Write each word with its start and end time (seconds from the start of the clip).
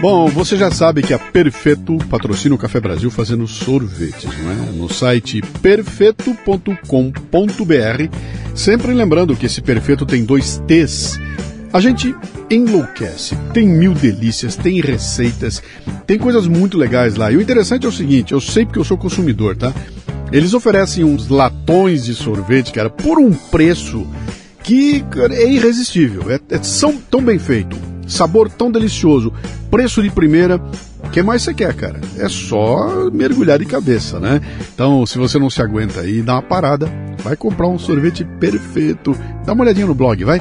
Bom, 0.00 0.28
você 0.28 0.56
já 0.56 0.70
sabe 0.70 1.02
que 1.02 1.12
a 1.14 1.18
Perfeito 1.18 1.96
patrocina 2.10 2.56
o 2.56 2.58
Café 2.58 2.80
Brasil 2.80 3.10
fazendo 3.10 3.46
sorvetes, 3.46 4.28
não 4.42 4.50
é? 4.50 4.54
No 4.72 4.92
site 4.92 5.40
perfeito.com.br. 5.62 6.74
Sempre 8.54 8.92
lembrando 8.92 9.36
que 9.36 9.46
esse 9.46 9.60
Perfeito 9.60 10.04
tem 10.04 10.24
dois 10.24 10.60
T's. 10.66 11.20
A 11.72 11.80
gente 11.80 12.12
enlouquece, 12.50 13.36
tem 13.52 13.68
mil 13.68 13.94
delícias, 13.94 14.56
tem 14.56 14.80
receitas, 14.80 15.62
tem 16.06 16.18
coisas 16.18 16.48
muito 16.48 16.78
legais 16.78 17.14
lá. 17.14 17.30
E 17.30 17.36
o 17.36 17.40
interessante 17.40 17.86
é 17.86 17.88
o 17.88 17.92
seguinte: 17.92 18.32
eu 18.32 18.40
sei 18.40 18.64
porque 18.64 18.80
eu 18.80 18.84
sou 18.84 18.98
consumidor, 18.98 19.56
tá? 19.56 19.72
Eles 20.30 20.54
oferecem 20.54 21.04
uns 21.04 21.28
latões 21.28 22.04
de 22.04 22.14
sorvete, 22.14 22.72
cara, 22.72 22.90
por 22.90 23.18
um 23.18 23.32
preço 23.32 24.06
que 24.62 25.04
é 25.30 25.50
irresistível. 25.50 26.30
É, 26.30 26.40
é 26.50 26.62
são 26.62 26.96
tão 27.10 27.22
bem 27.22 27.38
feito 27.38 27.76
sabor 28.08 28.48
tão 28.50 28.70
delicioso, 28.72 29.32
preço 29.70 30.02
de 30.02 30.10
primeira. 30.10 30.60
O 31.04 31.10
que 31.10 31.22
mais 31.22 31.42
você 31.42 31.54
quer, 31.54 31.74
cara? 31.74 32.00
É 32.18 32.28
só 32.28 33.10
mergulhar 33.12 33.58
de 33.58 33.66
cabeça, 33.66 34.18
né? 34.18 34.40
Então, 34.74 35.06
se 35.06 35.18
você 35.18 35.38
não 35.38 35.48
se 35.48 35.62
aguenta 35.62 36.00
aí, 36.00 36.22
dá 36.22 36.34
uma 36.34 36.42
parada, 36.42 36.90
vai 37.22 37.36
comprar 37.36 37.68
um 37.68 37.78
sorvete 37.78 38.24
perfeito. 38.40 39.16
Dá 39.44 39.52
uma 39.52 39.64
olhadinha 39.64 39.86
no 39.86 39.94
blog, 39.94 40.24
vai. 40.24 40.40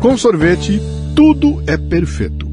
Com 0.00 0.16
sorvete, 0.16 0.80
tudo 1.14 1.62
é 1.66 1.76
perfeito. 1.76 2.50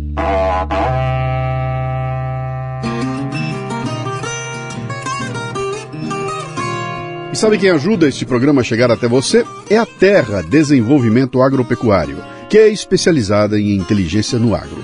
Sabe 7.40 7.58
quem 7.58 7.70
ajuda 7.70 8.06
este 8.06 8.26
programa 8.26 8.60
a 8.60 8.64
chegar 8.66 8.92
até 8.92 9.08
você? 9.08 9.46
É 9.70 9.78
a 9.78 9.86
Terra 9.86 10.42
Desenvolvimento 10.42 11.42
Agropecuário 11.42 12.18
que 12.50 12.58
é 12.58 12.68
especializada 12.68 13.60
em 13.60 13.76
inteligência 13.76 14.40
no 14.40 14.56
agro. 14.56 14.84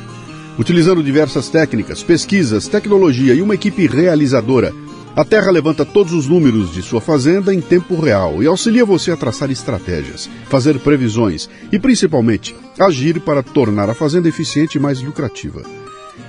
Utilizando 0.58 1.04
diversas 1.04 1.50
técnicas, 1.50 2.04
pesquisas, 2.04 2.68
tecnologia 2.68 3.34
e 3.34 3.42
uma 3.42 3.56
equipe 3.56 3.88
realizadora, 3.88 4.72
a 5.16 5.26
Terra 5.26 5.50
levanta 5.50 5.84
todos 5.84 6.14
os 6.14 6.28
números 6.28 6.72
de 6.72 6.82
sua 6.82 7.02
fazenda 7.02 7.54
em 7.54 7.60
tempo 7.60 8.00
real 8.00 8.44
e 8.44 8.46
auxilia 8.46 8.86
você 8.86 9.12
a 9.12 9.18
traçar 9.18 9.50
estratégias, 9.50 10.30
fazer 10.48 10.80
previsões 10.80 11.50
e, 11.72 11.80
principalmente, 11.80 12.56
agir 12.80 13.20
para 13.20 13.42
tornar 13.42 13.90
a 13.90 13.96
fazenda 13.96 14.30
eficiente 14.30 14.78
e 14.78 14.82
mais 14.82 15.02
lucrativa. 15.02 15.64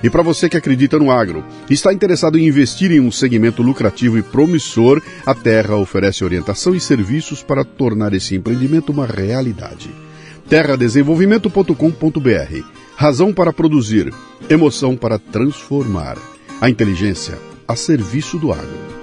E 0.03 0.09
para 0.09 0.21
você 0.21 0.47
que 0.47 0.57
acredita 0.57 0.99
no 0.99 1.11
agro, 1.11 1.43
está 1.69 1.93
interessado 1.93 2.37
em 2.37 2.47
investir 2.47 2.91
em 2.91 2.99
um 2.99 3.11
segmento 3.11 3.63
lucrativo 3.63 4.17
e 4.17 4.21
promissor, 4.21 5.01
a 5.25 5.33
Terra 5.33 5.75
oferece 5.75 6.23
orientação 6.23 6.75
e 6.75 6.79
serviços 6.79 7.41
para 7.41 7.63
tornar 7.63 8.13
esse 8.13 8.35
empreendimento 8.35 8.91
uma 8.91 9.05
realidade 9.05 9.89
terradesenvolvimento.com.br. 10.47 12.63
Razão 12.95 13.33
para 13.33 13.53
produzir, 13.53 14.13
emoção 14.49 14.95
para 14.95 15.19
transformar. 15.19 16.17
A 16.59 16.69
inteligência 16.69 17.37
a 17.67 17.75
serviço 17.75 18.39
do 18.39 18.51
agro. 18.51 18.96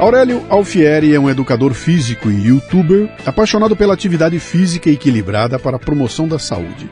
Aurélio 0.00 0.42
Alfieri 0.48 1.14
é 1.14 1.20
um 1.20 1.28
educador 1.28 1.74
físico 1.74 2.30
e 2.30 2.46
youtuber 2.46 3.06
apaixonado 3.26 3.76
pela 3.76 3.92
atividade 3.92 4.38
física 4.38 4.88
equilibrada 4.88 5.58
para 5.58 5.76
a 5.76 5.78
promoção 5.78 6.26
da 6.26 6.38
saúde. 6.38 6.88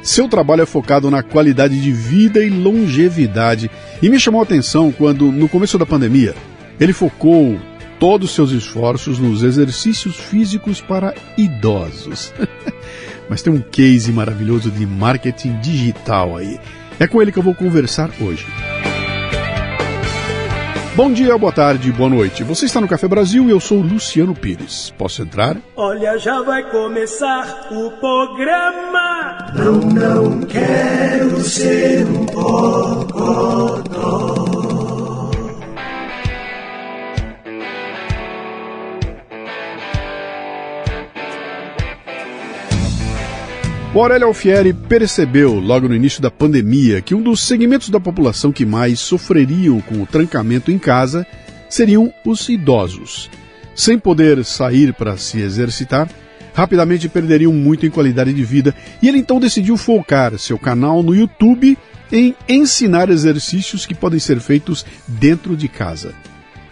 Seu 0.00 0.28
trabalho 0.28 0.62
é 0.62 0.66
focado 0.66 1.10
na 1.10 1.24
qualidade 1.24 1.82
de 1.82 1.90
vida 1.90 2.40
e 2.40 2.48
longevidade 2.48 3.68
e 4.00 4.08
me 4.08 4.20
chamou 4.20 4.40
a 4.40 4.44
atenção 4.44 4.92
quando, 4.92 5.32
no 5.32 5.48
começo 5.48 5.76
da 5.76 5.84
pandemia, 5.84 6.36
ele 6.78 6.92
focou 6.92 7.58
todos 7.98 8.30
os 8.30 8.34
seus 8.36 8.52
esforços 8.52 9.18
nos 9.18 9.42
exercícios 9.42 10.14
físicos 10.14 10.80
para 10.80 11.16
idosos. 11.36 12.32
Mas 13.28 13.42
tem 13.42 13.52
um 13.52 13.60
case 13.60 14.12
maravilhoso 14.12 14.70
de 14.70 14.86
marketing 14.86 15.58
digital 15.58 16.36
aí. 16.36 16.60
É 17.00 17.08
com 17.08 17.20
ele 17.20 17.32
que 17.32 17.40
eu 17.40 17.42
vou 17.42 17.56
conversar 17.56 18.08
hoje. 18.20 18.46
Bom 20.94 21.10
dia, 21.10 21.38
boa 21.38 21.50
tarde, 21.50 21.90
boa 21.90 22.10
noite. 22.10 22.44
Você 22.44 22.66
está 22.66 22.78
no 22.78 22.86
Café 22.86 23.08
Brasil 23.08 23.48
e 23.48 23.50
eu 23.50 23.58
sou 23.58 23.80
Luciano 23.80 24.34
Pires. 24.34 24.92
Posso 24.98 25.22
entrar? 25.22 25.56
Olha, 25.74 26.18
já 26.18 26.42
vai 26.42 26.62
começar 26.70 27.68
o 27.70 27.92
programa. 27.92 29.38
Não, 29.54 29.72
não 29.80 30.42
quero 30.42 31.40
ser 31.40 32.04
um 32.06 32.26
bocodó. 32.26 33.82
O 43.94 44.00
Aurélio 44.00 44.26
Alfieri 44.26 44.72
percebeu, 44.72 45.60
logo 45.60 45.86
no 45.86 45.94
início 45.94 46.22
da 46.22 46.30
pandemia, 46.30 47.02
que 47.02 47.14
um 47.14 47.20
dos 47.20 47.40
segmentos 47.40 47.90
da 47.90 48.00
população 48.00 48.50
que 48.50 48.64
mais 48.64 48.98
sofreriam 48.98 49.82
com 49.82 50.00
o 50.00 50.06
trancamento 50.06 50.72
em 50.72 50.78
casa 50.78 51.26
seriam 51.68 52.10
os 52.24 52.48
idosos. 52.48 53.28
Sem 53.74 53.98
poder 53.98 54.46
sair 54.46 54.94
para 54.94 55.18
se 55.18 55.40
exercitar, 55.40 56.08
rapidamente 56.54 57.06
perderiam 57.06 57.52
muito 57.52 57.84
em 57.84 57.90
qualidade 57.90 58.32
de 58.32 58.42
vida 58.42 58.74
e 59.02 59.08
ele 59.08 59.18
então 59.18 59.38
decidiu 59.38 59.76
focar 59.76 60.38
seu 60.38 60.58
canal 60.58 61.02
no 61.02 61.14
YouTube 61.14 61.76
em 62.10 62.34
ensinar 62.48 63.10
exercícios 63.10 63.84
que 63.84 63.94
podem 63.94 64.18
ser 64.18 64.40
feitos 64.40 64.86
dentro 65.06 65.54
de 65.54 65.68
casa. 65.68 66.14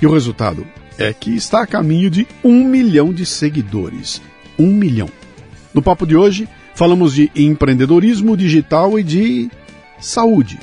E 0.00 0.06
o 0.06 0.12
resultado 0.12 0.66
é 0.96 1.12
que 1.12 1.36
está 1.36 1.60
a 1.60 1.66
caminho 1.66 2.08
de 2.08 2.26
um 2.42 2.64
milhão 2.64 3.12
de 3.12 3.26
seguidores. 3.26 4.22
Um 4.58 4.72
milhão. 4.72 5.10
No 5.74 5.82
papo 5.82 6.06
de 6.06 6.16
hoje, 6.16 6.48
Falamos 6.80 7.12
de 7.12 7.30
empreendedorismo 7.36 8.34
digital 8.34 8.98
e 8.98 9.02
de 9.02 9.50
saúde. 10.00 10.58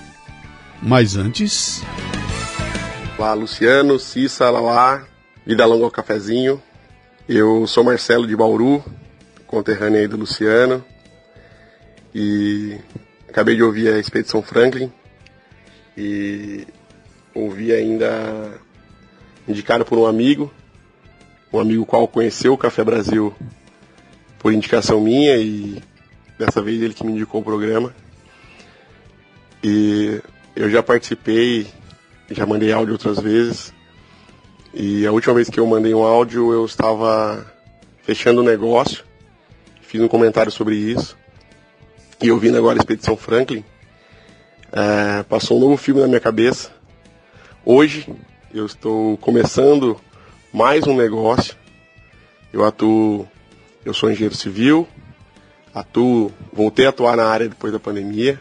Mas 0.82 1.16
antes. 1.16 1.84
Olá, 3.20 3.36
Luciano, 3.36 4.00
Cissa, 4.00 4.50
Lalá, 4.50 5.06
Vida 5.46 5.64
Longa 5.64 5.86
ao 5.86 5.92
Cafezinho. 5.92 6.60
Eu 7.30 7.68
sou 7.68 7.84
Marcelo 7.84 8.26
de 8.26 8.36
Bauru, 8.36 8.84
conterrâneo 9.46 10.00
aí 10.00 10.08
do 10.08 10.18
Luciano. 10.18 10.84
E 12.16 12.80
acabei 13.30 13.56
de 13.56 13.62
ouvir 13.62 13.94
a 13.94 14.00
Expedição 14.00 14.42
Franklin. 14.42 14.92
E 15.96 16.66
ouvi 17.32 17.72
ainda 17.72 18.60
indicado 19.48 19.86
por 19.86 20.00
um 20.00 20.08
amigo, 20.08 20.52
um 21.54 21.60
amigo 21.60 21.86
qual 21.86 22.08
conheceu 22.08 22.54
o 22.54 22.58
Café 22.58 22.84
Brasil 22.84 23.36
por 24.40 24.52
indicação 24.52 25.00
minha 25.00 25.38
e 25.38 25.80
Dessa 26.38 26.62
vez 26.62 26.82
ele 26.82 26.94
que 26.94 27.06
me 27.06 27.14
indicou 27.14 27.42
o 27.42 27.44
programa. 27.44 27.94
E 29.64 30.22
eu 30.56 30.70
já 30.70 30.84
participei, 30.84 31.68
já 32.30 32.46
mandei 32.46 32.72
áudio 32.72 32.94
outras 32.94 33.20
vezes. 33.20 33.74
E 34.74 35.06
a 35.08 35.12
última 35.12 35.34
vez 35.34 35.50
que 35.50 35.60
eu 35.60 35.66
mandei 35.66 35.94
um 35.94 36.04
áudio 36.04 36.52
eu 36.52 36.66
estava 36.66 37.46
fechando 38.04 38.42
um 38.42 38.46
negócio. 38.46 39.04
Fiz 39.82 40.02
um 40.02 40.08
comentário 40.08 40.52
sobre 40.52 40.76
isso. 40.76 41.18
E 42.22 42.32
ouvindo 42.32 42.58
agora 42.58 42.78
a 42.78 42.82
Expedição 42.82 43.16
Franklin, 43.16 43.64
é, 44.72 45.24
passou 45.24 45.58
um 45.58 45.62
novo 45.62 45.78
filme 45.78 46.02
na 46.02 46.08
minha 46.08 46.20
cabeça. 46.20 46.72
Hoje 47.66 48.08
eu 48.54 48.66
estou 48.66 49.18
começando 49.18 50.00
mais 50.54 50.86
um 50.88 50.96
negócio. 50.96 51.56
Eu 52.52 52.66
atuo, 52.66 53.28
eu 53.86 53.94
sou 53.94 54.10
engenheiro 54.10 54.36
civil, 54.36 54.88
atuo, 55.80 56.32
voltei 56.52 56.86
a 56.86 56.90
atuar 56.90 57.18
na 57.18 57.26
área 57.26 57.50
depois 57.50 57.72
da 57.72 57.80
pandemia, 57.80 58.40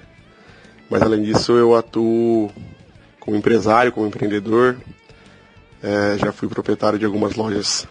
mas 0.91 1.03
além 1.03 1.23
disso 1.23 1.53
eu 1.53 1.75
atuo 1.75 2.51
como 3.21 3.37
empresário, 3.37 3.93
como 3.93 4.07
empreendedor. 4.07 4.77
É, 5.83 6.17
já 6.19 6.33
fui 6.33 6.49
proprietário 6.49 6.99
de 6.99 7.05
algumas 7.05 7.35
lojas 7.35 7.87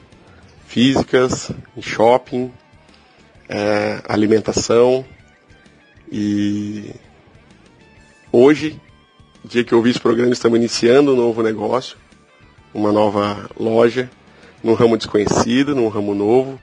físicas, 0.67 1.51
em 1.77 1.81
shopping, 1.81 2.51
é, 3.47 4.01
alimentação 4.07 5.05
e 6.11 6.93
hoje, 8.31 8.79
dia 9.43 9.63
que 9.63 9.73
eu 9.73 9.81
vi 9.81 9.89
esse 9.89 9.99
programa, 9.99 10.31
estamos 10.31 10.57
iniciando 10.57 11.13
um 11.13 11.15
novo 11.15 11.41
negócio, 11.41 11.97
uma 12.73 12.91
nova 12.91 13.49
loja, 13.59 14.09
num 14.63 14.73
ramo 14.73 14.97
desconhecido, 14.97 15.73
num 15.73 15.87
ramo 15.87 16.13
novo, 16.13 16.59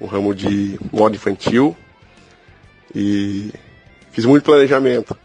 um 0.00 0.06
ramo 0.06 0.34
de 0.34 0.78
moda 0.90 1.14
infantil. 1.14 1.76
E 2.94 3.52
fiz 4.10 4.24
muito 4.24 4.44
planejamento. 4.44 5.16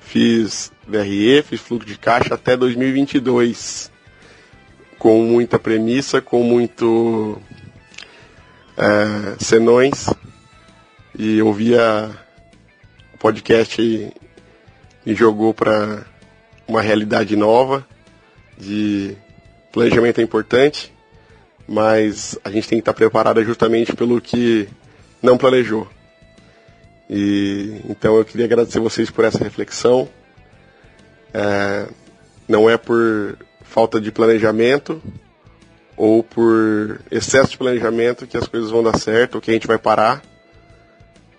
Fiz 0.00 0.72
VRE, 0.86 1.42
fiz 1.42 1.60
fluxo 1.60 1.86
de 1.86 1.98
caixa 1.98 2.34
até 2.34 2.56
2022. 2.56 3.90
Com 4.98 5.22
muita 5.22 5.58
premissa, 5.58 6.20
com 6.20 6.42
muito 6.42 7.40
é, 8.76 9.44
senões. 9.44 10.08
E 11.18 11.40
ouvia 11.42 12.10
o 13.14 13.18
podcast 13.18 14.12
me 15.04 15.14
jogou 15.14 15.54
para 15.54 16.04
uma 16.66 16.82
realidade 16.82 17.36
nova 17.36 17.86
de 18.58 19.16
planejamento 19.72 20.20
é 20.20 20.24
importante, 20.24 20.92
mas 21.68 22.38
a 22.44 22.50
gente 22.50 22.68
tem 22.68 22.78
que 22.78 22.82
estar 22.82 22.94
preparado 22.94 23.42
justamente 23.44 23.94
pelo 23.94 24.20
que 24.20 24.68
não 25.22 25.36
planejou. 25.36 25.88
E 27.08 27.80
então 27.88 28.16
eu 28.16 28.24
queria 28.24 28.46
agradecer 28.46 28.80
vocês 28.80 29.10
por 29.10 29.24
essa 29.24 29.42
reflexão. 29.42 30.08
É, 31.32 31.88
não 32.48 32.68
é 32.68 32.76
por 32.76 33.38
falta 33.62 34.00
de 34.00 34.10
planejamento 34.10 35.02
ou 35.96 36.22
por 36.22 37.00
excesso 37.10 37.50
de 37.50 37.58
planejamento 37.58 38.26
que 38.26 38.36
as 38.36 38.46
coisas 38.46 38.70
vão 38.70 38.82
dar 38.82 38.98
certo, 38.98 39.36
ou 39.36 39.40
que 39.40 39.50
a 39.50 39.54
gente 39.54 39.66
vai 39.66 39.78
parar. 39.78 40.22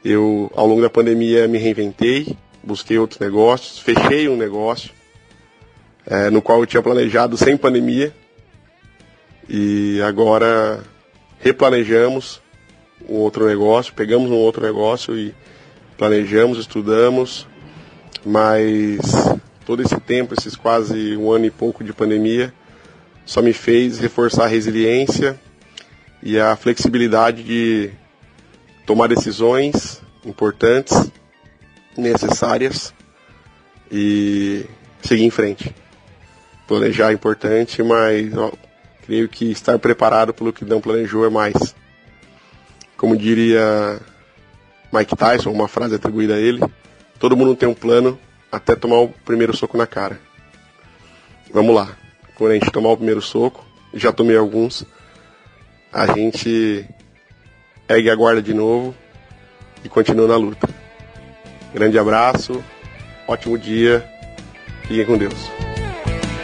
Eu, 0.04 0.52
ao 0.56 0.66
longo 0.66 0.82
da 0.82 0.90
pandemia, 0.90 1.48
me 1.48 1.58
reinventei, 1.58 2.36
busquei 2.64 2.98
outros 2.98 3.20
negócios, 3.20 3.80
fechei 3.80 4.28
um 4.28 4.36
negócio 4.36 4.92
é, 6.06 6.30
no 6.30 6.42
qual 6.42 6.60
eu 6.60 6.66
tinha 6.66 6.82
planejado 6.82 7.38
sem 7.38 7.58
pandemia 7.58 8.14
e 9.50 10.02
agora 10.02 10.84
replanejamos 11.40 12.42
um 13.08 13.16
outro 13.16 13.46
negócio, 13.46 13.94
pegamos 13.94 14.32
um 14.32 14.36
outro 14.36 14.64
negócio 14.64 15.18
e 15.18 15.36
planejamos, 15.98 16.60
estudamos, 16.60 17.48
mas 18.26 19.00
todo 19.66 19.82
esse 19.82 20.00
tempo, 20.00 20.34
esses 20.34 20.56
quase 20.56 21.18
um 21.18 21.32
ano 21.32 21.46
e 21.46 21.52
pouco 21.52 21.84
de 21.84 21.92
pandemia, 21.92 22.54
só 23.26 23.42
me 23.42 23.52
fez 23.52 24.00
reforçar 24.00 24.46
a 24.46 24.48
resiliência 24.48 25.38
e 26.22 26.40
a 26.40 26.56
flexibilidade 26.56 27.44
de 27.44 27.90
tomar 28.86 29.08
decisões 29.08 30.02
importantes, 30.26 31.12
necessárias 31.98 32.94
e 33.92 34.66
seguir 35.02 35.24
em 35.24 35.30
frente. 35.30 35.76
Planejar 36.68 37.10
é 37.12 37.14
importante, 37.14 37.82
mas 37.82 38.36
ó, 38.38 38.52
creio 39.06 39.28
que 39.28 39.52
estar 39.52 39.78
preparado 39.80 40.34
pelo 40.34 40.54
que 40.54 40.66
não 40.66 40.80
planejou 40.80 41.26
é 41.26 41.30
mais. 41.30 41.76
Como 42.96 43.18
diria 43.18 44.00
Mike 44.92 45.16
Tyson, 45.16 45.52
uma 45.52 45.68
frase 45.68 45.96
atribuída 45.96 46.36
a 46.36 46.40
ele, 46.40 46.64
todo 47.20 47.36
mundo 47.36 47.56
tem 47.56 47.68
um 47.68 47.74
plano 47.74 48.18
até 48.52 48.76
tomar 48.76 49.00
o 49.00 49.10
primeiro 49.10 49.56
soco 49.56 49.78
na 49.78 49.86
cara. 49.86 50.20
Vamos 51.54 51.76
lá. 51.76 51.90
Quando 52.36 52.52
a 52.52 52.54
gente 52.54 52.72
tomar 52.72 52.90
o 52.90 52.98
primeiro 52.98 53.22
soco, 53.22 53.66
já 53.94 54.12
tomei 54.12 54.38
alguns, 54.38 54.86
a 55.92 56.06
gente 56.14 56.86
ergue 57.90 58.10
a 58.10 58.16
guarda 58.16 58.42
de 58.42 58.54
novo 58.54 58.94
e 59.84 59.90
continua 59.90 60.28
na 60.28 60.36
luta. 60.36 60.70
Grande 61.74 61.98
abraço, 61.98 62.64
ótimo 63.28 63.58
dia, 63.58 64.06
fiquem 64.84 65.06
com 65.06 65.18
Deus. 65.18 65.50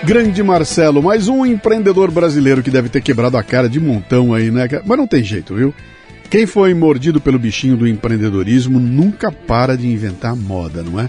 Grande 0.03 0.43
Marcelo, 0.43 1.01
mais 1.01 1.27
um 1.29 1.45
empreendedor 1.45 2.11
brasileiro 2.11 2.61
que 2.61 2.69
deve 2.69 2.89
ter 2.89 3.01
quebrado 3.01 3.37
a 3.37 3.43
cara 3.43 3.69
de 3.69 3.79
montão 3.79 4.33
aí, 4.33 4.51
né? 4.51 4.67
Mas 4.85 4.97
não 4.97 5.07
tem 5.07 5.23
jeito, 5.23 5.55
viu? 5.55 5.73
Quem 6.33 6.47
foi 6.47 6.73
mordido 6.73 7.21
pelo 7.21 7.37
bichinho 7.37 7.77
do 7.77 7.87
empreendedorismo 7.87 8.79
nunca 8.79 9.31
para 9.31 9.77
de 9.77 9.87
inventar 9.87 10.35
moda, 10.35 10.81
não 10.81 10.99
é? 10.99 11.07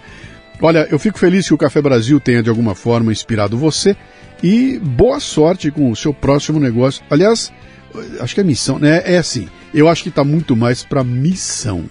Olha, 0.61 0.87
eu 0.91 0.99
fico 0.99 1.19
feliz 1.19 1.49
que 1.49 1.55
o 1.55 1.57
Café 1.57 1.81
Brasil 1.81 2.21
tenha 2.21 2.43
de 2.43 2.51
alguma 2.51 2.75
forma 2.75 3.11
inspirado 3.11 3.57
você 3.57 3.97
e 4.43 4.79
boa 4.79 5.19
sorte 5.21 5.71
com 5.71 5.91
o 5.91 5.97
seu 5.97 6.13
próximo 6.13 6.61
negócio. 6.61 7.03
Aliás, 7.09 7.51
acho 8.21 8.35
que 8.35 8.43
é 8.43 8.45
missão, 8.45 8.79
né? 8.79 9.03
É 9.07 9.17
assim, 9.17 9.49
eu 9.73 9.89
acho 9.89 10.03
que 10.03 10.11
está 10.11 10.23
muito 10.23 10.55
mais 10.55 10.83
para 10.83 11.03
missão. 11.03 11.87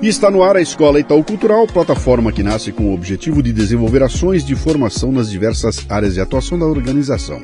E 0.00 0.06
está 0.06 0.30
no 0.30 0.44
ar 0.44 0.56
a 0.56 0.60
Escola 0.60 1.00
Itaú 1.00 1.24
Cultural, 1.24 1.66
plataforma 1.66 2.30
que 2.30 2.40
nasce 2.40 2.70
com 2.70 2.84
o 2.84 2.94
objetivo 2.94 3.42
de 3.42 3.52
desenvolver 3.52 4.00
ações 4.00 4.46
de 4.46 4.54
formação 4.54 5.10
nas 5.10 5.28
diversas 5.28 5.84
áreas 5.90 6.14
de 6.14 6.20
atuação 6.20 6.56
da 6.56 6.66
organização. 6.66 7.42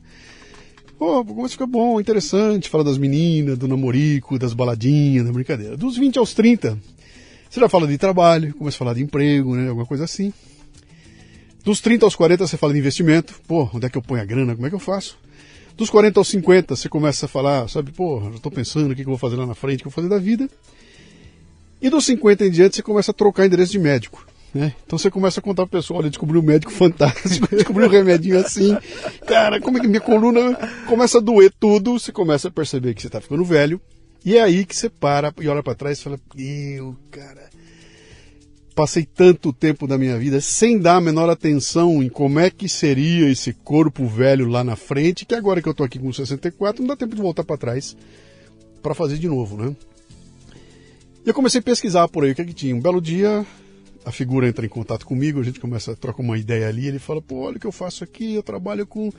Pô, 0.99 1.25
começa 1.25 1.47
a 1.47 1.49
ficar 1.49 1.65
bom, 1.65 1.99
interessante, 1.99 2.69
fala 2.69 2.83
das 2.83 2.99
meninas, 2.99 3.57
do 3.57 3.67
namorico, 3.67 4.37
das 4.37 4.53
baladinhas, 4.53 5.25
da 5.25 5.31
brincadeira. 5.31 5.75
Dos 5.75 5.97
20 5.97 6.19
aos 6.19 6.35
30, 6.35 6.77
você 7.49 7.59
já 7.59 7.67
fala 7.67 7.87
de 7.87 7.97
trabalho, 7.97 8.53
começa 8.53 8.77
a 8.77 8.77
falar 8.77 8.93
de 8.93 9.01
emprego, 9.01 9.55
né? 9.55 9.69
Alguma 9.69 9.87
coisa 9.87 10.03
assim. 10.03 10.31
Dos 11.63 11.81
30 11.81 12.05
aos 12.05 12.15
40 12.15 12.45
você 12.45 12.55
fala 12.55 12.71
de 12.71 12.77
investimento. 12.77 13.33
Pô, 13.47 13.67
onde 13.73 13.87
é 13.87 13.89
que 13.89 13.97
eu 13.97 14.01
ponho 14.03 14.21
a 14.21 14.25
grana? 14.25 14.53
Como 14.53 14.67
é 14.67 14.69
que 14.69 14.75
eu 14.75 14.79
faço? 14.79 15.17
Dos 15.77 15.89
40 15.89 16.19
aos 16.19 16.27
50, 16.29 16.75
você 16.75 16.87
começa 16.87 17.25
a 17.25 17.29
falar, 17.29 17.67
sabe, 17.69 17.91
pô, 17.91 18.21
já 18.29 18.35
estou 18.35 18.51
pensando 18.51 18.91
o 18.91 18.95
que 18.95 19.01
eu 19.01 19.07
vou 19.07 19.17
fazer 19.17 19.35
lá 19.35 19.45
na 19.45 19.55
frente, 19.55 19.79
o 19.79 19.83
que 19.83 19.87
eu 19.87 19.91
vou 19.91 19.95
fazer 19.95 20.07
da 20.07 20.17
vida. 20.17 20.49
E 21.81 21.89
dos 21.89 22.05
50 22.05 22.45
em 22.45 22.51
diante, 22.51 22.77
você 22.77 22.81
começa 22.81 23.11
a 23.11 23.13
trocar 23.13 23.45
endereço 23.45 23.73
de 23.73 23.79
médico. 23.79 24.25
Né? 24.53 24.73
Então 24.85 24.97
você 24.97 25.11
começa 25.11 25.41
a 25.41 25.43
contar 25.43 25.63
pro 25.63 25.77
pessoal, 25.77 25.99
olha, 25.99 26.09
descobri 26.09 26.37
um 26.37 26.41
médico 26.41 26.71
fantástico, 26.73 27.45
descobri 27.53 27.83
um 27.83 27.89
remedinho 27.89 28.39
assim. 28.39 28.75
Cara, 29.27 29.59
como 29.59 29.77
é 29.77 29.81
que 29.81 29.87
minha 29.87 29.99
coluna 29.99 30.55
começa 30.87 31.17
a 31.17 31.21
doer 31.21 31.51
tudo, 31.59 31.99
você 31.99 32.09
começa 32.09 32.47
a 32.47 32.51
perceber 32.51 32.93
que 32.93 33.01
você 33.01 33.07
está 33.07 33.19
ficando 33.19 33.43
velho. 33.43 33.81
E 34.23 34.37
é 34.37 34.41
aí 34.41 34.65
que 34.65 34.75
você 34.75 34.89
para 34.89 35.33
e 35.41 35.47
olha 35.49 35.61
para 35.61 35.75
trás 35.75 35.99
e 35.99 36.03
fala, 36.03 36.19
eu, 36.37 36.95
cara, 37.11 37.49
passei 38.75 39.05
tanto 39.05 39.53
tempo 39.53 39.87
da 39.87 39.97
minha 39.97 40.19
vida 40.19 40.41
sem 40.41 40.77
dar 40.77 40.97
a 40.97 41.01
menor 41.01 41.29
atenção 41.29 42.03
em 42.03 42.09
como 42.09 42.39
é 42.39 42.49
que 42.49 42.67
seria 42.67 43.29
esse 43.29 43.53
corpo 43.53 44.05
velho 44.05 44.47
lá 44.49 44.65
na 44.65 44.75
frente, 44.75 45.25
que 45.25 45.33
agora 45.33 45.61
que 45.61 45.69
eu 45.69 45.73
tô 45.73 45.83
aqui 45.83 45.97
com 45.97 46.11
64, 46.11 46.81
não 46.81 46.89
dá 46.89 46.95
tempo 46.97 47.15
de 47.15 47.21
voltar 47.21 47.45
para 47.45 47.57
trás 47.57 47.95
para 48.83 48.93
fazer 48.93 49.17
de 49.17 49.27
novo, 49.27 49.57
né? 49.57 49.75
E 51.25 51.29
eu 51.29 51.33
comecei 51.33 51.59
a 51.59 51.63
pesquisar 51.63 52.07
por 52.09 52.23
aí 52.23 52.31
o 52.31 52.35
que, 52.35 52.41
é 52.41 52.45
que 52.45 52.53
tinha. 52.53 52.75
Um 52.75 52.81
belo 52.81 53.01
dia, 53.01 53.43
a 54.05 54.11
figura 54.11 54.47
entra 54.47 54.65
em 54.65 54.69
contato 54.69 55.05
comigo, 55.05 55.39
a 55.39 55.43
gente 55.43 55.59
começa 55.59 55.93
a 55.93 55.95
trocar 55.95 56.21
uma 56.21 56.37
ideia 56.37 56.67
ali, 56.67 56.87
ele 56.87 56.99
fala, 56.99 57.21
pô, 57.21 57.37
olha 57.37 57.57
o 57.57 57.59
que 57.59 57.65
eu 57.65 57.71
faço 57.71 58.03
aqui, 58.03 58.35
eu 58.35 58.43
trabalho 58.43 58.85
com 58.85 59.11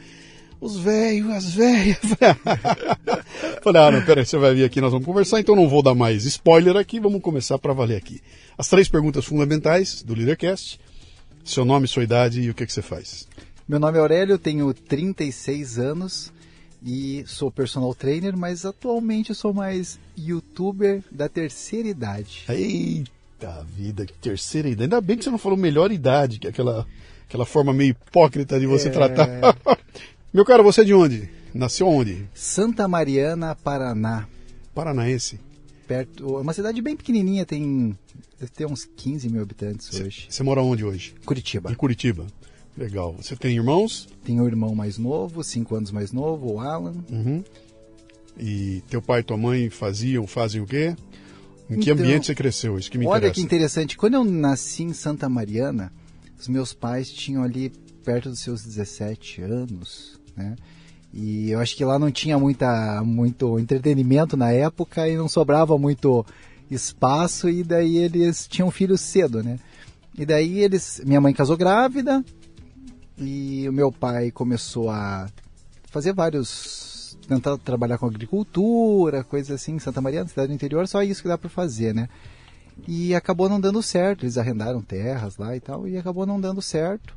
os 0.61 0.77
velhos, 0.77 1.31
as 1.31 1.55
velhas. 1.55 1.99
Falei, 3.63 3.83
ah, 3.83 3.91
não, 3.91 4.03
peraí, 4.05 4.25
você 4.25 4.39
vai 4.39 4.55
vir 4.55 4.65
aqui, 4.65 4.81
nós 4.81 4.93
vamos 4.93 5.07
conversar, 5.07 5.41
então 5.41 5.57
não 5.57 5.69
vou 5.69 5.83
dar 5.83 5.95
mais 5.95 6.25
spoiler 6.25 6.77
aqui, 6.77 7.01
vamos 7.01 7.21
começar 7.21 7.59
para 7.59 7.73
valer 7.73 7.97
aqui. 7.97 8.21
As 8.57 8.69
três 8.69 8.89
perguntas 8.89 9.25
fundamentais 9.25 10.03
do 10.03 10.15
Leadercast: 10.15 10.81
seu 11.45 11.65
nome, 11.65 11.87
sua 11.87 12.05
idade 12.05 12.41
e 12.41 12.51
o 12.51 12.55
que, 12.55 12.67
que 12.67 12.73
você 12.73 12.83
faz. 12.83 13.27
Meu 13.69 13.81
nome 13.81 13.99
é 13.99 14.01
Aurélio, 14.01 14.39
tenho 14.39 14.73
36 14.73 15.79
anos 15.79 16.33
e 16.85 17.25
sou 17.27 17.51
personal 17.51 17.93
trainer, 17.95 18.37
mas 18.37 18.65
atualmente 18.65 19.35
sou 19.35 19.53
mais 19.53 19.99
youtuber 20.17 21.03
da 21.11 21.29
terceira 21.29 21.89
idade. 21.89 22.45
Eita 22.49 23.67
vida, 23.77 24.07
que 24.07 24.13
terceira 24.15 24.69
idade. 24.69 24.85
Ainda 24.85 25.01
bem 25.01 25.17
que 25.17 25.25
você 25.25 25.31
não 25.31 25.39
falou 25.39 25.59
melhor 25.59 25.91
idade, 25.91 26.39
que 26.39 26.47
é 26.47 26.51
aquela, 26.51 26.87
aquela 27.29 27.45
forma 27.45 27.73
meio 27.73 27.91
hipócrita 27.91 28.61
de 28.61 28.67
você 28.67 28.89
é... 28.89 28.93
tratar. 28.93 29.29
Meu 30.37 30.45
cara, 30.45 30.63
você 30.63 30.83
é 30.83 30.85
de 30.85 30.93
onde? 30.93 31.31
Nasceu 31.55 31.89
onde? 31.89 32.29
Santa 32.35 32.87
Mariana, 32.87 33.55
Paraná. 33.55 34.29
Paranaense. 34.75 35.41
Perto, 35.89 36.37
é 36.37 36.41
uma 36.43 36.53
cidade 36.53 36.83
bem 36.83 36.95
pequenininha, 36.95 37.47
tem 37.47 37.99
ter 38.55 38.67
uns 38.67 38.85
15 38.85 39.31
mil 39.31 39.41
habitantes 39.41 39.89
cê, 39.91 40.03
hoje. 40.03 40.27
Você 40.29 40.43
mora 40.43 40.61
onde 40.61 40.85
hoje? 40.85 41.15
Curitiba. 41.25 41.73
Em 41.73 41.75
Curitiba. 41.75 42.27
Legal. 42.77 43.17
Você 43.19 43.35
tem 43.35 43.57
irmãos? 43.57 44.11
Tenho 44.25 44.43
um 44.43 44.47
irmão 44.47 44.75
mais 44.75 44.99
novo, 44.99 45.43
cinco 45.43 45.75
anos 45.75 45.91
mais 45.91 46.13
novo, 46.13 46.53
o 46.53 46.61
Alan. 46.61 47.03
Uhum. 47.11 47.43
E 48.39 48.83
teu 48.91 49.01
pai 49.01 49.21
e 49.21 49.23
tua 49.23 49.39
mãe 49.39 49.71
faziam, 49.71 50.27
fazem 50.27 50.61
o 50.61 50.67
quê? 50.67 50.95
Em 51.71 51.81
que 51.81 51.91
Então, 51.91 52.05
ambiente 52.05 52.27
você 52.27 52.35
cresceu? 52.35 52.79
Isso 52.79 52.91
que 52.91 52.99
me 52.99 53.07
Olha 53.07 53.21
interessa. 53.21 53.35
que 53.37 53.41
interessante. 53.41 53.97
Quando 53.97 54.13
eu 54.13 54.25
nasci 54.25 54.83
em 54.83 54.93
Santa 54.93 55.31
Mariana, 55.31 55.91
os 56.39 56.47
meus 56.47 56.75
pais 56.75 57.11
tinham 57.11 57.43
ali 57.43 57.73
perto 58.05 58.29
dos 58.29 58.41
seus 58.41 58.63
17 58.63 59.41
anos, 59.41 60.21
né? 60.37 60.57
E 61.13 61.51
eu 61.51 61.61
acho 61.61 61.75
que 61.75 61.85
lá 61.85 61.99
não 61.99 62.11
tinha 62.11 62.39
muita, 62.39 63.03
muito 63.03 63.59
entretenimento 63.59 64.37
na 64.37 64.53
época 64.53 65.09
e 65.09 65.17
não 65.17 65.29
sobrava 65.29 65.79
muito 65.79 66.27
espaço 66.71 67.49
e 67.49 67.63
daí 67.63 67.97
eles 67.97 68.47
tinham 68.47 68.71
filhos 68.71 69.01
cedo, 69.01 69.43
né? 69.43 69.59
E 70.19 70.27
daí 70.27 70.59
eles, 70.61 71.01
minha 71.05 71.21
mãe 71.21 71.33
casou 71.33 71.57
grávida 71.57 72.25
e 73.17 73.67
o 73.69 73.73
meu 73.73 73.91
pai 73.91 74.31
começou 74.31 74.91
a 74.91 75.29
fazer 75.87 76.13
vários, 76.13 77.17
tentar 77.27 77.57
trabalhar 77.59 77.99
com 77.99 78.07
agricultura, 78.07 79.25
coisas 79.25 79.51
assim, 79.53 79.77
em 79.77 79.79
Santa 79.79 80.01
Maria, 80.01 80.23
na 80.23 80.29
cidade 80.29 80.49
do 80.49 80.55
interior, 80.55 80.87
só 80.87 81.03
isso 81.03 81.23
que 81.23 81.29
dá 81.29 81.39
para 81.39 81.49
fazer, 81.49 81.95
né? 81.95 82.09
E 82.87 83.15
acabou 83.15 83.49
não 83.49 83.59
dando 83.59 83.83
certo, 83.83 84.25
eles 84.25 84.37
arrendaram 84.37 84.83
terras 84.83 85.39
lá 85.39 85.57
e 85.57 85.61
tal, 85.61 85.89
e 85.89 85.97
acabou 85.97 86.27
não 86.27 86.39
dando 86.39 86.61
certo. 86.61 87.17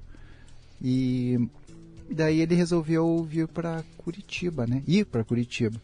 E 0.82 1.50
daí 2.14 2.42
ele 2.42 2.56
resolveu 2.56 3.24
vir 3.24 3.48
para 3.48 3.84
Curitiba, 3.98 4.66
né? 4.66 4.84
Ir 4.88 5.06
para 5.06 5.24
Curitiba. 5.24 5.82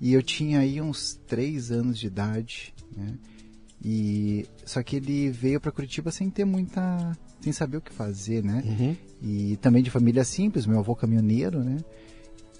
E 0.00 0.12
eu 0.12 0.22
tinha 0.22 0.60
aí 0.60 0.80
uns 0.80 1.18
três 1.26 1.70
anos 1.70 1.98
de 1.98 2.06
idade, 2.06 2.72
né? 2.96 3.14
E 3.82 4.46
só 4.64 4.82
que 4.82 4.96
ele 4.96 5.30
veio 5.30 5.60
para 5.60 5.72
Curitiba 5.72 6.10
sem 6.10 6.28
ter 6.28 6.44
muita, 6.44 7.16
sem 7.40 7.52
saber 7.52 7.78
o 7.78 7.80
que 7.80 7.92
fazer, 7.92 8.42
né? 8.42 8.62
Uhum. 8.66 8.96
E 9.22 9.56
também 9.56 9.82
de 9.82 9.90
família 9.90 10.24
simples, 10.24 10.66
meu 10.66 10.78
avô 10.78 10.94
caminhoneiro, 10.94 11.62
né? 11.62 11.78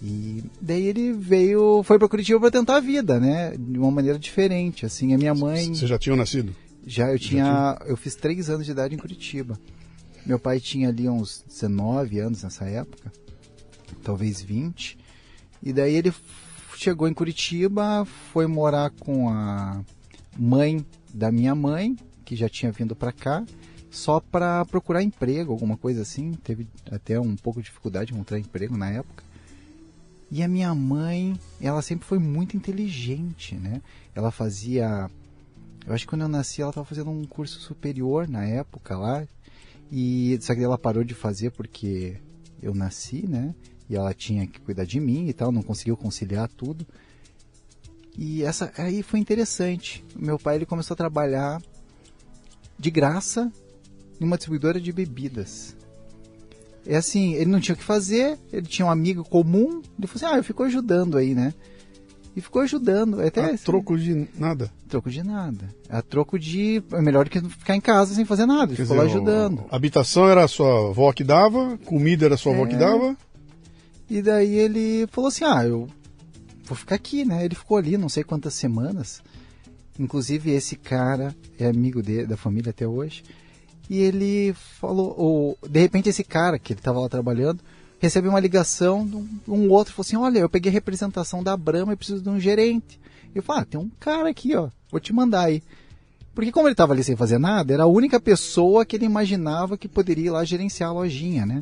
E 0.03 0.43
daí 0.61 0.87
ele 0.87 1.13
veio, 1.13 1.83
foi 1.83 1.99
para 1.99 2.09
Curitiba 2.09 2.41
para 2.41 2.51
tentar 2.51 2.77
a 2.77 2.81
vida, 2.81 3.21
né? 3.21 3.55
De 3.59 3.79
uma 3.79 3.91
maneira 3.91 4.19
diferente, 4.19 4.87
assim. 4.87 5.13
A 5.13 5.19
minha 5.19 5.35
mãe 5.35 5.75
Você 5.75 5.87
já 5.87 5.99
tinha 5.99 6.17
nascido? 6.17 6.55
já 6.87 7.13
eu 7.13 7.19
tinha, 7.19 7.79
eu 7.87 7.97
fiz 7.97 8.15
três 8.15 8.49
anos 8.49 8.65
de 8.65 8.73
idade 8.73 8.95
em 8.95 8.99
Curitiba. 8.99 9.59
Meu 10.25 10.39
pai 10.39 10.61
tinha 10.61 10.89
ali 10.89 11.09
uns 11.09 11.45
19 11.49 12.19
anos 12.19 12.43
nessa 12.43 12.65
época, 12.65 13.13
talvez 14.03 14.41
20. 14.41 14.99
E 15.63 15.73
daí 15.73 15.95
ele 15.95 16.13
chegou 16.77 17.09
em 17.09 17.15
Curitiba, 17.15 18.05
foi 18.33 18.47
morar 18.47 18.91
com 18.91 19.29
a 19.29 19.83
mãe 20.39 20.85
da 21.13 21.33
minha 21.33 21.55
mãe, 21.55 21.97
que 22.25 22.37
já 22.37 22.49
tinha 22.49 22.71
vindo 22.71 22.95
para 22.95 23.13
cá, 23.13 23.45
só 23.91 24.21
para 24.21 24.65
procurar 24.67 25.03
emprego, 25.03 25.53
alguma 25.53 25.77
coisa 25.77 26.03
assim. 26.03 26.33
Teve 26.35 26.69
até 26.91 27.19
um 27.19 27.35
pouco 27.37 27.61
de 27.61 27.67
dificuldade 27.67 28.07
de 28.07 28.15
encontrar 28.15 28.39
emprego 28.39 28.77
na 28.77 28.91
época. 28.91 29.25
E 30.31 30.45
a 30.45 30.49
minha 30.49 30.73
mãe, 30.75 31.39
ela 31.61 31.83
sempre 31.83 32.07
foi 32.07 32.19
muito 32.19 32.57
inteligente, 32.57 33.57
né? 33.57 33.83
Ela 34.15 34.31
fazia 34.31 35.11
eu 35.87 35.95
acho 35.95 36.05
que 36.05 36.11
quando 36.11 36.23
eu 36.23 36.29
nasci 36.29 36.61
ela 36.61 36.71
estava 36.71 36.87
fazendo 36.87 37.11
um 37.11 37.25
curso 37.25 37.59
superior 37.61 38.29
na 38.29 38.45
época 38.45 38.97
lá. 38.97 39.27
E 39.91 40.39
só 40.41 40.55
que 40.55 40.63
ela 40.63 40.79
parou 40.79 41.03
de 41.03 41.15
fazer 41.15 41.51
porque 41.51 42.17
eu 42.63 42.75
nasci, 42.75 43.27
né? 43.27 43.55
E 43.89 43.97
ela 43.97 44.15
tinha 44.15 44.47
que 44.47 44.61
cuidar 44.61 44.85
de 44.85 45.01
mim 45.01 45.27
e 45.29 45.33
tal, 45.33 45.51
não 45.51 45.63
conseguiu 45.63 45.97
conciliar 45.97 46.49
tudo. 46.49 46.87
E 48.17 48.43
essa 48.45 48.73
aí 48.77 49.03
foi 49.03 49.19
interessante. 49.19 50.05
Meu 50.15 50.39
pai 50.39 50.57
ele 50.57 50.67
começou 50.67 50.95
a 50.95 50.97
trabalhar 50.97 51.61
de 52.79 52.91
graça 52.91 53.53
em 54.21 54.25
uma 54.25 54.37
distribuidora 54.37 54.81
de 54.81 54.93
bebidas. 54.93 55.77
É 56.87 56.97
assim, 56.97 57.35
ele 57.35 57.51
não 57.51 57.61
tinha 57.61 57.75
o 57.75 57.79
que 57.79 57.85
fazer, 57.85 58.39
ele 58.53 58.67
tinha 58.67 58.87
um 58.87 58.91
amigo 58.91 59.23
comum, 59.25 59.83
ele 59.99 60.07
falou 60.07 60.17
assim: 60.17 60.27
"Ah, 60.27 60.37
eu 60.39 60.45
fico 60.45 60.63
ajudando 60.63 61.19
aí, 61.19 61.35
né?" 61.35 61.53
E 62.35 62.41
ficou 62.41 62.63
ajudando, 62.63 63.21
até 63.21 63.53
Ah, 63.53 63.59
troco 63.59 63.99
de 63.99 64.29
nada. 64.39 64.73
Troco 64.91 65.09
de 65.09 65.23
nada. 65.23 65.69
A 65.89 66.03
troco 66.03 66.39
de. 66.39 66.83
É 66.93 67.01
melhor 67.01 67.25
do 67.25 67.31
que 67.31 67.41
ficar 67.41 67.77
em 67.77 67.81
casa 67.81 68.15
sem 68.15 68.25
fazer 68.25 68.45
nada. 68.45 68.75
Quer 68.75 68.83
ficou 68.83 68.97
lá 68.97 69.05
dizer, 69.05 69.17
ajudando. 69.19 69.65
a 69.71 69.77
habitação 69.77 70.29
era 70.29 70.43
a 70.45 70.49
sua 70.49 70.91
avó 70.91 71.13
que 71.13 71.23
dava, 71.25 71.79
comida 71.85 72.27
era 72.27 72.35
a 72.35 72.39
sua 72.39 72.53
avó 72.53 72.67
que 72.67 72.75
É. 72.75 72.79
dava. 72.79 73.17
E 74.11 74.21
daí 74.21 74.53
ele 74.57 75.07
falou 75.13 75.29
assim: 75.29 75.45
ah, 75.45 75.65
eu 75.65 75.89
vou 76.65 76.77
ficar 76.77 76.97
aqui, 76.97 77.25
né? 77.25 77.45
Ele 77.45 77.55
ficou 77.55 77.77
ali 77.77 77.97
não 77.97 78.09
sei 78.09 78.25
quantas 78.25 78.55
semanas. 78.55 79.23
Inclusive, 79.99 80.51
esse 80.51 80.77
cara 80.77 81.35
é 81.59 81.67
amigo 81.69 82.03
dele, 82.03 82.27
da 82.27 82.37
família 82.37 82.71
até 82.71 82.87
hoje. 82.89 83.23
E 83.89 83.99
ele 83.99 84.53
falou: 84.81 85.15
ou, 85.17 85.59
de 85.69 85.79
repente, 85.81 86.09
esse 86.09 86.25
cara 86.25 86.59
que 86.59 86.73
ele 86.73 86.81
estava 86.81 86.99
lá 86.99 87.09
trabalhando 87.09 87.61
recebeu 88.01 88.31
uma 88.31 88.41
ligação 88.41 89.07
de 89.07 89.15
um, 89.15 89.29
um 89.47 89.71
outro. 89.71 89.95
Falou 89.95 90.05
assim: 90.07 90.17
olha, 90.17 90.41
eu 90.41 90.49
peguei 90.49 90.71
a 90.71 90.73
representação 90.73 91.45
da 91.45 91.57
Brahma 91.57 91.93
e 91.93 91.97
preciso 91.97 92.21
de 92.23 92.29
um 92.29 92.41
gerente. 92.41 92.99
Eu 93.35 93.43
falei: 93.43 93.63
ah, 93.63 93.67
tem 93.67 93.81
um 93.81 93.91
cara 94.01 94.29
aqui, 94.29 94.55
ó, 94.57 94.69
vou 94.91 95.01
te 95.01 95.13
mandar 95.13 95.43
aí. 95.47 95.63
Porque 96.35 96.53
como 96.53 96.67
ele 96.69 96.73
estava 96.75 96.93
ali 96.93 97.03
sem 97.03 97.17
fazer 97.17 97.39
nada, 97.39 97.75
era 97.75 97.83
a 97.83 97.87
única 97.89 98.21
pessoa 98.21 98.85
que 98.87 98.97
ele 98.97 99.05
imaginava 99.05 99.77
que 99.77 99.89
poderia 99.89 100.27
ir 100.27 100.31
lá 100.31 100.45
gerenciar 100.45 100.91
a 100.91 100.93
lojinha, 100.93 101.45
né? 101.45 101.61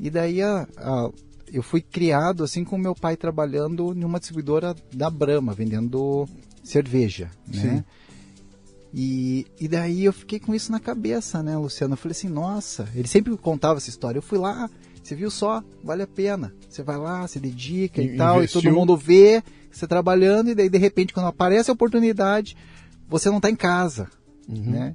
E 0.00 0.10
daí 0.10 0.42
a, 0.42 0.66
a- 0.78 1.10
eu 1.52 1.62
fui 1.62 1.80
criado 1.80 2.42
assim 2.42 2.64
com 2.64 2.76
meu 2.78 2.94
pai 2.94 3.16
trabalhando 3.16 3.92
em 3.94 4.02
uma 4.04 4.18
distribuidora 4.18 4.74
da 4.92 5.08
Brahma, 5.10 5.52
vendendo 5.54 6.26
cerveja, 6.64 7.30
né? 7.46 7.84
E, 8.94 9.46
e 9.60 9.68
daí 9.68 10.04
eu 10.04 10.12
fiquei 10.12 10.40
com 10.40 10.54
isso 10.54 10.72
na 10.72 10.80
cabeça, 10.80 11.42
né, 11.42 11.56
Luciano? 11.56 11.94
Eu 11.94 11.98
falei 11.98 12.12
assim, 12.12 12.28
nossa, 12.28 12.88
ele 12.94 13.06
sempre 13.06 13.36
contava 13.36 13.76
essa 13.78 13.90
história. 13.90 14.18
Eu 14.18 14.22
fui 14.22 14.38
lá, 14.38 14.70
você 15.02 15.14
viu 15.14 15.30
só, 15.30 15.62
vale 15.84 16.02
a 16.02 16.06
pena. 16.06 16.52
Você 16.68 16.82
vai 16.82 16.96
lá, 16.96 17.26
se 17.28 17.38
dedica 17.38 18.00
e, 18.02 18.14
In- 18.14 18.16
tal, 18.16 18.36
e 18.36 18.38
investiu. 18.38 18.62
todo 18.62 18.72
mundo 18.74 18.96
vê 18.96 19.42
você 19.78 19.86
trabalhando, 19.86 20.50
e 20.50 20.54
daí 20.54 20.68
de 20.68 20.78
repente, 20.78 21.12
quando 21.12 21.26
aparece 21.26 21.70
a 21.70 21.74
oportunidade, 21.74 22.56
você 23.08 23.28
não 23.28 23.36
está 23.38 23.50
em 23.50 23.56
casa, 23.56 24.08
né? 24.48 24.94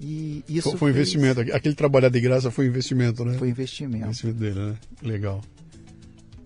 E 0.00 0.42
isso 0.48 0.70
Foi, 0.70 0.78
foi 0.78 0.90
um 0.90 0.94
fez- 0.94 1.14
investimento. 1.14 1.54
Aquele 1.54 1.74
trabalhar 1.74 2.08
de 2.08 2.20
graça 2.20 2.50
foi 2.50 2.66
um 2.66 2.68
investimento, 2.68 3.24
né? 3.24 3.38
Foi 3.38 3.48
investimento. 3.48 4.04
investimento 4.06 4.38
dele, 4.38 4.58
né? 4.60 4.76
Legal. 5.02 5.40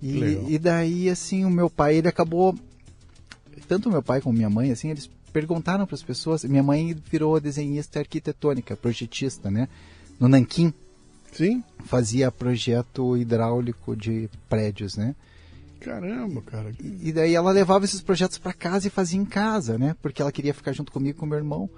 E, 0.03 0.13
Legal. 0.13 0.45
e 0.51 0.59
daí, 0.59 1.09
assim, 1.09 1.45
o 1.45 1.51
meu 1.51 1.71
pai, 1.71 1.97
ele 1.97 2.09
acabou. 2.09 2.55
Tanto 3.67 3.91
meu 3.91 4.03
pai 4.03 4.21
como 4.21 4.37
minha 4.37 4.51
mãe, 4.51 4.71
assim, 4.71 4.91
eles 4.91 5.09
perguntaram 5.33 5.87
para 5.87 5.95
as 5.95 6.03
pessoas. 6.03 6.45
Minha 6.45 6.63
mãe 6.63 6.95
virou 7.11 7.41
desenhista 7.41 7.99
arquitetônica, 7.99 8.77
projetista, 8.77 9.51
né? 9.51 9.69
No 10.21 10.29
Nanquim, 10.29 10.73
Sim? 11.33 11.65
fazia 11.87 12.31
projeto 12.31 13.17
hidráulico 13.17 13.97
de 13.97 14.29
prédios, 14.51 14.97
né? 14.97 15.15
Caramba, 15.81 16.43
cara. 16.43 16.73
E 16.81 17.13
daí 17.13 17.35
ela 17.35 17.51
levava 17.53 17.85
esses 17.85 18.01
projetos 18.01 18.39
para 18.39 18.53
casa 18.53 18.87
e 18.87 18.91
fazia 18.91 19.21
em 19.21 19.25
casa, 19.25 19.79
né? 19.79 19.95
Porque 20.03 20.21
ela 20.21 20.33
queria 20.33 20.55
ficar 20.55 20.73
junto 20.73 20.91
comigo 20.93 21.17
e 21.17 21.21
com 21.21 21.27
meu 21.27 21.39
irmão. 21.39 21.71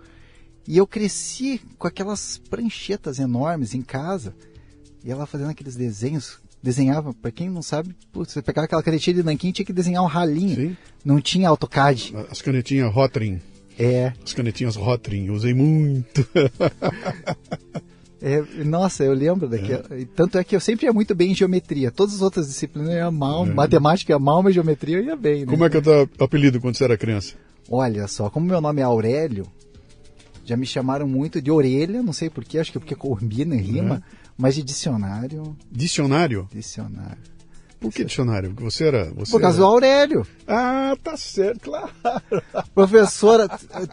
E 0.66 0.76
eu 0.76 0.86
cresci 0.86 1.60
com 1.78 1.86
aquelas 1.86 2.38
pranchetas 2.38 3.18
enormes 3.18 3.74
em 3.74 3.82
casa. 3.82 4.34
E 5.04 5.10
ela 5.10 5.26
fazendo 5.26 5.50
aqueles 5.50 5.76
desenhos. 5.76 6.38
Desenhava, 6.60 7.14
para 7.14 7.30
quem 7.30 7.48
não 7.48 7.62
sabe, 7.62 7.94
putz, 8.12 8.32
você 8.32 8.42
pegava 8.42 8.64
aquela 8.64 8.82
canetinha 8.82 9.14
de 9.14 9.22
nanquim 9.22 9.52
tinha 9.52 9.64
que 9.64 9.72
desenhar 9.72 10.02
um 10.02 10.06
ralinho. 10.06 10.56
Sim. 10.56 10.76
Não 11.04 11.20
tinha 11.20 11.48
AutoCAD. 11.48 12.14
As 12.30 12.42
canetinhas 12.42 12.92
Rotring. 12.92 13.40
É, 13.78 14.12
As 14.24 14.34
canetinhas 14.34 14.74
Rotring. 14.74 15.30
Usei 15.30 15.54
muito. 15.54 16.26
é, 18.20 18.42
nossa, 18.64 19.04
eu 19.04 19.12
lembro 19.12 19.48
daquela. 19.48 19.84
e 19.98 20.04
Tanto 20.04 20.38
é 20.38 20.44
que 20.44 20.54
eu 20.56 20.60
sempre 20.60 20.86
ia 20.86 20.92
muito 20.92 21.14
bem 21.14 21.32
em 21.32 21.34
geometria. 21.34 21.90
Todas 21.90 22.16
as 22.16 22.22
outras 22.22 22.46
disciplinas 22.48 22.90
eu 22.90 22.96
ia 22.96 23.10
mal, 23.10 23.46
matemática 23.46 24.12
ia 24.12 24.18
mal, 24.18 24.42
mas 24.42 24.54
geometria 24.54 24.98
eu 24.98 25.04
ia 25.04 25.16
bem, 25.16 25.40
né? 25.40 25.46
Como 25.46 25.64
é 25.64 25.70
que 25.70 25.76
é 25.76 25.80
o 25.80 25.82
teu 25.82 26.08
apelido 26.18 26.60
quando 26.60 26.76
você 26.76 26.84
era 26.84 26.96
criança? 26.96 27.34
Olha 27.70 28.06
só, 28.08 28.28
como 28.30 28.46
meu 28.46 28.60
nome 28.60 28.80
é 28.80 28.84
Aurélio, 28.84 29.46
já 30.44 30.56
me 30.56 30.66
chamaram 30.66 31.06
muito 31.06 31.40
de 31.42 31.50
orelha, 31.50 32.02
não 32.02 32.12
sei 32.12 32.30
porquê, 32.30 32.58
acho 32.58 32.72
que 32.72 32.78
é 32.78 32.80
porque 32.80 32.94
combina 32.94 33.54
em 33.54 33.60
rima, 33.60 34.02
mas 34.36 34.54
de 34.54 34.62
dicionário, 34.62 35.56
Dicionário? 35.70 36.48
dicionário. 36.52 37.18
Por 37.78 37.92
que 37.92 38.04
dicionário? 38.04 38.50
Porque 38.50 38.64
você 38.64 38.84
era. 38.88 39.04
Você 39.14 39.30
Por 39.30 39.40
causa 39.40 39.58
do 39.58 39.62
era... 39.62 39.70
Aurélio. 39.72 40.26
Ah, 40.48 40.96
tá 41.00 41.16
certo, 41.16 41.60
claro. 41.60 41.88
Professora, 42.74 43.48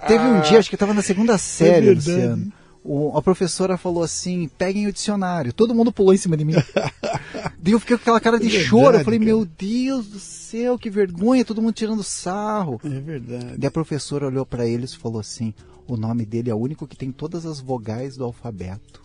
teve 0.08 0.24
um 0.24 0.42
dia, 0.42 0.58
acho 0.58 0.70
que 0.70 0.76
estava 0.76 0.92
na 0.94 1.04
segunda 1.04 1.38
série, 1.38 1.90
É 1.90 1.94
verdade. 1.94 2.10
Luciano. 2.12 2.54
O- 2.88 3.18
a 3.18 3.22
professora 3.22 3.78
falou 3.78 4.04
assim: 4.04 4.48
peguem 4.58 4.86
o 4.86 4.94
dicionário. 4.94 5.52
Todo 5.52 5.74
mundo 5.74 5.92
pulou 5.92 6.14
em 6.14 6.18
cima 6.18 6.38
de 6.38 6.46
mim. 6.46 6.54
Daí 7.58 7.74
eu 7.74 7.80
fiquei 7.80 7.98
com 7.98 8.02
aquela 8.04 8.20
cara 8.22 8.38
de 8.40 8.46
É 8.46 8.50
verdade, 8.50 8.68
choro. 8.70 8.98
Eu 8.98 9.04
falei: 9.04 9.20
cara. 9.20 9.26
meu 9.32 9.44
Deus 9.44 10.06
do 10.08 10.20
céu, 10.20 10.78
que 10.78 10.90
vergonha, 10.90 11.44
todo 11.44 11.62
mundo 11.62 11.74
tirando 11.74 12.04
sarro. 12.04 12.80
É 12.84 12.90
verdade. 13.00 13.56
E 13.60 13.66
a 13.66 13.72
professora 13.72 14.28
olhou 14.28 14.46
para 14.46 14.68
eles 14.68 14.92
e 14.92 14.98
falou 15.00 15.20
assim: 15.20 15.52
o 15.88 15.98
nome 15.98 16.26
dele 16.26 16.52
é 16.52 16.54
o 16.54 16.60
único 16.60 16.86
que 16.88 16.96
tem 16.96 17.12
todas 17.12 17.46
as 17.46 17.60
vogais 17.60 18.16
do 18.16 18.24
alfabeto. 18.24 19.02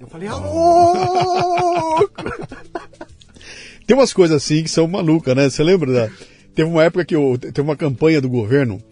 Eu 0.00 0.06
falei: 0.06 0.28
louco! 0.28 2.10
Tem 3.86 3.96
umas 3.96 4.12
coisas 4.12 4.42
assim 4.42 4.62
que 4.64 4.68
são 4.68 4.86
malucas, 4.88 5.34
né? 5.36 5.48
Você 5.48 5.62
lembra 5.62 5.92
da. 5.92 6.10
Teve 6.54 6.68
uma 6.68 6.82
época 6.82 7.04
que 7.04 7.14
eu, 7.14 7.38
teve 7.38 7.60
uma 7.60 7.76
campanha 7.76 8.20
do 8.20 8.28
governo, 8.28 8.82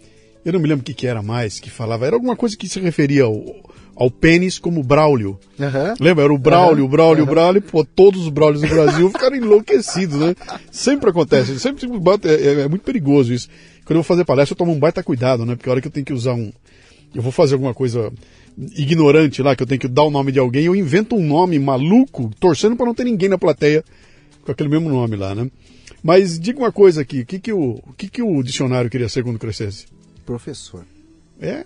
eu 0.44 0.52
não 0.52 0.60
me 0.60 0.68
lembro 0.68 0.82
o 0.82 0.84
que, 0.84 0.94
que 0.94 1.06
era 1.06 1.22
mais, 1.22 1.58
que 1.58 1.68
falava, 1.70 2.06
era 2.06 2.14
alguma 2.14 2.36
coisa 2.36 2.56
que 2.56 2.68
se 2.68 2.78
referia 2.78 3.24
ao 3.24 3.34
ao 3.96 4.10
pênis 4.10 4.58
como 4.58 4.82
Braulio. 4.82 5.38
Aham. 5.60 5.94
Lembra? 6.00 6.24
Era 6.24 6.34
o 6.34 6.38
Braulio, 6.38 6.84
o 6.84 6.88
Braulio, 6.88 7.24
o. 7.24 7.26
Braulio. 7.26 7.62
Pô, 7.62 7.84
todos 7.84 8.22
os 8.22 8.28
Braulios 8.28 8.62
do 8.62 8.68
Brasil 8.68 9.08
ficaram 9.10 9.36
enlouquecidos, 9.36 10.18
né? 10.18 10.34
Sempre 10.70 11.10
acontece. 11.10 11.58
Sempre, 11.60 11.86
é, 12.24 12.30
é- 12.32 12.60
é 12.62 12.68
muito 12.68 12.82
perigoso 12.82 13.32
isso. 13.32 13.48
Quando 13.84 13.96
eu 13.96 14.02
vou 14.02 14.04
fazer 14.04 14.24
palestra, 14.24 14.54
eu 14.54 14.58
tomo 14.58 14.72
um 14.72 14.78
baita 14.78 15.02
cuidado, 15.02 15.44
né? 15.46 15.54
Porque 15.56 15.68
a 15.68 15.72
hora 15.72 15.80
que 15.80 15.88
eu 15.88 15.92
tenho 15.92 16.06
que 16.06 16.12
usar 16.12 16.34
um. 16.34 16.52
Eu 17.14 17.22
vou 17.22 17.30
fazer 17.30 17.54
alguma 17.54 17.72
coisa 17.74 18.10
ignorante 18.76 19.42
lá, 19.42 19.54
que 19.54 19.62
eu 19.62 19.66
tenho 19.66 19.80
que 19.80 19.88
dar 19.88 20.02
o 20.04 20.10
nome 20.10 20.32
de 20.32 20.38
alguém, 20.38 20.64
eu 20.66 20.74
invento 20.76 21.16
um 21.16 21.24
nome 21.26 21.58
maluco, 21.58 22.30
torcendo 22.40 22.76
para 22.76 22.86
não 22.86 22.94
ter 22.94 23.04
ninguém 23.04 23.28
na 23.28 23.38
plateia 23.38 23.84
com 24.44 24.52
aquele 24.52 24.68
mesmo 24.68 24.88
nome 24.88 25.16
lá, 25.16 25.34
né? 25.34 25.48
Mas 26.02 26.38
diga 26.38 26.58
uma 26.58 26.70
coisa 26.72 27.00
aqui, 27.00 27.20
o 27.20 27.26
que, 27.26 27.38
que, 27.38 27.52
o, 27.52 27.80
o 27.86 27.92
que, 27.96 28.08
que 28.08 28.22
o 28.22 28.42
dicionário 28.42 28.90
queria 28.90 29.08
ser 29.08 29.22
quando 29.22 29.38
crescesse? 29.38 29.86
Professor. 30.26 30.84
É? 31.40 31.64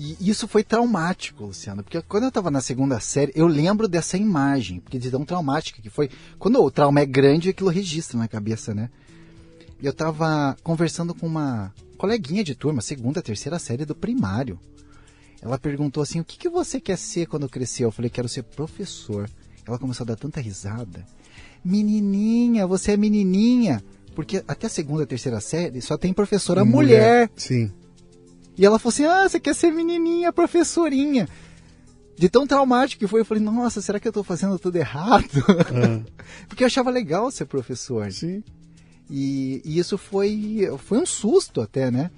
E 0.00 0.30
isso 0.30 0.46
foi 0.46 0.62
traumático, 0.62 1.46
Luciano, 1.46 1.82
porque 1.82 2.00
quando 2.02 2.22
eu 2.22 2.28
estava 2.28 2.52
na 2.52 2.60
segunda 2.60 3.00
série, 3.00 3.32
eu 3.34 3.48
lembro 3.48 3.88
dessa 3.88 4.16
imagem, 4.16 4.78
porque 4.78 4.96
de 4.96 5.10
tão 5.10 5.24
traumática 5.24 5.82
que 5.82 5.90
foi. 5.90 6.08
Quando 6.38 6.62
o 6.62 6.70
trauma 6.70 7.00
é 7.00 7.04
grande, 7.04 7.48
aquilo 7.48 7.68
registra 7.68 8.16
na 8.16 8.28
cabeça, 8.28 8.72
né? 8.72 8.90
E 9.82 9.84
eu 9.84 9.90
estava 9.90 10.56
conversando 10.62 11.12
com 11.12 11.26
uma 11.26 11.74
coleguinha 11.96 12.44
de 12.44 12.54
turma, 12.54 12.80
segunda, 12.80 13.20
terceira 13.20 13.58
série 13.58 13.84
do 13.84 13.92
primário. 13.92 14.60
Ela 15.42 15.58
perguntou 15.58 16.00
assim: 16.00 16.20
o 16.20 16.24
que, 16.24 16.38
que 16.38 16.48
você 16.48 16.80
quer 16.80 16.96
ser 16.96 17.26
quando 17.26 17.48
crescer? 17.48 17.84
Eu 17.84 17.90
falei: 17.90 18.08
quero 18.08 18.28
ser 18.28 18.44
professor. 18.44 19.28
Ela 19.66 19.80
começou 19.80 20.04
a 20.04 20.06
dar 20.06 20.16
tanta 20.16 20.40
risada. 20.40 21.04
Menininha, 21.64 22.68
você 22.68 22.92
é 22.92 22.96
menininha. 22.96 23.82
Porque 24.14 24.44
até 24.46 24.68
a 24.68 24.70
segunda, 24.70 25.04
terceira 25.04 25.40
série 25.40 25.80
só 25.80 25.98
tem 25.98 26.12
professora 26.12 26.64
mulher. 26.64 27.28
Sim. 27.34 27.72
E 28.58 28.66
ela 28.66 28.78
falou 28.78 28.92
assim: 28.92 29.04
Ah, 29.04 29.28
você 29.28 29.38
quer 29.38 29.54
ser 29.54 29.70
menininha, 29.70 30.32
professorinha. 30.32 31.28
De 32.18 32.28
tão 32.28 32.44
traumático 32.44 32.98
que 32.98 33.06
foi, 33.06 33.20
eu 33.20 33.24
falei: 33.24 33.42
Nossa, 33.42 33.80
será 33.80 34.00
que 34.00 34.08
eu 34.08 34.12
tô 34.12 34.24
fazendo 34.24 34.58
tudo 34.58 34.76
errado? 34.76 35.24
Ah, 35.48 36.04
Porque 36.48 36.64
eu 36.64 36.66
achava 36.66 36.90
legal 36.90 37.30
ser 37.30 37.46
professor. 37.46 38.10
sim. 38.10 38.42
E, 39.10 39.62
e 39.64 39.78
isso 39.78 39.96
foi, 39.96 40.68
foi 40.78 40.98
um 40.98 41.06
susto 41.06 41.62
até, 41.62 41.90
né? 41.90 42.10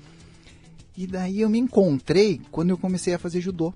E 0.97 1.07
daí 1.07 1.41
eu 1.41 1.49
me 1.49 1.59
encontrei 1.59 2.41
quando 2.51 2.71
eu 2.71 2.79
comecei 2.79 3.15
a 3.15 3.19
fazer 3.19 3.41
judô. 3.41 3.73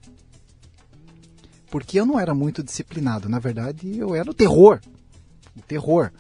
Porque 1.71 1.99
eu 2.01 2.05
não 2.07 2.19
era 2.19 2.35
muito 2.35 2.63
disciplinado. 2.63 3.29
Na 3.29 3.39
verdade, 3.39 3.97
eu 3.97 4.15
era 4.17 4.29
o 4.29 4.35
terror. 4.35 4.81
O 5.57 5.63
terror. 5.63 6.11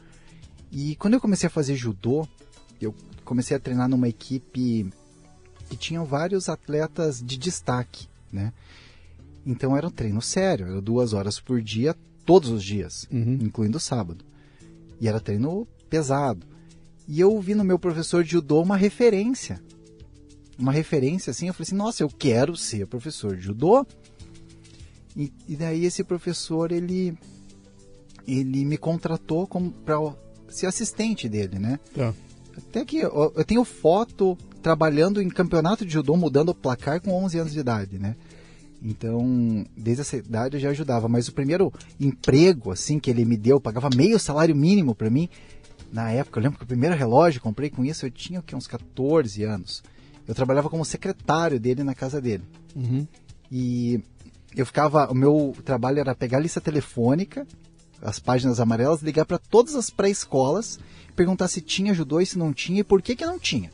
E 0.70 0.94
quando 0.96 1.14
eu 1.14 1.20
comecei 1.20 1.46
a 1.48 1.50
fazer 1.50 1.74
judô, 1.74 2.28
eu 2.80 2.94
comecei 3.24 3.56
a 3.56 3.60
treinar 3.60 3.88
numa 3.88 4.08
equipe 4.08 4.88
que 5.68 5.76
tinha 5.76 6.02
vários 6.04 6.48
atletas 6.48 7.22
de 7.22 7.36
destaque, 7.36 8.06
né? 8.32 8.52
Então 9.46 9.76
era 9.76 9.86
um 9.86 9.90
treino 9.90 10.22
sério, 10.22 10.66
era 10.66 10.80
duas 10.80 11.12
horas 11.12 11.38
por 11.38 11.60
dia, 11.60 11.94
todos 12.24 12.50
os 12.50 12.64
dias, 12.64 13.06
Uhum. 13.10 13.38
incluindo 13.42 13.76
o 13.76 13.80
sábado. 13.80 14.24
E 15.00 15.06
era 15.08 15.20
treino 15.20 15.66
pesado. 15.90 16.46
E 17.06 17.20
eu 17.20 17.38
vi 17.40 17.54
no 17.54 17.64
meu 17.64 17.78
professor 17.78 18.24
de 18.24 18.30
judô 18.32 18.62
uma 18.62 18.76
referência. 18.76 19.60
Uma 20.58 20.72
referência 20.72 21.30
assim, 21.30 21.48
eu 21.48 21.54
falei 21.54 21.64
assim, 21.66 21.76
nossa, 21.76 22.02
eu 22.02 22.08
quero 22.08 22.56
ser 22.56 22.86
professor 22.86 23.36
de 23.36 23.42
judô. 23.42 23.86
E, 25.16 25.30
e 25.46 25.56
daí 25.56 25.84
esse 25.84 26.02
professor, 26.02 26.72
ele, 26.72 27.16
ele 28.26 28.64
me 28.64 28.78
contratou 28.78 29.46
como 29.46 29.70
para 29.70 29.96
ser 30.48 30.66
assistente 30.66 31.28
dele, 31.28 31.58
né? 31.58 31.78
Tá. 31.94 32.14
Até 32.56 32.84
que 32.84 32.98
eu, 32.98 33.32
eu 33.36 33.44
tenho 33.44 33.64
foto 33.64 34.38
trabalhando 34.64 35.20
em 35.20 35.28
campeonato 35.28 35.84
de 35.84 35.92
judô, 35.92 36.16
mudando 36.16 36.48
o 36.48 36.54
placar 36.54 36.98
com 36.98 37.12
11 37.24 37.38
anos 37.38 37.52
de 37.52 37.60
idade, 37.60 37.98
né? 37.98 38.16
Então, 38.82 39.66
desde 39.76 40.00
essa 40.00 40.16
idade 40.16 40.56
eu 40.56 40.60
já 40.60 40.70
ajudava. 40.70 41.06
Mas 41.06 41.28
o 41.28 41.34
primeiro 41.34 41.70
emprego, 42.00 42.72
assim, 42.72 42.98
que 42.98 43.10
ele 43.10 43.26
me 43.26 43.36
deu, 43.36 43.60
pagava 43.60 43.90
meio 43.94 44.18
salário 44.18 44.56
mínimo 44.56 44.94
para 44.94 45.10
mim. 45.10 45.28
Na 45.92 46.10
época, 46.10 46.40
eu 46.40 46.44
lembro 46.44 46.58
que 46.58 46.64
o 46.64 46.66
primeiro 46.66 46.96
relógio 46.96 47.40
que 47.40 47.44
comprei 47.44 47.68
com 47.68 47.84
isso, 47.84 48.06
eu 48.06 48.10
tinha 48.10 48.40
o 48.40 48.42
quê? 48.42 48.56
uns 48.56 48.66
14 48.66 49.42
anos. 49.44 49.82
Eu 50.26 50.34
trabalhava 50.34 50.70
como 50.70 50.82
secretário 50.82 51.60
dele 51.60 51.84
na 51.84 51.94
casa 51.94 52.18
dele. 52.18 52.44
Uhum. 52.74 53.06
E 53.52 54.00
eu 54.56 54.64
ficava, 54.64 55.12
o 55.12 55.14
meu 55.14 55.54
trabalho 55.62 56.00
era 56.00 56.14
pegar 56.14 56.38
a 56.38 56.40
lista 56.40 56.60
telefônica, 56.60 57.46
as 58.00 58.18
páginas 58.18 58.58
amarelas, 58.60 59.02
ligar 59.02 59.26
para 59.26 59.38
todas 59.38 59.74
as 59.74 59.90
pré-escolas, 59.90 60.78
perguntar 61.14 61.48
se 61.48 61.60
tinha 61.60 61.92
judô 61.92 62.18
e 62.18 62.24
se 62.24 62.38
não 62.38 62.50
tinha 62.50 62.80
e 62.80 62.84
por 62.84 63.02
que 63.02 63.14
que 63.14 63.26
não 63.26 63.38
tinha. 63.38 63.70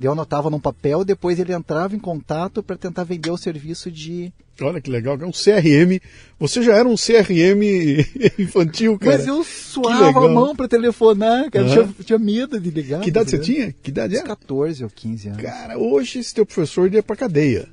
Eu 0.00 0.12
anotava 0.12 0.50
num 0.50 0.58
papel, 0.58 1.04
depois 1.04 1.38
ele 1.38 1.52
entrava 1.52 1.94
em 1.94 1.98
contato 1.98 2.62
para 2.62 2.76
tentar 2.76 3.04
vender 3.04 3.30
o 3.30 3.36
serviço 3.36 3.90
de. 3.90 4.32
Olha 4.60 4.80
que 4.80 4.90
legal, 4.90 5.16
é 5.20 5.24
um 5.24 5.30
CRM. 5.32 6.00
Você 6.38 6.62
já 6.62 6.74
era 6.74 6.88
um 6.88 6.94
CRM 6.96 7.62
infantil, 8.38 8.98
cara. 8.98 9.16
Mas 9.18 9.26
eu 9.26 9.42
suava 9.44 10.26
a 10.26 10.28
mão 10.28 10.54
para 10.54 10.68
telefonar, 10.68 11.50
cara. 11.50 11.64
Aham. 11.66 11.72
Tinha, 11.92 12.04
tinha 12.04 12.18
medo 12.18 12.60
de 12.60 12.70
ligar. 12.70 13.00
Que 13.00 13.08
idade 13.08 13.30
você 13.30 13.38
tinha? 13.38 13.72
Que 13.82 13.90
idade 13.90 14.16
era? 14.16 14.24
14 14.26 14.84
ou 14.84 14.90
15 14.90 15.28
anos. 15.28 15.42
Cara, 15.42 15.78
hoje 15.78 16.18
esse 16.18 16.34
teu 16.34 16.44
professor 16.44 16.86
iria 16.86 17.02
pra 17.02 17.16
cadeia. 17.16 17.68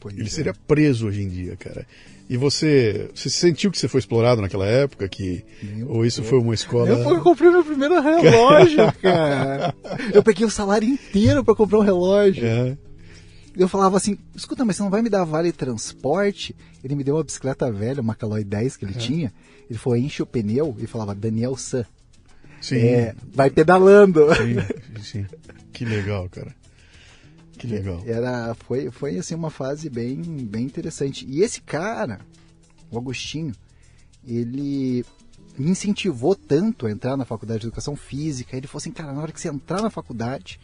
Pois 0.00 0.14
Ele 0.16 0.26
é. 0.26 0.30
seria 0.30 0.54
preso 0.66 1.06
hoje 1.06 1.22
em 1.22 1.28
dia, 1.28 1.56
cara. 1.56 1.86
E 2.32 2.36
você, 2.38 3.10
você 3.14 3.28
sentiu 3.28 3.70
que 3.70 3.78
você 3.78 3.86
foi 3.86 3.98
explorado 4.00 4.40
naquela 4.40 4.64
época? 4.64 5.06
Que, 5.06 5.44
Meu 5.62 5.90
ou 5.90 6.06
isso 6.06 6.22
foi 6.22 6.38
uma 6.38 6.54
escola... 6.54 6.88
Eu, 6.88 7.20
comprei 7.20 7.50
meu 7.50 7.62
primeiro 7.62 8.00
relógio, 8.00 8.90
cara. 9.02 9.74
Eu 10.14 10.22
peguei 10.22 10.46
o 10.46 10.50
salário 10.50 10.88
inteiro 10.88 11.44
para 11.44 11.54
comprar 11.54 11.78
um 11.78 11.82
relógio. 11.82 12.46
É. 12.46 12.74
Eu 13.54 13.68
falava 13.68 13.98
assim, 13.98 14.16
escuta, 14.34 14.64
mas 14.64 14.76
você 14.76 14.82
não 14.82 14.88
vai 14.88 15.02
me 15.02 15.10
dar 15.10 15.24
vale 15.24 15.52
transporte? 15.52 16.56
Ele 16.82 16.94
me 16.94 17.04
deu 17.04 17.16
uma 17.16 17.22
bicicleta 17.22 17.70
velha, 17.70 18.00
uma 18.00 18.14
Caloi 18.14 18.44
10 18.44 18.78
que 18.78 18.86
ele 18.86 18.94
tinha. 18.94 19.30
Ele 19.68 19.78
falou, 19.78 19.98
enche 19.98 20.22
o 20.22 20.26
pneu 20.26 20.74
e 20.78 20.86
falava, 20.86 21.14
Daniel 21.14 21.54
San. 21.54 21.84
Sim, 22.62 22.78
É, 22.78 23.14
vai 23.34 23.50
pedalando. 23.50 24.28
sim, 24.36 25.02
sim. 25.02 25.26
Que 25.70 25.84
legal, 25.84 26.30
cara. 26.30 26.54
Que 27.62 27.74
legal. 27.74 28.02
Era, 28.04 28.54
foi, 28.54 28.90
foi 28.90 29.18
assim 29.18 29.34
uma 29.34 29.50
fase 29.50 29.88
bem, 29.88 30.20
bem 30.20 30.64
interessante. 30.64 31.24
E 31.28 31.42
esse 31.42 31.60
cara, 31.60 32.20
o 32.90 32.98
Agostinho, 32.98 33.54
ele 34.26 35.04
me 35.56 35.70
incentivou 35.70 36.34
tanto 36.34 36.86
a 36.86 36.90
entrar 36.90 37.16
na 37.16 37.24
faculdade 37.24 37.60
de 37.60 37.66
educação 37.66 37.94
física. 37.94 38.56
Ele 38.56 38.66
falou 38.66 38.80
assim, 38.80 38.90
cara, 38.90 39.12
na 39.12 39.20
hora 39.20 39.30
que 39.30 39.40
você 39.40 39.48
entrar 39.48 39.80
na 39.80 39.90
faculdade, 39.90 40.58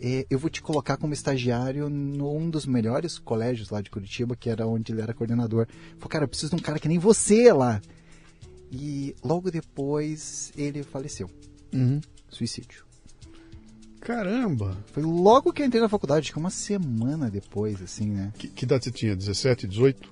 eh, 0.00 0.26
eu 0.30 0.38
vou 0.38 0.48
te 0.48 0.62
colocar 0.62 0.96
como 0.96 1.12
estagiário 1.12 1.90
num 1.90 2.48
dos 2.48 2.64
melhores 2.64 3.18
colégios 3.18 3.68
lá 3.68 3.82
de 3.82 3.90
Curitiba, 3.90 4.34
que 4.34 4.48
era 4.48 4.66
onde 4.66 4.92
ele 4.92 5.02
era 5.02 5.12
coordenador. 5.12 5.66
Ele 5.68 5.98
falou, 5.98 6.08
cara, 6.08 6.24
eu 6.24 6.28
preciso 6.28 6.56
de 6.56 6.56
um 6.56 6.64
cara 6.64 6.78
que 6.78 6.88
nem 6.88 6.98
você 6.98 7.52
lá. 7.52 7.82
E 8.72 9.14
logo 9.22 9.50
depois 9.50 10.52
ele 10.56 10.82
faleceu. 10.82 11.30
Uhum. 11.72 12.00
Suicídio. 12.30 12.83
Caramba! 14.04 14.76
Foi 14.92 15.02
logo 15.02 15.52
que 15.52 15.62
eu 15.62 15.66
entrei 15.66 15.80
na 15.80 15.88
faculdade, 15.88 16.20
acho 16.26 16.32
que 16.32 16.38
uma 16.38 16.50
semana 16.50 17.30
depois, 17.30 17.80
assim, 17.82 18.10
né? 18.10 18.32
Que, 18.38 18.48
que 18.48 18.64
idade 18.64 18.84
você 18.84 18.90
tinha? 18.92 19.16
17, 19.16 19.66
18? 19.66 20.08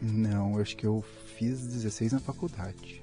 Não, 0.00 0.58
acho 0.58 0.76
que 0.76 0.86
eu 0.86 1.04
fiz 1.36 1.60
16 1.66 2.12
na 2.12 2.20
faculdade. 2.20 3.02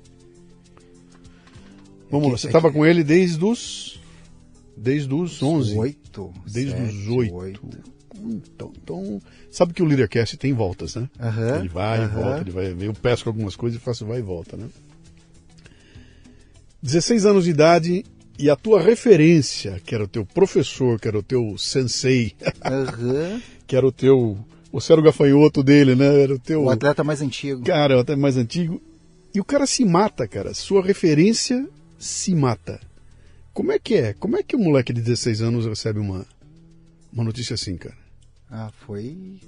Vamos 2.09 2.25
que- 2.27 2.31
lá, 2.31 2.37
você 2.37 2.47
é 2.47 2.49
estava 2.49 2.69
que- 2.69 2.73
com 2.77 2.85
ele 2.85 3.03
desde 3.03 3.43
os... 3.43 3.99
Desde 4.75 5.13
os 5.13 5.41
11? 5.43 5.77
Oito. 5.77 6.33
Desde 6.51 6.71
sete, 6.71 6.95
os 6.95 7.07
8. 7.09 7.61
Então, 8.15 8.71
então, 8.81 9.21
sabe 9.51 9.73
que 9.73 9.81
o 9.83 9.85
Leadercast 9.85 10.37
tem 10.37 10.53
voltas, 10.53 10.95
né? 10.95 11.09
Aham, 11.19 11.59
Ele 11.59 11.67
vai 11.67 11.99
e 11.99 12.03
aham. 12.03 12.21
volta, 12.21 12.41
ele 12.41 12.51
vai, 12.51 12.75
eu 12.87 12.93
pesco 12.93 13.27
algumas 13.29 13.55
coisas 13.55 13.79
e 13.79 13.83
faço 13.83 14.05
vai 14.05 14.19
e 14.19 14.21
volta, 14.21 14.55
né? 14.55 14.67
16 16.81 17.25
anos 17.25 17.43
de 17.43 17.49
idade 17.51 18.05
e 18.37 18.49
a 18.49 18.55
tua 18.55 18.81
referência, 18.81 19.81
que 19.85 19.95
era 19.95 20.03
o 20.03 20.07
teu 20.07 20.25
professor, 20.25 20.99
que 20.99 21.07
era 21.07 21.17
o 21.17 21.23
teu 21.23 21.57
sensei, 21.57 22.33
Aham. 22.63 23.41
que 23.65 23.75
era 23.75 23.85
o 23.85 23.91
teu, 23.91 24.37
você 24.71 24.91
era 24.93 25.01
o 25.01 25.03
gafanhoto 25.03 25.63
dele, 25.63 25.95
né? 25.95 26.21
Era 26.21 26.35
o 26.35 26.39
teu 26.39 26.63
O 26.63 26.69
atleta 26.69 27.03
mais 27.03 27.21
antigo. 27.21 27.63
cara, 27.63 27.99
até 27.99 28.15
mais 28.15 28.37
antigo. 28.37 28.81
E 29.33 29.39
o 29.39 29.45
cara 29.45 29.65
se 29.65 29.83
mata, 29.85 30.27
cara. 30.27 30.53
Sua 30.53 30.83
referência 30.83 31.67
se 31.97 32.33
mata. 32.33 32.79
Como 33.53 33.71
é 33.71 33.79
que 33.79 33.95
é? 33.95 34.13
Como 34.13 34.37
é 34.37 34.43
que 34.43 34.55
um 34.55 34.63
moleque 34.63 34.93
de 34.93 35.01
16 35.01 35.41
anos 35.41 35.65
recebe 35.65 35.99
uma, 35.99 36.25
uma 37.11 37.23
notícia 37.23 37.55
assim, 37.55 37.75
cara? 37.75 37.97
Ah, 38.49 38.71
foi. 38.85 39.39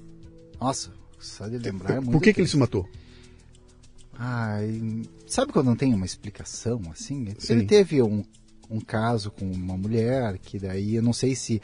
Nossa, 0.59 0.91
só 1.19 1.47
de 1.47 1.57
lembrar 1.57 1.95
é 1.95 1.99
muito. 1.99 2.11
Por 2.11 2.21
que, 2.21 2.33
que 2.33 2.41
ele 2.41 2.47
se 2.47 2.57
matou? 2.57 2.87
Ah, 4.17 4.59
sabe 5.27 5.53
quando 5.53 5.67
não 5.67 5.75
tem 5.75 5.93
uma 5.93 6.05
explicação 6.05 6.81
assim? 6.91 7.33
Sim. 7.37 7.53
Ele 7.53 7.65
teve 7.65 8.01
um, 8.01 8.23
um 8.69 8.79
caso 8.79 9.31
com 9.31 9.45
uma 9.45 9.75
mulher 9.75 10.37
que 10.37 10.59
daí 10.59 10.95
eu 10.95 11.01
não 11.01 11.13
sei 11.13 11.35
se. 11.35 11.61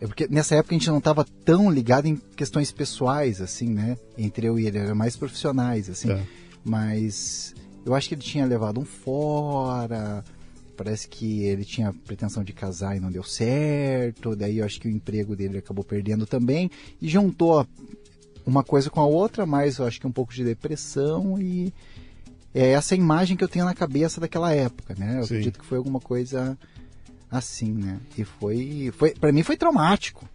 É 0.00 0.06
porque 0.06 0.26
nessa 0.28 0.56
época 0.56 0.74
a 0.74 0.78
gente 0.78 0.90
não 0.90 0.98
estava 0.98 1.24
tão 1.44 1.70
ligado 1.70 2.06
em 2.06 2.16
questões 2.16 2.72
pessoais, 2.72 3.40
assim, 3.40 3.68
né? 3.68 3.96
Entre 4.18 4.46
eu 4.46 4.58
e 4.58 4.66
ele, 4.66 4.78
eram 4.78 4.94
mais 4.94 5.16
profissionais, 5.16 5.88
assim. 5.88 6.08
Tá. 6.08 6.20
Mas 6.64 7.54
eu 7.86 7.94
acho 7.94 8.08
que 8.08 8.14
ele 8.14 8.22
tinha 8.22 8.44
levado 8.44 8.80
um 8.80 8.84
fora. 8.84 10.24
Parece 10.76 11.08
que 11.08 11.44
ele 11.44 11.64
tinha 11.64 11.92
pretensão 11.92 12.42
de 12.42 12.52
casar 12.52 12.96
e 12.96 13.00
não 13.00 13.12
deu 13.12 13.22
certo. 13.22 14.34
Daí 14.34 14.58
eu 14.58 14.64
acho 14.64 14.80
que 14.80 14.88
o 14.88 14.90
emprego 14.90 15.36
dele 15.36 15.50
ele 15.50 15.58
acabou 15.58 15.84
perdendo 15.84 16.26
também. 16.26 16.68
E 17.00 17.08
juntou 17.08 17.64
uma 18.44 18.64
coisa 18.64 18.90
com 18.90 19.00
a 19.00 19.06
outra, 19.06 19.46
mas 19.46 19.78
eu 19.78 19.86
acho 19.86 20.00
que 20.00 20.06
um 20.06 20.12
pouco 20.12 20.32
de 20.32 20.44
depressão 20.44 21.40
e 21.40 21.72
é 22.54 22.70
essa 22.72 22.94
imagem 22.94 23.36
que 23.36 23.44
eu 23.44 23.48
tenho 23.48 23.64
na 23.64 23.74
cabeça 23.74 24.20
daquela 24.20 24.52
época, 24.52 24.94
né? 24.98 25.18
Eu 25.18 25.24
Sim. 25.24 25.34
acredito 25.34 25.58
que 25.58 25.64
foi 25.66 25.78
alguma 25.78 26.00
coisa 26.00 26.56
assim, 27.30 27.72
né? 27.72 27.98
E 28.16 28.24
foi, 28.24 28.92
foi 28.96 29.10
para 29.14 29.32
mim 29.32 29.42
foi 29.42 29.56
traumático. 29.56 30.28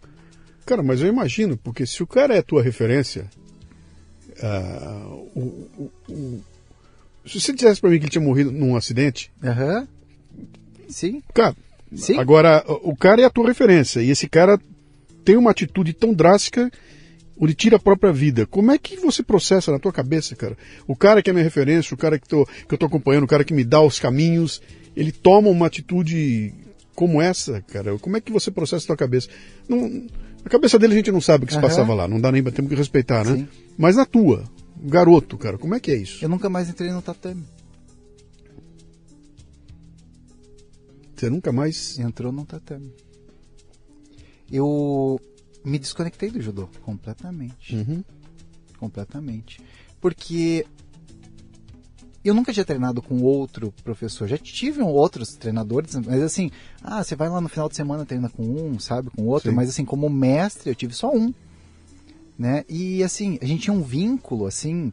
Cara, 0.66 0.82
mas 0.82 1.00
eu 1.00 1.06
imagino, 1.08 1.56
porque 1.56 1.86
se 1.86 2.02
o 2.02 2.06
cara 2.06 2.34
é 2.34 2.38
a 2.38 2.42
tua 2.42 2.62
referência, 2.62 3.30
ah, 4.42 5.06
o, 5.34 5.40
o- 5.78 5.90
o- 6.08 6.40
se 7.26 7.40
você 7.40 7.52
dissesse 7.52 7.80
pra 7.80 7.90
mim 7.90 7.98
que 7.98 8.04
ele 8.04 8.10
tinha 8.10 8.24
morrido 8.24 8.50
num 8.52 8.76
acidente, 8.76 9.30
Aham. 9.42 9.86
Sim. 10.88 11.22
cara, 11.34 11.54
Sim. 11.94 12.18
agora 12.18 12.64
o 12.82 12.96
cara 12.96 13.20
é 13.22 13.24
a 13.24 13.30
tua 13.30 13.46
referência 13.48 14.00
e 14.00 14.10
esse 14.10 14.28
cara 14.28 14.58
tem 15.24 15.36
uma 15.36 15.50
atitude 15.50 15.92
tão 15.92 16.12
drástica 16.14 16.70
onde 17.40 17.54
tira 17.54 17.76
a 17.76 17.80
própria 17.80 18.12
vida. 18.12 18.46
Como 18.46 18.70
é 18.72 18.78
que 18.78 18.96
você 18.96 19.22
processa 19.22 19.70
na 19.70 19.78
tua 19.78 19.92
cabeça, 19.92 20.34
cara? 20.34 20.56
O 20.86 20.96
cara 20.96 21.22
que 21.22 21.30
é 21.30 21.32
minha 21.32 21.44
referência, 21.44 21.94
o 21.94 21.96
cara 21.96 22.18
que, 22.18 22.28
tô, 22.28 22.44
que 22.46 22.74
eu 22.74 22.78
tô 22.78 22.86
acompanhando, 22.86 23.24
o 23.24 23.28
cara 23.28 23.44
que 23.44 23.54
me 23.54 23.64
dá 23.64 23.80
os 23.80 23.98
caminhos, 23.98 24.60
ele 24.96 25.12
toma 25.12 25.48
uma 25.48 25.66
atitude 25.66 26.52
como 26.94 27.22
essa, 27.22 27.60
cara. 27.62 27.96
Como 27.98 28.16
é 28.16 28.20
que 28.20 28.32
você 28.32 28.50
processa 28.50 28.84
na 28.84 28.86
tua 28.88 28.96
cabeça? 28.96 29.28
Não, 29.68 30.06
a 30.44 30.48
cabeça 30.48 30.78
dele 30.78 30.94
a 30.94 30.96
gente 30.96 31.12
não 31.12 31.20
sabe 31.20 31.44
o 31.44 31.46
que 31.46 31.52
se 31.52 31.58
Aham. 31.58 31.68
passava 31.68 31.94
lá, 31.94 32.08
não 32.08 32.20
dá 32.20 32.32
nem 32.32 32.42
pra 32.42 32.50
temos 32.50 32.68
que 32.70 32.76
respeitar, 32.76 33.24
né? 33.24 33.36
Sim. 33.36 33.48
Mas 33.76 33.96
na 33.96 34.04
tua, 34.04 34.44
garoto, 34.76 35.38
cara, 35.38 35.56
como 35.56 35.74
é 35.74 35.80
que 35.80 35.90
é 35.90 35.96
isso? 35.96 36.24
Eu 36.24 36.28
nunca 36.28 36.48
mais 36.48 36.68
entrei 36.68 36.90
no 36.90 37.00
tatame. 37.00 37.44
Você 41.18 41.28
nunca 41.28 41.50
mais. 41.50 41.98
Entrou 41.98 42.30
no 42.30 42.44
tatame. 42.44 42.92
Eu 44.50 45.20
me 45.68 45.78
desconectei 45.78 46.30
do 46.30 46.40
judô 46.40 46.68
completamente. 46.82 47.76
Uhum. 47.76 48.04
Completamente. 48.78 49.60
Porque 50.00 50.66
eu 52.24 52.34
nunca 52.34 52.52
tinha 52.52 52.64
treinado 52.64 53.02
com 53.02 53.20
outro 53.22 53.72
professor. 53.84 54.28
Já 54.28 54.38
tive 54.38 54.82
outros 54.82 55.34
treinadores, 55.34 55.94
mas 55.94 56.22
assim, 56.22 56.50
ah, 56.82 57.02
você 57.02 57.14
vai 57.14 57.28
lá 57.28 57.40
no 57.40 57.48
final 57.48 57.68
de 57.68 57.76
semana 57.76 58.04
treina 58.04 58.28
com 58.28 58.42
um, 58.42 58.78
sabe, 58.78 59.10
com 59.10 59.26
outro, 59.26 59.50
Sim. 59.50 59.56
mas 59.56 59.68
assim, 59.68 59.84
como 59.84 60.08
mestre 60.08 60.70
eu 60.70 60.74
tive 60.74 60.94
só 60.94 61.12
um. 61.14 61.32
Né? 62.38 62.64
E 62.68 63.02
assim, 63.02 63.38
a 63.42 63.44
gente 63.44 63.62
tinha 63.62 63.74
um 63.74 63.82
vínculo 63.82 64.46
assim, 64.46 64.92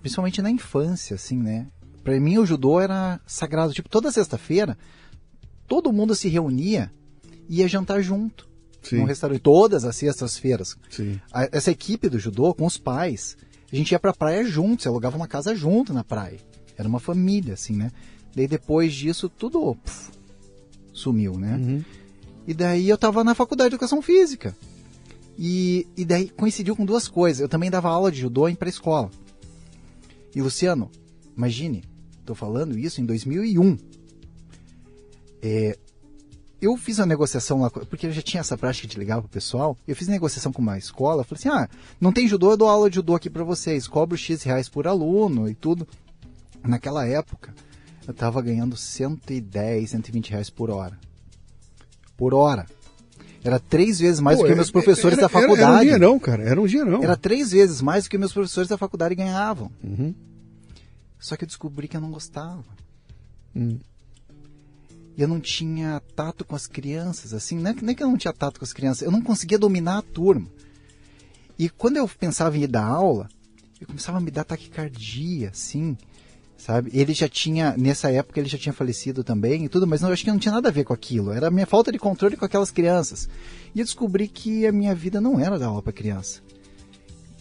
principalmente 0.00 0.40
na 0.40 0.50
infância, 0.50 1.16
assim, 1.16 1.36
né? 1.36 1.66
Pra 2.04 2.18
mim 2.20 2.38
o 2.38 2.46
judô 2.46 2.80
era 2.80 3.20
sagrado, 3.26 3.72
tipo, 3.72 3.88
toda 3.88 4.12
sexta-feira 4.12 4.78
todo 5.66 5.92
mundo 5.92 6.14
se 6.14 6.28
reunia 6.28 6.90
e 7.48 7.58
ia 7.60 7.68
jantar 7.68 8.00
junto 8.02 8.48
Sim. 8.88 8.96
num 8.98 9.04
restaurante 9.04 9.40
todas 9.40 9.84
as 9.84 9.96
sextas-feiras 9.96 10.76
essa 11.52 11.70
equipe 11.70 12.08
do 12.08 12.18
judô 12.18 12.54
com 12.54 12.66
os 12.66 12.76
pais, 12.78 13.36
a 13.72 13.76
gente 13.76 13.92
ia 13.92 13.98
pra 13.98 14.12
praia 14.12 14.44
junto, 14.44 14.82
se 14.82 14.88
alugava 14.88 15.16
uma 15.16 15.26
casa 15.26 15.54
junto 15.54 15.92
na 15.92 16.04
praia. 16.04 16.38
Era 16.78 16.88
uma 16.88 17.00
família, 17.00 17.54
assim, 17.54 17.74
né? 17.74 17.90
Daí 18.34 18.46
depois 18.46 18.94
disso, 18.94 19.28
tudo 19.28 19.74
puf, 19.74 20.10
sumiu, 20.92 21.38
né? 21.38 21.56
Uhum. 21.56 21.84
E 22.46 22.54
daí 22.54 22.88
eu 22.88 22.98
tava 22.98 23.24
na 23.24 23.34
faculdade 23.34 23.70
de 23.70 23.74
educação 23.74 24.00
física. 24.00 24.54
E, 25.38 25.86
e 25.96 26.04
daí 26.04 26.28
coincidiu 26.28 26.76
com 26.76 26.84
duas 26.84 27.08
coisas. 27.08 27.40
Eu 27.40 27.48
também 27.48 27.70
dava 27.70 27.88
aula 27.88 28.12
de 28.12 28.20
judô 28.20 28.48
em 28.48 28.54
pré-escola. 28.54 29.10
E 30.34 30.40
Luciano, 30.40 30.90
imagine, 31.36 31.82
tô 32.24 32.34
falando 32.34 32.78
isso 32.78 33.00
em 33.00 33.06
2001. 33.06 33.78
É, 35.42 35.78
eu 36.60 36.76
fiz 36.76 36.98
uma 36.98 37.06
negociação 37.06 37.60
lá, 37.60 37.70
porque 37.70 38.06
eu 38.06 38.12
já 38.12 38.22
tinha 38.22 38.40
essa 38.40 38.56
prática 38.56 38.88
de 38.88 38.98
ligar 38.98 39.20
pro 39.20 39.28
pessoal. 39.28 39.76
Eu 39.86 39.94
fiz 39.94 40.08
negociação 40.08 40.52
com 40.52 40.62
uma 40.62 40.78
escola. 40.78 41.22
Falei 41.24 41.38
assim: 41.40 41.48
ah, 41.48 41.68
não 42.00 42.12
tem 42.12 42.26
judô, 42.28 42.52
eu 42.52 42.56
dou 42.56 42.68
aula 42.68 42.88
de 42.88 42.96
judô 42.96 43.14
aqui 43.14 43.28
pra 43.30 43.44
vocês. 43.44 43.86
Cobro 43.86 44.16
X 44.16 44.42
reais 44.42 44.68
por 44.68 44.86
aluno 44.86 45.48
e 45.48 45.54
tudo. 45.54 45.86
Naquela 46.64 47.06
época, 47.06 47.54
eu 48.08 48.14
tava 48.14 48.40
ganhando 48.42 48.76
110, 48.76 49.90
120 49.90 50.30
reais 50.30 50.50
por 50.50 50.70
hora. 50.70 50.98
Por 52.16 52.32
hora. 52.34 52.66
Era 53.44 53.60
três 53.60 54.00
vezes 54.00 54.18
mais 54.20 54.38
Pô, 54.38 54.42
do 54.42 54.46
que 54.46 54.52
é- 54.52 54.56
meus 54.56 54.70
professores 54.72 55.18
era- 55.18 55.28
da 55.28 55.32
era- 55.38 55.40
faculdade. 55.46 55.62
Era 55.70 55.76
um 55.76 55.80
dinheirão, 55.84 56.18
cara. 56.18 56.42
Era 56.42 56.60
um 56.60 56.66
dinheirão. 56.66 57.02
Era 57.02 57.16
três 57.16 57.52
vezes 57.52 57.80
mais 57.80 58.04
do 58.04 58.10
que 58.10 58.18
meus 58.18 58.32
professores 58.32 58.68
da 58.68 58.76
faculdade 58.76 59.14
ganhavam. 59.14 59.70
Uhum. 59.84 60.12
Só 61.18 61.36
que 61.36 61.44
eu 61.44 61.46
descobri 61.46 61.86
que 61.86 61.96
eu 61.96 62.00
não 62.00 62.10
gostava. 62.10 62.64
Hum. 63.54 63.78
E 65.16 65.22
eu 65.22 65.28
não 65.28 65.40
tinha 65.40 66.00
tato 66.14 66.44
com 66.44 66.54
as 66.54 66.66
crianças, 66.66 67.32
assim, 67.32 67.58
não 67.58 67.70
é, 67.70 67.74
não 67.80 67.90
é 67.90 67.94
que 67.94 68.02
eu 68.02 68.08
não 68.08 68.18
tinha 68.18 68.32
tato 68.32 68.58
com 68.58 68.64
as 68.64 68.72
crianças, 68.72 69.02
eu 69.02 69.10
não 69.10 69.22
conseguia 69.22 69.58
dominar 69.58 69.98
a 69.98 70.02
turma. 70.02 70.46
E 71.58 71.70
quando 71.70 71.96
eu 71.96 72.06
pensava 72.06 72.56
em 72.56 72.62
ir 72.62 72.66
dar 72.66 72.84
aula, 72.84 73.28
eu 73.80 73.86
começava 73.86 74.18
a 74.18 74.20
me 74.20 74.30
dar 74.30 74.44
taquicardia, 74.44 75.48
assim, 75.48 75.96
sabe? 76.56 76.90
Ele 76.92 77.14
já 77.14 77.28
tinha, 77.28 77.74
nessa 77.78 78.10
época 78.10 78.38
ele 78.38 78.48
já 78.48 78.58
tinha 78.58 78.74
falecido 78.74 79.24
também 79.24 79.64
e 79.64 79.68
tudo, 79.68 79.86
mas 79.86 80.02
não, 80.02 80.10
eu 80.10 80.12
acho 80.12 80.22
que 80.22 80.30
não 80.30 80.38
tinha 80.38 80.52
nada 80.52 80.68
a 80.68 80.72
ver 80.72 80.84
com 80.84 80.92
aquilo, 80.92 81.32
era 81.32 81.48
a 81.48 81.50
minha 81.50 81.66
falta 81.66 81.90
de 81.90 81.98
controle 81.98 82.36
com 82.36 82.44
aquelas 82.44 82.70
crianças. 82.70 83.26
E 83.74 83.80
eu 83.80 83.84
descobri 83.84 84.28
que 84.28 84.66
a 84.66 84.72
minha 84.72 84.94
vida 84.94 85.18
não 85.18 85.40
era 85.40 85.58
dar 85.58 85.68
aula 85.68 85.82
para 85.82 85.92
criança. 85.92 86.42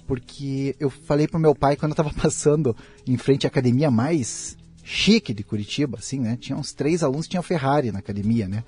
Porque 0.08 0.76
eu 0.80 0.90
falei 0.90 1.28
pro 1.28 1.40
meu 1.40 1.56
pai 1.56 1.76
quando 1.76 1.92
eu 1.92 1.96
tava 1.96 2.14
passando 2.22 2.76
em 3.06 3.18
frente 3.18 3.46
à 3.46 3.50
academia 3.50 3.92
mais 3.92 4.56
chique 4.86 5.34
de 5.34 5.44
Curitiba, 5.44 5.98
assim, 5.98 6.20
né? 6.20 6.38
Tinha 6.40 6.56
uns 6.56 6.72
três 6.72 7.02
alunos, 7.02 7.28
tinha 7.28 7.42
Ferrari 7.42 7.92
na 7.92 8.00
academia, 8.00 8.48
né? 8.48 8.64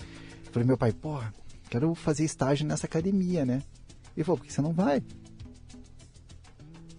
Eu 0.47 0.51
falei, 0.51 0.67
meu 0.67 0.77
pai, 0.77 0.91
porra, 0.91 1.32
quero 1.69 1.93
fazer 1.93 2.25
estágio 2.25 2.65
nessa 2.65 2.88
academia, 2.88 3.45
né? 3.45 3.62
Ele 4.15 4.23
falou, 4.23 4.39
por 4.39 4.47
que 4.47 4.51
você 4.51 4.62
não 4.62 4.73
vai? 4.73 5.03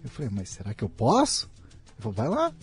Eu 0.01 0.09
falei, 0.09 0.31
mas 0.33 0.49
será 0.49 0.73
que 0.73 0.83
eu 0.83 0.89
posso? 0.89 1.51
Ele 1.65 2.01
falou, 2.01 2.13
vai 2.13 2.29
lá. 2.29 2.53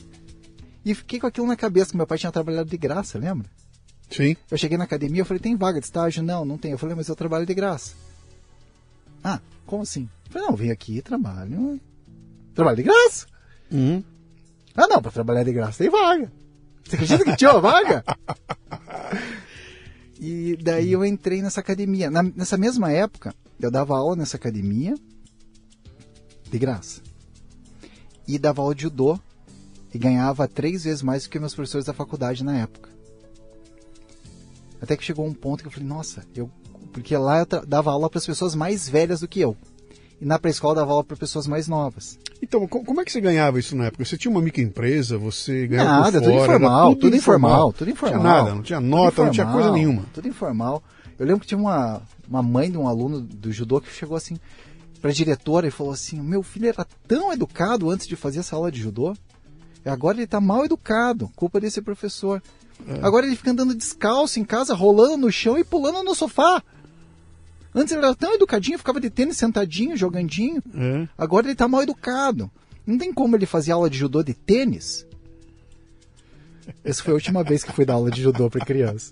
E 0.82 0.94
fiquei 0.94 1.20
com 1.20 1.26
aquilo 1.26 1.46
na 1.46 1.56
cabeça, 1.56 1.90
que 1.90 1.96
meu 1.96 2.06
pai 2.06 2.16
tinha 2.16 2.32
trabalhado 2.32 2.70
de 2.70 2.76
graça, 2.78 3.18
lembra? 3.18 3.50
Sim. 4.08 4.34
Eu 4.50 4.56
cheguei 4.56 4.78
na 4.78 4.84
academia, 4.84 5.20
eu 5.20 5.26
falei, 5.26 5.40
tem 5.40 5.56
vaga 5.56 5.78
de 5.78 5.84
estágio? 5.84 6.22
Não, 6.22 6.44
não 6.44 6.56
tem. 6.56 6.72
Eu 6.72 6.78
falei, 6.78 6.94
mas 6.96 7.08
eu 7.08 7.16
trabalho 7.16 7.44
de 7.44 7.52
graça. 7.52 7.94
Ah, 9.22 9.40
como 9.66 9.82
assim? 9.82 10.08
Eu 10.26 10.32
falei, 10.32 10.48
não, 10.48 10.56
vim 10.56 10.70
aqui, 10.70 11.02
trabalho. 11.02 11.78
Trabalho 12.54 12.76
de 12.78 12.82
graça? 12.84 13.26
Uhum. 13.70 14.02
Ah, 14.74 14.86
não, 14.88 15.02
pra 15.02 15.10
trabalhar 15.10 15.44
de 15.44 15.52
graça 15.52 15.78
tem 15.78 15.90
vaga. 15.90 16.32
Você 16.86 16.94
acredita 16.96 17.24
que 17.24 17.36
tinha 17.36 17.50
uma 17.52 17.60
vaga? 17.60 18.04
E 20.18 20.56
daí 20.62 20.92
eu 20.92 21.04
entrei 21.04 21.42
nessa 21.42 21.60
academia. 21.60 22.10
Na- 22.10 22.22
nessa 22.22 22.56
mesma 22.56 22.90
época, 22.90 23.34
eu 23.60 23.70
dava 23.70 23.94
aula 23.98 24.16
nessa 24.16 24.38
academia 24.38 24.94
de 26.50 26.58
graça. 26.58 27.02
E 28.26 28.38
dava 28.38 28.62
aula 28.62 28.74
de 28.74 28.82
judô 28.84 29.20
e 29.92 29.98
ganhava 29.98 30.48
três 30.48 30.84
vezes 30.84 31.02
mais 31.02 31.24
do 31.24 31.30
que 31.30 31.38
meus 31.38 31.54
professores 31.54 31.84
da 31.84 31.92
faculdade 31.92 32.42
na 32.42 32.56
época. 32.56 32.88
Até 34.80 34.96
que 34.96 35.04
chegou 35.04 35.26
um 35.26 35.34
ponto 35.34 35.60
que 35.60 35.66
eu 35.68 35.70
falei, 35.72 35.86
nossa, 35.86 36.24
eu. 36.34 36.50
Porque 36.94 37.14
lá 37.14 37.40
eu 37.40 37.46
dava 37.66 37.90
aula 37.90 38.08
para 38.08 38.18
as 38.18 38.24
pessoas 38.26 38.54
mais 38.54 38.88
velhas 38.88 39.20
do 39.20 39.28
que 39.28 39.40
eu. 39.40 39.54
E 40.18 40.24
na 40.24 40.38
pré-escola 40.38 40.76
dava 40.76 40.92
aula 40.92 41.04
para 41.04 41.16
pessoas 41.16 41.46
mais 41.46 41.68
novas. 41.68 42.18
Então, 42.42 42.66
co- 42.66 42.84
como 42.84 43.00
é 43.00 43.04
que 43.04 43.10
você 43.12 43.20
ganhava 43.20 43.58
isso 43.58 43.74
na 43.74 43.86
época? 43.86 44.04
Você 44.04 44.16
tinha 44.16 44.30
uma 44.30 44.40
microempresa, 44.42 45.16
você 45.18 45.66
ganhava 45.66 45.90
Nada, 46.00 46.18
por 46.20 46.24
tudo 46.26 46.32
fora, 46.32 46.42
informal, 46.42 46.86
era 46.90 47.00
tudo 47.00 47.16
informal, 47.16 47.72
tudo 47.72 47.90
informal. 47.90 48.16
Não 48.18 48.22
tinha 48.22 48.32
nada, 48.42 48.54
não 48.54 48.62
tinha 48.62 48.80
nota, 48.80 49.10
Tudo 49.16 49.24
não 49.24 49.32
tinha 49.32 49.46
coisa 49.46 49.58
informal, 49.60 49.74
nenhuma. 49.78 50.02
Tudo 50.12 50.28
informal. 50.28 50.82
Eu 51.18 51.26
lembro 51.26 51.40
que 51.40 51.46
tinha 51.46 51.58
uma, 51.58 52.02
uma 52.28 52.42
mãe 52.42 52.70
de 52.70 52.76
um 52.76 52.86
aluno 52.86 53.20
do 53.20 53.50
judô 53.50 53.80
que 53.80 53.90
chegou 53.92 54.16
assim 54.16 54.38
pra 55.00 55.10
diretora 55.12 55.66
e 55.66 55.70
falou 55.70 55.92
assim: 55.92 56.20
Meu 56.20 56.42
filho 56.42 56.68
era 56.68 56.86
tão 57.08 57.32
educado 57.32 57.88
antes 57.90 58.06
de 58.06 58.16
fazer 58.16 58.40
essa 58.40 58.54
aula 58.54 58.70
de 58.70 58.80
judô, 58.80 59.14
e 59.84 59.88
agora 59.88 60.18
ele 60.18 60.26
tá 60.26 60.40
mal 60.40 60.64
educado, 60.64 61.30
culpa 61.34 61.58
desse 61.58 61.80
professor. 61.80 62.42
É. 62.86 62.98
Agora 63.02 63.24
ele 63.26 63.34
fica 63.36 63.50
andando 63.52 63.74
descalço 63.74 64.38
em 64.38 64.44
casa, 64.44 64.74
rolando 64.74 65.16
no 65.16 65.32
chão 65.32 65.56
e 65.58 65.64
pulando 65.64 66.02
no 66.02 66.14
sofá. 66.14 66.62
Antes 67.76 67.92
ele 67.92 68.02
era 68.04 68.14
tão 68.14 68.34
educadinho, 68.34 68.78
ficava 68.78 68.98
de 68.98 69.10
tênis 69.10 69.36
sentadinho, 69.36 69.94
jogandinho. 69.96 70.62
É. 70.74 71.06
Agora 71.18 71.46
ele 71.46 71.54
tá 71.54 71.68
mal 71.68 71.82
educado. 71.82 72.50
Não 72.86 72.96
tem 72.96 73.12
como 73.12 73.36
ele 73.36 73.44
fazer 73.44 73.72
aula 73.72 73.90
de 73.90 73.98
judô 73.98 74.22
de 74.22 74.32
tênis. 74.32 75.06
Essa 76.82 77.02
foi 77.02 77.12
a 77.12 77.14
última 77.14 77.44
vez 77.44 77.62
que 77.62 77.72
fui 77.72 77.84
dar 77.84 77.94
aula 77.94 78.10
de 78.10 78.22
judô 78.22 78.48
pra 78.48 78.64
criança. 78.64 79.10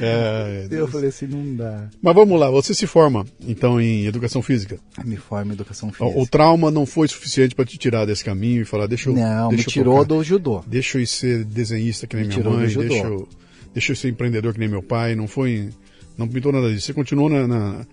É, 0.00 0.66
Eu 0.70 0.86
falei 0.88 1.08
assim, 1.08 1.26
não 1.26 1.54
dá. 1.56 1.88
Mas 2.02 2.14
vamos 2.14 2.38
lá, 2.38 2.50
você 2.50 2.74
se 2.74 2.86
forma, 2.86 3.24
então, 3.40 3.80
em 3.80 4.04
educação 4.06 4.42
física. 4.42 4.78
Me 5.04 5.16
forma 5.16 5.52
em 5.52 5.54
educação 5.54 5.90
física. 5.90 6.18
o 6.18 6.26
trauma 6.26 6.70
não 6.70 6.84
foi 6.84 7.08
suficiente 7.08 7.54
para 7.54 7.64
te 7.64 7.78
tirar 7.78 8.04
desse 8.04 8.22
caminho 8.24 8.62
e 8.62 8.64
falar, 8.64 8.86
deixa 8.88 9.08
eu. 9.08 9.14
Não, 9.14 9.48
me 9.50 9.56
deixa 9.56 9.70
eu 9.70 9.72
tirou 9.72 9.94
tocar. 9.98 10.08
do 10.08 10.22
judô. 10.24 10.62
Deixa 10.66 10.98
eu 10.98 11.02
ir 11.02 11.06
ser 11.06 11.44
desenhista 11.44 12.06
que 12.06 12.14
nem 12.16 12.26
Me 12.26 12.34
minha 12.36 12.50
mãe, 12.50 12.66
deixa 12.68 13.06
eu, 13.06 13.28
deixa 13.72 13.92
eu 13.92 13.96
ser 13.96 14.08
empreendedor 14.10 14.52
que 14.52 14.58
nem 14.60 14.68
meu 14.68 14.82
pai. 14.82 15.14
Não 15.14 15.26
foi. 15.26 15.70
Não 16.16 16.26
pintou 16.28 16.52
nada 16.52 16.68
disso. 16.72 16.86
Você 16.86 16.92
continuou 16.94 17.28
na. 17.28 17.46
na- 17.46 17.86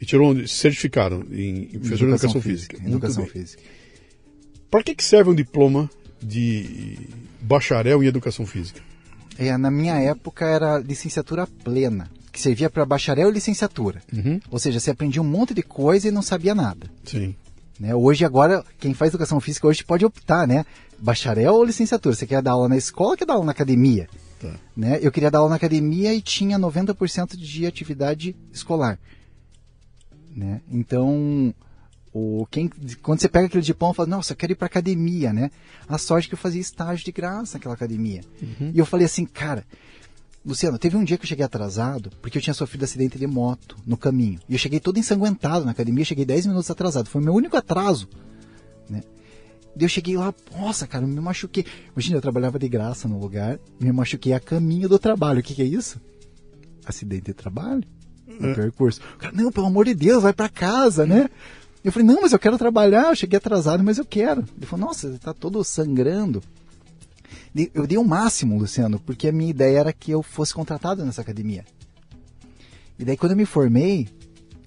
e 0.00 0.06
tirou 0.06 0.32
um 0.32 0.46
certificado 0.46 1.26
em, 1.30 1.64
em 1.74 1.78
professor 1.78 2.06
de 2.06 2.12
educação 2.14 2.40
física. 2.40 2.76
Muito 2.78 2.92
Educação 2.92 3.22
bem. 3.24 3.32
física. 3.32 3.62
Para 4.70 4.82
que, 4.82 4.94
que 4.94 5.04
serve 5.04 5.30
um 5.30 5.34
diploma 5.34 5.90
de 6.22 6.98
bacharel 7.42 8.02
em 8.02 8.06
educação 8.06 8.46
física? 8.46 8.80
É, 9.38 9.54
na 9.58 9.70
minha 9.70 9.96
época 10.00 10.46
era 10.46 10.78
licenciatura 10.78 11.46
plena, 11.46 12.10
que 12.32 12.40
servia 12.40 12.70
para 12.70 12.86
bacharel 12.86 13.28
e 13.28 13.32
licenciatura. 13.32 14.00
Uhum. 14.10 14.40
Ou 14.50 14.58
seja, 14.58 14.80
você 14.80 14.90
aprendia 14.90 15.20
um 15.20 15.24
monte 15.24 15.52
de 15.52 15.62
coisa 15.62 16.08
e 16.08 16.10
não 16.10 16.22
sabia 16.22 16.54
nada. 16.54 16.86
Sim. 17.04 17.34
Né? 17.78 17.94
Hoje, 17.94 18.24
agora, 18.24 18.64
quem 18.78 18.94
faz 18.94 19.10
educação 19.10 19.38
física 19.38 19.66
hoje 19.66 19.84
pode 19.84 20.04
optar, 20.06 20.46
né? 20.46 20.64
Bacharel 20.98 21.52
ou 21.54 21.64
licenciatura. 21.64 22.14
Você 22.14 22.26
quer 22.26 22.40
dar 22.42 22.52
aula 22.52 22.70
na 22.70 22.76
escola 22.78 23.10
ou 23.10 23.16
quer 23.18 23.26
dar 23.26 23.34
aula 23.34 23.44
na 23.46 23.52
academia? 23.52 24.08
Tá. 24.40 24.54
Né? 24.74 24.98
Eu 25.02 25.12
queria 25.12 25.30
dar 25.30 25.38
aula 25.38 25.50
na 25.50 25.56
academia 25.56 26.14
e 26.14 26.22
tinha 26.22 26.58
90% 26.58 27.36
de 27.36 27.66
atividade 27.66 28.34
escolar. 28.52 28.98
Né? 30.34 30.62
Então, 30.70 31.54
o, 32.12 32.46
quem, 32.50 32.68
quando 33.02 33.20
você 33.20 33.28
pega 33.28 33.46
aquele 33.46 33.62
diploma, 33.62 33.92
fala, 33.92 34.08
nossa, 34.08 34.32
eu 34.32 34.36
quero 34.36 34.52
ir 34.52 34.56
para 34.56 34.66
academia, 34.66 35.32
né? 35.32 35.50
A 35.86 35.98
sorte 35.98 36.28
que 36.28 36.34
eu 36.34 36.38
fazia 36.38 36.60
estágio 36.60 37.04
de 37.04 37.12
graça 37.12 37.58
naquela 37.58 37.74
academia. 37.74 38.22
E 38.74 38.78
eu 38.78 38.86
falei 38.86 39.04
assim, 39.04 39.26
cara, 39.26 39.64
Luciano, 40.44 40.78
teve 40.78 40.96
um 40.96 41.04
dia 41.04 41.18
que 41.18 41.24
eu 41.24 41.28
cheguei 41.28 41.44
atrasado, 41.44 42.10
porque 42.22 42.38
eu 42.38 42.42
tinha 42.42 42.54
sofrido 42.54 42.84
acidente 42.84 43.18
de 43.18 43.26
moto 43.26 43.76
no 43.86 43.96
caminho. 43.96 44.40
E 44.48 44.54
eu 44.54 44.58
cheguei 44.58 44.80
todo 44.80 44.98
ensanguentado 44.98 45.66
na 45.66 45.72
academia, 45.72 46.04
cheguei 46.04 46.24
10 46.24 46.46
minutos 46.46 46.70
atrasado. 46.70 47.10
Foi 47.10 47.20
o 47.20 47.24
meu 47.24 47.34
único 47.34 47.56
atraso, 47.56 48.08
né? 48.88 49.02
Daí 49.74 49.84
eu 49.84 49.88
cheguei 49.88 50.16
lá, 50.16 50.34
nossa, 50.56 50.86
cara, 50.86 51.04
eu 51.04 51.08
me 51.08 51.20
machuquei. 51.20 51.64
Imagina, 51.92 52.16
eu 52.16 52.22
trabalhava 52.22 52.58
de 52.58 52.68
graça 52.68 53.08
no 53.08 53.18
lugar, 53.18 53.58
me 53.78 53.92
machuquei 53.92 54.32
a 54.32 54.40
caminho 54.40 54.88
do 54.88 54.98
trabalho. 54.98 55.40
O 55.40 55.42
que, 55.42 55.54
que 55.54 55.62
é 55.62 55.66
isso? 55.66 56.00
Acidente 56.84 57.26
de 57.26 57.34
trabalho? 57.34 57.84
No 58.26 58.54
percurso. 58.54 59.00
O 59.14 59.18
cara, 59.18 59.34
não, 59.34 59.52
pelo 59.52 59.66
amor 59.66 59.84
de 59.84 59.94
Deus, 59.94 60.22
vai 60.22 60.32
para 60.32 60.48
casa, 60.48 61.06
né? 61.06 61.28
Eu 61.82 61.92
falei, 61.92 62.06
não, 62.06 62.20
mas 62.22 62.32
eu 62.32 62.38
quero 62.38 62.58
trabalhar, 62.58 63.08
eu 63.08 63.16
cheguei 63.16 63.36
atrasado, 63.36 63.82
mas 63.82 63.98
eu 63.98 64.04
quero. 64.04 64.44
Ele 64.56 64.66
falou, 64.66 64.86
nossa, 64.86 65.12
você 65.12 65.18
tá 65.18 65.32
todo 65.32 65.62
sangrando. 65.64 66.42
Eu 67.74 67.86
dei 67.86 67.98
o 67.98 68.04
máximo, 68.04 68.58
Luciano, 68.58 69.00
porque 69.00 69.28
a 69.28 69.32
minha 69.32 69.50
ideia 69.50 69.78
era 69.78 69.92
que 69.92 70.10
eu 70.10 70.22
fosse 70.22 70.54
contratado 70.54 71.04
nessa 71.04 71.20
academia. 71.20 71.64
E 72.98 73.04
daí 73.04 73.16
quando 73.16 73.32
eu 73.32 73.36
me 73.36 73.46
formei, 73.46 74.08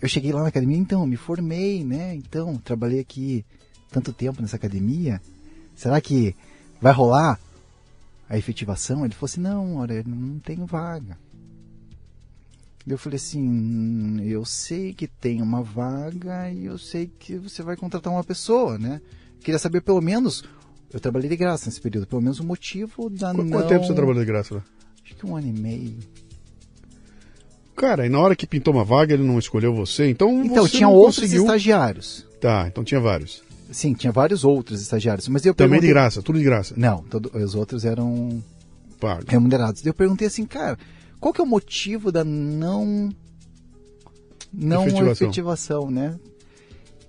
eu 0.01 0.09
cheguei 0.09 0.33
lá 0.33 0.41
na 0.41 0.49
academia, 0.49 0.77
então, 0.77 1.05
me 1.05 1.15
formei, 1.15 1.83
né? 1.83 2.15
Então, 2.15 2.57
trabalhei 2.57 2.99
aqui 2.99 3.45
tanto 3.93 4.11
tempo 4.11 4.41
nessa 4.41 4.55
academia. 4.57 5.21
Será 5.75 6.01
que 6.01 6.35
vai 6.81 6.91
rolar 6.91 7.39
a 8.29 8.37
efetivação? 8.37 9.05
Ele 9.05 9.13
falou 9.13 9.25
assim, 9.25 9.41
não, 9.41 9.75
olha, 9.77 10.03
não 10.05 10.39
tenho 10.39 10.65
vaga. 10.65 11.17
Eu 12.85 12.97
falei 12.97 13.15
assim, 13.15 14.19
eu 14.23 14.43
sei 14.43 14.93
que 14.93 15.07
tem 15.07 15.41
uma 15.41 15.63
vaga 15.63 16.49
e 16.51 16.65
eu 16.65 16.77
sei 16.77 17.09
que 17.17 17.37
você 17.37 17.63
vai 17.63 17.77
contratar 17.77 18.11
uma 18.11 18.23
pessoa, 18.23 18.77
né? 18.77 18.99
Queria 19.41 19.57
saber 19.59 19.81
pelo 19.81 20.01
menos, 20.01 20.43
eu 20.91 20.99
trabalhei 20.99 21.29
de 21.29 21.37
graça 21.37 21.67
nesse 21.67 21.79
período, 21.79 22.07
pelo 22.07 22.21
menos 22.21 22.39
o 22.41 22.43
motivo 22.43 23.09
da 23.09 23.31
Qu- 23.33 23.43
não... 23.43 23.49
Quanto 23.51 23.69
tempo 23.69 23.85
você 23.85 23.93
trabalhou 23.93 24.19
de 24.21 24.25
graça 24.25 24.55
lá? 24.55 24.63
Acho 25.05 25.15
que 25.15 25.25
um 25.25 25.35
ano 25.35 25.47
e 25.47 25.53
meio. 25.53 25.97
Cara, 27.75 28.05
e 28.05 28.09
na 28.09 28.19
hora 28.19 28.35
que 28.35 28.45
pintou 28.45 28.73
uma 28.73 28.83
vaga, 28.83 29.13
ele 29.13 29.23
não 29.23 29.39
escolheu 29.39 29.73
você, 29.73 30.09
então 30.09 30.43
Então, 30.43 30.63
você 30.67 30.77
tinha 30.77 30.87
outros 30.89 31.15
conseguiu... 31.19 31.43
estagiários. 31.43 32.25
Tá, 32.41 32.65
então 32.67 32.83
tinha 32.83 32.99
vários. 32.99 33.41
Sim, 33.73 33.93
tinha 33.93 34.11
vários 34.13 34.43
outros 34.45 34.81
estagiários, 34.81 35.27
mas 35.27 35.45
eu 35.45 35.53
Também 35.53 35.81
de 35.81 35.87
graça, 35.87 36.21
tudo 36.21 36.37
de 36.39 36.45
graça. 36.45 36.73
Não, 36.77 37.03
todo- 37.03 37.31
os 37.35 37.55
outros 37.55 37.83
eram 37.83 38.41
Pago. 38.99 39.23
remunerados. 39.27 39.85
Eu 39.85 39.93
perguntei 39.93 40.27
assim, 40.27 40.45
cara, 40.45 40.77
qual 41.19 41.33
que 41.33 41.41
é 41.41 41.43
o 41.43 41.47
motivo 41.47 42.11
da 42.11 42.23
não 42.23 43.09
não 44.51 44.83
Efetivação. 44.83 45.27
efetivação, 45.27 45.91
né? 45.91 46.19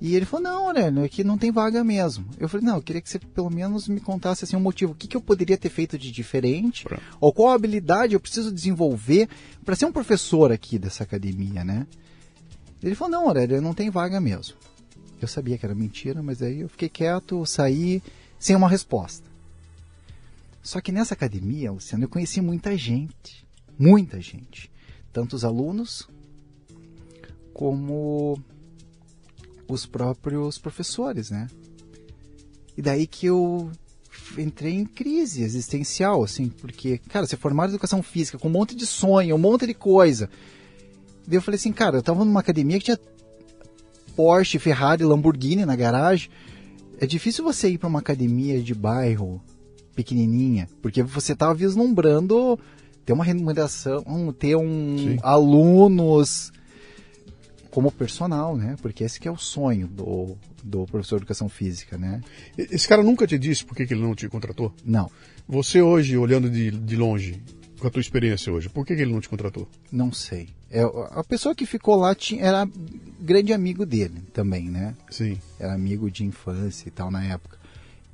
E 0.00 0.16
ele 0.16 0.24
falou, 0.24 0.44
não, 0.44 0.66
Aurélio, 0.66 1.04
é 1.04 1.08
que 1.08 1.22
não 1.22 1.38
tem 1.38 1.50
vaga 1.52 1.84
mesmo. 1.84 2.26
Eu 2.38 2.48
falei, 2.48 2.66
não, 2.66 2.76
eu 2.76 2.82
queria 2.82 3.00
que 3.00 3.08
você 3.08 3.18
pelo 3.18 3.48
menos 3.50 3.86
me 3.86 4.00
contasse 4.00 4.44
assim, 4.44 4.56
um 4.56 4.60
motivo. 4.60 4.92
O 4.92 4.94
que, 4.94 5.06
que 5.06 5.16
eu 5.16 5.20
poderia 5.20 5.56
ter 5.56 5.68
feito 5.68 5.96
de 5.98 6.10
diferente? 6.10 6.84
Pra- 6.84 6.98
Ou 7.20 7.32
qual 7.32 7.52
habilidade 7.52 8.12
eu 8.14 8.20
preciso 8.20 8.50
desenvolver 8.52 9.28
para 9.64 9.76
ser 9.76 9.84
um 9.86 9.92
professor 9.92 10.50
aqui 10.52 10.78
dessa 10.78 11.04
academia, 11.04 11.62
né? 11.64 11.86
Ele 12.82 12.94
falou, 12.94 13.12
não, 13.12 13.28
Aurélio, 13.28 13.62
não 13.62 13.72
tem 13.72 13.88
vaga 13.88 14.20
mesmo. 14.20 14.56
Eu 15.24 15.28
sabia 15.28 15.56
que 15.56 15.64
era 15.64 15.74
mentira, 15.74 16.22
mas 16.22 16.42
aí 16.42 16.60
eu 16.60 16.68
fiquei 16.68 16.86
quieto, 16.86 17.46
saí 17.46 18.02
sem 18.38 18.54
uma 18.54 18.68
resposta. 18.68 19.26
Só 20.62 20.82
que 20.82 20.92
nessa 20.92 21.14
academia, 21.14 21.72
Luciano, 21.72 22.04
eu 22.04 22.08
conheci 22.10 22.42
muita 22.42 22.76
gente. 22.76 23.46
Muita 23.78 24.20
gente. 24.20 24.70
Tanto 25.14 25.34
os 25.34 25.42
alunos 25.42 26.06
como 27.54 28.38
os 29.66 29.86
próprios 29.86 30.58
professores, 30.58 31.30
né? 31.30 31.48
E 32.76 32.82
daí 32.82 33.06
que 33.06 33.24
eu 33.24 33.72
entrei 34.36 34.74
em 34.74 34.84
crise 34.84 35.42
existencial, 35.42 36.22
assim, 36.22 36.50
porque, 36.50 36.98
cara, 36.98 37.26
você 37.26 37.38
formar 37.38 37.64
em 37.64 37.70
educação 37.70 38.02
física 38.02 38.38
com 38.38 38.48
um 38.48 38.52
monte 38.52 38.74
de 38.74 38.84
sonho, 38.84 39.36
um 39.36 39.38
monte 39.38 39.66
de 39.66 39.72
coisa. 39.72 40.28
Daí 41.26 41.38
eu 41.38 41.42
falei 41.42 41.56
assim, 41.56 41.72
cara, 41.72 41.96
eu 41.96 42.02
tava 42.02 42.26
numa 42.26 42.40
academia 42.40 42.78
que 42.78 42.84
tinha 42.84 43.00
Porsche, 44.14 44.58
Ferrari, 44.58 45.04
Lamborghini 45.04 45.64
na 45.64 45.76
garagem. 45.76 46.30
É 47.00 47.06
difícil 47.06 47.44
você 47.44 47.70
ir 47.70 47.78
para 47.78 47.88
uma 47.88 47.98
academia 47.98 48.60
de 48.62 48.74
bairro 48.74 49.42
pequenininha, 49.94 50.68
porque 50.82 51.02
você 51.02 51.34
tá 51.34 51.52
vislumbrando 51.52 52.58
ter 53.04 53.12
uma 53.12 53.24
remuneração, 53.24 54.34
ter 54.38 54.56
um 54.56 54.98
Sim. 54.98 55.18
alunos 55.22 56.52
como 57.70 57.90
personal, 57.90 58.56
né? 58.56 58.76
Porque 58.80 59.02
esse 59.02 59.18
que 59.18 59.26
é 59.26 59.30
o 59.30 59.36
sonho 59.36 59.88
do, 59.88 60.36
do 60.62 60.86
professor 60.86 61.16
de 61.16 61.22
educação 61.22 61.48
física, 61.48 61.98
né? 61.98 62.20
Esse 62.56 62.86
cara 62.86 63.02
nunca 63.02 63.26
te 63.26 63.36
disse 63.36 63.64
por 63.64 63.76
que, 63.76 63.84
que 63.84 63.94
ele 63.94 64.02
não 64.02 64.14
te 64.14 64.28
contratou? 64.28 64.72
Não, 64.84 65.10
Você 65.48 65.82
hoje, 65.82 66.16
olhando 66.16 66.48
de, 66.48 66.70
de 66.70 66.96
longe, 66.96 67.42
com 67.84 67.88
a 67.88 67.90
tua 67.90 68.00
experiência 68.00 68.50
hoje, 68.50 68.68
por 68.70 68.86
que, 68.86 68.96
que 68.96 69.02
ele 69.02 69.12
não 69.12 69.20
te 69.20 69.28
contratou? 69.28 69.68
não 69.92 70.10
sei. 70.12 70.48
É, 70.70 70.82
a 71.12 71.22
pessoa 71.22 71.54
que 71.54 71.66
ficou 71.66 71.94
lá 71.94 72.14
tinha, 72.16 72.42
era 72.42 72.66
grande 73.20 73.52
amigo 73.52 73.86
dele 73.86 74.22
também, 74.32 74.68
né? 74.68 74.94
Sim. 75.10 75.38
Era 75.60 75.72
amigo 75.74 76.10
de 76.10 76.24
infância 76.24 76.88
e 76.88 76.90
tal 76.90 77.10
na 77.12 77.22
época. 77.24 77.56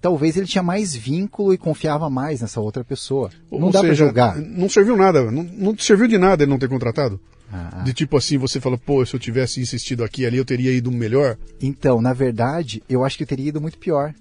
Talvez 0.01 0.37
ele 0.37 0.47
tinha 0.47 0.63
mais 0.63 0.95
vínculo 0.95 1.55
e 1.55 1.59
confiava 1.59 2.11
mais 2.11 2.41
nessa 2.43 2.61
outra 2.61 2.83
pessoa. 2.85 3.31
não 3.51 3.67
Ou 3.67 3.71
dá 3.71 3.81
pra 3.81 3.89
seja, 3.91 4.05
julgar. 4.07 4.37
Não 4.37 4.69
serviu 4.69 4.97
nada, 4.97 5.31
não, 5.31 5.43
não 5.43 5.75
te 5.75 5.85
serviu 5.85 6.07
de 6.09 6.19
nada 6.19 6.43
ele 6.43 6.51
não 6.51 6.59
ter 6.59 6.69
contratado? 6.69 7.19
Ah, 7.53 7.83
De 7.85 7.95
tipo 7.95 8.17
assim, 8.17 8.37
você 8.37 8.61
fala, 8.61 8.77
pô, 8.77 9.05
se 9.07 9.15
eu 9.15 9.21
tivesse 9.21 9.61
insistido 9.61 10.05
aqui 10.05 10.27
ali, 10.27 10.37
eu 10.37 10.45
teria 10.45 10.73
ido 10.73 10.91
melhor 10.93 11.39
Então, 11.63 12.01
na 12.03 12.13
verdade, 12.13 12.83
eu 12.89 13.05
acho 13.05 13.17
que 13.17 13.23
eu 13.23 13.27
teria 13.29 13.49
ido 13.49 13.61
muito 13.61 13.79
pior. 13.79 14.15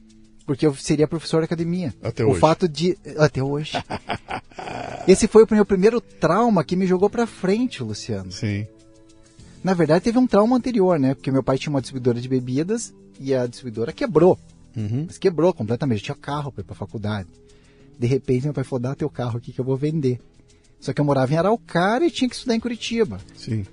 Porque 0.49 0.65
eu 0.65 0.73
seria 0.73 1.07
professor 1.07 1.41
de 1.41 1.45
academia. 1.45 1.93
Até 2.01 2.25
o 2.25 2.31
hoje. 2.31 2.39
fato 2.39 2.67
de. 2.67 2.97
Até 3.19 3.43
hoje. 3.43 3.73
Esse 5.07 5.27
foi 5.27 5.43
o 5.43 5.47
meu 5.51 5.63
primeiro 5.63 6.01
trauma 6.01 6.63
que 6.63 6.75
me 6.75 6.87
jogou 6.87 7.07
pra 7.07 7.27
frente, 7.27 7.83
Luciano. 7.83 8.31
Sim. 8.31 8.65
Na 9.63 9.75
verdade, 9.75 10.05
teve 10.05 10.17
um 10.17 10.25
trauma 10.25 10.57
anterior, 10.57 10.99
né? 10.99 11.13
Porque 11.13 11.29
meu 11.29 11.43
pai 11.43 11.59
tinha 11.59 11.69
uma 11.69 11.81
distribuidora 11.81 12.19
de 12.19 12.27
bebidas 12.27 12.91
e 13.19 13.31
a 13.31 13.45
distribuidora 13.45 13.93
quebrou. 13.93 14.39
Uhum. 14.75 15.03
Mas 15.05 15.19
quebrou 15.19 15.53
completamente. 15.53 15.99
Eu 15.99 16.05
tinha 16.05 16.15
carro 16.15 16.51
para 16.51 16.61
ir 16.61 16.65
pra 16.65 16.75
faculdade. 16.75 17.29
De 17.99 18.07
repente, 18.07 18.45
meu 18.45 18.53
pai 18.53 18.63
falou: 18.63 18.79
dá 18.79 18.95
teu 18.95 19.07
carro 19.07 19.37
aqui 19.37 19.53
que 19.53 19.61
eu 19.61 19.65
vou 19.65 19.77
vender. 19.77 20.19
Só 20.79 20.93
que 20.93 20.99
eu 20.99 21.05
morava 21.05 21.31
em 21.31 21.37
Araucária 21.37 22.07
e 22.07 22.11
tinha 22.11 22.27
que 22.27 22.33
estudar 22.33 22.55
em 22.55 22.59
Curitiba. 22.59 23.19
Sim. 23.37 23.67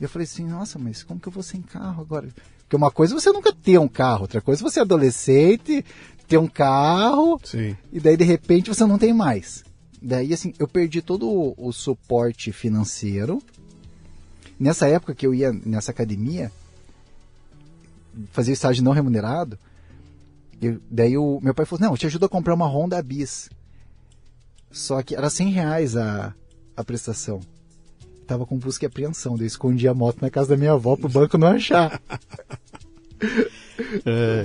E 0.00 0.04
eu 0.04 0.08
falei 0.08 0.26
assim: 0.26 0.44
nossa, 0.44 0.78
mas 0.78 1.02
como 1.02 1.18
que 1.18 1.26
eu 1.26 1.32
vou 1.32 1.42
sem 1.42 1.60
carro 1.60 2.00
agora? 2.00 2.28
Porque 2.74 2.82
uma 2.84 2.90
coisa 2.90 3.14
é 3.14 3.20
você 3.20 3.30
nunca 3.30 3.52
ter 3.52 3.78
um 3.78 3.86
carro, 3.86 4.22
outra 4.22 4.40
coisa 4.40 4.60
é 4.60 4.68
você 4.68 4.80
adolescente, 4.80 5.84
ter 6.26 6.38
um 6.38 6.48
carro 6.48 7.40
Sim. 7.44 7.76
e 7.92 8.00
daí 8.00 8.16
de 8.16 8.24
repente 8.24 8.68
você 8.68 8.84
não 8.84 8.98
tem 8.98 9.12
mais. 9.14 9.62
Daí 10.02 10.32
assim, 10.34 10.52
eu 10.58 10.66
perdi 10.66 11.00
todo 11.00 11.28
o, 11.30 11.54
o 11.56 11.72
suporte 11.72 12.50
financeiro. 12.50 13.40
Nessa 14.58 14.88
época 14.88 15.14
que 15.14 15.24
eu 15.24 15.32
ia 15.32 15.52
nessa 15.52 15.92
academia, 15.92 16.50
fazer 18.32 18.50
estágio 18.52 18.82
não 18.82 18.90
remunerado, 18.92 19.56
eu- 20.60 20.80
daí 20.90 21.16
o 21.16 21.38
meu 21.40 21.54
pai 21.54 21.64
falou, 21.66 21.80
não, 21.86 21.92
eu 21.92 21.98
te 21.98 22.06
ajudo 22.06 22.26
a 22.26 22.28
comprar 22.28 22.54
uma 22.54 22.66
Honda 22.66 23.00
Bis. 23.02 23.50
Só 24.72 25.00
que 25.00 25.14
era 25.14 25.30
100 25.30 25.50
reais 25.50 25.96
a, 25.96 26.34
a 26.76 26.82
prestação. 26.82 27.38
Tava 28.26 28.44
com 28.46 28.56
busca 28.58 28.84
e 28.84 28.88
apreensão, 28.88 29.34
daí 29.36 29.44
eu 29.44 29.48
escondi 29.48 29.86
a 29.86 29.94
moto 29.94 30.20
na 30.22 30.30
casa 30.30 30.48
da 30.48 30.56
minha 30.56 30.72
avó 30.72 30.96
pro 30.96 31.08
banco 31.10 31.38
não 31.38 31.48
achar. 31.48 32.00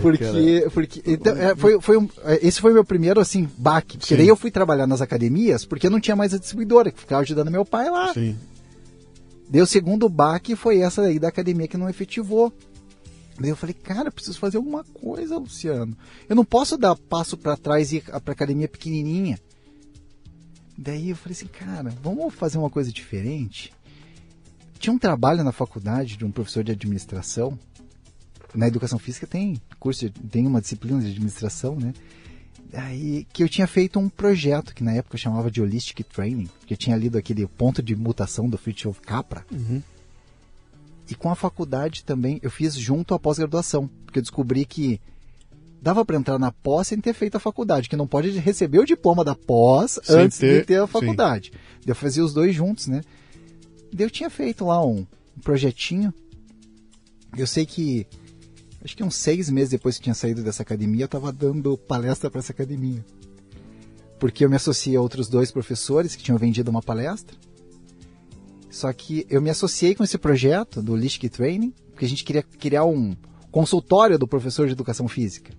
Porque, 0.02 0.70
porque 0.74 1.04
então, 1.06 1.38
é, 1.38 1.56
foi, 1.56 1.80
foi 1.80 1.98
um, 1.98 2.10
é, 2.24 2.48
esse 2.48 2.60
foi 2.60 2.74
meu 2.74 2.84
primeiro 2.84 3.20
assim 3.20 3.48
baque, 3.58 3.98
porque 3.98 4.16
Sim. 4.16 4.18
daí 4.18 4.28
eu 4.28 4.36
fui 4.36 4.50
trabalhar 4.50 4.88
nas 4.88 5.02
academias 5.02 5.66
porque 5.66 5.86
eu 5.86 5.92
não 5.92 6.00
tinha 6.00 6.16
mais 6.16 6.34
a 6.34 6.40
distribuidora 6.40 6.92
que 6.92 7.00
ficava 7.00 7.22
ajudando 7.22 7.52
meu 7.52 7.64
pai 7.64 7.90
lá. 7.90 8.14
Sim. 8.14 8.36
O 9.54 9.66
segundo 9.66 10.08
baque 10.10 10.56
foi 10.56 10.80
essa 10.80 11.04
aí 11.04 11.20
da 11.20 11.28
academia 11.28 11.68
que 11.68 11.78
não 11.78 11.90
efetivou. 11.90 12.54
Daí 13.40 13.50
eu 13.50 13.56
falei, 13.56 13.74
cara, 13.74 14.10
eu 14.10 14.12
preciso 14.12 14.38
fazer 14.38 14.58
alguma 14.58 14.84
coisa, 14.84 15.38
Luciano. 15.38 15.96
Eu 16.28 16.36
não 16.36 16.44
posso 16.44 16.78
dar 16.78 16.96
passo 16.96 17.38
para 17.38 17.56
trás 17.56 17.92
e 17.92 17.98
ir 17.98 18.02
pra 18.02 18.34
academia 18.34 18.68
pequenininha. 18.68 19.40
Daí 20.78 21.10
eu 21.10 21.16
falei 21.16 21.34
assim, 21.34 21.48
cara, 21.48 21.94
vamos 22.02 22.34
fazer 22.34 22.58
uma 22.58 22.70
coisa 22.70 22.92
diferente. 22.92 23.74
Tinha 24.78 24.94
um 24.94 25.00
trabalho 25.00 25.44
na 25.44 25.52
faculdade 25.52 26.16
de 26.16 26.26
um 26.26 26.32
professor 26.32 26.64
de 26.64 26.72
administração. 26.72 27.58
Na 28.54 28.68
educação 28.68 28.98
física 29.00 29.28
tem 29.28 29.62
curso, 29.80 30.10
de- 30.10 30.20
tem 30.28 30.46
uma 30.48 30.62
disciplina 30.62 31.00
de 31.02 31.08
administração, 31.12 31.76
né? 31.76 31.94
Aí 32.74 33.26
que 33.34 33.42
eu 33.44 33.50
tinha 33.50 33.66
feito 33.68 33.98
um 34.00 34.08
projeto 34.10 34.74
que 34.76 34.84
na 34.84 34.94
época 34.94 35.16
eu 35.16 35.20
chamava 35.20 35.50
de 35.50 35.62
Holistic 35.62 36.04
Training, 36.04 36.48
porque 36.60 36.74
eu 36.74 36.78
tinha 36.78 36.96
lido 36.96 37.18
aquele 37.18 37.46
ponto 37.48 37.82
de 37.82 37.96
mutação 37.96 38.48
do 38.50 38.58
Fritjof 38.58 39.00
Capra. 39.02 39.46
e 41.10 41.16
com 41.16 41.32
a 41.32 41.36
faculdade 41.36 42.04
também, 42.04 42.40
eu 42.44 42.52
fiz 42.52 42.76
junto 42.76 43.16
à 43.16 43.20
pós-graduação, 43.20 43.90
porque 44.06 44.20
eu 44.20 44.22
descobri 44.24 44.64
que 44.66 45.02
dava 45.82 46.06
para 46.06 46.18
entrar 46.18 46.38
na 46.38 46.52
pós 46.52 46.88
sem 46.88 47.00
ter 47.02 47.14
feito 47.14 47.36
a 47.36 47.40
faculdade, 47.40 47.90
que 47.90 47.96
não 47.96 48.06
pode 48.06 48.30
receber 48.38 48.78
o 48.80 48.86
diploma 48.86 49.24
da 49.26 49.34
pós 49.34 50.00
Sem 50.04 50.16
antes 50.18 50.38
ter- 50.38 50.60
de 50.60 50.66
ter 50.68 50.80
a 50.82 50.86
faculdade. 50.86 51.52
Eu 51.88 51.96
fazia 51.96 52.24
os 52.24 52.34
dois 52.34 52.54
juntos, 52.56 52.86
né? 52.88 53.02
Eu 53.98 54.10
tinha 54.12 54.30
feito 54.30 54.66
lá 54.66 54.86
um 54.86 55.08
projetinho. 55.44 56.14
Eu 57.36 57.48
sei 57.48 57.66
que 57.66 58.06
acho 58.84 58.96
que 58.96 59.04
uns 59.04 59.16
seis 59.16 59.50
meses 59.50 59.70
depois 59.70 59.98
que 59.98 60.04
tinha 60.04 60.16
saído 60.16 60.44
dessa 60.44 60.62
academia, 60.62 61.04
eu 61.04 61.06
estava 61.06 61.32
dando 61.32 61.78
palestra 61.78 62.30
para 62.30 62.40
essa 62.40 62.52
academia. 62.52 63.04
Porque 64.20 64.44
eu 64.44 64.50
me 64.50 64.56
associei 64.56 64.96
a 64.96 65.02
outros 65.02 65.28
dois 65.28 65.52
professores 65.52 66.16
que 66.16 66.24
tinham 66.24 66.38
vendido 66.38 66.70
uma 66.70 66.82
palestra. 66.82 67.36
Só 68.70 68.92
que 68.94 69.26
eu 69.30 69.42
me 69.42 69.50
associei 69.50 69.96
com 69.96 70.04
esse 70.04 70.18
projeto 70.18 70.82
do 70.82 70.94
Holistic 70.94 71.30
Training, 71.32 71.74
porque 71.92 72.06
a 72.06 72.10
gente 72.10 72.24
queria 72.24 72.44
criar 72.44 72.86
um 72.86 73.16
consultório 73.52 74.18
do 74.20 74.28
professor 74.28 74.68
de 74.68 74.74
educação 74.74 75.08
física. 75.08 75.54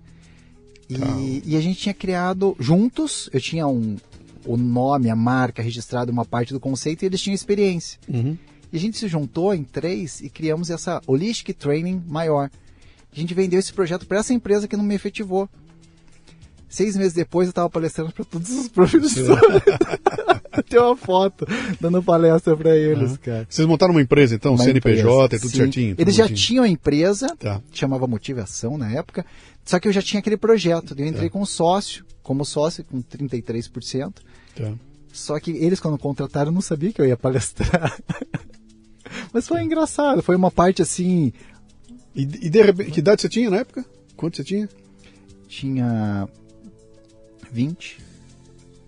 E, 0.88 1.42
e 1.46 1.56
a 1.56 1.60
gente 1.60 1.80
tinha 1.80 1.94
criado 1.94 2.56
juntos, 2.58 3.30
eu 3.32 3.40
tinha 3.40 3.66
um, 3.66 3.96
o 4.44 4.56
nome, 4.56 5.08
a 5.08 5.16
marca 5.16 5.62
registrado, 5.62 6.10
uma 6.10 6.24
parte 6.24 6.52
do 6.52 6.60
conceito, 6.60 7.02
e 7.02 7.06
eles 7.06 7.20
tinham 7.20 7.34
experiência. 7.34 7.98
Uhum. 8.08 8.36
E 8.72 8.76
a 8.76 8.80
gente 8.80 8.98
se 8.98 9.08
juntou 9.08 9.54
em 9.54 9.64
três 9.64 10.20
e 10.20 10.28
criamos 10.28 10.70
essa 10.70 11.00
Holistic 11.06 11.56
Training 11.56 12.02
maior. 12.06 12.50
A 13.12 13.18
gente 13.18 13.34
vendeu 13.34 13.58
esse 13.58 13.72
projeto 13.72 14.06
para 14.06 14.18
essa 14.18 14.32
empresa 14.32 14.68
que 14.68 14.76
não 14.76 14.84
me 14.84 14.94
efetivou. 14.94 15.48
Seis 16.68 16.96
meses 16.96 17.12
depois 17.12 17.48
eu 17.48 17.50
estava 17.50 17.68
palestrando 17.68 18.12
para 18.12 18.24
todos 18.24 18.48
os 18.50 18.68
professores. 18.70 19.62
Tem 20.68 20.78
uma 20.80 20.96
foto 20.96 21.44
dando 21.80 22.00
palestra 22.02 22.56
para 22.56 22.76
eles, 22.76 23.16
cara. 23.16 23.46
Vocês 23.48 23.66
montaram 23.66 23.92
uma 23.92 24.02
empresa, 24.02 24.34
então, 24.36 24.54
Uma 24.54 24.62
CNPJ, 24.64 25.02
empresa, 25.02 25.34
é 25.34 25.38
tudo 25.38 25.50
sim. 25.50 25.56
certinho? 25.56 25.96
tudo 25.96 26.00
Eles 26.04 26.14
já 26.14 26.24
bonitinho. 26.24 26.46
tinham 26.46 26.64
a 26.64 26.68
empresa, 26.68 27.34
Tá. 27.36 27.60
chamava 27.72 28.06
Motivação 28.06 28.78
na 28.78 28.90
época, 28.92 29.26
só 29.64 29.80
que 29.80 29.88
eu 29.88 29.92
já 29.92 30.00
tinha 30.02 30.20
aquele 30.20 30.36
projeto. 30.36 30.94
Eu 30.96 31.06
entrei 31.06 31.28
com 31.28 31.44
sócio, 31.44 32.04
como 32.22 32.44
sócio, 32.44 32.84
com 32.84 33.02
33%. 33.02 34.12
Tá. 34.54 34.72
Só 35.12 35.38
que 35.40 35.50
eles, 35.52 35.80
quando 35.80 35.98
contrataram, 35.98 36.52
não 36.52 36.60
sabiam 36.60 36.92
que 36.92 37.00
eu 37.00 37.06
ia 37.06 37.16
palestrar. 37.16 37.98
Mas 39.32 39.46
foi 39.48 39.62
engraçado, 39.62 40.22
foi 40.22 40.36
uma 40.36 40.50
parte 40.52 40.82
assim. 40.82 41.32
E, 42.14 42.22
e 42.22 42.50
de 42.50 42.62
repente, 42.62 42.90
que 42.90 43.00
idade 43.00 43.22
você 43.22 43.28
tinha 43.28 43.50
na 43.50 43.58
época? 43.58 43.84
Quanto 44.16 44.36
você 44.36 44.44
tinha? 44.44 44.68
Tinha 45.48 46.28
20 47.52 47.98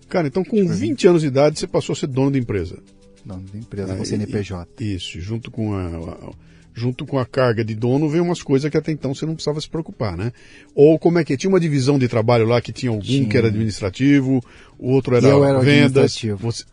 Cara, 0.09 0.27
então 0.27 0.43
com 0.43 0.67
20 0.67 1.07
anos 1.07 1.21
de 1.21 1.27
idade 1.27 1.57
você 1.57 1.65
passou 1.65 1.93
a 1.93 1.95
ser 1.95 2.07
dono 2.07 2.29
da 2.31 2.37
empresa. 2.37 2.77
donos 3.25 3.49
da 3.49 3.57
empresa, 3.57 3.93
Ah, 3.93 3.97
com 3.97 4.05
CNPJ. 4.05 4.67
Isso, 4.85 5.19
junto 5.19 5.49
com 5.49 5.73
a, 5.73 5.87
a- 5.87 6.31
junto 6.75 7.05
com 7.05 7.17
a 7.17 7.25
carga 7.25 7.63
de 7.65 7.73
dono 7.73 8.07
veio 8.09 8.23
umas 8.23 8.41
coisas 8.43 8.69
que 8.69 8.77
até 8.77 8.91
então 8.91 9.13
você 9.15 9.25
não 9.25 9.33
precisava 9.33 9.59
se 9.59 9.67
preocupar, 9.69 10.15
né? 10.15 10.31
Ou 10.75 10.99
como 10.99 11.17
é 11.19 11.23
que 11.23 11.33
é? 11.33 11.37
tinha 11.37 11.49
uma 11.49 11.59
divisão 11.59 11.97
de 11.97 12.07
trabalho 12.07 12.45
lá 12.47 12.61
que 12.61 12.71
tinha 12.71 12.91
algum 12.91 13.01
Tinha. 13.01 13.27
que 13.27 13.35
era 13.37 13.47
administrativo, 13.47 14.39
o 14.77 14.89
outro 14.91 15.15
era 15.15 15.27
eu 15.27 15.43
era 15.43 15.59
vendas. 15.59 15.97
administrativo. 16.03 16.37
Você- 16.37 16.65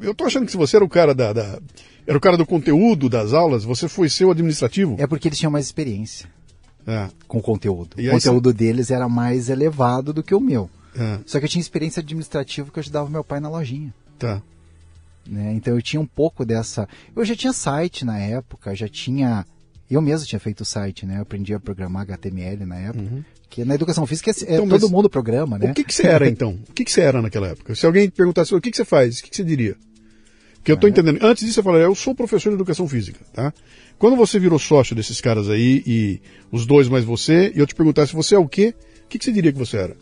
eu 0.00 0.14
tô 0.14 0.24
achando 0.24 0.44
que 0.46 0.50
se 0.52 0.56
você 0.56 0.76
era 0.76 0.84
o 0.84 0.88
cara 0.88 1.14
da, 1.14 1.32
da- 1.32 1.60
era 2.06 2.16
o 2.16 2.20
cara 2.20 2.36
do 2.36 2.44
conteúdo 2.46 3.08
das 3.08 3.32
aulas, 3.32 3.62
você 3.64 3.88
foi 3.88 4.08
ser 4.08 4.24
o 4.24 4.30
administrativo. 4.30 4.96
É 4.98 5.06
porque 5.06 5.28
eles 5.28 5.38
tinham 5.38 5.50
mais 5.52 5.66
experiência 5.66 6.28
É, 6.86 7.08
com 7.28 7.38
o 7.38 7.42
conteúdo. 7.42 7.90
E 7.98 8.08
o 8.08 8.12
conteúdo 8.12 8.52
deles 8.52 8.90
era 8.90 9.08
mais 9.08 9.48
elevado 9.48 10.12
do 10.12 10.22
que 10.22 10.34
o 10.34 10.40
meu. 10.40 10.68
é, 10.96 11.18
Só 11.26 11.38
que 11.38 11.44
eu 11.44 11.48
tinha 11.48 11.60
experiência 11.60 12.00
administrativa 12.00 12.70
que 12.70 12.78
eu 12.78 12.80
ajudava 12.80 13.08
meu 13.08 13.22
pai 13.22 13.38
na 13.40 13.48
lojinha. 13.48 13.92
tá. 14.18 14.42
né? 15.26 15.52
Então 15.54 15.74
eu 15.74 15.82
tinha 15.82 16.00
um 16.00 16.06
pouco 16.06 16.44
dessa. 16.44 16.88
Eu 17.14 17.24
já 17.24 17.36
tinha 17.36 17.52
site 17.52 18.04
na 18.04 18.18
época, 18.18 18.74
já 18.74 18.88
tinha. 18.88 19.46
Eu 19.90 20.00
mesmo 20.00 20.26
tinha 20.26 20.38
feito 20.38 20.64
site, 20.64 21.04
né? 21.04 21.18
Eu 21.18 21.22
aprendi 21.22 21.52
a 21.52 21.58
programar 21.58 22.02
HTML 22.02 22.64
na 22.64 22.76
época. 22.76 23.26
Que 23.48 23.64
na 23.64 23.74
educação 23.74 24.06
física 24.06 24.30
é, 24.30 24.34
é 24.44 24.54
Então, 24.54 24.68
todo 24.68 24.88
mundo 24.88 25.10
programa, 25.10 25.58
né? 25.58 25.72
O 25.72 25.74
que, 25.74 25.82
que 25.82 25.92
você 25.92 26.06
era 26.06 26.28
então? 26.28 26.58
O 26.68 26.72
que, 26.72 26.84
que 26.84 26.92
você 26.92 27.00
era 27.00 27.20
naquela 27.20 27.48
época? 27.48 27.74
Se 27.74 27.84
alguém 27.84 28.08
perguntasse 28.08 28.54
o 28.54 28.60
que, 28.60 28.70
que 28.70 28.76
você 28.76 28.84
faz, 28.84 29.18
o 29.18 29.22
que, 29.24 29.30
que 29.30 29.36
você 29.36 29.42
diria? 29.44 29.76
Porque 30.54 30.70
eu 30.70 30.74
estou 30.74 30.88
entendendo. 30.88 31.18
Antes 31.22 31.44
disso, 31.44 31.60
eu 31.60 31.64
falaria, 31.64 31.86
eu 31.86 31.94
sou 31.94 32.14
professor 32.14 32.50
de 32.50 32.54
educação 32.54 32.86
física, 32.86 33.18
tá? 33.32 33.52
Quando 33.98 34.14
você 34.14 34.38
virou 34.38 34.58
sócio 34.58 34.94
desses 34.94 35.20
caras 35.20 35.48
aí, 35.48 35.82
e 35.86 36.20
os 36.52 36.66
dois 36.66 36.86
mais 36.88 37.04
você, 37.04 37.52
e 37.54 37.58
eu 37.58 37.66
te 37.66 37.74
perguntasse, 37.74 38.14
você 38.14 38.34
é 38.34 38.38
o 38.38 38.46
quê? 38.46 38.74
O 39.04 39.08
que, 39.08 39.18
que 39.18 39.24
você 39.24 39.32
diria 39.32 39.52
que 39.52 39.58
você 39.58 39.78
era? 39.78 39.96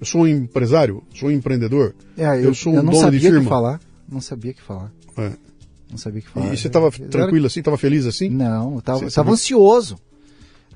Eu 0.00 0.06
sou 0.06 0.22
um 0.22 0.26
empresário? 0.26 1.02
Sou 1.14 1.28
um 1.28 1.32
empreendedor? 1.32 1.94
É, 2.16 2.36
eu, 2.38 2.44
eu 2.44 2.54
sou 2.54 2.72
um 2.72 2.76
eu 2.76 2.82
não 2.82 2.92
dono 2.92 3.04
sabia 3.04 3.20
de 3.20 3.26
o 3.26 3.30
que 3.30 3.34
firma? 3.36 3.50
falar. 3.50 3.80
Não 4.08 4.20
sabia 4.20 4.52
o 4.52 4.54
que 4.54 4.62
falar. 4.62 4.92
É. 5.18 5.32
Não 5.90 5.98
sabia 5.98 6.20
o 6.20 6.22
que 6.22 6.28
falar. 6.28 6.52
e 6.52 6.56
você 6.56 6.66
estava 6.66 6.86
Eu 6.86 6.92
era- 6.98 7.08
tranquilo 7.08 7.46
assim? 7.46 7.60
Estava 7.60 7.78
feliz 7.78 8.04
assim? 8.06 8.28
Não, 8.28 8.74
eu 8.76 8.82
tava, 8.82 8.98
Você 8.98 9.04
eu 9.04 9.10
tava 9.10 9.12
sabia- 9.12 9.32
ansioso. 9.32 9.98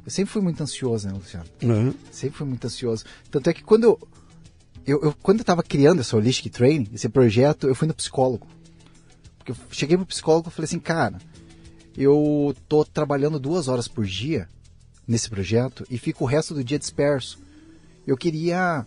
Eu 0.04 0.10
sempre 0.10 0.32
fui 0.32 0.40
muito 0.42 0.62
ansioso, 0.62 1.06
né, 1.08 1.12
Luciano? 1.14 1.44
Aham. 1.62 1.94
Sempre 2.10 2.38
fui 2.38 2.46
muito 2.46 2.64
ansioso. 2.66 3.04
Tanto 3.30 3.50
é 3.50 3.52
que 3.52 3.62
quando 3.62 3.84
eu, 3.84 4.08
eu, 4.86 5.00
eu- 5.02 5.14
quando 5.22 5.40
eu 5.40 5.44
tava 5.44 5.62
criando 5.62 6.00
essa 6.00 6.16
Holistic 6.16 6.52
Training, 6.52 6.88
esse 6.94 7.08
projeto, 7.08 7.66
eu 7.68 7.74
fui 7.74 7.86
no 7.88 7.94
psicólogo. 7.94 8.46
Porque 9.38 9.52
eu 9.52 9.56
cheguei 9.70 9.96
pro 9.96 10.06
psicólogo 10.06 10.48
e 10.48 10.52
falei 10.52 10.64
assim, 10.66 10.78
cara, 10.78 11.18
eu 11.96 12.54
tô 12.68 12.84
trabalhando 12.84 13.38
duas 13.38 13.68
horas 13.68 13.88
por 13.88 14.06
dia 14.06 14.48
nesse 15.06 15.28
projeto 15.28 15.84
e 15.90 15.98
fico 15.98 16.24
o 16.24 16.26
resto 16.26 16.54
do 16.54 16.62
dia 16.64 16.78
disperso. 16.78 17.38
Eu 18.06 18.16
queria 18.16 18.86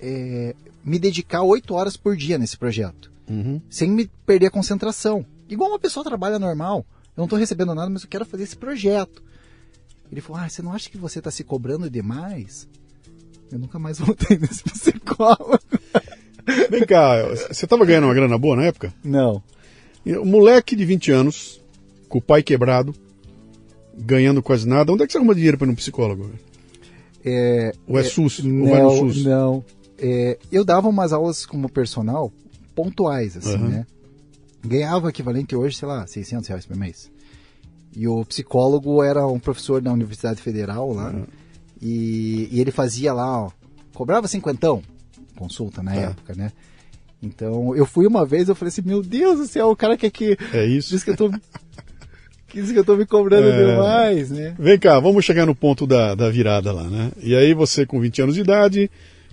é, 0.00 0.54
me 0.84 0.98
dedicar 0.98 1.42
oito 1.42 1.74
horas 1.74 1.96
por 1.96 2.16
dia 2.16 2.38
nesse 2.38 2.56
projeto, 2.56 3.11
Uhum. 3.28 3.60
sem 3.70 3.90
me 3.90 4.10
perder 4.26 4.46
a 4.46 4.50
concentração. 4.50 5.24
Igual 5.48 5.70
uma 5.70 5.78
pessoa 5.78 6.04
trabalha 6.04 6.38
normal. 6.38 6.84
Eu 7.16 7.20
não 7.20 7.24
estou 7.24 7.38
recebendo 7.38 7.74
nada, 7.74 7.90
mas 7.90 8.02
eu 8.02 8.08
quero 8.08 8.24
fazer 8.24 8.44
esse 8.44 8.56
projeto. 8.56 9.22
Ele 10.10 10.20
falou: 10.20 10.42
Ah, 10.42 10.48
você 10.48 10.62
não 10.62 10.72
acha 10.72 10.90
que 10.90 10.98
você 10.98 11.18
está 11.18 11.30
se 11.30 11.44
cobrando 11.44 11.88
demais? 11.90 12.68
Eu 13.50 13.58
nunca 13.58 13.78
mais 13.78 13.98
voltei 14.00 14.38
nesse 14.38 14.62
psicólogo. 14.64 15.58
Vem 16.70 16.84
cá, 16.84 17.22
você 17.28 17.64
estava 17.64 17.84
ganhando 17.84 18.04
uma 18.04 18.14
grana 18.14 18.36
boa 18.36 18.56
na 18.56 18.64
época? 18.64 18.92
Não. 19.04 19.42
Um 20.04 20.24
moleque 20.24 20.74
de 20.74 20.84
20 20.84 21.12
anos, 21.12 21.60
com 22.08 22.18
o 22.18 22.22
pai 22.22 22.42
quebrado, 22.42 22.92
ganhando 23.96 24.42
quase 24.42 24.66
nada. 24.66 24.92
Onde 24.92 25.04
é 25.04 25.06
que 25.06 25.12
você 25.12 25.18
arruma 25.18 25.34
dinheiro 25.34 25.56
para 25.56 25.66
ir 25.66 25.70
num 25.70 25.76
psicólogo? 25.76 26.30
É, 27.24 27.72
Ou 27.86 27.98
é, 27.98 28.00
é, 28.00 28.04
SUS? 28.04 28.40
ou 28.40 28.46
não, 28.46 28.66
vai 28.68 28.82
no 28.82 28.96
SUS? 28.96 29.24
não. 29.24 29.64
É, 29.98 30.36
eu 30.50 30.64
dava 30.64 30.88
umas 30.88 31.12
aulas 31.12 31.46
como 31.46 31.70
personal 31.70 32.32
pontuais, 32.74 33.36
assim, 33.36 33.54
Aham. 33.56 33.68
né? 33.68 33.86
Ganhava 34.64 35.06
o 35.06 35.08
equivalente 35.08 35.56
hoje, 35.56 35.76
sei 35.76 35.88
lá, 35.88 36.06
600 36.06 36.48
reais 36.48 36.66
por 36.66 36.76
mês. 36.76 37.10
E 37.96 38.06
o 38.08 38.24
psicólogo 38.24 39.02
era 39.02 39.26
um 39.26 39.38
professor 39.38 39.80
da 39.82 39.92
Universidade 39.92 40.40
Federal 40.40 40.92
lá. 40.92 41.08
Aham. 41.08 41.26
E, 41.80 42.48
e 42.52 42.60
ele 42.60 42.70
fazia 42.70 43.12
lá, 43.12 43.42
ó, 43.46 43.50
cobrava 43.92 44.28
cinquentão, 44.28 44.82
consulta 45.36 45.82
na 45.82 45.92
Tá. 45.92 46.00
época, 46.00 46.34
né? 46.34 46.52
Então, 47.20 47.74
eu 47.76 47.84
fui 47.86 48.06
uma 48.06 48.24
vez, 48.24 48.48
eu 48.48 48.54
falei 48.54 48.68
assim, 48.70 48.82
meu 48.84 49.02
Deus 49.02 49.38
do 49.38 49.46
céu, 49.46 49.68
o 49.70 49.76
cara 49.76 49.96
quer 49.96 50.10
que... 50.10 50.36
É 50.52 50.64
isso? 50.64 50.90
Diz 50.90 51.02
que 51.04 51.10
eu 51.10 51.16
tô... 51.16 51.30
Diz 52.54 52.70
que 52.70 52.78
eu 52.78 52.84
tô 52.84 52.96
me 52.96 53.06
cobrando 53.06 53.48
É. 53.48 53.66
demais, 53.72 54.30
né? 54.30 54.54
Vem 54.58 54.78
cá, 54.78 55.00
vamos 55.00 55.24
chegar 55.24 55.46
no 55.46 55.54
ponto 55.54 55.86
da, 55.86 56.14
da 56.14 56.28
virada 56.30 56.70
lá, 56.72 56.84
né? 56.84 57.10
E 57.20 57.34
aí 57.34 57.54
você 57.54 57.86
com 57.86 57.98
20 58.00 58.22
anos 58.22 58.34
de 58.34 58.42
idade, 58.42 58.90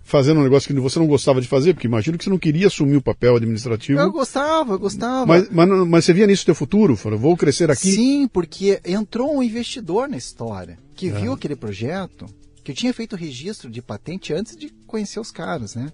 fazendo 0.09 0.39
um 0.39 0.43
negócio 0.43 0.67
que 0.67 0.79
você 0.79 0.97
não 0.97 1.05
gostava 1.07 1.39
de 1.39 1.47
fazer, 1.47 1.73
porque 1.73 1.87
imagino 1.87 2.17
que 2.17 2.23
você 2.23 2.29
não 2.29 2.39
queria 2.39 2.67
assumir 2.67 2.97
o 2.97 3.01
papel 3.01 3.35
administrativo. 3.35 3.99
Eu 3.99 4.11
gostava, 4.11 4.73
eu 4.73 4.79
gostava. 4.79 5.25
Mas, 5.25 5.49
mas, 5.49 5.87
mas 5.87 6.05
você 6.05 6.13
via 6.13 6.25
nisso 6.25 6.45
teu 6.45 6.55
futuro? 6.55 6.95
Falou, 6.95 7.19
vou 7.19 7.37
crescer 7.37 7.69
aqui? 7.69 7.91
Sim, 7.91 8.27
porque 8.27 8.81
entrou 8.83 9.35
um 9.37 9.43
investidor 9.43 10.09
na 10.09 10.17
história 10.17 10.77
que 10.95 11.09
É. 11.09 11.11
viu 11.11 11.33
aquele 11.33 11.55
projeto, 11.55 12.25
que 12.63 12.71
eu 12.71 12.75
tinha 12.75 12.93
feito 12.93 13.15
registro 13.15 13.69
de 13.69 13.81
patente 13.81 14.33
antes 14.33 14.57
de 14.57 14.69
conhecer 14.87 15.19
os 15.19 15.31
caras, 15.31 15.75
né? 15.75 15.93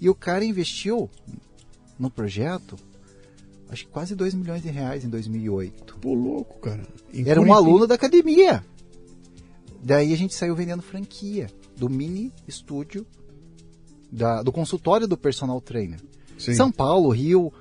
E 0.00 0.08
o 0.08 0.14
cara 0.14 0.44
investiu 0.44 1.08
no 1.98 2.10
projeto, 2.10 2.76
acho 3.70 3.86
que 3.86 3.90
quase 3.90 4.14
2 4.14 4.34
milhões 4.34 4.62
de 4.62 4.68
reais 4.68 5.02
em 5.04 5.08
2008. 5.08 5.96
Pô, 5.98 6.12
louco, 6.12 6.60
cara. 6.60 6.82
Em 7.12 7.26
Era 7.28 7.40
um 7.40 7.52
aluno 7.52 7.86
da 7.86 7.94
academia. 7.94 8.62
Daí 9.82 10.12
a 10.12 10.16
gente 10.16 10.34
saiu 10.34 10.54
vendendo 10.54 10.82
franquia 10.82 11.48
do 11.76 11.88
mini 11.88 12.30
estúdio, 12.46 13.06
da- 14.10 14.42
do 14.42 14.50
consultório 14.52 15.06
do 15.06 15.16
personal 15.16 15.60
trainer. 15.60 16.00
Sim. 16.38 16.54
São 16.54 16.70
Paulo, 16.72 17.10
Rio. 17.10 17.52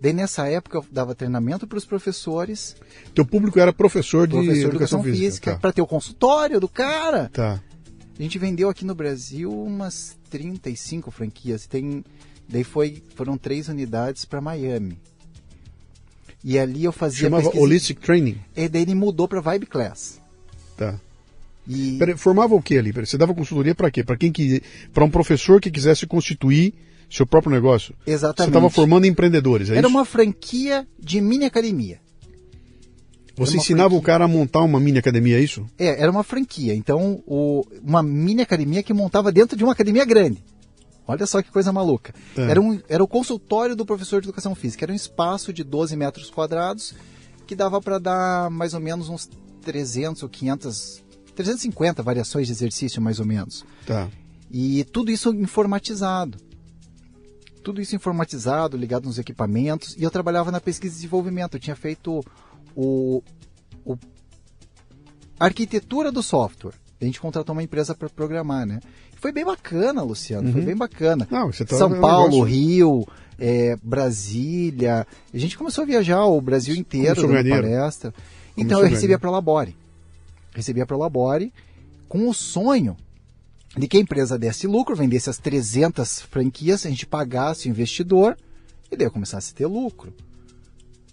Daí 0.00 0.12
nessa 0.12 0.46
época 0.46 0.78
eu 0.78 0.84
dava 0.92 1.12
treinamento 1.14 1.66
para 1.66 1.76
os 1.76 1.84
professores, 1.84 2.76
Teu 3.14 3.24
público 3.26 3.58
era 3.58 3.72
professor 3.72 4.28
de 4.28 4.34
professor 4.34 4.54
de 4.54 4.60
educação, 4.66 5.00
educação 5.00 5.02
física, 5.02 5.52
Tá. 5.54 5.58
para 5.58 5.72
ter 5.72 5.82
o 5.82 5.86
consultório 5.86 6.60
do 6.60 6.68
cara. 6.68 7.28
tá. 7.32 7.60
A 8.18 8.22
gente 8.22 8.38
vendeu 8.38 8.68
aqui 8.68 8.84
no 8.84 8.94
Brasil 8.94 9.50
umas 9.50 10.16
35 10.30 11.10
franquias. 11.10 11.66
Tem, 11.66 12.04
daí 12.48 12.62
foi, 12.64 13.02
foram 13.14 13.36
três 13.38 13.68
unidades 13.68 14.24
para 14.24 14.40
Miami. 14.40 14.98
E 16.42 16.58
ali 16.58 16.84
eu 16.84 16.92
fazia 16.92 17.22
Chamava 17.22 17.42
pesquisa. 17.44 17.62
Holistic 17.64 18.00
Training. 18.00 18.38
E 18.56 18.68
daí 18.68 18.82
ele 18.82 18.94
mudou 18.94 19.26
para 19.28 19.40
Vibe 19.40 19.66
Class. 19.66 20.20
Tá. 20.76 20.98
E 21.68 21.98
formava 22.16 22.54
o 22.54 22.62
que 22.62 22.78
ali? 22.78 22.92
Você 22.92 23.18
dava 23.18 23.34
consultoria 23.34 23.74
para 23.74 23.90
quê? 23.90 24.02
Para 24.02 24.16
quem 24.16 24.32
que 24.32 24.62
para 24.92 25.04
um 25.04 25.10
professor 25.10 25.60
que 25.60 25.70
quisesse 25.70 26.06
constituir 26.06 26.72
seu 27.10 27.26
próprio 27.26 27.52
negócio. 27.52 27.94
Você 28.04 28.12
exatamente. 28.12 28.48
estava 28.50 28.70
formando 28.70 29.06
empreendedores, 29.06 29.68
é 29.70 29.76
Era 29.76 29.86
isso? 29.86 29.96
uma 29.96 30.04
franquia 30.04 30.86
de 30.98 31.20
mini 31.20 31.44
academia. 31.44 32.00
Você 33.36 33.56
ensinava 33.56 33.90
franquia. 33.90 33.98
o 33.98 34.02
cara 34.02 34.24
a 34.24 34.28
montar 34.28 34.62
uma 34.62 34.80
mini 34.80 34.98
academia, 34.98 35.38
é 35.38 35.40
isso? 35.40 35.64
É, 35.78 36.02
era 36.02 36.10
uma 36.10 36.24
franquia. 36.24 36.74
Então, 36.74 37.22
o- 37.26 37.64
uma 37.84 38.02
mini 38.02 38.42
academia 38.42 38.82
que 38.82 38.92
montava 38.92 39.30
dentro 39.30 39.56
de 39.56 39.62
uma 39.62 39.72
academia 39.72 40.04
grande. 40.04 40.42
Olha 41.06 41.24
só 41.24 41.40
que 41.40 41.50
coisa 41.50 41.72
maluca. 41.72 42.12
É. 42.36 42.42
Era, 42.50 42.60
um, 42.60 42.80
era 42.88 43.02
o 43.02 43.06
consultório 43.08 43.76
do 43.76 43.86
professor 43.86 44.20
de 44.20 44.26
educação 44.26 44.54
física. 44.54 44.84
Era 44.84 44.92
um 44.92 44.96
espaço 44.96 45.52
de 45.52 45.62
12 45.64 45.96
metros 45.96 46.30
quadrados 46.30 46.94
que 47.46 47.54
dava 47.54 47.80
para 47.80 47.98
dar 47.98 48.50
mais 48.50 48.74
ou 48.74 48.80
menos 48.80 49.08
uns 49.08 49.30
300 49.62 50.22
ou 50.24 50.28
500, 50.28 51.02
350 51.42 52.02
variações 52.02 52.46
de 52.48 52.52
exercício, 52.52 53.00
mais 53.00 53.20
ou 53.20 53.26
menos. 53.26 53.64
Tá. 53.86 54.08
E 54.50 54.84
tudo 54.84 55.10
isso 55.10 55.32
informatizado. 55.32 56.36
Tudo 57.62 57.80
isso 57.80 57.94
informatizado, 57.94 58.76
ligado 58.76 59.04
nos 59.06 59.18
equipamentos. 59.18 59.94
E 59.96 60.02
eu 60.02 60.10
trabalhava 60.10 60.50
na 60.50 60.60
pesquisa 60.60 60.94
e 60.94 60.96
desenvolvimento. 60.96 61.54
Eu 61.56 61.60
tinha 61.60 61.76
feito 61.76 62.20
o, 62.74 63.22
o- 63.84 63.96
a 65.38 65.44
arquitetura 65.44 66.10
do 66.10 66.22
software. 66.22 66.72
A 67.00 67.04
gente 67.04 67.20
contratou 67.20 67.52
uma 67.52 67.62
empresa 67.62 67.94
para 67.94 68.08
programar, 68.08 68.66
né? 68.66 68.80
Foi 69.20 69.30
bem 69.30 69.44
bacana, 69.44 70.02
Luciano. 70.02 70.50
Foi 70.52 70.60
bem 70.62 70.76
bacana. 70.76 71.26
Não, 71.30 71.50
tá 71.50 71.76
São 71.76 71.94
é 71.94 72.00
Paulo, 72.00 72.30
negócio- 72.30 72.44
Rio, 72.44 73.06
é, 73.38 73.76
Brasília. 73.82 75.06
A 75.32 75.38
gente 75.38 75.56
começou 75.56 75.82
a 75.82 75.86
viajar 75.86 76.24
o 76.24 76.40
Brasil 76.40 76.74
inteiro 76.74 77.14
dando 77.28 77.32
palestra. 77.62 78.12
Então 78.56 78.78
eu 78.78 78.84
recebia 78.94 79.18
para 79.18 79.30
Labore. 79.30 79.76
Recebia 80.58 80.84
para 80.84 80.96
Labore 80.96 81.52
com 82.08 82.28
o 82.28 82.34
sonho 82.34 82.96
de 83.76 83.86
que 83.86 83.96
a 83.96 84.00
empresa 84.00 84.36
desse 84.36 84.66
lucro, 84.66 84.96
vendesse 84.96 85.30
as 85.30 85.38
300 85.38 86.22
franquias, 86.22 86.84
a 86.84 86.88
gente 86.88 87.06
pagasse 87.06 87.68
o 87.68 87.70
investidor 87.70 88.36
e 88.90 88.96
daí 88.96 89.06
eu 89.06 89.10
começasse 89.12 89.52
a 89.52 89.56
ter 89.56 89.66
lucro. 89.66 90.12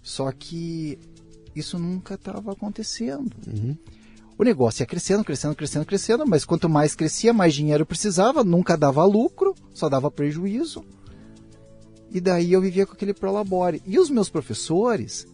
Só 0.02 0.32
que 0.32 0.98
isso 1.54 1.78
nunca 1.78 2.14
estava 2.14 2.50
acontecendo. 2.50 3.30
O 4.36 4.42
negócio 4.42 4.82
ia 4.82 4.86
crescendo, 4.86 5.22
crescendo, 5.22 5.54
crescendo, 5.54 5.86
crescendo, 5.86 6.26
mas 6.26 6.44
quanto 6.44 6.68
mais 6.68 6.96
crescia, 6.96 7.32
mais 7.32 7.54
dinheiro 7.54 7.82
eu 7.82 7.86
precisava, 7.86 8.42
nunca 8.42 8.76
dava 8.76 9.04
lucro, 9.04 9.54
só 9.72 9.88
dava 9.88 10.10
prejuízo. 10.10 10.84
E 12.10 12.20
daí 12.20 12.52
eu 12.52 12.60
vivia 12.60 12.84
com 12.84 12.94
aquele 12.94 13.14
prolabore. 13.14 13.80
E 13.86 13.96
os 13.96 14.10
meus 14.10 14.28
professores, 14.28 15.24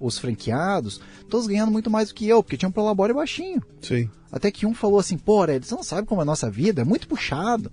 os 0.00 0.18
franqueados, 0.18 1.00
todos 1.28 1.46
ganhando 1.46 1.72
muito 1.72 1.90
mais 1.90 2.08
do 2.08 2.14
que 2.14 2.28
eu, 2.28 2.42
porque 2.42 2.56
tinha 2.56 2.68
um 2.68 2.72
prolabore 2.72 3.12
baixinho. 3.12 3.62
Sim. 3.80 4.10
Até 4.30 4.50
que 4.50 4.66
um 4.66 4.74
falou 4.74 4.98
assim, 4.98 5.16
pô, 5.16 5.38
Aurélio, 5.38 5.64
você 5.66 5.74
não 5.74 5.82
sabe 5.82 6.06
como 6.06 6.20
é 6.20 6.22
a 6.22 6.26
nossa 6.26 6.50
vida? 6.50 6.82
É 6.82 6.84
muito 6.84 7.08
puxado. 7.08 7.72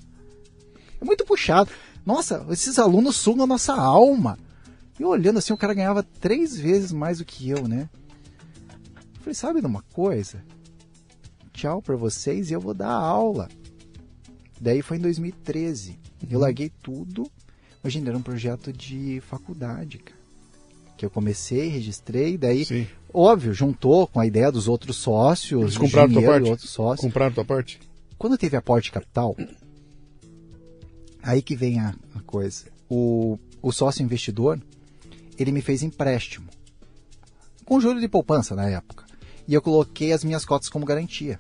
É 1.00 1.06
muito 1.06 1.26
puxado. 1.26 1.70
Nossa, 2.06 2.46
esses 2.50 2.80
alunos 2.80 3.16
sugam 3.16 3.44
a 3.44 3.48
nossa 3.48 3.74
alma. 3.74 4.38
E 5.00 5.04
olhando 5.04 5.40
assim, 5.40 5.54
o 5.54 5.58
cara 5.58 5.74
ganhava 5.74 6.04
três 6.04 6.58
vezes 6.58 6.92
mais 6.92 7.18
do 7.18 7.26
que 7.26 7.50
eu, 7.50 7.68
né? 7.68 7.90
Eu 9.16 9.20
falei, 9.20 9.34
sabe 9.34 9.60
de 9.60 9.68
uma 9.68 9.82
coisa? 9.94 10.44
Tchau 11.52 11.82
pra 11.82 11.96
vocês 11.96 12.50
e 12.50 12.54
eu 12.54 12.62
vou 12.62 12.74
dar 12.74 12.92
aula. 12.92 13.50
Daí 14.60 14.82
foi 14.82 14.98
em 14.98 15.02
2013. 15.02 16.00
Eu 16.30 16.40
larguei 16.40 16.72
tudo. 16.82 17.30
Imagina, 17.84 18.10
era 18.10 18.18
um 18.18 18.22
projeto 18.22 18.72
de 18.72 19.22
faculdade, 19.22 20.00
cara. 20.00 20.15
Que 20.98 21.06
eu 21.06 21.10
comecei, 21.10 21.68
registrei, 21.68 22.38
daí, 22.38 22.64
Sim. 22.66 22.88
óbvio, 23.14 23.54
juntou 23.54 24.08
com 24.08 24.20
a 24.20 24.26
ideia 24.26 24.52
dos 24.52 24.68
outros 24.68 24.96
sócios, 24.98 25.62
Eles 25.62 25.78
compraram 25.78 26.12
tua 26.12 26.22
parte? 26.22 26.50
outros 26.50 26.70
sócios. 26.70 27.02
Compraram 27.06 27.34
tua 27.34 27.46
parte? 27.46 27.80
Quando 28.18 28.38
teve 28.38 28.56
aporte 28.56 28.92
capital, 28.92 29.36
aí 31.22 31.42
que 31.42 31.56
vem 31.56 31.80
a, 31.80 31.94
a 32.16 32.20
coisa. 32.22 32.66
O, 32.90 33.38
o 33.62 33.72
sócio 33.72 34.04
investidor, 34.04 34.60
ele 35.38 35.52
me 35.52 35.62
fez 35.62 35.84
empréstimo. 35.84 36.48
Com 37.66 37.80
juro 37.82 38.00
de 38.00 38.08
poupança 38.08 38.56
na 38.56 38.70
época. 38.70 39.06
E 39.48 39.54
eu 39.54 39.62
coloquei 39.62 40.12
as 40.14 40.24
minhas 40.24 40.46
cotas 40.46 40.70
como 40.70 40.86
garantia. 40.86 41.40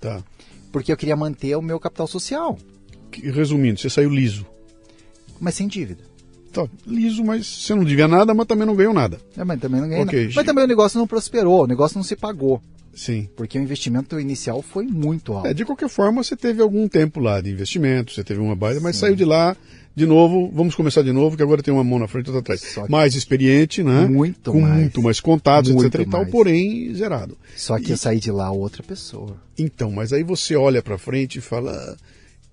Tá. 0.00 0.22
Porque 0.70 0.92
eu 0.92 0.96
queria 0.96 1.16
manter 1.16 1.56
o 1.56 1.62
meu 1.62 1.78
capital 1.80 2.06
social, 2.06 2.58
Que- 3.10 3.30
Resumindo, 3.30 3.78
você 3.80 3.90
saiu 3.90 4.08
liso. 4.10 4.46
mas 5.40 5.54
sem 5.54 5.66
dívida. 5.68 6.02
Tá, 6.52 6.66
liso, 6.86 7.24
mas 7.24 7.46
você 7.46 7.74
não 7.74 7.84
devia 7.84 8.06
nada, 8.06 8.34
mas 8.34 8.46
também 8.46 8.66
não 8.66 8.76
ganhou 8.76 8.92
nada. 8.92 9.18
É, 9.36 9.42
mas 9.44 9.58
também 9.60 9.80
não 9.80 9.88
ganhei 9.88 10.04
Ok, 10.04 10.20
nada. 10.20 10.32
Mas 10.36 10.44
também 10.46 10.64
o 10.64 10.68
negócio 10.68 10.98
não 10.98 11.06
prosperou, 11.06 11.64
o 11.64 11.66
negócio 11.66 11.96
não 11.96 12.04
se 12.04 12.14
pagou. 12.14 12.60
Sim. 12.94 13.28
Porque 13.36 13.58
o 13.58 13.62
investimento 13.62 14.20
inicial 14.20 14.60
foi 14.60 14.84
muito 14.86 15.32
alto. 15.32 15.46
É, 15.46 15.54
de 15.54 15.64
qualquer 15.64 15.88
forma, 15.88 16.22
você 16.22 16.36
teve 16.36 16.60
algum 16.60 16.86
tempo 16.86 17.20
lá 17.20 17.40
de 17.40 17.50
investimento, 17.50 18.12
você 18.12 18.22
teve 18.22 18.40
uma 18.40 18.54
baita, 18.54 18.80
mas 18.80 18.96
saiu 18.96 19.16
de 19.16 19.24
lá 19.24 19.56
de 19.94 20.06
novo, 20.06 20.50
vamos 20.54 20.74
começar 20.74 21.02
de 21.02 21.12
novo, 21.12 21.36
que 21.36 21.42
agora 21.42 21.62
tem 21.62 21.72
uma 21.72 21.84
mão 21.84 21.98
na 21.98 22.08
frente 22.08 22.26
e 22.28 22.30
outra 22.30 22.54
atrás. 22.54 22.88
Mais 22.88 23.14
experiente, 23.14 23.82
né? 23.82 24.06
Muito 24.06 24.50
Com 24.50 24.60
mais. 24.62 24.74
muito 24.80 25.02
mais 25.02 25.20
contatos, 25.20 25.70
Muito 25.70 25.86
etc 25.94 26.06
e 26.06 26.10
tal, 26.10 26.26
porém 26.26 26.94
zerado. 26.94 27.36
Só 27.56 27.78
que 27.78 27.92
eu 27.92 27.96
saí 27.96 28.18
de 28.18 28.30
lá 28.30 28.50
outra 28.50 28.82
pessoa. 28.82 29.36
Então, 29.58 29.90
mas 29.90 30.12
aí 30.12 30.22
você 30.22 30.56
olha 30.56 30.82
pra 30.82 30.96
frente 30.96 31.38
e 31.38 31.40
fala, 31.42 31.72
"Ah, 31.72 31.96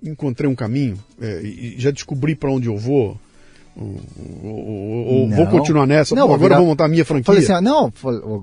encontrei 0.03 0.49
um 0.49 0.55
caminho, 0.55 0.99
é, 1.21 1.41
e 1.41 1.75
e 1.77 1.79
já 1.79 1.91
descobri 1.91 2.35
pra 2.35 2.51
onde 2.51 2.67
eu 2.67 2.77
vou, 2.77 3.17
ou, 3.75 3.95
ou- 4.43 5.05
ou 5.21 5.29
vou 5.29 5.47
continuar 5.47 5.85
nessa, 5.87 6.13
Não, 6.15 6.23
Pô, 6.23 6.27
vou 6.29 6.35
agora 6.35 6.49
virar- 6.49 6.55
eu 6.55 6.59
vou 6.61 6.67
montar 6.69 6.85
a 6.85 6.89
minha 6.89 7.05
franquia. 7.05 7.25
Falei 7.25 7.43
assim, 7.43 7.53
ah, 7.53 7.61
não, 7.61 7.91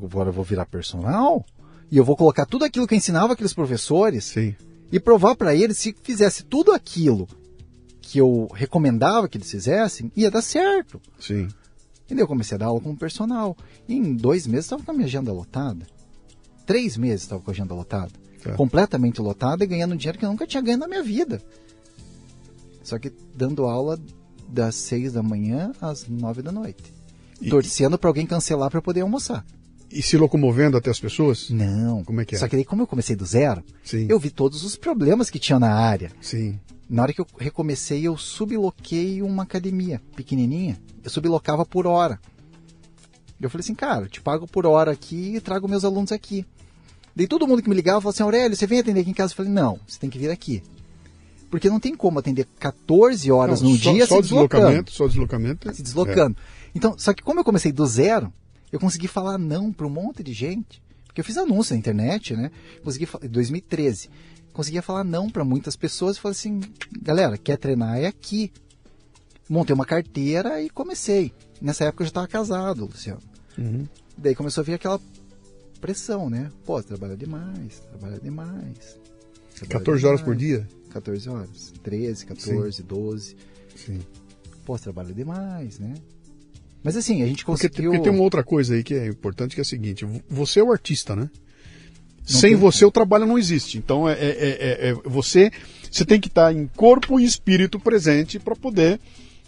agora 0.02 0.28
eu 0.30 0.32
vou 0.32 0.44
virar 0.44 0.66
personal 0.66 1.44
e 1.90 1.96
eu 1.98 2.04
vou 2.04 2.16
colocar 2.16 2.46
tudo 2.46 2.64
aquilo 2.64 2.86
que 2.86 2.94
eu 2.94 2.98
ensinava 2.98 3.32
aqueles 3.34 3.52
professores 3.54 4.24
Sim, 4.24 4.54
e 4.90 4.98
provar 5.00 5.34
para 5.36 5.54
eles 5.54 5.78
se 5.78 5.94
fizesse 6.02 6.44
tudo 6.44 6.72
aquilo 6.72 7.28
que 8.00 8.18
eu 8.18 8.48
recomendava 8.54 9.28
que 9.28 9.36
eles 9.36 9.50
fizessem, 9.50 10.10
ia 10.16 10.30
dar 10.30 10.42
certo. 10.42 11.00
sim. 11.18 11.48
E 12.08 12.14
daí 12.14 12.22
eu 12.22 12.28
comecei 12.28 12.54
a 12.54 12.58
dar 12.58 12.66
aula 12.66 12.80
como 12.80 12.96
personal. 12.96 13.56
E 13.88 13.94
em 13.96 14.14
dois 14.14 14.46
meses 14.46 14.66
estava 14.66 14.80
com 14.80 14.92
a 14.92 14.94
minha 14.94 15.06
agenda 15.06 15.32
lotada. 15.32 15.84
Três 16.64 16.96
meses 16.96 17.22
estava 17.22 17.42
com 17.42 17.50
a 17.50 17.52
agenda 17.52 17.74
lotada. 17.74 18.12
Tá. 18.44 18.52
Completamente 18.52 19.20
lotada 19.20 19.64
e 19.64 19.66
ganhando 19.66 19.96
dinheiro 19.96 20.16
que 20.16 20.24
eu 20.24 20.28
nunca 20.28 20.46
tinha 20.46 20.62
ganho 20.62 20.78
na 20.78 20.86
minha 20.86 21.02
vida. 21.02 21.42
Só 22.84 22.96
que 22.96 23.12
dando 23.34 23.64
aula 23.64 23.98
das 24.48 24.74
seis 24.74 25.12
da 25.12 25.22
manhã 25.22 25.72
às 25.80 26.06
nove 26.08 26.42
da 26.42 26.52
noite. 26.52 26.92
E- 27.40 27.48
Torcendo 27.50 27.98
para 27.98 28.08
alguém 28.10 28.26
cancelar 28.26 28.70
para 28.70 28.80
poder 28.82 29.00
almoçar. 29.02 29.44
E 29.90 30.02
se 30.02 30.16
locomovendo 30.16 30.76
até 30.76 30.90
as 30.90 30.98
pessoas? 30.98 31.48
Não. 31.50 32.02
Como 32.04 32.20
é 32.20 32.24
que 32.24 32.34
é? 32.34 32.38
Só 32.38 32.48
que 32.48 32.56
daí, 32.56 32.64
como 32.64 32.82
eu 32.82 32.86
comecei 32.86 33.14
do 33.14 33.24
zero, 33.24 33.62
Sim. 33.84 34.06
eu 34.08 34.18
vi 34.18 34.30
todos 34.30 34.64
os 34.64 34.74
problemas 34.76 35.30
que 35.30 35.38
tinha 35.38 35.58
na 35.60 35.72
área. 35.72 36.10
Sim. 36.20 36.58
Na 36.90 37.02
hora 37.02 37.12
que 37.12 37.20
eu 37.20 37.26
recomecei, 37.38 38.06
eu 38.06 38.16
subloquei 38.16 39.22
uma 39.22 39.44
academia 39.44 40.00
pequenininha. 40.16 40.80
Eu 41.04 41.10
sublocava 41.10 41.64
por 41.64 41.86
hora. 41.86 42.18
Eu 43.40 43.50
falei 43.50 43.60
assim, 43.62 43.74
cara, 43.74 44.06
eu 44.06 44.08
te 44.08 44.20
pago 44.20 44.46
por 44.46 44.66
hora 44.66 44.90
aqui 44.90 45.36
e 45.36 45.40
trago 45.40 45.68
meus 45.68 45.84
alunos 45.84 46.10
aqui. 46.10 46.44
Daí 47.14 47.26
todo 47.26 47.46
mundo 47.46 47.62
que 47.62 47.68
me 47.68 47.74
ligava 47.74 48.00
falou 48.00 48.10
assim, 48.10 48.22
Aurélio, 48.22 48.56
você 48.56 48.66
vem 48.66 48.78
atender 48.80 49.00
aqui 49.00 49.10
em 49.10 49.14
casa? 49.14 49.32
Eu 49.32 49.36
falei, 49.36 49.52
não, 49.52 49.78
você 49.86 49.98
tem 49.98 50.10
que 50.10 50.18
vir 50.18 50.30
aqui. 50.30 50.62
Porque 51.50 51.68
não 51.68 51.78
tem 51.78 51.94
como 51.94 52.18
atender 52.18 52.46
14 52.58 53.30
horas 53.30 53.62
Não, 53.62 53.70
num 53.70 53.78
só, 53.78 53.92
dia 53.92 54.06
só 54.06 54.16
se 54.16 54.22
deslocando. 54.22 54.48
deslocamento, 54.48 54.90
só 54.92 55.06
deslocamento. 55.06 55.74
Se 55.74 55.82
deslocando. 55.82 56.36
Então, 56.74 56.94
só 56.98 57.12
que 57.14 57.22
como 57.22 57.40
eu 57.40 57.44
comecei 57.44 57.72
do 57.72 57.86
zero, 57.86 58.32
eu 58.72 58.80
consegui 58.80 59.08
falar 59.08 59.38
não 59.38 59.72
para 59.72 59.86
um 59.86 59.90
monte 59.90 60.22
de 60.22 60.32
gente. 60.32 60.82
Porque 61.06 61.20
eu 61.20 61.24
fiz 61.24 61.38
anúncio 61.38 61.72
na 61.74 61.78
internet, 61.78 62.36
né? 62.36 62.50
Consegui 62.82 63.08
em 63.22 63.28
2013. 63.28 64.10
Conseguia 64.52 64.82
falar 64.82 65.04
não 65.04 65.30
para 65.30 65.44
muitas 65.44 65.76
pessoas 65.76 66.16
e 66.16 66.20
falei 66.20 66.32
assim, 66.32 66.60
galera, 67.00 67.38
quer 67.38 67.56
treinar 67.56 67.98
é 67.98 68.06
aqui. 68.06 68.52
Montei 69.48 69.74
uma 69.74 69.86
carteira 69.86 70.60
e 70.60 70.68
comecei. 70.68 71.32
Nessa 71.60 71.84
época 71.84 72.02
eu 72.02 72.06
já 72.06 72.10
estava 72.10 72.26
casado, 72.26 72.84
Luciano. 72.86 73.20
É. 73.56 73.60
Uhum. 73.60 73.86
Daí 74.18 74.34
começou 74.34 74.62
a 74.62 74.64
vir 74.64 74.74
aquela 74.74 75.00
pressão, 75.80 76.28
né? 76.28 76.50
Pô, 76.64 76.82
trabalha 76.82 77.16
demais, 77.16 77.80
trabalha 77.90 78.18
demais. 78.18 78.98
trabalha 79.54 79.78
14 79.78 80.06
horas 80.06 80.20
por 80.22 80.34
demais. 80.34 80.66
dia? 80.66 80.75
14 81.00 81.28
horas. 81.28 81.72
13, 81.82 82.26
14, 82.26 82.82
12. 82.82 83.36
Sim. 83.74 83.98
Pô, 84.64 84.76
você 84.76 84.84
trabalha 84.84 85.12
demais, 85.14 85.78
né? 85.78 85.94
Mas 86.82 86.96
assim, 86.96 87.22
a 87.22 87.26
gente 87.26 87.44
Porque, 87.44 87.68
conseguiu... 87.68 87.90
porque 87.90 88.02
tem 88.04 88.12
uma 88.12 88.22
outra 88.22 88.42
coisa 88.44 88.74
aí 88.74 88.82
que 88.84 88.94
é 88.94 89.06
importante, 89.06 89.54
que 89.54 89.60
é 89.60 89.62
a 89.62 89.64
seguinte, 89.64 90.04
vo- 90.04 90.22
você 90.28 90.60
é 90.60 90.62
o 90.64 90.70
artista, 90.72 91.14
né? 91.16 91.28
Não 92.28 92.40
Sem 92.40 92.54
você 92.56 92.84
o 92.84 92.90
trabalho 92.90 93.26
não 93.26 93.38
existe. 93.38 93.78
Então 93.78 94.08
é, 94.08 94.12
é- 94.14 94.16
é- 94.18 94.88
é- 94.90 94.94
você, 95.04 95.50
você 95.90 96.04
tem 96.04 96.20
que 96.20 96.28
estar 96.28 96.52
em 96.52 96.66
corpo 96.76 97.18
e 97.20 97.24
espírito 97.24 97.78
presente 97.78 98.38
para 98.38 98.54
poder 98.56 99.00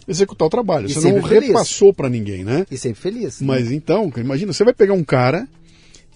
executar 0.07 0.47
o 0.47 0.49
trabalho. 0.49 0.87
E 0.89 0.93
Você 0.93 1.11
não 1.11 1.21
feliz. 1.27 1.47
repassou 1.49 1.93
para 1.93 2.09
ninguém, 2.09 2.43
né? 2.43 2.65
E 2.71 2.77
sempre 2.77 3.01
feliz. 3.01 3.41
né? 3.41 3.47
Mas 3.47 3.71
então, 3.71 4.09
cara, 4.09 4.25
imagina, 4.25 4.51
você 4.53 4.63
vai 4.63 4.73
pegar 4.73 4.93
um 4.93 5.03
cara 5.03 5.47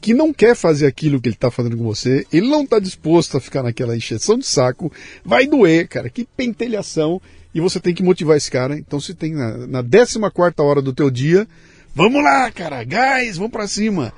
que 0.03 0.13
não 0.13 0.33
quer 0.33 0.53
fazer 0.53 0.85
aquilo 0.85 1.21
que 1.21 1.29
ele 1.29 1.35
está 1.35 1.49
fazendo 1.49 1.77
com 1.77 1.83
você, 1.85 2.27
ele 2.31 2.49
não 2.49 2.63
está 2.63 2.77
disposto 2.77 3.37
a 3.37 3.39
ficar 3.39 3.63
naquela 3.63 3.95
encheção 3.95 4.37
de 4.37 4.45
saco, 4.45 4.91
vai 5.23 5.47
doer, 5.47 5.87
cara, 5.87 6.09
que 6.09 6.25
pentelhação, 6.25 7.21
e 7.55 7.61
você 7.61 7.79
tem 7.79 7.95
que 7.95 8.03
motivar 8.03 8.35
esse 8.35 8.51
cara. 8.51 8.77
Então 8.77 8.99
você 8.99 9.13
tem 9.13 9.31
na, 9.33 9.65
na 9.65 9.81
14 9.81 10.19
hora 10.59 10.81
do 10.81 10.91
teu 10.91 11.09
dia, 11.09 11.47
vamos 11.95 12.21
lá, 12.21 12.51
cara, 12.51 12.83
gás, 12.83 13.37
vamos 13.37 13.53
para 13.53 13.65
cima. 13.65 14.11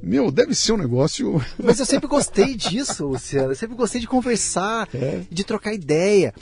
Meu, 0.00 0.30
deve 0.30 0.54
ser 0.54 0.74
um 0.74 0.76
negócio. 0.76 1.42
Mas 1.58 1.80
eu 1.80 1.86
sempre 1.86 2.06
gostei 2.06 2.54
disso, 2.54 3.04
Luciano. 3.08 3.50
Eu 3.50 3.56
sempre 3.56 3.74
gostei 3.74 4.00
de 4.00 4.06
conversar, 4.06 4.88
É. 4.94 5.22
de 5.28 5.42
trocar 5.42 5.74
ideia. 5.74 6.32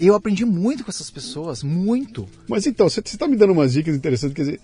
Eu 0.00 0.14
aprendi 0.14 0.46
muito 0.46 0.84
com 0.84 0.90
essas 0.90 1.10
pessoas, 1.10 1.62
muito. 1.62 2.26
Mas 2.48 2.66
então, 2.66 2.88
você 2.88 3.00
está 3.00 3.28
me 3.28 3.36
dando 3.36 3.52
umas 3.52 3.74
dicas 3.74 3.94
interessantes, 3.94 4.34
quer 4.34 4.42
dizer, 4.42 4.60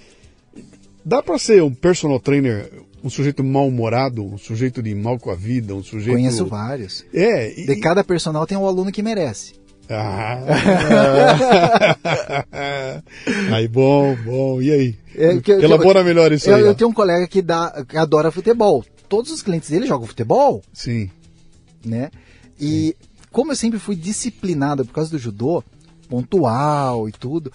Dá 1.05 1.23
pra 1.23 1.39
ser 1.39 1.63
um 1.63 1.73
personal 1.73 2.21
trainer, 2.21 2.71
um 3.09 3.11
sujeito 3.11 3.43
mal-humorado, 3.43 4.23
um 4.23 4.37
sujeito 4.37 4.83
de 4.83 4.95
mal 4.95 5.19
com 5.19 5.31
a 5.31 5.35
vida, 5.35 5.75
um 5.75 5.83
sujeito. 5.83 6.15
Conheço 6.17 6.45
vários. 6.47 7.05
É. 7.13 7.59
e- 7.59 7.67
De 7.67 7.77
cada 7.77 8.05
personal 8.05 8.47
tem 8.47 8.57
um 8.57 8.67
aluno 8.67 8.93
que 8.93 9.03
merece. 9.03 9.55
Ah. 9.89 10.39
aí, 13.55 13.67
bom, 13.67 14.15
bom. 14.25 14.61
E 14.61 14.71
aí? 14.71 14.95
É, 15.15 15.41
que- 15.41 15.53
Elabora 15.53 16.05
melhor 16.05 16.31
isso 16.33 16.51
eu, 16.51 16.57
aí. 16.57 16.63
eu 16.63 16.71
ó. 16.73 16.75
tenho 16.75 16.91
um 16.91 16.93
colega 16.93 17.27
que, 17.27 17.41
dá, 17.41 17.83
que 17.89 17.97
adora 17.97 18.31
futebol. 18.31 18.85
Todos 19.09 19.31
os 19.33 19.41
clientes 19.43 19.71
dele 19.71 19.87
jogam 19.87 20.07
futebol, 20.07 20.63
Sim. 20.73 21.11
né? 21.83 22.11
E 22.61 22.95
como 23.33 23.53
eu 23.53 23.57
sempre 23.57 23.79
fui 23.79 23.97
disciplinado 23.97 24.85
por 24.85 24.93
causa 24.93 25.11
do 25.11 25.19
judô, 25.19 25.65
pontual 26.11 27.09
e 27.09 27.13
tudo, 27.13 27.51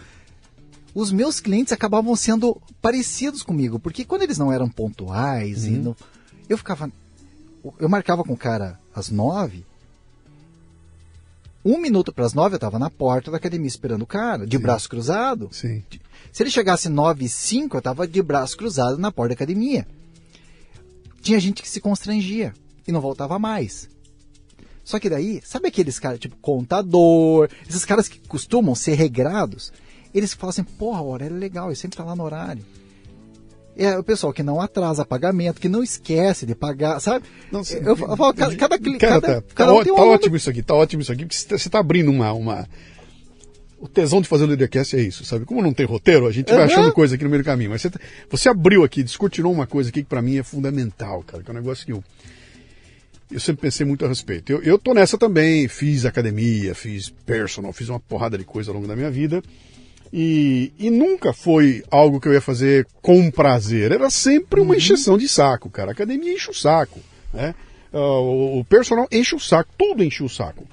os 0.94 1.12
meus 1.12 1.39
clientes 1.39 1.74
acabavam 1.74 2.16
sendo 2.16 2.62
parecidos 2.82 3.41
comigo, 3.41 3.80
porque 3.80 4.06
quando 4.06 4.22
eles 4.24 4.38
não 4.38 4.52
eram 4.52 4.70
pontuais, 4.70 5.66
e 5.66 5.72
não- 5.72 5.96
eu 6.48 6.58
ficava. 6.58 6.91
Eu 7.80 7.88
marcava 7.89 8.24
com 8.24 8.34
o 8.34 8.38
cara 8.38 8.80
às 8.94 9.10
nove. 9.10 9.66
Um 11.66 11.78
minuto 11.78 12.12
para 12.12 12.26
as 12.26 12.34
nove 12.34 12.56
eu 12.56 12.58
estava 12.58 12.78
na 12.78 12.89
porta 12.89 13.32
da 13.32 13.38
academia 13.38 13.68
esperando 13.68 14.02
o 14.02 14.08
cara, 14.08 14.46
de 14.46 14.58
braço 14.58 14.89
cruzado. 14.89 15.48
Sim. 15.52 15.82
Se 16.32 16.44
ele 16.44 16.52
chegasse 16.52 16.89
9 16.89 17.26
e 17.26 17.30
5, 17.30 17.78
eu 17.78 17.82
tava 17.82 18.06
de 18.08 18.22
braço 18.22 18.58
cruzado 18.58 18.98
na 18.98 19.12
porta 19.12 19.30
da 19.30 19.36
academia. 19.36 19.88
Tinha 21.22 21.39
gente 21.39 21.62
que 21.62 21.70
se 21.70 21.80
constrangia 21.80 22.54
e 22.86 22.91
não 22.91 23.00
voltava 23.00 23.39
mais. 23.39 23.88
Só 24.84 25.00
que 25.00 25.10
daí, 25.10 25.41
sabe 25.46 25.70
aqueles 25.70 26.00
caras, 26.00 26.20
tipo 26.20 26.36
contador, 26.41 27.50
esses 27.70 27.86
caras 27.86 28.10
que 28.10 28.20
costumam 28.28 28.76
ser 28.76 28.96
regrados, 28.96 29.72
eles 30.14 30.34
falam 30.34 30.49
assim, 30.51 30.64
porra, 30.64 31.01
horário 31.01 31.36
é 31.36 31.39
legal, 31.39 31.68
ele 31.68 31.76
sempre 31.76 31.97
tá 31.97 32.03
lá 32.03 32.16
no 32.16 32.24
horário. 32.24 32.64
É 33.76 33.97
o 33.97 34.03
pessoal 34.03 34.32
que 34.32 34.43
não 34.43 34.61
atrasa 34.61 35.03
pagamento, 35.03 35.59
que 35.59 35.68
não 35.68 35.82
esquece 35.82 36.45
de 36.45 36.53
pagar, 36.53 36.99
sabe? 36.99 37.26
Não, 37.51 37.61
eu, 37.72 37.82
eu 37.97 37.97
falo, 37.97 38.34
cada, 38.34 38.55
cada, 38.55 38.78
Cara, 38.80 38.97
cada, 38.99 39.22
tá, 39.22 39.41
tá 39.41 39.43
cada 39.55 39.74
um 39.74 39.84
tem 39.84 39.91
um 39.91 39.95
tá 39.95 40.03
ótimo 40.03 40.36
isso 40.36 40.49
aqui, 40.49 40.61
tá 40.61 40.76
ótimo 40.76 41.01
isso 41.01 41.11
aqui, 41.11 41.26
porque 41.26 41.36
você 41.36 41.70
tá- 41.70 41.72
tá 41.72 41.80
abrindo 41.80 42.11
uma, 42.11 42.32
uma. 42.34 42.70
O 43.80 43.88
tesão 43.88 44.22
de 44.22 44.28
fazer 44.28 44.43
o 44.43 44.47
Leadercast 44.47 44.95
é 44.95 45.01
isso, 45.01 45.26
sabe? 45.26 45.43
Como 45.43 45.61
não 45.61 45.74
tem 45.74 45.86
roteiro, 45.88 46.28
a 46.28 46.32
gente 46.32 46.53
vai 46.53 46.64
achando 46.66 46.93
coisa 46.93 47.16
aqui 47.16 47.24
no 47.24 47.30
meio 47.32 47.41
do 47.41 47.45
caminho. 47.45 47.72
Mas 47.72 47.82
você, 47.82 47.89
tá- 47.89 47.99
você 48.30 48.47
abriu 48.47 48.84
aqui, 48.84 49.01
descortinou 49.03 49.51
uma 49.51 49.66
coisa 49.66 49.89
aqui 49.89 50.03
que 50.03 50.07
pra 50.09 50.22
mim 50.22 50.38
é 50.38 50.43
fundamental, 50.43 51.24
cara, 51.24 51.41
que 51.43 51.49
é 51.49 51.51
um 51.51 51.55
negócio 51.57 51.86
que 51.86 51.91
eu. 51.91 52.03
Eu 53.32 53.39
sempre 53.39 53.64
pensei 53.64 53.86
muito 53.86 54.05
a 54.05 54.07
respeito. 54.07 54.51
Eu, 54.51 54.61
eu 54.61 54.78
tô 54.78 54.93
nessa 54.93 55.18
também, 55.18 55.68
fiz 55.68 56.05
academia, 56.05 56.76
fiz 56.76 57.09
personal, 57.09 57.74
fiz 57.74 57.89
uma 57.89 57.99
porrada 57.99 58.38
de 58.38 58.43
coisa 58.43 58.70
ao 58.70 58.76
longo 58.76 58.88
da 58.88 58.95
minha 58.95 59.09
vida. 59.09 59.41
E, 60.16 60.72
e 60.78 60.91
nunca 60.91 61.34
foi 61.34 61.84
algo 61.89 62.20
que 62.22 62.28
eu 62.28 62.34
ia 62.34 62.39
fazer 62.41 62.86
com 63.01 63.32
prazer. 63.32 63.91
Era 63.91 64.11
sempre 64.11 64.61
uma 64.61 64.76
encheção 64.78 65.18
de 65.18 65.28
saco, 65.28 65.72
cara. 65.72 65.89
A 65.89 65.93
academia 65.93 66.32
enche 66.34 66.51
o 66.51 66.53
saco. 66.53 66.99
Né? 67.34 67.55
Ah, 67.91 68.20
o, 68.20 68.64
personal 68.64 69.07
enche 69.11 69.34
o 69.36 69.39
saco, 69.39 69.72
tudo 69.76 70.03
enche 70.03 70.22
o 70.24 70.30
saco. 70.30 70.68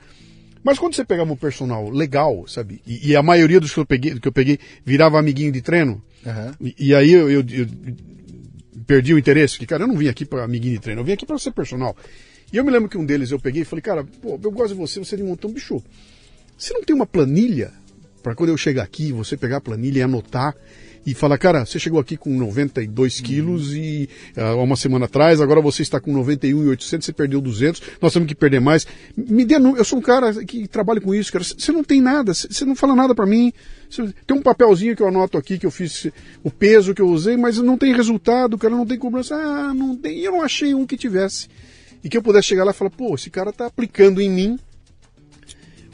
Mas 0.63 0.79
quando 0.79 0.95
você 0.95 1.07
pegava 1.07 1.33
um 1.33 1.37
personal 1.37 1.89
legal, 1.89 2.45
sabe? 2.47 2.83
E, 2.87 3.09
e 3.13 3.17
a 3.17 3.23
maioria 3.23 3.59
dos 3.59 3.73
que 3.73 3.81
eu 3.81 3.87
peguei, 3.87 4.21
que 4.21 4.29
eu 4.29 4.33
peguei 4.33 4.59
virava 4.85 5.19
amiguinho 5.19 5.51
de 5.53 5.63
treino. 5.63 6.03
Aham. 6.27 6.55
E, 6.61 6.75
e 6.79 6.95
aí 6.95 7.11
eu, 7.11 7.31
eu- 7.31 7.45
eu 7.51 7.67
perdi 8.87 9.15
o 9.15 9.19
interesse, 9.19 9.55
porque, 9.55 9.67
cara, 9.67 9.85
eu 9.85 9.89
não 9.89 9.97
vim 9.97 10.09
aqui 10.09 10.27
para 10.27 10.45
amiguinho 10.45 10.75
de 10.75 10.81
treino, 10.81 11.01
eu 11.01 11.05
vim 11.05 11.13
aqui 11.13 11.25
para 11.25 11.39
ser 11.39 11.53
personal. 11.53 11.97
E 12.53 12.59
eu 12.59 12.65
me 12.65 12.71
lembro 12.71 12.91
que 12.91 12.99
um 12.99 13.07
deles 13.07 13.31
eu 13.31 13.39
peguei 13.39 13.63
e 13.63 13.65
falei, 13.65 13.81
cara, 13.83 14.05
pô, 14.21 14.39
eu 14.43 14.51
gosto 14.51 14.75
de 14.75 14.81
você, 14.81 14.99
você 14.99 15.15
é 15.15 15.19
de 15.19 15.25
montão, 15.25 15.51
bicho. 15.51 15.83
Você 16.59 16.75
não 16.75 16.83
tem 16.83 16.95
uma 16.95 17.07
planilha 17.07 17.73
para 18.23 18.35
quando 18.35 18.51
eu 18.51 18.57
chegar 18.57 18.83
aqui, 18.83 19.13
você 19.13 19.37
pegar 19.37 19.59
a 19.59 19.61
planilha 19.61 19.99
e 19.99 20.03
anotar 20.03 20.55
e 21.07 21.15
falar, 21.15 21.39
cara, 21.39 21.65
você 21.65 21.79
chegou 21.79 21.99
aqui 21.99 22.15
com 22.15 22.37
92 22.37 23.21
quilos 23.23 23.75
e 23.75 24.07
ah, 24.37 24.55
uma 24.57 24.77
semana 24.77 25.07
atrás, 25.07 25.41
agora 25.41 25.59
você 25.61 25.81
está 25.81 25.99
com 25.99 26.13
91,800, 26.13 27.07
você 27.07 27.13
perdeu 27.13 27.41
200, 27.41 27.81
nós 28.03 28.13
temos 28.13 28.29
que 28.29 28.35
perder 28.35 28.61
mais. 28.61 28.87
Me 29.17 29.45
dê, 29.47 29.55
eu 29.55 29.85
sou 29.85 29.99
um 29.99 30.03
cara 30.03 30.45
que 30.45 30.69
trabalha 30.69 31.01
com 31.01 31.15
isso, 31.15 31.33
cara. 31.33 31.43
Você 31.43 31.73
não 31.73 31.83
tem 31.83 32.03
nada, 32.03 32.35
você 32.35 32.65
não 32.67 32.77
fala 32.77 32.95
nada 32.95 33.15
para 33.15 33.25
mim. 33.25 33.51
Você- 33.89 34.13
Tem 34.27 34.37
um 34.37 34.43
papelzinho 34.43 34.95
que 34.95 35.03
eu 35.03 35.09
anoto 35.09 35.39
aqui 35.39 35.59
que 35.59 35.65
eu 35.65 35.71
fiz 35.71 36.07
o 36.45 36.51
peso 36.51 36.95
que 36.95 37.01
eu 37.01 37.09
usei, 37.09 37.35
mas 37.37 37.57
não 37.57 37.79
tem 37.79 37.95
resultado, 37.95 38.59
cara, 38.59 38.75
não 38.77 38.85
tem 38.87 38.99
cobrança. 38.99 39.35
Ah, 39.35 39.73
não 39.73 39.97
tem. 39.97 40.19
E 40.19 40.25
eu 40.27 40.33
não 40.33 40.43
achei 40.43 40.75
um 40.75 40.87
que 40.87 40.99
tivesse. 40.99 41.49
E 42.05 42.09
que 42.11 42.17
eu 42.17 42.23
pudesse 42.23 42.49
chegar 42.49 42.65
lá 42.65 42.73
e 42.73 42.75
falar, 42.75 42.91
pô, 42.91 43.15
esse 43.15 43.31
cara 43.31 43.53
tá 43.53 43.67
aplicando 43.67 44.21
em 44.21 44.31
mim 44.31 44.59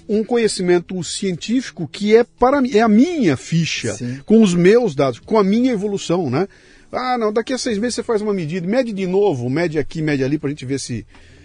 um 0.08 0.22
conhecimento 0.24 1.02
científico 1.02 1.88
que 1.90 2.14
é 2.14 2.24
para 2.24 2.60
mim, 2.60 2.70
é 2.72 2.80
a 2.80 2.88
minha 2.88 3.36
ficha, 3.36 3.94
Sim. 3.94 4.20
com 4.24 4.42
os 4.42 4.54
meus 4.54 4.94
dados, 4.94 5.18
com 5.18 5.38
a 5.38 5.44
minha 5.44 5.72
evolução, 5.72 6.30
né? 6.30 6.46
Ah, 6.92 7.18
não, 7.18 7.32
daqui 7.32 7.52
a 7.52 7.58
seis 7.58 7.78
meses 7.78 7.96
você 7.96 8.02
faz 8.02 8.22
uma 8.22 8.32
medida, 8.32 8.66
mede 8.66 8.92
de 8.92 9.06
novo, 9.06 9.50
mede 9.50 9.78
aqui, 9.78 10.00
mede 10.00 10.22
ali, 10.24 10.38
pra 10.38 10.48
gente 10.48 10.64
ver 10.64 10.78
se, 10.80 11.04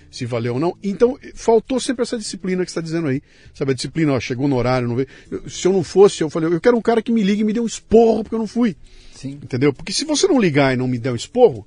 se 0.09 0.25
valeu 0.25 0.53
ou 0.53 0.59
não. 0.59 0.77
Então, 0.83 1.17
faltou 1.33 1.79
sempre 1.79 2.03
essa 2.03 2.17
disciplina 2.17 2.63
que 2.63 2.71
você 2.71 2.79
está 2.79 2.81
dizendo 2.81 3.07
aí. 3.07 3.21
Sabe, 3.53 3.71
a 3.71 3.73
disciplina, 3.75 4.13
ó, 4.13 4.19
chegou 4.19 4.47
no 4.47 4.55
horário, 4.55 4.87
não 4.87 4.95
veio. 4.95 5.07
Se 5.49 5.67
eu 5.67 5.73
não 5.73 5.83
fosse, 5.83 6.21
eu 6.21 6.29
falei, 6.29 6.53
eu 6.53 6.61
quero 6.61 6.77
um 6.77 6.81
cara 6.81 7.01
que 7.01 7.11
me 7.11 7.23
ligue 7.23 7.41
e 7.41 7.43
me 7.43 7.51
dê 7.53 7.59
um 7.59 7.65
esporro 7.65 8.23
porque 8.23 8.35
eu 8.35 8.39
não 8.39 8.47
fui. 8.47 8.75
Sim. 9.15 9.39
Entendeu? 9.43 9.73
Porque 9.73 9.91
se 9.91 10.05
você 10.05 10.27
não 10.27 10.39
ligar 10.39 10.73
e 10.73 10.77
não 10.77 10.87
me 10.87 10.97
der 10.99 11.11
um 11.11 11.15
esporro, 11.15 11.65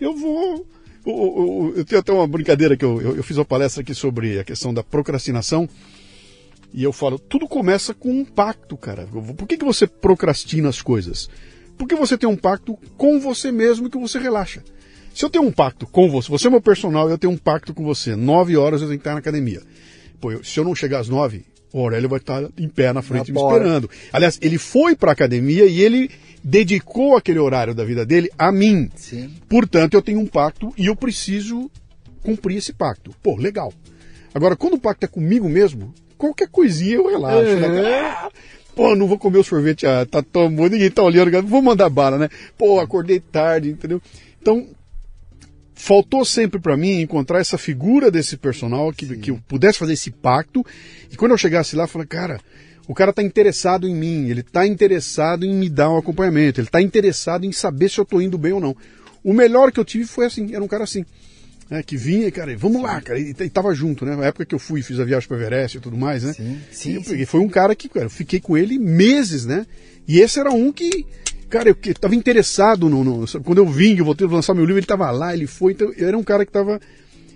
eu 0.00 0.14
vou. 0.16 0.66
Eu, 1.06 1.12
eu- 1.12 1.74
eu 1.78 1.84
tenho 1.84 2.00
até 2.00 2.12
uma 2.12 2.26
brincadeira 2.26 2.76
que 2.76 2.84
eu, 2.84 3.00
eu, 3.00 3.16
eu 3.16 3.22
fiz 3.24 3.36
uma 3.36 3.44
palestra 3.44 3.82
aqui 3.82 3.94
sobre 3.94 4.38
a 4.40 4.44
questão 4.44 4.74
da 4.74 4.82
procrastinação. 4.82 5.68
E 6.74 6.82
eu 6.82 6.92
falo, 6.92 7.18
tudo 7.18 7.46
começa 7.46 7.92
com 7.92 8.10
um 8.10 8.24
pacto, 8.24 8.76
cara. 8.76 9.06
Por 9.06 9.46
que, 9.46 9.56
que 9.58 9.64
você 9.64 9.86
procrastina 9.86 10.68
as 10.68 10.80
coisas? 10.80 11.28
Porque 11.76 11.94
você 11.94 12.16
tem 12.16 12.28
um 12.28 12.36
pacto 12.36 12.78
com 12.96 13.20
você 13.20 13.52
mesmo 13.52 13.90
que 13.90 13.98
você 13.98 14.18
relaxa. 14.18 14.62
Se 15.14 15.24
eu 15.24 15.28
tenho 15.30 15.44
um 15.44 15.52
pacto 15.52 15.86
com 15.86 16.08
você, 16.10 16.30
você 16.30 16.46
é 16.46 16.50
meu 16.50 16.60
personal 16.62 17.08
e 17.08 17.12
eu 17.12 17.18
tenho 17.18 17.32
um 17.32 17.36
pacto 17.36 17.74
com 17.74 17.84
você, 17.84 18.16
nove 18.16 18.56
horas 18.56 18.80
eu 18.80 18.86
tenho 18.88 18.98
que 18.98 19.02
estar 19.02 19.12
na 19.12 19.18
academia. 19.18 19.60
Pô, 20.20 20.32
eu- 20.32 20.42
se 20.42 20.58
eu 20.58 20.64
não 20.64 20.74
chegar 20.74 21.00
às 21.00 21.08
nove, 21.08 21.44
o 21.72 21.80
Aurélio 21.80 22.08
vai 22.08 22.18
estar 22.18 22.42
em 22.58 22.68
pé 22.68 22.92
na 22.92 23.02
frente 23.02 23.30
Na 23.32 23.40
me 23.40 23.46
esperando. 23.46 23.90
Aliás, 24.10 24.38
ele 24.40 24.56
foi 24.56 24.96
para 24.96 25.10
a 25.10 25.12
academia 25.12 25.66
e 25.66 25.82
ele 25.82 26.10
dedicou 26.42 27.16
aquele 27.16 27.38
horário 27.38 27.74
da 27.74 27.84
vida 27.84 28.06
dele 28.06 28.30
a 28.38 28.50
mim. 28.50 28.88
Sim. 28.96 29.30
Portanto, 29.48 29.94
eu 29.94 30.02
tenho 30.02 30.20
um 30.20 30.26
pacto 30.26 30.72
e 30.78 30.86
eu 30.86 30.96
preciso 30.96 31.70
cumprir 32.22 32.56
esse 32.56 32.72
pacto. 32.72 33.14
Pô, 33.22 33.36
legal. 33.36 33.72
Agora, 34.34 34.56
quando 34.56 34.74
o 34.74 34.80
pacto 34.80 35.04
é 35.04 35.08
comigo 35.08 35.48
mesmo, 35.48 35.92
qualquer 36.22 36.48
coisinha 36.48 36.96
eu 36.96 37.08
relaxo. 37.08 37.56
Né? 37.56 38.00
Ah, 38.00 38.30
Pô, 38.74 38.94
não 38.96 39.06
vou 39.06 39.18
comer 39.18 39.38
o 39.38 39.44
sorvete, 39.44 39.86
ah, 39.86 40.06
tá 40.06 40.22
bom, 40.22 40.48
ninguém 40.48 40.90
tá 40.90 41.02
olhando, 41.02 41.46
vou 41.46 41.60
mandar 41.60 41.90
bala, 41.90 42.16
né? 42.16 42.30
Pô, 42.56 42.80
acordei 42.80 43.20
tarde, 43.20 43.68
entendeu? 43.68 44.00
Então, 44.40 44.66
faltou 45.74 46.24
sempre 46.24 46.58
para 46.58 46.74
mim 46.74 47.02
encontrar 47.02 47.40
essa 47.40 47.58
figura 47.58 48.10
desse 48.10 48.36
personal 48.38 48.90
que, 48.90 49.16
que 49.18 49.30
eu 49.30 49.38
pudesse 49.46 49.78
fazer 49.78 49.92
esse 49.92 50.10
pacto. 50.10 50.64
E 51.10 51.16
quando 51.16 51.32
eu 51.32 51.38
chegasse 51.38 51.76
lá, 51.76 51.84
eu 51.84 51.88
falei, 51.88 52.06
cara, 52.06 52.40
o 52.88 52.94
cara 52.94 53.12
tá 53.12 53.22
interessado 53.22 53.86
em 53.86 53.94
mim, 53.94 54.30
ele 54.30 54.42
tá 54.42 54.66
interessado 54.66 55.44
em 55.44 55.54
me 55.54 55.68
dar 55.68 55.90
um 55.90 55.98
acompanhamento, 55.98 56.58
ele 56.60 56.68
tá 56.68 56.80
interessado 56.80 57.44
em 57.44 57.52
saber 57.52 57.90
se 57.90 57.98
eu 57.98 58.06
tô 58.06 58.22
indo 58.22 58.38
bem 58.38 58.52
ou 58.52 58.60
não. 58.60 58.74
O 59.22 59.34
melhor 59.34 59.70
que 59.70 59.78
eu 59.78 59.84
tive 59.84 60.06
foi 60.06 60.24
assim, 60.24 60.54
era 60.54 60.64
um 60.64 60.68
cara 60.68 60.84
assim. 60.84 61.04
Né, 61.70 61.82
que 61.82 61.96
vinha, 61.96 62.30
cara, 62.30 62.54
vamos 62.56 62.82
lá, 62.82 63.00
cara, 63.00 63.18
e, 63.18 63.30
e 63.30 63.48
tava 63.50 63.74
junto, 63.74 64.04
né? 64.04 64.14
Na 64.14 64.26
época 64.26 64.44
que 64.44 64.54
eu 64.54 64.58
fui, 64.58 64.82
fiz 64.82 65.00
a 65.00 65.04
viagem 65.04 65.26
para 65.26 65.38
Everest 65.38 65.78
e 65.78 65.80
tudo 65.80 65.96
mais, 65.96 66.22
né? 66.22 66.32
Sim, 66.34 66.60
sim, 66.70 66.90
E 66.90 66.94
eu 66.96 67.02
peguei, 67.02 67.24
foi 67.24 67.40
um 67.40 67.48
cara 67.48 67.74
que, 67.74 67.88
cara, 67.88 68.06
eu 68.06 68.10
fiquei 68.10 68.40
com 68.40 68.56
ele 68.58 68.78
meses, 68.78 69.46
né? 69.46 69.66
E 70.06 70.20
esse 70.20 70.38
era 70.38 70.50
um 70.50 70.70
que, 70.70 71.06
cara, 71.48 71.70
eu 71.70 71.74
que 71.74 71.94
tava 71.94 72.14
interessado 72.14 72.90
no, 72.90 73.02
no- 73.02 73.26
sabe, 73.26 73.44
quando 73.44 73.58
eu 73.58 73.66
vim, 73.66 73.96
eu 73.96 74.04
voltei 74.04 74.26
a 74.26 74.30
lançar 74.30 74.52
meu 74.54 74.64
livro, 74.64 74.78
ele 74.80 74.86
tava 74.86 75.10
lá, 75.10 75.32
ele 75.32 75.46
foi, 75.46 75.72
então 75.72 75.90
era 75.96 76.18
um 76.18 76.22
cara 76.24 76.44
que 76.44 76.52
tava 76.52 76.78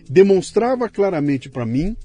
demonstrava 0.09 0.89
claramente 0.89 1.49
para 1.49 1.65
mim 1.67 1.97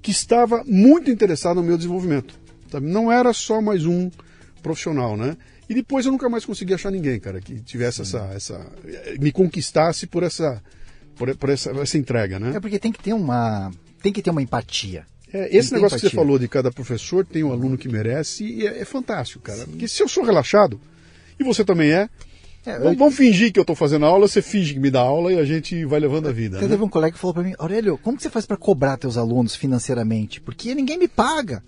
que 0.00 0.10
estava 0.10 0.62
muito 0.66 1.10
interessado 1.10 1.56
no 1.56 1.62
meu 1.62 1.76
desenvolvimento. 1.76 2.34
Sabe? 2.70 2.86
Não 2.86 3.10
era 3.12 3.32
só 3.32 3.60
mais 3.60 3.84
um 3.86 4.10
profissional, 4.62 5.16
né? 5.16 5.36
E 5.68 5.74
depois 5.74 6.04
eu 6.06 6.12
nunca 6.12 6.28
mais 6.28 6.44
consegui 6.44 6.74
achar 6.74 6.90
ninguém, 6.90 7.18
cara, 7.20 7.40
que 7.40 7.60
tivesse 7.60 8.02
essa, 8.02 8.30
essa 8.34 8.66
me 9.20 9.30
conquistasse 9.30 10.06
por 10.06 10.22
essa 10.22 10.62
por, 11.22 11.36
por 11.36 11.50
essa, 11.50 11.70
essa 11.70 11.96
entrega, 11.96 12.40
né? 12.40 12.56
É 12.56 12.60
porque 12.60 12.80
tem 12.80 12.90
que 12.90 13.00
ter 13.00 13.12
uma. 13.12 13.70
Tem 14.02 14.12
que 14.12 14.20
ter 14.20 14.30
uma 14.30 14.42
empatia. 14.42 15.06
É, 15.32 15.56
esse 15.56 15.72
negócio 15.72 15.98
que 15.98 16.08
você 16.08 16.14
falou 16.14 16.36
de 16.36 16.48
cada 16.48 16.72
professor 16.72 17.24
tem 17.24 17.44
um 17.44 17.52
aluno 17.52 17.78
que 17.78 17.88
merece 17.88 18.44
e 18.44 18.66
é, 18.66 18.80
é 18.80 18.84
fantástico, 18.84 19.44
cara. 19.44 19.64
Porque 19.64 19.86
se 19.86 20.02
eu 20.02 20.08
sou 20.08 20.24
relaxado, 20.24 20.80
e 21.38 21.44
você 21.44 21.64
também 21.64 21.92
é, 21.92 22.08
É, 22.66 22.76
vamos, 22.78 22.98
vamos 22.98 23.14
fingir 23.14 23.52
que 23.52 23.58
eu 23.58 23.62
estou 23.62 23.76
fazendo 23.76 24.04
aula, 24.04 24.26
você 24.26 24.42
finge 24.42 24.74
que 24.74 24.80
me 24.80 24.90
dá 24.90 25.00
aula 25.00 25.32
e 25.32 25.38
a 25.38 25.44
gente 25.44 25.84
vai 25.84 26.00
levando 26.00 26.28
a 26.28 26.32
vida. 26.32 26.60
Né? 26.60 26.68
teve 26.68 26.82
um 26.82 26.88
colega 26.88 27.12
que 27.14 27.20
falou 27.20 27.34
pra 27.34 27.44
mim, 27.44 27.54
Aurélio, 27.56 27.96
como 27.98 28.16
que 28.16 28.24
você 28.24 28.30
faz 28.30 28.44
pra 28.44 28.56
cobrar 28.56 28.96
teus 28.96 29.16
alunos 29.16 29.54
financeiramente? 29.54 30.40
Porque 30.40 30.74
ninguém 30.74 30.98
me 30.98 31.06
paga. 31.06 31.62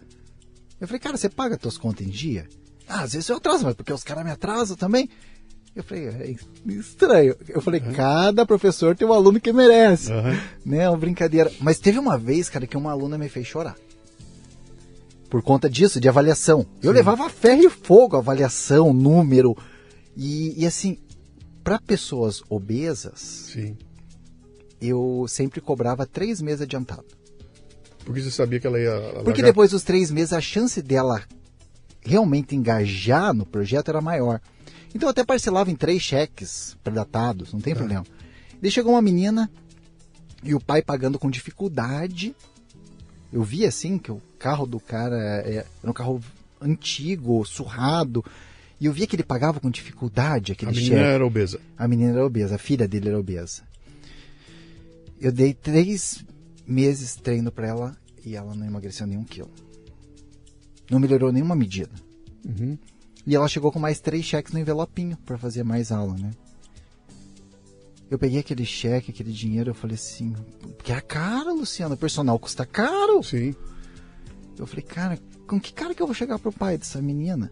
Eu 0.80 0.88
falei, 0.88 1.00
cara, 1.00 1.16
você 1.16 1.28
paga 1.28 1.56
tuas 1.56 1.78
contas 1.78 2.04
em 2.04 2.10
dia? 2.10 2.48
Ah, 2.88 3.02
às 3.02 3.12
vezes 3.12 3.28
eu 3.28 3.36
atraso, 3.36 3.64
mas 3.64 3.74
porque 3.74 3.92
os 3.92 4.02
caras 4.02 4.24
me 4.24 4.32
atrasam 4.32 4.76
também. 4.76 5.08
Eu 5.74 5.82
falei, 5.82 6.06
é 6.06 6.34
estranho. 6.72 7.34
Eu 7.48 7.60
falei, 7.60 7.80
cada 7.80 8.46
professor 8.46 8.94
tem 8.96 9.06
um 9.06 9.12
aluno 9.12 9.40
que 9.40 9.52
merece. 9.52 10.12
Aham. 10.12 10.40
Né, 10.64 10.78
é 10.84 10.88
uma 10.88 10.96
brincadeira. 10.98 11.50
Mas 11.60 11.78
teve 11.80 11.98
uma 11.98 12.16
vez, 12.16 12.48
cara, 12.48 12.66
que 12.66 12.76
uma 12.76 12.92
aluna 12.92 13.18
me 13.18 13.28
fez 13.28 13.46
chorar. 13.46 13.76
Por 15.28 15.42
conta 15.42 15.68
disso, 15.68 15.98
de 16.00 16.08
avaliação. 16.08 16.64
Eu 16.80 16.92
levava 16.92 17.26
a 17.26 17.28
ferro 17.28 17.64
e 17.64 17.70
fogo, 17.70 18.16
avaliação, 18.16 18.92
número. 18.92 19.56
E, 20.16 20.54
e 20.62 20.64
assim, 20.64 20.96
para 21.64 21.80
pessoas 21.80 22.40
obesas, 22.48 23.18
Sim. 23.52 23.76
eu 24.80 25.26
sempre 25.28 25.60
cobrava 25.60 26.06
três 26.06 26.40
meses 26.40 26.60
adiantado. 26.62 27.04
Porque 28.04 28.20
você 28.20 28.30
sabia 28.30 28.60
que 28.60 28.66
ela 28.66 28.78
ia. 28.78 28.92
Porque 29.24 29.40
largar- 29.40 29.46
depois 29.46 29.70
dos 29.72 29.82
três 29.82 30.08
meses 30.10 30.32
a 30.32 30.40
chance 30.40 30.80
dela 30.80 31.22
realmente 32.00 32.54
engajar 32.54 33.34
no 33.34 33.44
projeto 33.44 33.88
era 33.88 34.00
maior. 34.00 34.40
Então 34.94 35.08
até 35.08 35.24
parcelava 35.24 35.70
em 35.70 35.74
três 35.76 36.00
cheques 36.02 36.76
predatados, 36.84 37.52
não 37.52 37.60
tem 37.60 37.74
problema. 37.74 38.06
Daí 38.62 38.70
chegou 38.70 38.92
uma 38.92 39.02
menina 39.02 39.50
e 40.42 40.54
o 40.54 40.60
pai 40.60 40.80
pagando 40.82 41.18
com 41.18 41.30
dificuldade. 41.30 42.34
Eu 43.32 43.42
vi 43.42 43.66
assim 43.66 43.98
que 43.98 44.12
o 44.12 44.22
carro 44.38 44.66
do 44.66 44.78
cara 44.78 45.16
é- 45.44 45.66
era 45.82 45.90
um 45.90 45.92
carro 45.92 46.22
antigo, 46.60 47.44
surrado. 47.44 48.24
E 48.80 48.86
eu 48.86 48.92
via 48.92 49.06
que 49.06 49.16
ele 49.16 49.22
pagava 49.24 49.58
com 49.60 49.70
dificuldade 49.70 50.52
A 50.52 50.54
aquele 50.54 50.70
menina 50.72 50.96
cheque. 50.96 51.00
era 51.14 51.26
obesa. 51.26 51.60
A 51.76 51.88
menina 51.88 52.12
era 52.12 52.24
obesa, 52.26 52.54
a 52.54 52.58
filha 52.58 52.86
dele 52.86 53.08
era 53.08 53.18
obesa. 53.18 53.62
Eu 55.20 55.32
dei 55.32 55.54
três 55.54 56.24
meses 56.66 57.16
treino 57.16 57.50
pra 57.50 57.66
ela 57.66 57.96
e 58.24 58.36
ela 58.36 58.54
não 58.54 58.64
emagreceu 58.66 59.06
nenhum 59.06 59.24
quilo. 59.24 59.50
Não 60.90 60.98
melhorou 61.00 61.32
nenhuma 61.32 61.56
medida. 61.56 61.90
Uhum. 62.44 62.76
E 63.26 63.34
ela 63.34 63.48
chegou 63.48 63.72
com 63.72 63.78
mais 63.78 64.00
três 64.00 64.24
cheques 64.24 64.52
no 64.52 64.58
envelopinho 64.58 65.16
pra 65.24 65.38
fazer 65.38 65.62
mais 65.62 65.90
aula, 65.90 66.14
né? 66.16 66.30
Eu 68.10 68.18
peguei 68.18 68.40
aquele 68.40 68.64
cheque, 68.66 69.10
aquele 69.10 69.32
dinheiro, 69.32 69.70
eu 69.70 69.74
falei 69.74 69.94
assim, 69.94 70.34
porque 70.76 70.92
é 70.92 71.00
caro, 71.00 71.54
Luciano, 71.54 71.94
o 71.94 71.98
personal 71.98 72.38
custa 72.38 72.66
caro. 72.66 73.22
Sim. 73.22 73.54
Eu 74.58 74.66
falei, 74.66 74.84
cara, 74.84 75.18
com 75.46 75.58
que 75.58 75.72
cara 75.72 75.94
que 75.94 76.02
eu 76.02 76.06
vou 76.06 76.14
chegar 76.14 76.38
pro 76.38 76.52
pai 76.52 76.76
dessa 76.76 77.00
menina? 77.00 77.50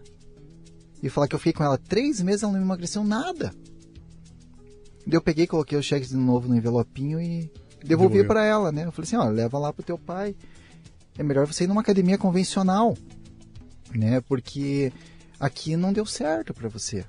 E 1.01 1.09
falar 1.09 1.27
que 1.27 1.35
eu 1.35 1.39
fiquei 1.39 1.53
com 1.53 1.63
ela 1.63 1.77
três 1.77 2.21
meses, 2.21 2.43
ela 2.43 2.53
não 2.53 2.61
emagreceu 2.61 3.03
nada. 3.03 3.53
Daí 5.05 5.15
eu 5.15 5.21
peguei, 5.21 5.45
coloquei 5.45 5.77
o 5.77 5.83
cheque 5.83 6.07
de 6.07 6.15
novo 6.15 6.47
no 6.47 6.55
envelopinho 6.55 7.19
e 7.19 7.51
devolvi 7.83 8.25
pra 8.25 8.45
ela, 8.45 8.71
né? 8.71 8.85
Eu 8.85 8.91
falei 8.91 9.07
assim, 9.07 9.17
ó, 9.17 9.25
leva 9.27 9.59
lá 9.59 9.73
pro 9.73 9.83
teu 9.83 9.97
pai. 9.97 10.35
É 11.17 11.23
melhor 11.23 11.45
você 11.45 11.65
ir 11.65 11.67
numa 11.67 11.81
academia 11.81 12.17
convencional, 12.17 12.97
né? 13.93 14.21
Porque 14.21 14.93
aqui 15.43 15.75
não 15.75 15.91
deu 15.91 16.05
certo 16.05 16.53
pra 16.53 16.69
você. 16.69 17.05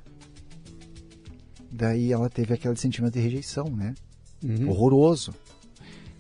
Daí 1.71 2.13
ela 2.13 2.29
teve 2.29 2.53
aquele 2.53 2.77
sentimento 2.77 3.15
de 3.15 3.21
rejeição, 3.21 3.65
né? 3.65 3.95
Uhum. 4.43 4.69
horroroso. 4.69 5.33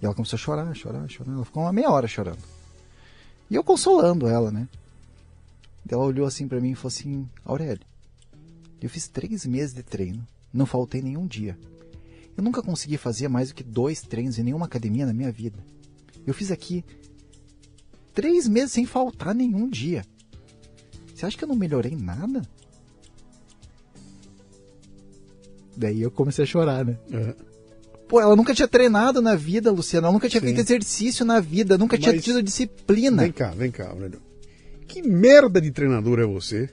E 0.01 0.05
ela 0.05 0.15
começou 0.15 0.37
a 0.37 0.41
chorar, 0.41 0.75
chorar, 0.75 1.09
chorar. 1.09 1.33
Ela 1.33 1.45
ficou 1.45 1.65
uma 1.65 1.73
meia 1.73 1.91
hora 1.91 2.07
chorando. 2.07 2.39
E 3.51 3.55
eu 3.55 3.65
consolando 3.65 4.29
ela, 4.29 4.51
né? 4.51 4.69
Ela 5.89 6.05
olhou 6.05 6.27
assim 6.27 6.47
pra 6.47 6.61
mim 6.61 6.71
e 6.71 6.75
falou 6.75 6.89
assim: 6.89 7.29
Aurélio, 7.45 7.85
eu 8.81 8.89
fiz 8.89 9.09
três 9.09 9.45
meses 9.45 9.75
de 9.75 9.83
treino, 9.83 10.27
não 10.53 10.67
faltei 10.67 11.03
nenhum 11.03 11.27
dia. 11.27 11.59
Eu 12.37 12.43
nunca 12.43 12.63
consegui 12.63 12.97
fazer 12.97 13.29
mais 13.29 13.49
do 13.49 13.55
que 13.55 13.63
dois 13.63 14.03
treinos 14.03 14.39
em 14.39 14.45
nenhuma 14.45 14.67
academia 14.67 15.05
na 15.05 15.13
minha 15.13 15.31
vida. 15.31 15.59
Eu 16.27 16.33
fiz 16.33 16.51
aqui 16.51 16.85
três 18.13 18.49
meses 18.49 18.73
sem 18.73 18.87
faltar 18.87 19.35
nenhum 19.35 19.69
dia. 19.69 20.05
Você 21.15 21.27
acha 21.27 21.37
que 21.39 21.45
eu 21.45 21.49
não 21.49 21.55
melhorei 21.57 21.97
nada? 21.97 22.43
Daí 25.77 26.03
eu 26.03 26.11
comecei 26.11 26.45
a 26.45 26.47
chorar, 26.47 26.85
né? 26.85 26.97
É. 27.13 27.35
Pô, 28.09 28.21
ela 28.21 28.37
nunca 28.37 28.55
tinha 28.55 28.69
treinado 28.69 29.21
na 29.21 29.35
vida, 29.35 29.71
Luciana. 29.73 30.07
Ela 30.07 30.13
nunca 30.13 30.29
tinha 30.29 30.41
Sim. 30.41 30.47
feito 30.49 30.61
exercício 30.61 31.25
na 31.25 31.41
vida, 31.41 31.77
nunca 31.79 31.99
tinha 31.99 32.13
Mas- 32.15 32.23
tido 32.25 32.43
disciplina. 32.43 33.23
Vem 33.23 33.33
cá, 33.33 33.51
vem 33.51 33.71
cá, 33.71 33.89
Aurélio. 33.89 34.21
Que 34.87 35.03
merda 35.03 35.61
de 35.61 35.71
treinador 35.71 36.21
é 36.21 36.25
você 36.27 36.69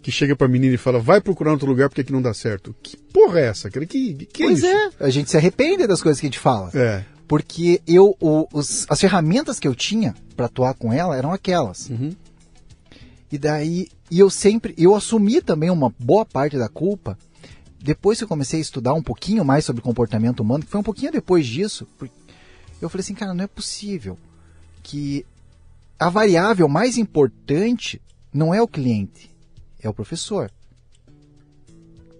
que 0.00 0.10
chega 0.10 0.34
pra 0.34 0.48
menina 0.48 0.74
e 0.74 0.78
fala, 0.78 0.98
vai 0.98 1.20
procurar 1.20 1.52
outro 1.52 1.68
lugar 1.68 1.88
porque 1.88 2.00
aqui 2.00 2.12
não 2.12 2.22
dá 2.22 2.34
certo? 2.34 2.74
Que 2.82 2.96
porra 2.96 3.38
é 3.40 3.46
essa, 3.46 3.70
cara? 3.70 3.86
Que, 3.86 4.14
que, 4.14 4.26
que 4.26 4.42
pois 4.44 4.58
isso? 4.58 4.66
é, 4.66 4.90
a 4.98 5.10
gente 5.10 5.30
se 5.30 5.36
arrepende 5.36 5.86
das 5.86 6.02
coisas 6.02 6.18
que 6.20 6.26
a 6.26 6.30
gente 6.30 6.38
fala. 6.40 6.70
É. 6.74 7.04
Porque 7.28 7.80
eu, 7.86 8.16
o- 8.20 8.48
os- 8.52 8.84
as 8.88 9.00
ferramentas 9.00 9.60
que 9.60 9.68
eu 9.68 9.74
tinha 9.76 10.14
pra 10.36 10.46
atuar 10.46 10.74
com 10.74 10.92
ela 10.92 11.16
eram 11.16 11.32
aquelas. 11.32 11.88
Uhum. 11.88 12.12
E 13.32 13.38
daí, 13.38 13.88
e 14.10 14.18
eu 14.18 14.28
sempre, 14.28 14.74
eu 14.76 14.94
assumi 14.94 15.40
também 15.40 15.70
uma 15.70 15.92
boa 15.98 16.24
parte 16.24 16.58
da 16.58 16.68
culpa 16.68 17.18
depois 17.80 18.18
que 18.18 18.24
eu 18.24 18.28
comecei 18.28 18.60
a 18.60 18.62
estudar 18.62 18.92
um 18.92 19.02
pouquinho 19.02 19.44
mais 19.44 19.64
sobre 19.64 19.82
comportamento 19.82 20.40
humano, 20.40 20.64
que 20.64 20.70
foi 20.70 20.78
um 20.78 20.84
pouquinho 20.84 21.10
depois 21.10 21.46
disso, 21.46 21.88
eu 22.80 22.88
falei 22.88 23.02
assim, 23.02 23.14
cara, 23.14 23.34
não 23.34 23.42
é 23.42 23.48
possível 23.48 24.18
que 24.82 25.26
a 25.98 26.08
variável 26.08 26.68
mais 26.68 26.98
importante 26.98 28.00
não 28.32 28.54
é 28.54 28.60
o 28.62 28.68
cliente, 28.68 29.30
é 29.80 29.88
o 29.88 29.94
professor. 29.94 30.50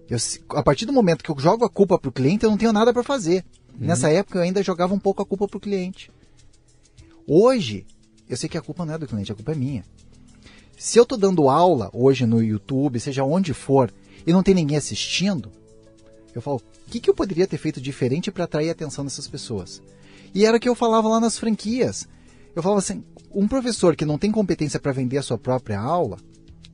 Eu 0.09 0.17
a 0.57 0.63
partir 0.63 0.85
do 0.85 0.91
momento 0.91 1.23
que 1.23 1.29
eu 1.29 1.39
jogo 1.39 1.63
a 1.63 1.69
culpa 1.69 1.97
pro 1.97 2.11
cliente, 2.11 2.43
eu 2.43 2.49
não 2.49 2.57
tenho 2.57 2.73
nada 2.73 2.91
para 2.91 3.03
fazer. 3.03 3.45
Nessa 3.77 4.09
época 4.09 4.39
eu 4.39 4.43
ainda 4.43 4.61
jogava 4.61 4.93
um 4.93 4.99
pouco 4.99 5.21
a 5.21 5.25
culpa 5.25 5.47
pro 5.47 5.59
cliente. 5.59 6.11
Hoje, 7.25 7.85
eu 8.27 8.35
sei 8.35 8.49
que 8.49 8.57
a 8.57 8.61
culpa 8.61 8.85
não 8.85 8.95
é 8.95 8.97
do 8.97 9.07
cliente, 9.07 9.31
a 9.31 9.35
culpa 9.35 9.53
é 9.53 9.55
minha. 9.55 9.85
Se 10.83 10.99
eu 10.99 11.05
tô 11.05 11.15
dando 11.15 11.47
aula 11.47 11.89
hoje 11.93 12.25
no 12.25 12.43
YouTube, 12.43 12.99
seja 12.99 13.23
onde 13.23 13.53
for, 13.53 13.89
e 14.27 14.33
não 14.33 14.43
tem 14.43 14.53
ninguém 14.53 14.75
assistindo, 14.75 15.49
eu 16.35 16.41
falo, 16.41 16.57
o 16.57 16.91
que, 16.91 16.99
que 16.99 17.09
eu 17.09 17.13
poderia 17.13 17.47
ter 17.47 17.57
feito 17.57 17.79
diferente 17.79 18.29
para 18.29 18.43
atrair 18.43 18.67
a 18.67 18.73
atenção 18.73 19.05
dessas 19.05 19.25
pessoas? 19.25 19.81
E 20.35 20.45
era 20.45 20.57
o 20.57 20.59
que 20.59 20.67
eu 20.67 20.75
falava 20.75 21.07
lá 21.07 21.21
nas 21.21 21.39
franquias. 21.39 22.05
Eu 22.53 22.61
falava 22.61 22.79
assim, 22.79 23.01
um 23.33 23.47
professor 23.47 23.95
que 23.95 24.03
não 24.03 24.17
tem 24.17 24.29
competência 24.29 24.77
para 24.77 24.91
vender 24.91 25.17
a 25.17 25.21
sua 25.21 25.37
própria 25.37 25.79
aula, 25.79 26.17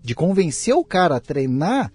de 0.01 0.16
convencer 0.16 0.74
o 0.74 0.84
cara 0.84 1.18
a 1.18 1.20
treinar, 1.20 1.93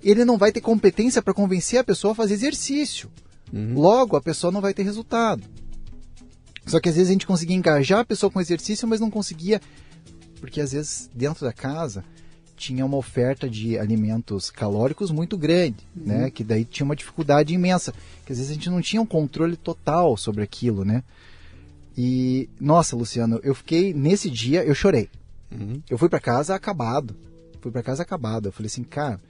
ele 0.00 0.24
não 0.24 0.38
vai 0.38 0.52
ter 0.52 0.60
competência 0.60 1.20
para 1.20 1.34
convencer 1.34 1.80
a 1.80 1.84
pessoa 1.84 2.12
a 2.12 2.14
fazer 2.14 2.34
exercício. 2.34 3.10
Logo, 3.52 4.14
a 4.14 4.22
pessoa 4.22 4.52
não 4.52 4.60
vai 4.60 4.72
ter 4.72 4.84
resultado. 4.84 5.42
Só 6.68 6.78
que 6.78 6.88
às 6.88 6.94
vezes 6.94 7.10
a 7.10 7.12
gente 7.14 7.26
conseguia 7.26 7.56
engajar 7.56 7.98
a 7.98 8.04
pessoa 8.04 8.30
com 8.30 8.40
exercício, 8.40 8.86
mas 8.86 9.00
não 9.00 9.10
conseguia, 9.10 9.60
porque 10.42 10.60
às 10.60 10.72
vezes 10.72 11.08
dentro 11.14 11.46
da 11.46 11.52
casa 11.52 12.04
tinha 12.56 12.84
uma 12.84 12.96
oferta 12.96 13.48
de 13.48 13.78
alimentos 13.78 14.50
calóricos 14.50 15.12
muito 15.12 15.38
grande, 15.38 15.86
né? 15.94 16.30
Que 16.32 16.42
daí 16.42 16.64
tinha 16.64 16.84
uma 16.84 16.96
dificuldade 16.96 17.54
imensa, 17.54 17.94
que 18.26 18.32
às 18.32 18.38
vezes 18.38 18.50
a 18.50 18.54
gente 18.54 18.68
não 18.68 18.80
tinha 18.82 19.00
um 19.00 19.06
controle 19.06 19.56
total 19.56 20.16
sobre 20.16 20.42
aquilo, 20.42 20.84
né? 20.84 21.04
E 21.96 22.48
nossa, 22.60 22.96
Luciano, 22.96 23.38
eu 23.44 23.54
fiquei 23.54 23.94
nesse 23.94 24.28
dia, 24.28 24.64
eu 24.64 24.74
chorei. 24.74 25.08
Eu 25.88 25.96
fui 25.96 26.08
para 26.08 26.18
casa 26.18 26.56
acabado. 26.56 27.14
Fui 27.60 27.70
para 27.70 27.82
casa 27.82 28.02
acabado. 28.02 28.46
Eu 28.46 28.52
falei 28.52 28.66
assim, 28.66 28.82
cara, 28.82 29.20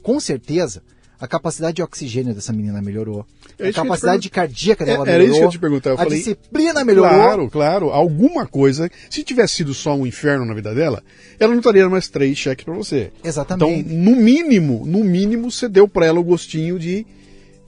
com 0.00 0.20
certeza 0.20 0.80
a 1.22 1.28
capacidade 1.28 1.76
de 1.76 1.82
oxigênio 1.82 2.34
dessa 2.34 2.52
menina 2.52 2.82
melhorou. 2.82 3.24
É 3.58 3.68
a 3.68 3.72
capacidade 3.72 4.28
cardíaca 4.28 4.84
dela 4.84 5.06
É, 5.06 5.10
era 5.10 5.18
melhorou. 5.22 5.30
isso 5.30 5.40
que 5.40 5.46
eu 5.46 5.50
te 5.52 5.58
perguntar, 5.60 5.90
eu 5.90 5.94
a 5.94 5.98
falei- 5.98 6.18
disciplina 6.18 6.84
melhorou. 6.84 7.10
Claro, 7.10 7.50
claro. 7.50 7.90
Alguma 7.90 8.44
coisa. 8.46 8.90
Se 9.08 9.22
tivesse 9.22 9.54
sido 9.54 9.72
só 9.72 9.94
um 9.94 10.04
inferno 10.04 10.44
na 10.44 10.52
vida 10.52 10.74
dela, 10.74 11.00
ela 11.38 11.52
não 11.52 11.60
estaria 11.60 11.88
mais 11.88 12.08
três 12.08 12.36
cheques 12.36 12.64
pra 12.64 12.74
você. 12.74 13.12
Exatamente. 13.22 13.80
Então, 13.80 13.96
no 13.96 14.16
mínimo, 14.16 14.84
no 14.84 15.04
mínimo, 15.04 15.48
você 15.50 15.68
deu 15.68 15.86
pra 15.86 16.04
ela 16.06 16.18
o 16.18 16.24
gostinho 16.24 16.78
de 16.78 17.06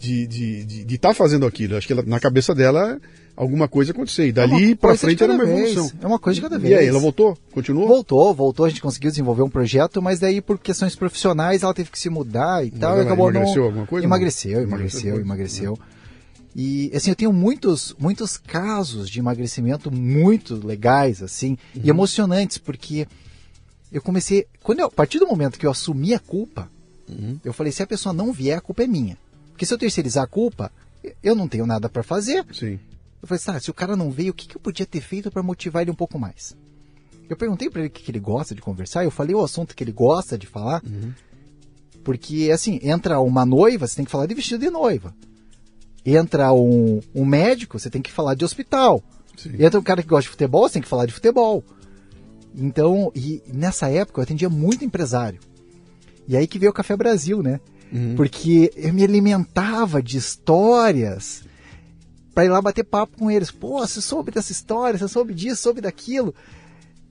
de 0.01 0.27
de 0.27 0.65
de, 0.65 0.85
de 0.85 0.99
tá 0.99 1.15
fazendo 1.15 1.47
aquilo. 1.47 1.77
Acho 1.77 1.87
que 1.87 1.93
ela, 1.93 2.03
na 2.05 2.19
cabeça 2.19 2.55
dela 2.55 3.01
alguma 3.37 3.67
coisa 3.69 3.93
aconteceu. 3.93 4.27
E 4.27 4.29
É 4.29 4.33
dali 4.33 4.75
de 4.75 4.97
frente 4.99 5.23
era 5.23 5.33
uma 5.33 5.45
vez. 5.45 5.71
evolução. 5.73 5.99
É 6.03 6.07
uma 6.07 6.19
coisa 6.19 6.37
de 6.37 6.41
cada 6.43 6.57
E 6.57 6.59
vez. 6.59 6.79
aí, 6.79 6.87
ela 6.87 6.99
voltou? 7.01 7.37
Continuou? 7.53 7.87
Voltou, 7.89 8.33
voltou, 8.35 8.67
a 8.67 8.69
gente 8.69 8.81
conseguiu 8.81 9.11
desenvolver 9.11 9.43
um 9.43 9.51
projeto, 9.51 10.01
mas 10.03 10.21
daí 10.21 10.41
por 10.41 10.59
questões 10.59 10.95
profissionais 10.97 11.63
ela 11.63 11.75
teve 11.75 11.91
que 11.91 11.99
se 11.99 12.09
mudar 12.11 12.65
e 12.65 12.71
tal, 12.71 12.99
e 12.99 13.01
acabou 13.03 13.31
emagreceu 13.31 13.63
não... 13.63 13.69
alguma 13.69 13.87
coisa, 13.87 14.07
Emagreceu, 14.07 14.61
não? 14.61 14.69
emagreceu, 14.69 15.17
Emagreceu, 15.17 15.75
emagreceu. 15.75 15.79
E 16.57 16.91
assim, 16.95 17.11
eu 17.11 17.17
tenho 17.17 17.33
muitos, 17.33 17.95
muitos 17.99 18.37
casos 18.39 19.11
de 19.11 19.19
emagrecimento 19.19 19.91
muito 19.91 20.65
legais, 20.65 21.23
assim, 21.23 21.59
Uhum. 21.75 21.83
e 21.85 21.91
emocionantes, 21.91 22.59
porque 22.59 23.09
eu 23.91 24.01
comecei, 24.01 24.47
quando 24.63 24.81
eu, 24.81 24.87
a 24.87 24.91
partir 24.91 25.19
do 25.19 25.27
momento 25.27 25.59
que 25.59 25.67
eu 25.67 25.71
assumi 25.71 26.15
a 26.15 26.19
culpa, 26.21 26.69
Uhum. 27.09 27.39
eu 27.45 27.53
falei, 27.53 27.73
se 27.73 27.83
a 27.83 27.87
pessoa 27.87 28.13
não 28.13 28.33
vier, 28.33 28.57
a 28.57 28.61
culpa 28.61 28.85
é 28.85 28.87
minha. 28.87 29.19
Porque 29.51 29.67
se 29.67 29.75
eu 29.75 29.79
terceirizar 29.79 30.25
a 30.25 30.27
culpa, 30.29 30.71
eu 31.23 31.35
não 31.35 31.47
tenho 31.49 31.67
nada 31.67 31.89
para 31.89 32.03
fazer. 32.03 32.45
Sim. 32.53 32.79
Eu 33.25 33.27
falei, 33.27 33.43
tá, 33.43 33.59
se 33.59 33.71
o 33.71 33.75
cara 33.75 33.97
não 33.97 34.11
veio, 34.11 34.33
o 34.33 34.35
que, 34.35 34.47
que 34.47 34.55
eu 34.55 34.61
podia 34.61 34.85
ter 34.85 35.01
feito 35.01 35.31
para 35.31 35.43
motivar 35.43 35.81
ele 35.81 35.91
um 35.91 35.95
pouco 35.95 36.19
mais? 36.19 36.55
Eu 37.29 37.37
perguntei 37.37 37.71
para 37.71 37.81
ele 37.81 37.89
o 37.89 37.91
que, 37.91 38.03
que 38.03 38.11
ele 38.11 38.21
gosta 38.21 38.55
de 38.55 38.61
conversar, 38.61 39.03
eu 39.03 39.11
falei 39.11 39.35
o 39.35 39.43
assunto 39.43 39.75
que 39.75 39.83
ele 39.83 39.93
gosta 39.93 40.37
de 40.37 40.47
falar, 40.47 40.83
porque 42.05 42.51
assim, 42.53 42.79
entra 42.83 43.19
uma 43.21 43.47
noiva, 43.47 43.87
você 43.87 43.97
tem 43.97 44.05
que 44.05 44.11
falar 44.11 44.27
de 44.27 44.35
vestido 44.35 44.61
de 44.61 44.69
noiva. 44.69 45.15
Entra 46.05 46.53
um, 46.53 47.01
um 47.15 47.25
médico, 47.25 47.79
você 47.79 47.89
tem 47.89 48.03
que 48.03 48.13
falar 48.13 48.35
de 48.35 48.45
hospital. 48.45 49.03
Sim. 49.39 49.55
Entra 49.59 49.81
um 49.81 49.83
cara 49.83 50.03
que 50.03 50.09
gosta 50.09 50.25
de 50.25 50.29
futebol, 50.29 50.69
você 50.69 50.75
tem 50.75 50.83
que 50.83 50.89
falar 50.89 51.07
de 51.07 51.15
futebol. 51.15 51.65
Então, 52.55 53.11
e 53.15 53.43
nessa 53.47 53.89
época 53.89 54.21
eu 54.21 54.23
atendia 54.23 54.51
muito 54.51 54.85
empresário. 54.85 55.41
E 56.29 56.37
aí 56.37 56.47
que 56.47 56.59
veio 56.59 56.71
o 56.71 56.75
Café 56.75 56.95
Brasil, 56.95 57.43
né? 57.43 57.59
Uhum. 57.91 58.17
Porque 58.17 58.71
eu 58.77 58.93
me 58.93 59.03
alimentava 59.03 60.03
de 60.03 60.19
histórias 60.19 61.43
para 62.35 62.45
ir 62.45 62.49
lá 62.49 62.61
bater 62.61 62.85
papo 62.85 63.17
com 63.19 63.31
eles. 63.31 63.51
Pô, 63.51 63.79
você 63.79 64.01
soube 64.01 64.33
dessa 64.33 64.51
história, 64.51 64.99
você 64.99 65.09
soube 65.09 65.33
disso, 65.33 65.63
soube 65.63 65.81
daquilo. 65.81 66.35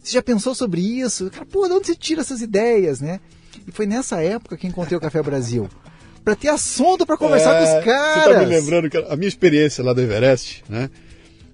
Você 0.02 0.14
já 0.14 0.22
pensou 0.22 0.54
sobre 0.54 0.82
isso? 0.82 1.30
Cara, 1.32 1.46
pô, 1.46 1.66
de 1.66 1.74
onde 1.74 1.88
você 1.88 1.96
tira 1.96 2.22
essas 2.22 2.42
ideias, 2.42 3.00
né? 3.00 3.22
E 3.66 3.72
foi 3.72 3.86
nessa 3.86 4.22
época 4.22 4.58
que 4.58 4.68
encontrei 4.68 4.98
o 4.98 5.02
Café 5.02 5.22
Brasil. 5.24 5.70
Pra 6.24 6.36
ter 6.36 6.48
assunto 6.48 7.06
pra 7.06 7.18
conversar 7.18 7.58
com 7.58 7.64
os 7.64 7.84
caras. 7.84 8.24
Você 8.24 8.34
tá 8.34 8.40
me 8.40 8.46
lembrando 8.46 8.90
que 8.90 8.96
a 8.96 9.16
minha 9.18 9.28
experiência 9.28 9.84
lá 9.84 9.92
do 9.92 10.00
Everest, 10.00 10.64
né? 10.70 10.90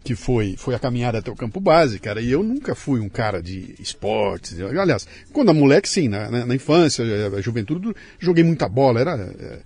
Que 0.03 0.13
foi, 0.13 0.53
foi 0.59 0.76
a 0.76 0.80
caminhada 0.80 1.17
até 1.17 1.32
o 1.32 1.36
campo 1.36 1.59
base, 1.59 1.97
cara. 1.97 2.22
E 2.22 2.32
eu 2.32 2.43
nunca 2.43 2.76
fui 2.76 2.99
um 2.99 3.09
cara 3.09 3.41
de 3.41 3.74
esportes. 3.80 4.59
Aliás, 4.61 5.07
quando 5.34 5.49
a 5.49 5.55
moleque, 5.55 5.89
sim, 5.89 6.07
na, 6.07 6.30
na, 6.30 6.45
na 6.45 6.53
infância, 6.53 7.03
a 7.36 7.41
juventude, 7.41 7.95
joguei 8.20 8.43
muita 8.43 8.70
bola. 8.70 9.01
Era. 9.01 9.13
É, 9.39 9.59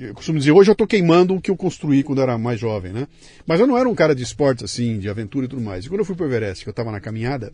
eu 0.00 0.14
costumo 0.14 0.38
dizer, 0.38 0.52
hoje 0.52 0.70
eu 0.70 0.74
tô 0.74 0.86
queimando 0.86 1.34
o 1.34 1.40
que 1.40 1.50
eu 1.50 1.56
construí 1.56 2.02
quando 2.02 2.20
era 2.20 2.36
mais 2.36 2.58
jovem, 2.58 2.92
né? 2.92 3.06
Mas 3.46 3.60
eu 3.60 3.66
não 3.66 3.78
era 3.78 3.88
um 3.88 3.94
cara 3.94 4.14
de 4.14 4.22
esportes, 4.22 4.64
assim, 4.64 4.98
de 4.98 5.08
aventura 5.08 5.46
e 5.46 5.48
tudo 5.48 5.62
mais. 5.62 5.84
E 5.84 5.88
quando 5.88 6.00
eu 6.00 6.04
fui 6.04 6.16
pro 6.16 6.26
Everest, 6.26 6.64
que 6.64 6.70
eu 6.70 6.74
tava 6.74 6.90
na 6.90 7.00
caminhada, 7.00 7.52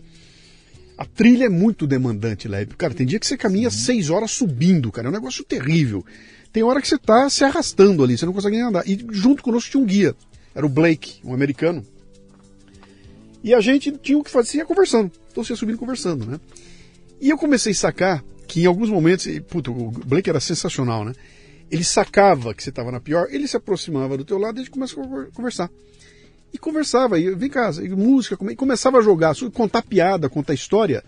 a 0.97 1.05
trilha 1.05 1.47
é 1.47 1.49
muito 1.49 1.87
demandante, 1.87 2.49
Lébio. 2.49 2.77
Cara, 2.77 2.95
tem 2.95 3.07
dia 3.07 3.19
que 3.19 3.27
você 3.27 3.37
caminha 3.37 3.71
seis 3.71 4.11
horas 4.11 4.31
subindo, 4.31 4.91
cara. 4.93 5.09
É 5.09 5.11
um 5.11 5.15
negócio 5.15 5.45
terrível. 5.45 6.05
Tem 6.53 6.63
hora 6.63 6.81
que 6.81 6.89
você 6.89 6.99
tá 6.99 7.29
se 7.31 7.45
arrastando 7.45 8.03
ali, 8.03 8.19
você 8.19 8.27
não 8.27 8.33
consegue 8.33 8.57
nem 8.57 8.67
andar. 8.67 8.89
E 8.89 8.99
junto 9.11 9.43
conosco 9.43 9.71
tinha 9.71 9.83
um 9.83 9.87
guia. 9.87 10.15
Era 10.55 10.67
o 10.67 10.69
Blake, 10.69 11.21
um 11.25 11.33
americano. 11.33 11.85
E 13.43 13.55
a 13.55 13.61
gente 13.61 13.93
tinha 13.93 14.19
o 14.19 14.25
que 14.25 14.31
fazer, 14.31 14.59
ia 14.59 14.65
conversando. 14.65 15.11
Então 15.31 15.45
você 15.45 15.53
ia 15.53 15.57
subindo 15.57 15.79
conversando, 15.79 16.27
né? 16.27 16.41
E 17.21 17.31
eu 17.31 17.39
comecei 17.39 17.73
a 17.73 17.75
sacar 17.75 18.25
que 18.47 18.63
em 18.63 18.67
alguns 18.67 18.91
momentos, 18.91 19.27
e, 19.27 19.41
puto, 19.41 19.73
o 19.73 19.91
Blake 19.91 20.29
era 20.29 20.41
sensacional, 20.41 21.05
né? 21.05 21.13
Ele 21.71 21.85
sacava 21.85 22.53
que 22.53 22.63
você 22.63 22.71
estava 22.71 22.91
na 22.91 23.01
pior, 23.01 23.29
ele 23.31 23.47
se 23.47 23.57
aproximava 23.57 24.17
do 24.17 24.25
teu 24.25 24.39
lado 24.39 24.57
e 24.57 24.61
a 24.61 24.65
gente 24.65 24.73
começava 24.73 25.23
a 25.23 25.27
conversar. 25.27 25.71
E 26.53 26.59
conversava, 26.59 27.19
e 27.19 27.33
vem 27.35 27.49
cá, 27.49 27.71
e 27.81 27.89
música, 27.91 28.37
e 28.51 28.57
começava 28.57 28.99
a 28.99 29.03
jogar, 29.03 29.35
contar 29.55 29.83
piada, 29.83 30.29
contar 30.29 30.53
história. 30.53 31.05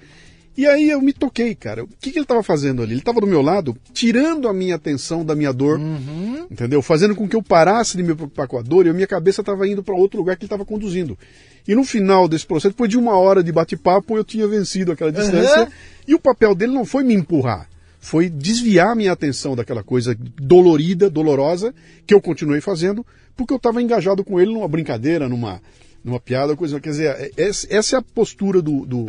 E 0.56 0.66
aí 0.66 0.90
eu 0.90 1.00
me 1.00 1.12
toquei, 1.12 1.54
cara. 1.54 1.82
O 1.82 1.88
que, 2.00 2.12
que 2.12 2.18
ele 2.18 2.24
estava 2.24 2.42
fazendo 2.42 2.82
ali? 2.82 2.92
Ele 2.92 3.00
estava 3.00 3.20
do 3.20 3.26
meu 3.26 3.40
lado, 3.42 3.76
tirando 3.92 4.46
a 4.48 4.52
minha 4.52 4.76
atenção 4.76 5.24
da 5.24 5.34
minha 5.34 5.52
dor, 5.52 5.80
uhum. 5.80 6.46
entendeu? 6.50 6.80
Fazendo 6.82 7.16
com 7.16 7.26
que 7.26 7.34
eu 7.34 7.42
parasse 7.42 7.96
de 7.96 8.02
me 8.02 8.14
preocupar 8.14 8.46
com 8.46 8.58
a 8.58 8.62
dor 8.62 8.86
e 8.86 8.90
a 8.90 8.92
minha 8.92 9.06
cabeça 9.06 9.40
estava 9.40 9.66
indo 9.66 9.82
para 9.82 9.96
outro 9.96 10.18
lugar 10.18 10.36
que 10.36 10.42
ele 10.42 10.46
estava 10.46 10.64
conduzindo. 10.64 11.18
E 11.66 11.74
no 11.74 11.84
final 11.84 12.28
desse 12.28 12.46
processo, 12.46 12.68
depois 12.68 12.90
de 12.90 12.98
uma 12.98 13.16
hora 13.16 13.42
de 13.42 13.50
bate-papo, 13.50 14.16
eu 14.16 14.22
tinha 14.22 14.46
vencido 14.46 14.92
aquela 14.92 15.10
distância. 15.10 15.62
Uhum. 15.62 15.70
E 16.06 16.14
o 16.14 16.20
papel 16.20 16.54
dele 16.54 16.72
não 16.72 16.84
foi 16.84 17.02
me 17.02 17.14
empurrar 17.14 17.71
foi 18.02 18.28
desviar 18.28 18.96
minha 18.96 19.12
atenção 19.12 19.54
daquela 19.54 19.84
coisa 19.84 20.16
dolorida, 20.18 21.08
dolorosa, 21.08 21.72
que 22.04 22.12
eu 22.12 22.20
continuei 22.20 22.60
fazendo, 22.60 23.06
porque 23.36 23.52
eu 23.52 23.58
estava 23.58 23.80
engajado 23.80 24.24
com 24.24 24.40
ele 24.40 24.52
numa 24.52 24.66
brincadeira, 24.66 25.28
numa, 25.28 25.62
numa 26.04 26.18
piada, 26.18 26.56
coisa. 26.56 26.80
Quer 26.80 26.90
dizer, 26.90 27.06
é, 27.06 27.30
essa 27.38 27.96
é 27.96 27.98
a 28.00 28.02
postura 28.02 28.60
do. 28.60 28.84
do 28.84 29.06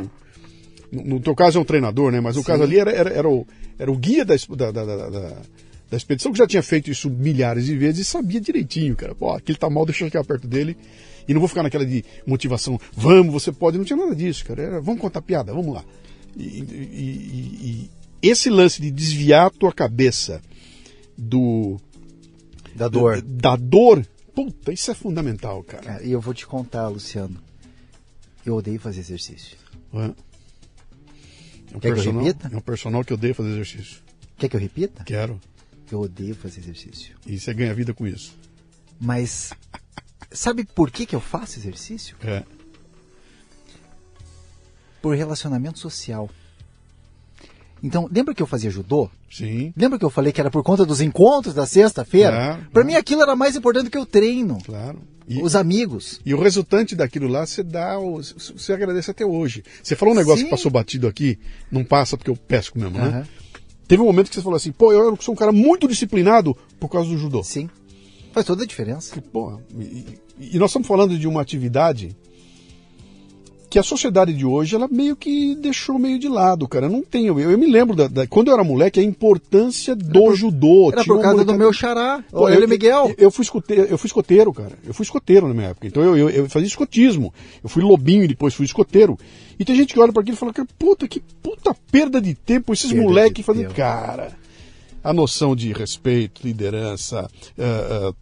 no 0.91 1.19
teu 1.19 1.33
caso 1.33 1.57
é 1.57 1.61
um 1.61 1.65
treinador, 1.65 2.11
né? 2.11 2.21
Mas 2.21 2.37
o 2.37 2.43
caso 2.43 2.61
ali 2.61 2.77
era, 2.77 2.91
era, 2.91 3.09
era, 3.09 3.27
o, 3.27 3.47
era 3.79 3.91
o 3.91 3.97
guia 3.97 4.23
da, 4.23 4.35
da, 4.35 4.71
da, 4.71 5.09
da, 5.09 5.41
da 5.89 5.97
expedição 5.97 6.31
que 6.31 6.37
já 6.37 6.45
tinha 6.45 6.61
feito 6.61 6.91
isso 6.91 7.09
milhares 7.09 7.65
de 7.65 7.75
vezes 7.75 8.01
e 8.01 8.09
sabia 8.09 8.39
direitinho, 8.39 8.95
cara. 8.95 9.15
Pô, 9.15 9.31
aquele 9.31 9.57
tá 9.57 9.71
mal, 9.71 9.87
deixa 9.87 10.03
eu 10.03 10.07
ficar 10.07 10.23
perto 10.23 10.47
dele. 10.47 10.77
E 11.27 11.33
não 11.33 11.39
vou 11.39 11.47
ficar 11.47 11.63
naquela 11.63 11.83
de 11.85 12.05
motivação, 12.27 12.79
vamos, 12.95 13.33
você 13.33 13.51
pode. 13.51 13.75
Não 13.75 13.85
tinha 13.85 13.97
nada 13.97 14.15
disso, 14.15 14.45
cara. 14.45 14.61
Era, 14.61 14.79
vamos 14.79 15.01
contar 15.01 15.23
piada, 15.23 15.51
vamos 15.51 15.73
lá. 15.73 15.83
E, 16.37 16.43
e, 16.43 17.89
e, 17.89 17.89
esse 18.23 18.49
lance 18.49 18.81
de 18.81 18.89
desviar 18.89 19.47
a 19.47 19.49
tua 19.49 19.73
cabeça 19.73 20.41
do. 21.17 21.77
Da 22.73 22.87
dor. 22.87 23.21
Da, 23.21 23.51
da 23.51 23.55
dor, 23.57 24.07
puta, 24.33 24.71
isso 24.71 24.89
é 24.89 24.95
fundamental, 24.95 25.61
cara. 25.63 26.01
E 26.01 26.11
eu 26.11 26.21
vou 26.21 26.33
te 26.33 26.47
contar, 26.47 26.87
Luciano. 26.87 27.39
Eu 28.45 28.55
odeio 28.55 28.79
fazer 28.79 29.01
exercício. 29.01 29.57
É. 29.93 30.05
É 31.73 31.77
um, 31.77 31.79
Quer 31.79 31.93
personal, 31.93 32.23
que 32.23 32.29
eu 32.29 32.33
repita? 32.33 32.49
é 32.51 32.57
um 32.57 32.61
personal 32.61 33.03
que 33.03 33.13
odeia 33.13 33.35
fazer 33.35 33.49
exercício. 33.49 34.01
Quer 34.37 34.49
que 34.49 34.55
eu 34.55 34.59
repita? 34.59 35.03
Quero. 35.03 35.39
Eu 35.91 36.01
odeio 36.01 36.33
fazer 36.33 36.61
exercício. 36.61 37.15
E 37.27 37.39
você 37.39 37.53
ganha 37.53 37.73
vida 37.73 37.93
com 37.93 38.07
isso. 38.07 38.35
Mas 38.99 39.51
sabe 40.31 40.63
por 40.63 40.89
que, 40.89 41.05
que 41.05 41.15
eu 41.15 41.21
faço 41.21 41.59
exercício? 41.59 42.15
É. 42.21 42.43
Por 45.01 45.15
relacionamento 45.15 45.77
social. 45.77 46.29
Então, 47.83 48.09
lembra 48.09 48.33
que 48.33 48.41
eu 48.41 48.47
fazia 48.47 48.71
judô? 48.71 49.09
Sim. 49.29 49.73
Lembra 49.75 49.99
que 49.99 50.05
eu 50.05 50.09
falei 50.09 50.31
que 50.31 50.39
era 50.39 50.49
por 50.49 50.63
conta 50.63 50.85
dos 50.85 51.01
encontros 51.01 51.53
da 51.53 51.65
sexta-feira? 51.65 52.31
Claro, 52.31 52.67
Para 52.71 52.83
mim 52.85 52.95
aquilo 52.95 53.21
era 53.21 53.35
mais 53.35 53.57
importante 53.57 53.89
que 53.89 53.97
o 53.97 54.05
treino. 54.05 54.57
Claro. 54.65 54.99
E, 55.27 55.41
os 55.41 55.55
amigos. 55.55 56.21
E 56.25 56.33
o 56.33 56.41
resultante 56.41 56.95
daquilo 56.95 57.27
lá 57.27 57.45
você 57.45 57.61
dá, 57.61 57.97
você 57.97 58.71
agradece 58.71 59.11
até 59.11 59.25
hoje. 59.25 59.63
Você 59.81 59.95
falou 59.95 60.13
um 60.13 60.17
negócio 60.17 60.39
Sim. 60.39 60.45
que 60.45 60.51
passou 60.51 60.71
batido 60.71 61.07
aqui, 61.07 61.37
não 61.69 61.83
passa 61.83 62.15
porque 62.15 62.29
eu 62.29 62.35
pesco 62.37 62.79
mesmo, 62.79 62.97
uhum. 62.97 63.11
né? 63.11 63.27
Teve 63.85 64.01
um 64.01 64.05
momento 64.05 64.29
que 64.29 64.35
você 64.35 64.41
falou 64.41 64.55
assim, 64.55 64.71
pô, 64.71 64.93
eu 64.93 65.17
sou 65.19 65.33
um 65.33 65.37
cara 65.37 65.51
muito 65.51 65.87
disciplinado 65.87 66.55
por 66.79 66.89
causa 66.89 67.09
do 67.09 67.17
judô. 67.17 67.43
Sim. 67.43 67.69
Faz 68.31 68.45
toda 68.45 68.63
a 68.63 68.67
diferença. 68.67 69.21
Pô, 69.31 69.59
e, 69.77 70.05
e 70.39 70.57
nós 70.57 70.69
estamos 70.69 70.87
falando 70.87 71.17
de 71.17 71.27
uma 71.27 71.41
atividade 71.41 72.15
que 73.73 73.79
a 73.79 73.83
sociedade 73.83 74.31
de 74.31 74.45
hoje, 74.45 74.75
ela 74.75 74.87
meio 74.87 75.15
que 75.15 75.55
deixou 75.55 75.97
meio 75.97 76.19
de 76.19 76.29
lado, 76.29 76.67
cara. 76.67 76.87
Não 76.87 77.01
tenho. 77.01 77.39
Eu, 77.39 77.49
eu 77.49 77.57
me 77.57 77.65
lembro, 77.65 77.95
da, 77.95 78.07
da, 78.07 78.27
quando 78.27 78.49
eu 78.49 78.53
era 78.53 78.63
moleque, 78.63 78.99
a 78.99 79.03
importância 79.03 79.95
do 79.95 80.11
era 80.11 80.25
por, 80.27 80.35
judô. 80.35 80.91
Era 80.91 81.03
por 81.03 81.19
causa 81.19 81.43
do 81.43 81.55
meu 81.55 81.73
xará, 81.73 82.23
Pô, 82.29 82.47
ele 82.47 82.67
Miguel. 82.67 83.07
Eu, 83.17 83.25
eu, 83.25 83.31
fui 83.31 83.41
escoteiro, 83.41 83.87
eu 83.89 83.97
fui 83.97 84.05
escoteiro, 84.05 84.53
cara. 84.53 84.73
Eu 84.85 84.93
fui 84.93 85.03
escoteiro 85.03 85.47
na 85.47 85.55
minha 85.55 85.69
época. 85.69 85.87
Então 85.87 86.03
eu, 86.03 86.15
eu, 86.15 86.29
eu 86.29 86.49
fazia 86.49 86.67
escotismo. 86.67 87.33
Eu 87.63 87.67
fui 87.67 87.81
lobinho 87.81 88.23
e 88.23 88.27
depois 88.27 88.53
fui 88.53 88.63
escoteiro. 88.63 89.17
E 89.57 89.65
tem 89.65 89.75
gente 89.75 89.91
que 89.91 89.99
olha 89.99 90.13
para 90.13 90.21
aquilo 90.21 90.37
e 90.37 90.39
fala, 90.39 90.53
puta, 90.77 91.07
que 91.07 91.19
puta 91.41 91.75
perda 91.91 92.21
de 92.21 92.35
tempo 92.35 92.73
esses 92.73 92.91
moleques 92.91 93.43
fazendo. 93.43 93.73
Cara, 93.73 94.37
a 95.03 95.11
noção 95.11 95.55
de 95.55 95.73
respeito, 95.73 96.45
liderança, 96.45 97.27
uh, 97.57 98.09
uh, 98.09 98.15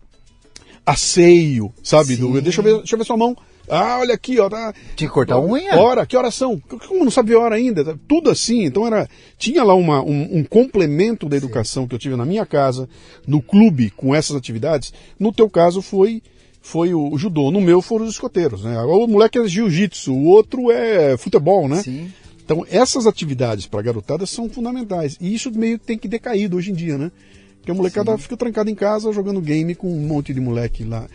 asseio, 0.85 1.73
sabe? 1.83 2.15
Do, 2.15 2.39
deixa, 2.39 2.61
eu 2.61 2.63
ver, 2.63 2.77
deixa 2.77 2.95
eu 2.95 2.99
ver 2.99 3.03
sua 3.03 3.17
mão. 3.17 3.35
Ah, 3.71 3.99
olha 3.99 4.13
aqui, 4.13 4.37
ó. 4.37 4.49
Tá... 4.49 4.73
Tinha 4.97 5.07
que 5.07 5.13
cortar 5.13 5.35
a 5.35 5.41
unha? 5.41 5.77
Hora, 5.77 6.05
que 6.05 6.17
horas 6.17 6.35
são? 6.35 6.59
Como 6.59 7.05
não 7.05 7.09
sabia 7.09 7.37
a 7.37 7.39
hora 7.39 7.55
ainda? 7.55 7.85
Tá 7.85 7.95
tudo 8.05 8.29
assim. 8.29 8.65
Então 8.65 8.85
era. 8.85 9.07
Tinha 9.37 9.63
lá 9.63 9.73
uma, 9.73 10.03
um, 10.03 10.39
um 10.39 10.43
complemento 10.43 11.29
da 11.29 11.37
educação 11.37 11.83
Sim. 11.83 11.87
que 11.87 11.95
eu 11.95 11.99
tive 11.99 12.17
na 12.17 12.25
minha 12.25 12.45
casa, 12.45 12.89
no 13.25 13.41
clube, 13.41 13.89
com 13.91 14.13
essas 14.13 14.35
atividades. 14.35 14.93
No 15.17 15.31
teu 15.31 15.49
caso 15.49 15.81
foi 15.81 16.21
foi 16.61 16.93
o, 16.93 17.17
judô. 17.17 17.49
No 17.49 17.61
meu 17.61 17.81
foram 17.81 18.05
os 18.05 18.11
escoteiros, 18.11 18.63
né? 18.63 18.77
O 18.81 19.07
moleque 19.07 19.39
é 19.39 19.47
jiu-jitsu, 19.47 20.13
o 20.13 20.25
outro 20.25 20.69
é 20.69 21.15
futebol, 21.15 21.67
né? 21.69 21.81
Sim. 21.81 22.11
Então 22.43 22.65
essas 22.69 23.07
atividades 23.07 23.65
para 23.67 23.81
garotada 23.81 24.25
são 24.25 24.49
fundamentais. 24.49 25.17
E 25.21 25.33
isso 25.33 25.49
meio 25.49 25.79
que 25.79 25.85
tem 25.85 25.97
que 25.97 26.09
decaído 26.09 26.57
hoje 26.57 26.71
em 26.71 26.75
dia, 26.75 26.97
né? 26.97 27.09
Porque 27.61 27.71
a 27.71 27.75
molecada 27.75 28.11
Sim. 28.13 28.17
fica 28.17 28.35
trancada 28.35 28.71
em 28.71 28.75
casa 28.75 29.13
jogando 29.13 29.39
game 29.39 29.75
com 29.75 29.87
um 29.87 30.07
monte 30.07 30.33
de 30.33 30.41
moleque 30.41 30.83
lá. 30.83 31.07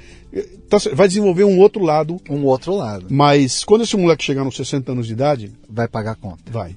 Tá, 0.69 0.79
vai 0.95 1.09
desenvolver 1.09 1.43
um 1.43 1.59
outro 1.59 1.83
lado. 1.83 2.21
Um 2.31 2.45
outro 2.45 2.73
lado. 2.73 3.07
Mas 3.11 3.65
quando 3.65 3.83
esse 3.83 3.97
moleque 3.97 4.23
chegar 4.23 4.45
nos 4.45 4.55
60 4.55 4.93
anos 4.93 5.09
de 5.09 5.13
idade. 5.13 5.53
Vai 5.69 5.89
pagar 5.89 6.13
a 6.13 6.15
conta. 6.15 6.45
Vai. 6.49 6.77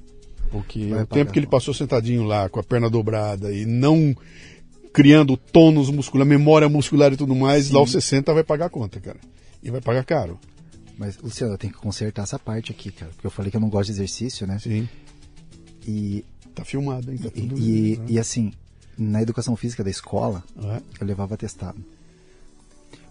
Porque 0.50 0.86
vai 0.86 1.04
o 1.04 1.06
tempo 1.06 1.30
que 1.30 1.38
ele 1.38 1.46
passou 1.46 1.72
sentadinho 1.72 2.24
lá, 2.24 2.48
com 2.48 2.58
a 2.58 2.64
perna 2.64 2.90
dobrada 2.90 3.52
e 3.52 3.64
não 3.64 4.16
criando 4.92 5.36
tônus 5.36 5.88
muscular, 5.88 6.26
memória 6.26 6.68
muscular 6.68 7.12
e 7.12 7.16
tudo 7.16 7.36
mais, 7.36 7.66
Sim. 7.66 7.74
lá 7.74 7.78
aos 7.78 7.92
60 7.92 8.34
vai 8.34 8.42
pagar 8.42 8.66
a 8.66 8.70
conta, 8.70 8.98
cara. 8.98 9.18
E 9.62 9.70
vai 9.70 9.80
pagar 9.80 10.04
caro. 10.04 10.36
Mas, 10.98 11.16
Luciano, 11.18 11.54
eu 11.54 11.58
tenho 11.58 11.72
que 11.72 11.78
consertar 11.78 12.24
essa 12.24 12.40
parte 12.40 12.72
aqui, 12.72 12.90
cara. 12.90 13.12
Porque 13.12 13.26
eu 13.26 13.30
falei 13.30 13.52
que 13.52 13.56
eu 13.56 13.60
não 13.60 13.70
gosto 13.70 13.86
de 13.86 13.92
exercício, 13.92 14.46
né? 14.48 14.58
Sim. 14.58 14.88
E. 15.86 16.24
Tá 16.54 16.64
filmado, 16.64 17.12
hein? 17.12 17.18
Tá 17.18 17.30
e, 17.34 17.40
e, 17.40 17.96
né? 17.96 18.04
e 18.08 18.18
assim, 18.18 18.52
na 19.00 19.22
educação 19.22 19.56
física 19.56 19.82
da 19.82 19.90
escola, 19.90 20.44
uhum. 20.54 20.80
eu 21.00 21.06
levava 21.06 21.34
atestado. 21.34 21.82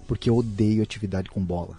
Porque 0.08 0.30
eu 0.30 0.38
odeio 0.38 0.84
atividade 0.84 1.30
com 1.30 1.42
bola. 1.42 1.78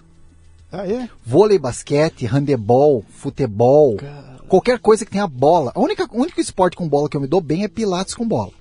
Ah, 0.73 0.87
é? 0.87 1.09
Vôlei, 1.25 1.59
basquete, 1.59 2.27
handebol, 2.27 3.05
futebol, 3.09 3.97
Cara... 3.97 4.41
qualquer 4.49 4.79
coisa 4.79 5.05
que 5.05 5.11
tenha 5.11 5.27
bola. 5.27 5.73
A 5.75 5.81
única, 5.81 6.09
o 6.13 6.21
único 6.21 6.41
esporte 6.41 6.77
com 6.77 6.89
bola 6.89 7.09
que 7.09 7.17
eu 7.17 7.21
me 7.21 7.27
dou 7.27 7.41
bem 7.41 7.65
é 7.65 7.69
pilates 7.69 8.15
com 8.15 8.27
bola. 8.27 8.53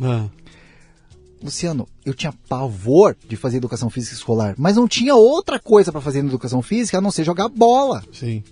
Ah. 0.00 0.28
Luciano, 1.42 1.88
eu 2.04 2.14
tinha 2.14 2.32
pavor 2.48 3.16
de 3.28 3.36
fazer 3.36 3.56
educação 3.56 3.90
física 3.90 4.14
escolar, 4.14 4.54
mas 4.56 4.76
não 4.76 4.86
tinha 4.86 5.14
outra 5.14 5.58
coisa 5.58 5.90
para 5.90 6.00
fazer 6.00 6.22
na 6.22 6.28
educação 6.28 6.62
física 6.62 6.98
a 6.98 7.00
não 7.00 7.10
ser 7.10 7.24
jogar 7.24 7.48
bola. 7.48 8.02
Sim. 8.12 8.44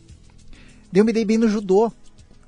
Daí 0.92 1.00
eu 1.00 1.04
me 1.04 1.12
dei 1.12 1.24
bem 1.24 1.38
no 1.38 1.48
judô. 1.48 1.92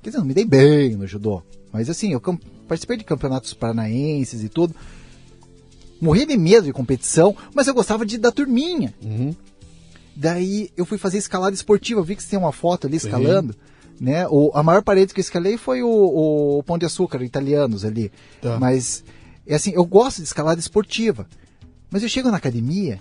Quer 0.01 0.09
dizer, 0.09 0.19
não 0.19 0.25
me 0.25 0.33
dei 0.33 0.43
bem 0.43 0.95
no 0.95 1.07
judô. 1.07 1.41
Mas 1.71 1.89
assim, 1.89 2.11
eu 2.11 2.21
participei 2.67 2.97
de 2.97 3.03
campeonatos 3.03 3.53
paranaenses 3.53 4.43
e 4.43 4.49
tudo. 4.49 4.75
Morri 6.01 6.25
de 6.25 6.37
medo 6.37 6.65
de 6.65 6.73
competição, 6.73 7.35
mas 7.53 7.67
eu 7.67 7.73
gostava 7.73 8.05
de 8.05 8.17
da 8.17 8.31
turminha. 8.31 8.93
Uhum. 9.01 9.33
Daí 10.15 10.69
eu 10.75 10.85
fui 10.85 10.97
fazer 10.97 11.17
escalada 11.17 11.55
esportiva, 11.55 11.99
eu 11.99 12.03
vi 12.03 12.15
que 12.15 12.23
você 12.23 12.31
tem 12.31 12.39
uma 12.39 12.51
foto 12.51 12.87
ali 12.87 12.97
escalando. 12.97 13.55
Né? 13.99 14.27
O, 14.27 14.51
a 14.53 14.61
maior 14.61 14.83
parede 14.83 15.13
que 15.13 15.19
eu 15.19 15.23
escalei 15.23 15.57
foi 15.57 15.81
o, 15.81 16.57
o 16.57 16.63
Pão 16.63 16.77
de 16.77 16.85
Açúcar, 16.85 17.23
italianos 17.23 17.85
ali. 17.85 18.11
Tá. 18.41 18.59
Mas, 18.59 19.03
é 19.47 19.55
assim, 19.55 19.71
eu 19.73 19.85
gosto 19.85 20.17
de 20.17 20.23
escalada 20.23 20.59
esportiva. 20.59 21.27
Mas 21.89 22.03
eu 22.03 22.09
chego 22.09 22.29
na 22.29 22.37
academia, 22.37 22.99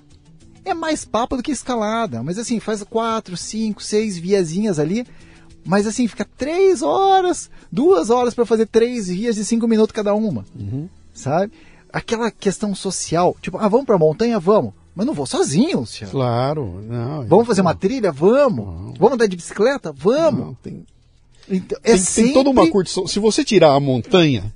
é 0.64 0.74
mais 0.74 1.04
papo 1.04 1.36
do 1.36 1.42
que 1.42 1.50
escalada. 1.50 2.22
Mas 2.22 2.38
assim, 2.38 2.60
faz 2.60 2.82
quatro, 2.84 3.36
cinco, 3.36 3.82
seis 3.82 4.16
viazinhas 4.16 4.78
ali. 4.78 5.06
Mas 5.64 5.86
assim, 5.86 6.08
fica 6.08 6.26
três 6.36 6.82
horas, 6.82 7.50
duas 7.70 8.10
horas 8.10 8.34
para 8.34 8.44
fazer 8.46 8.66
três 8.66 9.08
vias 9.08 9.36
de 9.36 9.44
cinco 9.44 9.68
minutos 9.68 9.92
cada 9.92 10.14
uma. 10.14 10.44
Uhum. 10.58 10.88
Sabe? 11.14 11.52
aquela 11.92 12.30
questão 12.30 12.74
social, 12.74 13.36
tipo, 13.42 13.58
ah, 13.58 13.68
vamos 13.68 13.84
pra 13.84 13.98
montanha? 13.98 14.40
Vamos. 14.40 14.72
Mas 14.94 15.06
não 15.06 15.12
vou 15.12 15.26
sozinho, 15.26 15.80
Luciano. 15.80 16.10
Claro, 16.10 16.82
não. 16.88 17.26
Vamos 17.26 17.46
fazer 17.46 17.60
uma 17.60 17.74
trilha? 17.74 18.10
Vamos. 18.10 18.64
Não. 18.64 18.94
Vamos 18.94 19.12
andar 19.12 19.26
de 19.26 19.36
bicicleta? 19.36 19.92
Vamos. 19.92 20.40
Não, 20.40 20.54
tem, 20.54 20.86
Então, 21.50 21.78
tem, 21.82 21.92
é 21.92 21.96
tem 21.96 21.98
sempre... 21.98 22.32
toda 22.32 22.48
uma 22.48 22.66
curtição. 22.70 23.06
Se 23.06 23.18
você 23.18 23.44
tirar 23.44 23.74
a 23.74 23.80
montanha 23.80 24.50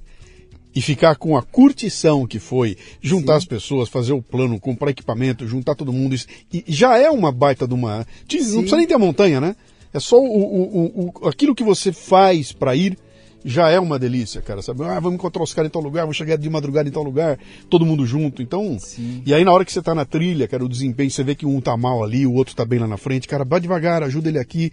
e 0.74 0.80
ficar 0.80 1.16
com 1.16 1.36
a 1.36 1.42
curtição 1.42 2.26
que 2.26 2.38
foi 2.38 2.76
juntar 3.02 3.34
Sim. 3.34 3.38
as 3.38 3.44
pessoas, 3.44 3.88
fazer 3.90 4.14
o 4.14 4.22
plano, 4.22 4.58
comprar 4.58 4.90
equipamento, 4.90 5.46
juntar 5.46 5.74
todo 5.74 5.92
mundo, 5.92 6.14
isso- 6.14 6.26
e 6.50 6.64
já 6.68 6.96
é 6.96 7.10
uma 7.10 7.30
baita 7.30 7.68
de 7.68 7.74
uma. 7.74 7.98
Não 7.98 8.04
Sim. 8.28 8.38
precisa 8.60 8.76
nem 8.78 8.86
ter 8.86 8.94
a 8.94 8.98
montanha, 8.98 9.42
né? 9.42 9.54
É 9.96 10.00
só 10.00 10.18
o, 10.18 10.24
o- 10.26 11.12
o- 11.22 11.28
aquilo 11.28 11.54
que 11.54 11.64
você 11.64 11.92
faz 11.92 12.52
para 12.52 12.74
ir 12.76 12.98
já 13.44 13.70
é 13.70 13.78
uma 13.78 13.98
delícia, 13.98 14.42
cara. 14.42 14.60
Sabe? 14.60 14.82
Ah, 14.84 14.98
vamos 15.00 15.14
encontrar 15.14 15.42
os 15.42 15.54
caras 15.54 15.68
em 15.68 15.72
tal 15.72 15.80
lugar, 15.82 16.02
vamos 16.02 16.16
chegar 16.16 16.36
de 16.36 16.50
madrugada 16.50 16.88
em 16.88 16.92
tal 16.92 17.02
lugar, 17.02 17.38
todo 17.70 17.86
mundo 17.86 18.04
junto. 18.04 18.42
Então, 18.42 18.76
Sim. 18.78 19.22
e 19.24 19.32
aí 19.32 19.44
na 19.44 19.52
hora 19.52 19.64
que 19.64 19.72
você 19.72 19.80
tá 19.80 19.94
na 19.94 20.04
trilha, 20.04 20.48
cara, 20.48 20.64
o 20.64 20.68
desempenho, 20.68 21.10
você 21.10 21.22
vê 21.22 21.34
que 21.34 21.46
um 21.46 21.60
tá 21.60 21.76
mal 21.76 22.02
ali, 22.02 22.26
o 22.26 22.32
outro 22.34 22.54
tá 22.56 22.64
bem 22.64 22.78
lá 22.78 22.86
na 22.88 22.96
frente, 22.96 23.28
cara, 23.28 23.44
vai 23.44 23.60
devagar, 23.60 24.02
ajuda 24.02 24.28
ele 24.28 24.38
aqui. 24.38 24.72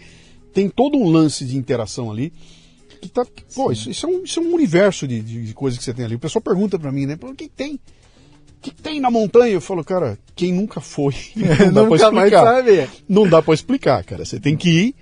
Tem 0.54 0.70
todo 0.70 0.98
um 0.98 1.08
lance 1.10 1.46
de 1.46 1.58
interação 1.58 2.12
ali. 2.12 2.34
Que 3.02 3.10
tá, 3.10 3.26
que, 3.26 3.44
pô, 3.54 3.72
isso, 3.72 3.90
isso 3.90 4.06
é 4.06 4.10
um, 4.10 4.24
isso 4.24 4.40
é 4.40 4.44
um 4.44 4.54
universo 4.54 5.08
de, 5.08 5.20
de, 5.22 5.46
de 5.46 5.54
coisas 5.54 5.78
que 5.78 5.84
você 5.84 5.94
tem 5.94 6.06
ali. 6.06 6.16
O 6.16 6.20
pessoal 6.20 6.42
pergunta 6.42 6.78
pra 6.80 6.92
mim, 6.92 7.06
né? 7.06 7.18
O 7.22 7.34
que 7.36 7.48
tem? 7.50 7.76
O 7.76 7.80
que 8.62 8.72
tem 8.72 9.00
na 9.00 9.12
montanha? 9.12 9.54
Eu 9.54 9.62
falo, 9.62 9.84
cara, 9.84 10.18
quem 10.36 10.54
nunca 10.54 10.80
foi, 10.80 11.14
não 11.36 11.74
dá 11.74 11.84
vai 11.90 11.98
explicar. 12.00 12.64
Não 13.10 13.28
dá 13.28 13.42
pra 13.42 13.54
explicar, 13.54 14.04
cara. 14.04 14.24
Você 14.26 14.40
tem 14.40 14.56
que 14.56 14.70
ir 14.70 14.96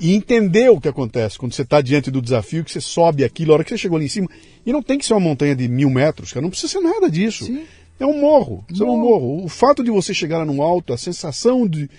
e 0.00 0.14
entender 0.14 0.70
o 0.70 0.80
que 0.80 0.88
acontece 0.88 1.38
quando 1.38 1.52
você 1.52 1.64
tá 1.64 1.80
diante 1.80 2.10
do 2.10 2.22
desafio, 2.22 2.64
que 2.64 2.70
você 2.70 2.80
sobe 2.80 3.24
aquilo, 3.24 3.52
a 3.52 3.54
hora 3.54 3.64
que 3.64 3.70
você 3.70 3.78
chegou 3.78 3.96
ali 3.96 4.06
em 4.06 4.10
cima. 4.10 4.28
E 4.64 4.72
não 4.72 4.82
tem 4.82 4.98
que 4.98 5.04
ser 5.04 5.14
uma 5.14 5.20
montanha 5.20 5.56
de 5.56 5.66
mil 5.68 5.90
metros, 5.90 6.32
cara. 6.32 6.42
Não 6.42 6.50
precisa 6.50 6.72
ser 6.72 6.80
nada 6.80 7.10
disso. 7.10 7.44
Sim. 7.44 7.64
É 7.98 8.06
um 8.06 8.20
morro. 8.20 8.64
Você 8.70 8.82
é 8.82 8.86
um 8.86 8.96
Morro. 8.96 9.44
O 9.44 9.48
fato 9.48 9.82
de 9.82 9.90
você 9.90 10.14
chegar 10.14 10.38
lá 10.38 10.44
no 10.44 10.62
alto, 10.62 10.92
a 10.92 10.98
sensação 10.98 11.66
de, 11.66 11.90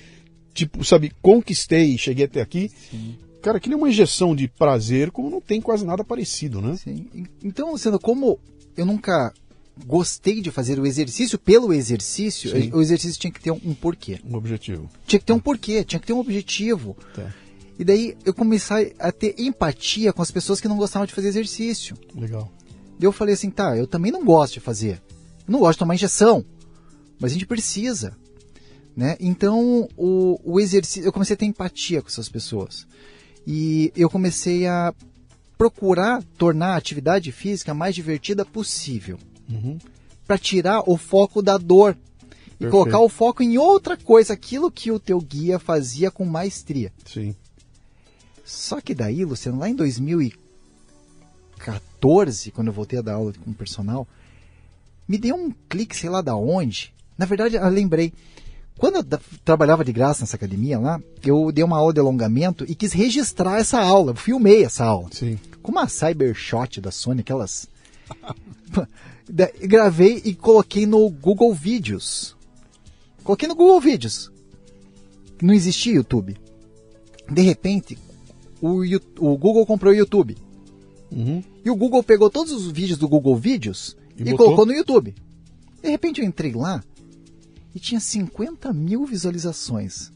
tipo, 0.54 0.84
sabe, 0.84 1.12
conquistei, 1.22 1.98
cheguei 1.98 2.26
até 2.26 2.42
aqui. 2.42 2.72
Cara, 3.42 3.58
aquilo 3.58 3.76
é 3.76 3.78
uma 3.78 3.90
injeção 3.90 4.36
de 4.36 4.48
prazer 4.48 5.12
como 5.12 5.30
não 5.30 5.42
tem 5.42 5.62
quase 5.62 5.86
nada 5.86 6.04
parecido, 6.04 6.62
né? 6.62 6.78
Sim. 6.78 7.08
Então, 7.44 7.72
Luciano, 7.72 8.00
como 8.00 8.40
eu 8.78 8.86
nunca 8.86 9.34
gostei 9.86 10.42
de 10.42 10.52
fazer 10.52 10.80
o 10.80 10.86
exercício 10.86 11.38
pelo 11.38 11.74
exercício, 11.74 12.52
Sim. 12.52 12.72
o 12.74 12.82
exercício 12.82 13.20
tinha 13.20 13.32
que 13.32 13.42
ter 13.42 13.52
um, 13.52 13.60
um 13.66 13.74
porquê. 13.74 14.20
Um 14.26 14.36
objetivo. 14.36 14.90
Tinha 15.06 15.20
que 15.20 15.26
ter 15.26 15.34
um 15.34 15.40
porquê, 15.40 15.84
tinha 15.84 16.00
que 16.00 16.08
ter 16.08 16.14
um 16.14 16.20
objetivo. 16.20 16.98
Tá. 17.14 17.34
E 17.80 17.84
daí 17.86 18.18
eu 18.26 18.34
comecei 18.34 18.94
a 19.00 19.10
ter 19.10 19.36
empatia 19.40 20.12
com 20.12 20.22
as 20.22 20.30
pessoas 20.30 20.60
que 20.60 20.68
não 20.68 20.76
gostavam 20.76 21.06
de 21.06 21.14
fazer 21.14 21.30
exercício. 21.30 21.98
Legal. 22.14 22.52
Daí 23.00 23.08
eu 23.08 23.14
falei 23.14 23.34
assim, 23.34 23.50
tá, 23.50 23.78
eu 23.78 23.88
também 23.88 24.12
não 24.12 24.26
gosto 24.26 24.56
de 24.56 24.60
fazer. 24.60 25.02
Eu 25.48 25.54
não 25.54 25.60
gosto 25.60 25.78
de 25.78 25.80
tomar 25.80 25.96
injeção. 25.96 26.44
Mas 27.18 27.32
a 27.32 27.34
gente 27.34 27.46
precisa. 27.46 28.18
Né? 28.96 29.16
Então, 29.22 29.88
o, 29.96 30.38
o 30.44 30.60
exercício. 30.60 31.08
Eu 31.08 31.14
comecei 31.14 31.36
a 31.36 31.38
ter 31.38 31.46
empatia 31.46 32.02
com 32.02 32.10
essas 32.10 32.28
pessoas. 32.28 32.86
E 33.48 33.94
eu 33.96 34.10
comecei 34.10 34.68
a 34.68 34.94
procurar 35.58 36.22
tornar 36.38 36.74
a 36.74 36.78
atividade 36.78 37.32
física 37.32 37.74
mais 37.74 37.96
divertida 37.96 38.44
possível. 38.44 39.18
Uhum. 39.50 39.78
Para 40.28 40.38
tirar 40.38 40.84
o 40.86 40.98
foco 40.98 41.42
da 41.42 41.58
dor. 41.58 41.98
E 42.56 42.64
Perfeito. 42.64 42.72
colocar 42.72 43.00
o 43.00 43.08
foco 43.08 43.42
em 43.42 43.58
outra 43.58 43.96
coisa, 43.96 44.34
aquilo 44.34 44.70
que 44.70 44.92
o 44.92 45.00
teu 45.00 45.22
guia 45.22 45.58
fazia 45.58 46.12
com 46.12 46.26
maestria. 46.26 46.92
Sim. 47.06 47.34
Só 48.50 48.82
que 48.82 48.94
daí, 48.96 49.24
Luciano, 49.24 49.60
lá 49.60 49.70
em 49.70 49.76
2014, 49.76 52.50
quando 52.50 52.70
eu 52.70 52.74
voltei 52.74 52.98
a 52.98 53.04
dar 53.04 53.14
aula 53.14 53.32
com 53.46 53.52
o 53.52 53.54
personal, 53.54 54.08
me 55.08 55.20
deu 55.20 55.36
um 55.36 55.54
clique, 55.70 55.96
sei 55.96 56.10
lá 56.10 56.20
da 56.20 56.36
onde. 56.36 56.92
Na 57.16 57.28
verdade, 57.28 57.58
eu 57.58 57.70
lembrei. 57.70 58.12
Quando 58.76 58.96
eu 58.96 59.04
trabalhava 59.46 59.86
de 59.86 59.94
graça 59.94 60.22
nessa 60.22 60.36
academia 60.36 60.80
lá, 60.80 61.00
eu 61.24 61.52
dei 61.52 61.64
uma 61.64 61.78
aula 61.78 61.94
de 61.94 62.00
alongamento 62.00 62.66
e 62.68 62.74
quis 62.74 62.92
registrar 62.92 63.60
essa 63.60 63.80
aula. 63.80 64.14
Eu 64.14 64.16
filmei 64.16 64.64
essa 64.64 64.84
aula. 64.84 65.10
Sim. 65.12 65.38
Com 65.62 65.72
uma 65.72 65.88
Cybershot 65.88 66.82
da 66.82 66.90
Sony, 66.90 67.22
aquelas. 67.22 67.68
Gravei 69.62 70.24
e 70.26 70.34
coloquei 70.34 70.88
no 70.88 71.08
Google 71.08 71.54
Vídeos. 71.54 72.36
Coloquei 73.24 73.48
no 73.48 73.56
Google 73.56 73.80
Vídeos. 73.80 74.32
Não 75.40 75.54
existia 75.54 75.94
YouTube. 75.94 76.36
De 77.30 77.44
repente, 77.44 77.96
o, 78.62 78.82
o 79.20 79.38
Google 79.38 79.66
comprou 79.66 79.94
o 79.94 79.96
YouTube. 79.96 80.38
Uhum. 81.12 81.44
E 81.64 81.70
o 81.70 81.76
Google 81.76 82.04
pegou 82.04 82.30
todos 82.30 82.52
os 82.52 82.72
vídeos 82.72 83.00
do 83.00 83.08
Google 83.08 83.36
Vídeos 83.36 83.96
E 84.18 84.24
e, 84.24 84.36
colocou 84.36 84.66
no 84.66 84.74
YouTube. 84.74 85.16
De 85.82 85.90
repente 85.90 86.22
eu 86.22 86.28
entrei 86.28 86.52
lá 86.52 86.84
e 87.74 87.80
tinha 87.80 88.00
50 88.00 88.72
mil 88.74 89.06
visualizações. 89.06 90.12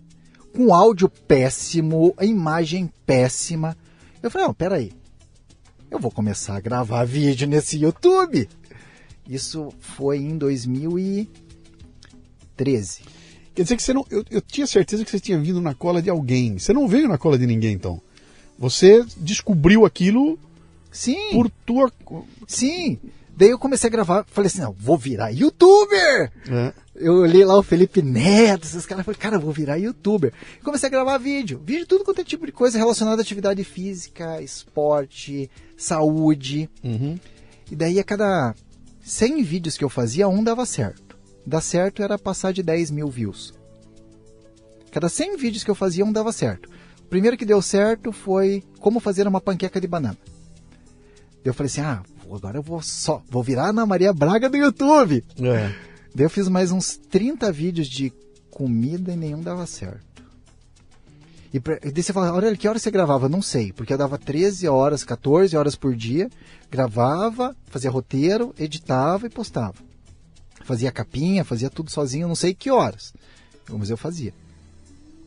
Com 0.54 0.74
áudio 0.74 1.10
péssimo, 1.10 2.14
a 2.16 2.26
imagem 2.26 2.91
péssima. 3.06 3.76
Eu 4.22 4.30
falei, 4.30 4.48
não, 4.48 4.54
peraí. 4.54 4.91
Eu 5.89 6.00
vou 6.00 6.12
começar 6.12 6.56
a 6.56 6.60
gravar 6.60 7.06
vídeo 7.06 7.48
nesse 7.48 7.78
YouTube. 7.78 8.48
Isso 9.28 9.74
foi 9.80 10.18
em 10.18 10.38
2013. 10.38 13.02
Quer 13.56 13.64
dizer 13.64 13.78
que 13.78 13.84
você 13.84 13.94
não. 13.94 14.06
Eu, 14.10 14.26
eu 14.30 14.41
tinha 14.41 14.66
certeza 14.66 15.06
que 15.06 15.12
você 15.12 15.20
tinha 15.20 15.39
vindo 15.39 15.62
na 15.62 15.74
cola 15.74 16.02
de 16.02 16.10
alguém. 16.10 16.58
Você 16.58 16.74
não 16.74 16.88
veio 16.88 17.08
na 17.08 17.18
cola 17.18 17.38
de 17.38 17.46
ninguém, 17.46 17.74
então. 17.74 18.02
Você 18.58 19.06
descobriu 19.18 19.86
aquilo 19.86 20.38
Sim. 20.91 21.32
por 21.32 21.49
tua. 21.66 21.91
Sim. 22.47 22.99
Daí 23.36 23.49
eu 23.49 23.58
comecei 23.58 23.88
a 23.88 23.91
gravar, 23.91 24.26
falei 24.28 24.47
assim, 24.47 24.62
não, 24.62 24.74
vou 24.74 24.97
virar 24.97 25.32
youtuber. 25.32 26.32
É. 26.47 26.74
Eu 26.95 27.16
olhei 27.16 27.43
lá 27.43 27.58
o 27.58 27.64
Felipe 27.64 28.04
Neto, 28.04 28.66
esses 28.66 28.86
caras, 28.86 29.04
falei, 29.04 29.20
cara, 29.20 29.39
vou 29.39 29.51
virar 29.51 29.78
youtuber. 29.78 30.32
Comecei 30.64 30.88
a 30.88 30.91
gravar 30.91 31.18
vídeo. 31.18 31.60
Vídeo, 31.66 31.88
tudo 31.88 32.04
quanto 32.04 32.22
é 32.22 32.24
tipo 32.24 32.45
de 32.45 32.51
coisa 32.51 32.78
relacionada 32.78 33.22
à 33.22 33.24
atividade 33.24 33.64
física, 33.64 34.39
esporte, 34.39 35.49
saúde. 35.76 36.70
Uhum. 36.84 37.18
E 37.72 37.76
daí 37.76 37.99
a 37.99 38.04
cada 38.04 38.54
100 39.04 39.41
vídeos 39.41 39.78
que 39.78 39.84
eu 39.84 39.89
fazia, 39.89 40.28
um 40.28 40.43
dava 40.43 40.66
certo. 40.66 41.18
Dar 41.45 41.62
certo 41.62 42.04
era 42.04 42.20
passar 42.20 42.54
de 42.54 42.62
10 42.62 42.91
mil 42.91 43.10
views. 43.10 43.54
Cada 44.91 45.10
100 45.10 45.38
vídeos 45.38 45.64
que 45.64 45.72
eu 45.72 45.76
fazia, 45.76 46.06
um 46.06 46.14
dava 46.14 46.32
certo. 46.32 46.70
O 47.14 47.16
primeiro 47.16 47.38
que 47.38 47.45
deu 47.45 47.61
certo 47.61 48.11
foi 48.11 48.64
como 48.80 48.99
fazer 48.99 49.28
uma 49.28 49.39
panqueca 49.39 49.80
de 49.80 49.86
banana. 49.86 50.18
Eu 51.45 51.53
falei 51.53 51.68
assim, 51.68 51.82
ah, 51.82 52.01
agora 52.26 52.57
eu 52.57 52.64
vou 52.64 52.82
só, 52.82 53.22
vou 53.30 53.43
virar 53.43 53.68
Ana 53.68 53.86
Maria 53.86 54.11
Braga 54.11 54.49
do 54.49 54.57
YouTube. 54.57 55.24
É. 55.39 55.76
Daí 56.16 56.26
eu 56.26 56.30
fiz 56.30 56.47
mais 56.47 56.72
uns 56.72 56.97
30 56.97 57.51
vídeos 57.51 57.88
de 57.88 58.11
comida 58.49 59.14
e 59.14 59.16
nenhum 59.16 59.43
dava 59.43 59.68
certo. 59.68 60.24
E, 61.53 61.59
pra, 61.59 61.78
e 61.84 61.91
daí 61.91 62.01
você 62.01 62.11
fala, 62.11 62.34
olha, 62.34 62.57
que 62.57 62.68
hora 62.68 62.80
você 62.80 62.89
gravava? 62.89 63.30
Não 63.30 63.43
sei, 63.43 63.72
porque 63.72 63.93
eu 63.93 63.97
dava 63.99 64.18
13 64.18 64.68
horas, 64.68 65.03
14 65.03 65.55
horas 65.55 65.76
por 65.76 65.95
dia, 65.95 66.32
gravava, 66.72 67.55
fazia 67.68 67.91
roteiro, 67.91 68.55
editava 68.57 69.28
e 69.28 69.30
postava. 69.30 69.76
Fazia 70.64 70.91
capinha, 70.91 71.45
fazia 71.45 71.70
tudo 71.70 71.91
sozinho, 71.91 72.28
não 72.28 72.36
sei 72.36 72.55
que 72.55 72.72
horas. 72.72 73.14
Mas 73.70 73.91
eu 73.91 73.97
fazia. 73.97 74.34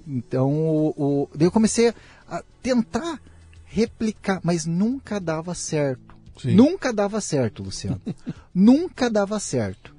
Então, 0.07 0.53
o, 0.53 0.95
o- 0.97 1.29
daí 1.35 1.47
eu 1.49 1.53
comecei 1.53 1.93
a 2.29 2.43
tentar 2.63 3.21
replicar, 3.65 4.41
mas 4.43 4.65
nunca 4.67 5.19
dava 5.21 5.55
certo. 5.55 6.15
Sim. 6.41 6.55
Nunca 6.55 6.93
dava 6.93 7.21
certo, 7.21 7.63
Luciano. 7.63 8.01
nunca 8.55 9.11
dava 9.11 9.39
certo. 9.41 9.95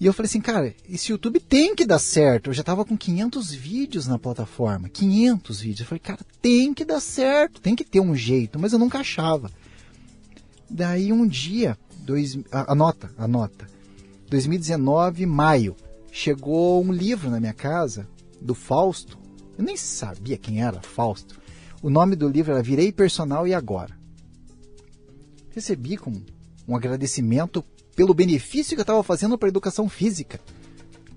E 0.00 0.06
eu 0.06 0.12
falei 0.12 0.28
assim, 0.28 0.40
cara, 0.40 0.72
esse 0.88 1.10
YouTube 1.10 1.40
tem 1.40 1.74
que 1.74 1.84
dar 1.84 1.98
certo. 1.98 2.50
Eu 2.50 2.54
já 2.54 2.62
tava 2.62 2.84
com 2.84 2.96
500 2.96 3.50
vídeos 3.52 4.06
na 4.06 4.16
plataforma. 4.16 4.88
500 4.88 5.60
vídeos. 5.60 5.80
Eu 5.80 5.86
falei, 5.86 5.98
cara, 6.00 6.20
tem 6.40 6.72
que 6.72 6.84
dar 6.84 7.00
certo. 7.00 7.60
Tem 7.60 7.74
que 7.74 7.82
ter 7.84 7.98
um 7.98 8.14
jeito. 8.14 8.60
Mas 8.60 8.72
eu 8.72 8.78
nunca 8.78 8.98
achava. 9.00 9.50
Daí 10.70 11.12
um 11.12 11.26
dia, 11.26 11.76
dois, 12.04 12.38
a- 12.52 12.70
anota, 12.72 13.10
anota. 13.18 13.66
2019, 14.30 15.26
maio, 15.26 15.74
chegou 16.12 16.80
um 16.84 16.92
livro 16.92 17.28
na 17.28 17.40
minha 17.40 17.54
casa 17.54 18.06
do 18.40 18.54
Fausto. 18.54 19.18
Eu 19.56 19.64
nem 19.64 19.76
sabia 19.76 20.38
quem 20.38 20.62
era 20.62 20.80
Fausto. 20.80 21.40
O 21.82 21.90
nome 21.90 22.16
do 22.16 22.28
livro 22.28 22.52
era 22.52 22.62
Virei 22.62 22.92
Personal 22.92 23.46
e 23.46 23.54
Agora. 23.54 23.96
Recebi 25.50 25.96
com 25.96 26.12
um 26.66 26.76
agradecimento 26.76 27.64
pelo 27.94 28.14
benefício 28.14 28.76
que 28.76 28.80
eu 28.80 28.82
estava 28.82 29.02
fazendo 29.02 29.36
para 29.36 29.48
a 29.48 29.50
educação 29.50 29.88
física. 29.88 30.40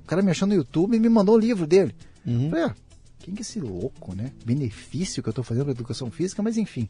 O 0.03 0.07
cara 0.07 0.21
me 0.21 0.31
achou 0.31 0.47
no 0.47 0.55
YouTube 0.55 0.95
e 0.95 0.99
me 0.99 1.09
mandou 1.09 1.35
o 1.35 1.39
livro 1.39 1.67
dele. 1.67 1.95
Uhum. 2.25 2.49
Falei, 2.49 2.65
ah, 2.65 2.75
quem 3.19 3.33
que 3.33 3.41
é 3.41 3.43
esse 3.43 3.59
louco, 3.59 4.15
né? 4.15 4.31
Benefício 4.43 5.21
que 5.21 5.29
eu 5.29 5.31
estou 5.31 5.43
fazendo 5.43 5.65
para 5.65 5.73
educação 5.73 6.09
física, 6.09 6.41
mas 6.41 6.57
enfim. 6.57 6.89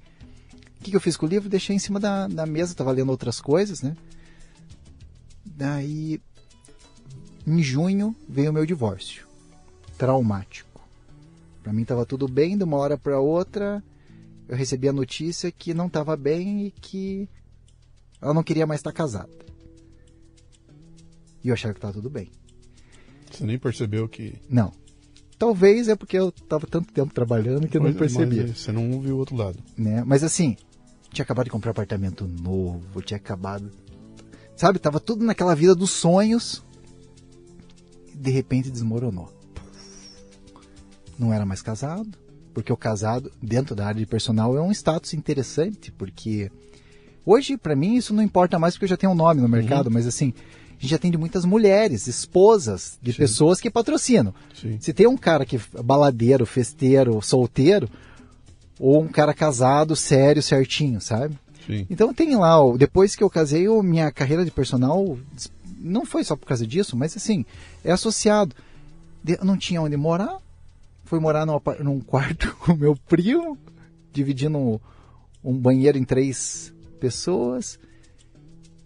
O 0.79 0.84
que, 0.84 0.91
que 0.91 0.95
eu 0.95 1.01
fiz 1.01 1.15
com 1.15 1.25
o 1.25 1.29
livro? 1.29 1.49
Deixei 1.49 1.75
em 1.75 1.79
cima 1.79 1.99
da, 1.99 2.27
da 2.27 2.45
mesa, 2.45 2.71
estava 2.71 2.91
lendo 2.91 3.09
outras 3.09 3.39
coisas, 3.39 3.82
né? 3.82 3.95
Daí, 5.45 6.19
em 7.45 7.61
junho, 7.61 8.15
veio 8.27 8.49
o 8.49 8.53
meu 8.53 8.65
divórcio. 8.65 9.27
Traumático. 10.02 10.82
Para 11.62 11.72
mim 11.72 11.84
estava 11.84 12.08
tudo 12.08 12.28
bem, 12.28 12.58
de 12.58 12.64
uma 12.64 12.76
hora 12.78 12.97
para 12.97 13.20
outra, 13.20 13.84
eu 14.49 14.58
recebi 14.58 14.89
a 14.89 14.91
notícia 14.91 15.52
que 15.52 15.76
não 15.76 15.86
estava 15.86 16.18
bem 16.18 16.66
e 16.66 16.72
que 16.72 17.30
ela 18.20 18.34
não 18.34 18.41
queria 18.41 18.66
mais 18.66 18.80
estar 18.80 18.91
casada. 18.91 19.30
E 21.43 21.49
eu 21.49 21.54
achava 21.54 21.76
que 21.76 21.80
tava 21.80 21.93
tudo 21.93 22.10
bem. 22.10 22.32
Você 23.32 23.45
nem 23.45 23.60
percebeu 23.60 24.10
que. 24.10 24.41
Não. 24.49 24.74
Talvez 25.38 25.88
é 25.88 25.95
porque 25.95 26.18
eu 26.18 26.32
tava 26.32 26.66
tanto 26.66 26.91
tempo 26.91 27.14
trabalhando 27.14 27.68
que 27.68 27.78
eu 27.78 27.82
não 27.82 27.89
Mas- 27.89 27.97
percebia. 27.97 28.47
mas 28.47 28.58
Você 28.58 28.72
não 28.72 28.99
viu 29.02 29.18
o 29.18 29.20
outro 29.20 29.36
lado. 29.36 29.60
né? 29.78 30.04
Mas 30.04 30.24
assim, 30.24 30.58
tinha 31.12 31.22
acabado 31.22 31.45
de 31.45 31.52
comprar 31.52 31.70
apartamento 31.70 32.26
novo, 32.26 33.04
tinha 33.04 33.18
acabado. 33.18 33.70
Sabe, 34.56 34.80
tava 34.80 34.99
tudo 34.99 35.24
naquela 35.24 35.54
vida 35.54 35.76
dos 35.76 35.91
sonhos. 35.91 36.64
E 38.12 38.18
de 38.18 38.32
repente 38.32 38.72
desmoronou. 38.72 39.39
Não 41.22 41.32
era 41.32 41.45
mais 41.45 41.61
casado, 41.61 42.09
porque 42.51 42.74
o 42.74 42.76
casado, 42.76 43.32
dentro 43.39 43.76
da 43.76 43.86
área 43.86 43.99
de 43.99 44.07
personal, 44.07 44.57
é 44.57 44.61
um 44.61 44.72
status 44.72 45.13
interessante, 45.13 45.91
porque 45.91 46.51
hoje, 47.24 47.57
pra 47.57 47.76
mim, 47.76 47.95
isso 47.95 48.11
não 48.11 48.24
importa 48.24 48.57
mais 48.57 48.74
porque 48.74 48.86
eu 48.86 48.89
já 48.89 48.97
tenho 48.97 49.11
um 49.11 49.15
nome 49.15 49.39
no 49.39 49.47
mercado, 49.47 49.91
mas 49.91 50.07
assim, 50.07 50.34
a 50.80 50.82
gente 50.82 50.95
atende 50.95 51.19
muitas 51.19 51.45
mulheres, 51.45 52.07
esposas 52.07 52.97
de 52.99 53.11
Sim. 53.11 53.19
pessoas 53.19 53.61
que 53.61 53.69
patrocinam. 53.69 54.34
Sim. 54.59 54.80
Se 54.82 54.91
tem 54.91 55.05
um 55.05 55.15
cara 55.15 55.45
que 55.45 55.57
é 55.57 55.84
baladeiro, 55.84 56.43
festeiro, 56.43 57.22
solteiro, 57.22 57.88
ou 58.80 59.03
um 59.03 59.07
cara 59.07 59.32
casado, 59.32 59.95
sério, 59.95 60.41
certinho, 60.41 60.99
sabe? 60.99 61.38
Sim. 61.67 61.86
Então 61.88 62.11
tem 62.11 62.36
lá, 62.36 62.55
depois 62.76 63.15
que 63.15 63.24
eu 63.24 63.30
casei, 63.30 63.67
minha 63.84 64.11
carreira 64.11 64.43
de 64.43 64.49
personal 64.49 65.19
não 65.78 66.03
foi 66.03 66.24
só 66.24 66.36
por 66.36 66.47
causa 66.47 66.65
disso, 66.65 66.97
mas 66.97 67.15
assim, 67.15 67.45
é 67.86 67.91
associado. 67.91 68.55
Eu 69.24 69.45
não 69.45 69.55
tinha 69.55 69.80
onde 69.80 69.95
morar, 69.95 70.39
fui 71.12 71.20
morar 71.20 71.45
num, 71.45 71.59
num 71.84 71.99
quarto 71.99 72.55
com 72.64 72.72
o 72.72 72.78
meu 72.78 72.95
primo, 72.95 73.57
dividindo 74.14 74.57
um, 74.57 74.80
um 75.43 75.59
banheiro 75.59 75.97
em 75.97 76.05
três 76.05 76.74
pessoas. 77.01 77.78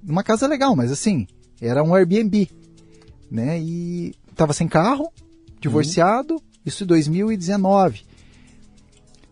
Uma 0.03 0.23
casa 0.23 0.47
legal, 0.47 0.75
mas 0.75 0.91
assim, 0.91 1.27
era 1.61 1.83
um 1.83 1.93
Airbnb, 1.93 2.49
né? 3.29 3.61
E 3.61 4.15
tava 4.35 4.53
sem 4.53 4.67
carro, 4.67 5.11
divorciado, 5.59 6.41
isso 6.65 6.83
em 6.83 6.87
2019. 6.87 8.03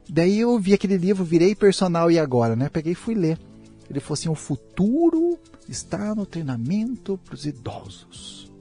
Daí 0.07 0.37
eu 0.37 0.59
vi 0.59 0.75
aquele 0.75 0.97
livro, 0.97 1.25
virei 1.25 1.55
personal 1.55 2.11
e 2.11 2.19
agora, 2.19 2.55
né? 2.55 2.69
Peguei 2.69 2.91
e 2.91 2.95
fui 2.95 3.15
ler. 3.15 3.39
Ele 3.89 3.99
falou 3.99 4.13
assim: 4.13 4.29
o 4.29 4.35
futuro 4.35 5.39
está 5.67 6.13
no 6.13 6.27
treinamento 6.27 7.19
para 7.25 7.33
os 7.33 7.47
idosos. 7.47 8.51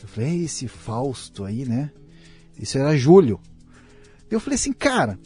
Eu 0.00 0.08
falei, 0.08 0.30
"É 0.30 0.44
esse 0.44 0.66
Fausto 0.66 1.44
aí, 1.44 1.66
né? 1.66 1.90
Isso 2.62 2.78
era 2.78 2.96
julho. 2.96 3.40
Eu 4.30 4.38
falei 4.38 4.54
assim, 4.54 4.72
cara, 4.72 5.18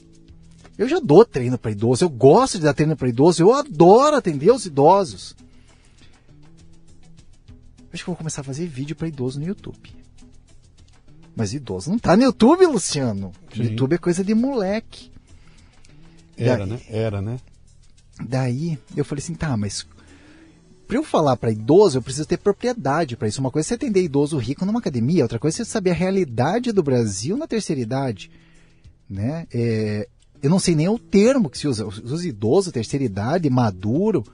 eu 0.78 0.88
já 0.88 0.98
dou 0.98 1.22
treino 1.22 1.58
para 1.58 1.70
idoso, 1.70 2.02
eu 2.02 2.08
gosto 2.08 2.56
de 2.58 2.64
dar 2.64 2.72
treino 2.72 2.96
para 2.96 3.10
idoso, 3.10 3.42
eu 3.42 3.52
adoro 3.52 4.16
atender 4.16 4.50
os 4.50 4.64
idosos. 4.64 5.36
Acho 7.92 8.02
que 8.04 8.10
eu 8.10 8.14
vou 8.14 8.16
começar 8.16 8.40
a 8.40 8.44
fazer 8.44 8.66
vídeo 8.66 8.96
para 8.96 9.06
idoso 9.06 9.38
no 9.38 9.46
YouTube. 9.46 9.94
Mas 11.36 11.52
idoso 11.52 11.90
não 11.90 11.98
tá 11.98 12.16
no 12.16 12.22
YouTube, 12.24 12.64
Luciano. 12.66 13.32
Sim. 13.54 13.64
YouTube 13.64 13.94
é 13.94 13.98
coisa 13.98 14.24
de 14.24 14.34
moleque. 14.34 15.10
Era, 16.36 16.66
Daí- 16.66 16.68
né? 16.70 16.80
Era, 16.88 17.20
né? 17.22 17.38
Daí 18.26 18.78
eu 18.96 19.04
falei 19.04 19.22
assim, 19.22 19.34
tá, 19.34 19.54
mas 19.58 19.86
para 20.86 20.96
eu 20.96 21.02
falar 21.02 21.36
para 21.36 21.50
idoso, 21.50 21.98
eu 21.98 22.02
preciso 22.02 22.28
ter 22.28 22.36
propriedade 22.36 23.16
para 23.16 23.28
isso. 23.28 23.40
Uma 23.40 23.50
coisa 23.50 23.66
é 23.66 23.68
você 23.68 23.74
atender 23.74 24.02
idoso 24.02 24.38
rico 24.38 24.64
numa 24.64 24.78
academia, 24.78 25.24
outra 25.24 25.38
coisa 25.38 25.56
é 25.56 25.64
você 25.64 25.70
saber 25.70 25.90
a 25.90 25.94
realidade 25.94 26.72
do 26.72 26.82
Brasil 26.82 27.36
na 27.36 27.46
terceira 27.46 27.80
idade, 27.80 28.30
né? 29.08 29.46
É, 29.52 30.08
eu 30.42 30.50
não 30.50 30.58
sei 30.58 30.74
nem 30.74 30.88
o 30.88 30.98
termo 30.98 31.50
que 31.50 31.58
se 31.58 31.66
usa. 31.66 31.86
Os 31.86 32.24
idosos, 32.24 32.72
terceira 32.72 33.04
idade, 33.04 33.50
maduro, 33.50 34.24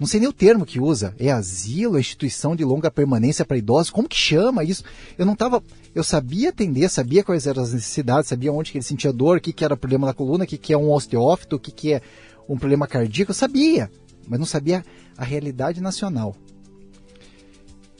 não 0.00 0.06
sei 0.06 0.18
nem 0.18 0.28
o 0.28 0.32
termo 0.32 0.64
que 0.64 0.80
usa. 0.80 1.14
É 1.18 1.30
asilo, 1.30 1.96
é 1.96 2.00
instituição 2.00 2.56
de 2.56 2.64
longa 2.64 2.90
permanência 2.90 3.44
para 3.44 3.58
idosos. 3.58 3.90
Como 3.90 4.08
que 4.08 4.16
chama 4.16 4.64
isso? 4.64 4.82
Eu 5.18 5.26
não 5.26 5.36
tava. 5.36 5.62
Eu 5.94 6.02
sabia 6.02 6.48
atender, 6.48 6.88
sabia 6.88 7.22
quais 7.22 7.46
eram 7.46 7.62
as 7.62 7.74
necessidades, 7.74 8.28
sabia 8.28 8.50
onde 8.50 8.72
que 8.72 8.78
ele 8.78 8.84
sentia 8.84 9.12
dor, 9.12 9.36
o 9.36 9.40
que, 9.40 9.52
que 9.52 9.64
era 9.64 9.76
problema 9.76 10.06
da 10.06 10.14
coluna, 10.14 10.44
o 10.44 10.46
que, 10.46 10.56
que 10.56 10.72
é 10.72 10.78
um 10.78 10.90
osteófito, 10.90 11.56
o 11.56 11.58
que, 11.60 11.70
que 11.70 11.92
é 11.92 12.02
um 12.48 12.56
problema 12.56 12.86
cardíaco. 12.86 13.30
Eu 13.30 13.34
sabia, 13.34 13.90
mas 14.30 14.38
não 14.38 14.46
sabia 14.46 14.84
a 15.18 15.24
realidade 15.24 15.80
nacional. 15.80 16.36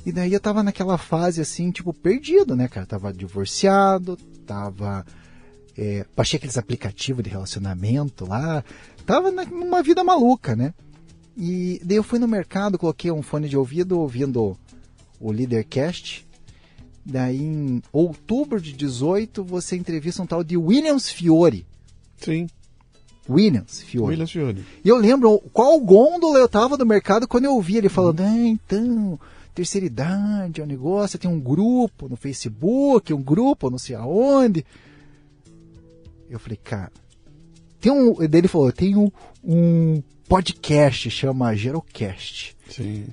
E 0.07 0.13
daí 0.13 0.33
eu 0.33 0.41
tava 0.41 0.63
naquela 0.63 0.97
fase 0.97 1.41
assim, 1.41 1.73
tipo, 1.73 1.93
perdido, 1.93 2.55
né, 2.55 2.69
cara? 2.69 2.87
Tava 2.87 3.13
divorciado, 3.13 4.17
tava. 4.47 5.05
É, 5.77 6.07
baixei 6.17 6.37
aqueles 6.37 6.57
aplicativos 6.57 7.23
de 7.23 7.31
relacionamento 7.31 8.25
lá. 8.27 8.65
Tava 9.05 9.31
numa 9.31 9.83
vida 9.83 10.05
maluca, 10.05 10.55
né? 10.55 10.73
E 11.37 11.81
daí 11.85 11.97
eu 11.97 12.03
fui 12.03 12.19
no 12.19 12.29
mercado, 12.29 12.79
coloquei 12.79 13.11
um 13.11 13.23
fone 13.23 13.49
de 13.49 13.57
ouvido 13.57 13.99
ouvindo 13.99 14.57
o 15.19 15.33
Leadercast. 15.33 16.27
Daí 17.05 17.43
em 17.43 17.83
outubro 17.93 18.61
de 18.61 18.73
18 18.73 19.43
você 19.43 19.77
entrevista 19.77 20.23
um 20.23 20.27
tal 20.27 20.45
de 20.45 20.57
Williams 20.57 21.11
Fiore. 21.11 21.67
Sim. 22.17 22.47
Williams 23.31 23.83
Fiore. 23.83 24.11
William 24.11 24.27
Fiore. 24.27 24.65
E 24.85 24.89
eu 24.89 24.97
lembro 24.97 25.39
qual 25.53 25.79
gôndola 25.81 26.39
eu 26.39 26.49
tava 26.49 26.77
no 26.77 26.85
mercado 26.85 27.29
quando 27.29 27.45
eu 27.45 27.55
ouvi 27.55 27.77
ele 27.77 27.89
falando, 27.89 28.21
ah, 28.21 28.37
então, 28.37 29.19
terceira 29.55 29.87
idade 29.87 30.61
é 30.61 30.65
um 30.65 30.67
negócio, 30.67 31.19
tem 31.19 31.31
um 31.31 31.41
grupo 31.41 32.09
no 32.09 32.17
Facebook, 32.17 33.13
um 33.15 33.23
grupo 33.23 33.71
não 33.71 33.79
sei 33.79 33.95
aonde. 33.95 34.65
Eu 36.29 36.39
falei, 36.39 36.59
cara, 36.63 36.93
tem 37.81 37.91
um. 37.91 38.23
Ele 38.23 38.49
falou, 38.49 38.71
tem 38.73 38.97
um, 38.97 39.11
um 39.43 40.03
podcast, 40.29 41.11
chama 41.11 41.55
Gerocast. 41.57 42.57
Sim. 42.69 43.07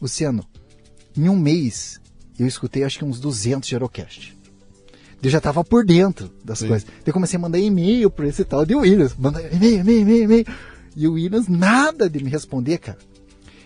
Luciano, 0.00 0.44
em 1.16 1.28
um 1.28 1.36
mês 1.36 2.00
eu 2.38 2.46
escutei 2.46 2.84
acho 2.84 2.98
que 2.98 3.04
uns 3.04 3.20
200 3.20 3.68
Gerocast. 3.68 4.34
Eu 5.22 5.28
já 5.30 5.40
tava 5.40 5.62
por 5.62 5.84
dentro 5.84 6.30
das 6.44 6.58
Sim. 6.60 6.68
coisas. 6.68 6.86
Daí 6.88 7.02
eu 7.06 7.12
comecei 7.12 7.36
a 7.36 7.40
mandar 7.40 7.58
e-mail 7.58 8.08
pra 8.10 8.26
esse 8.26 8.44
tal 8.44 8.64
de 8.64 8.74
Williams. 8.74 9.14
Manda 9.18 9.40
e-mail, 9.52 9.80
e-mail, 9.80 10.00
e-mail, 10.00 10.22
e-mail. 10.24 10.46
E 10.96 11.06
o 11.06 11.12
Williams 11.12 11.46
nada 11.48 12.08
de 12.08 12.22
me 12.24 12.30
responder, 12.30 12.78
cara. 12.78 12.98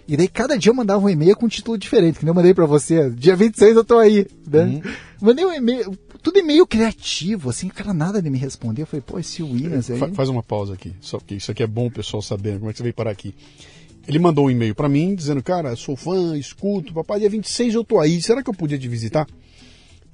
E 0.07 0.17
daí 0.17 0.29
cada 0.29 0.59
dia 0.59 0.71
eu 0.71 0.75
mandava 0.75 1.05
um 1.05 1.09
e-mail 1.09 1.35
com 1.37 1.47
um 1.47 1.49
título 1.49 1.79
diferente, 1.79 2.19
que 2.19 2.25
nem 2.25 2.31
eu 2.31 2.35
mandei 2.35 2.53
pra 2.53 2.67
você. 2.67 3.09
Dia 3.11 3.35
26 3.37 3.77
eu 3.77 3.85
tô 3.85 3.99
aí, 3.99 4.27
né? 4.47 4.65
Uhum. 4.65 4.83
Mandei 5.23 5.47
um 5.47 5.53
e-mail, 5.55 5.97
tudo 6.23 6.39
e-mail 6.39 6.67
criativo, 6.67 7.49
assim, 7.49 7.69
o 7.69 7.73
cara 7.73 7.95
nada 7.95 8.21
de 8.21 8.29
me 8.29 8.37
responder. 8.37 8.83
Eu 8.83 8.87
falei, 8.87 9.03
pô, 9.07 9.19
esse 9.19 9.43
Williams 9.43 9.91
aí... 9.91 9.99
Fa- 9.99 10.09
Faz 10.13 10.29
uma 10.29 10.43
pausa 10.43 10.75
aqui, 10.75 10.93
só 11.01 11.17
porque 11.19 11.37
isso 11.37 11.51
aqui 11.51 11.63
é 11.63 11.67
bom 11.67 11.87
o 11.87 11.91
pessoal 11.91 12.21
saber 12.21 12.59
como 12.59 12.69
é 12.69 12.73
que 12.73 12.77
você 12.79 12.83
veio 12.83 12.95
parar 12.95 13.13
aqui. 13.13 13.35
Ele 14.07 14.19
mandou 14.19 14.47
um 14.47 14.51
e-mail 14.51 14.75
pra 14.75 14.91
mim 14.91 15.15
dizendo, 15.15 15.43
cara, 15.43 15.75
sou 15.77 15.97
fã, 15.97 16.37
escuto, 16.37 16.93
papai, 16.93 17.21
dia 17.21 17.31
26 17.31 17.75
eu 17.75 17.83
tô 17.85 17.99
aí, 17.99 18.21
será 18.21 18.43
que 18.43 18.51
eu 18.51 18.55
podia 18.55 18.79
te 18.79 18.87
visitar? 18.87 19.27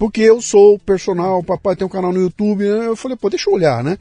Porque 0.00 0.22
eu 0.22 0.40
sou 0.40 0.78
personal, 0.78 1.42
papai 1.42 1.76
tem 1.76 1.86
um 1.86 1.90
canal 1.90 2.10
no 2.10 2.22
YouTube, 2.22 2.64
né? 2.64 2.86
eu 2.86 2.96
falei, 2.96 3.18
pô, 3.18 3.28
deixa 3.28 3.50
eu 3.50 3.54
olhar, 3.54 3.84
né? 3.84 3.98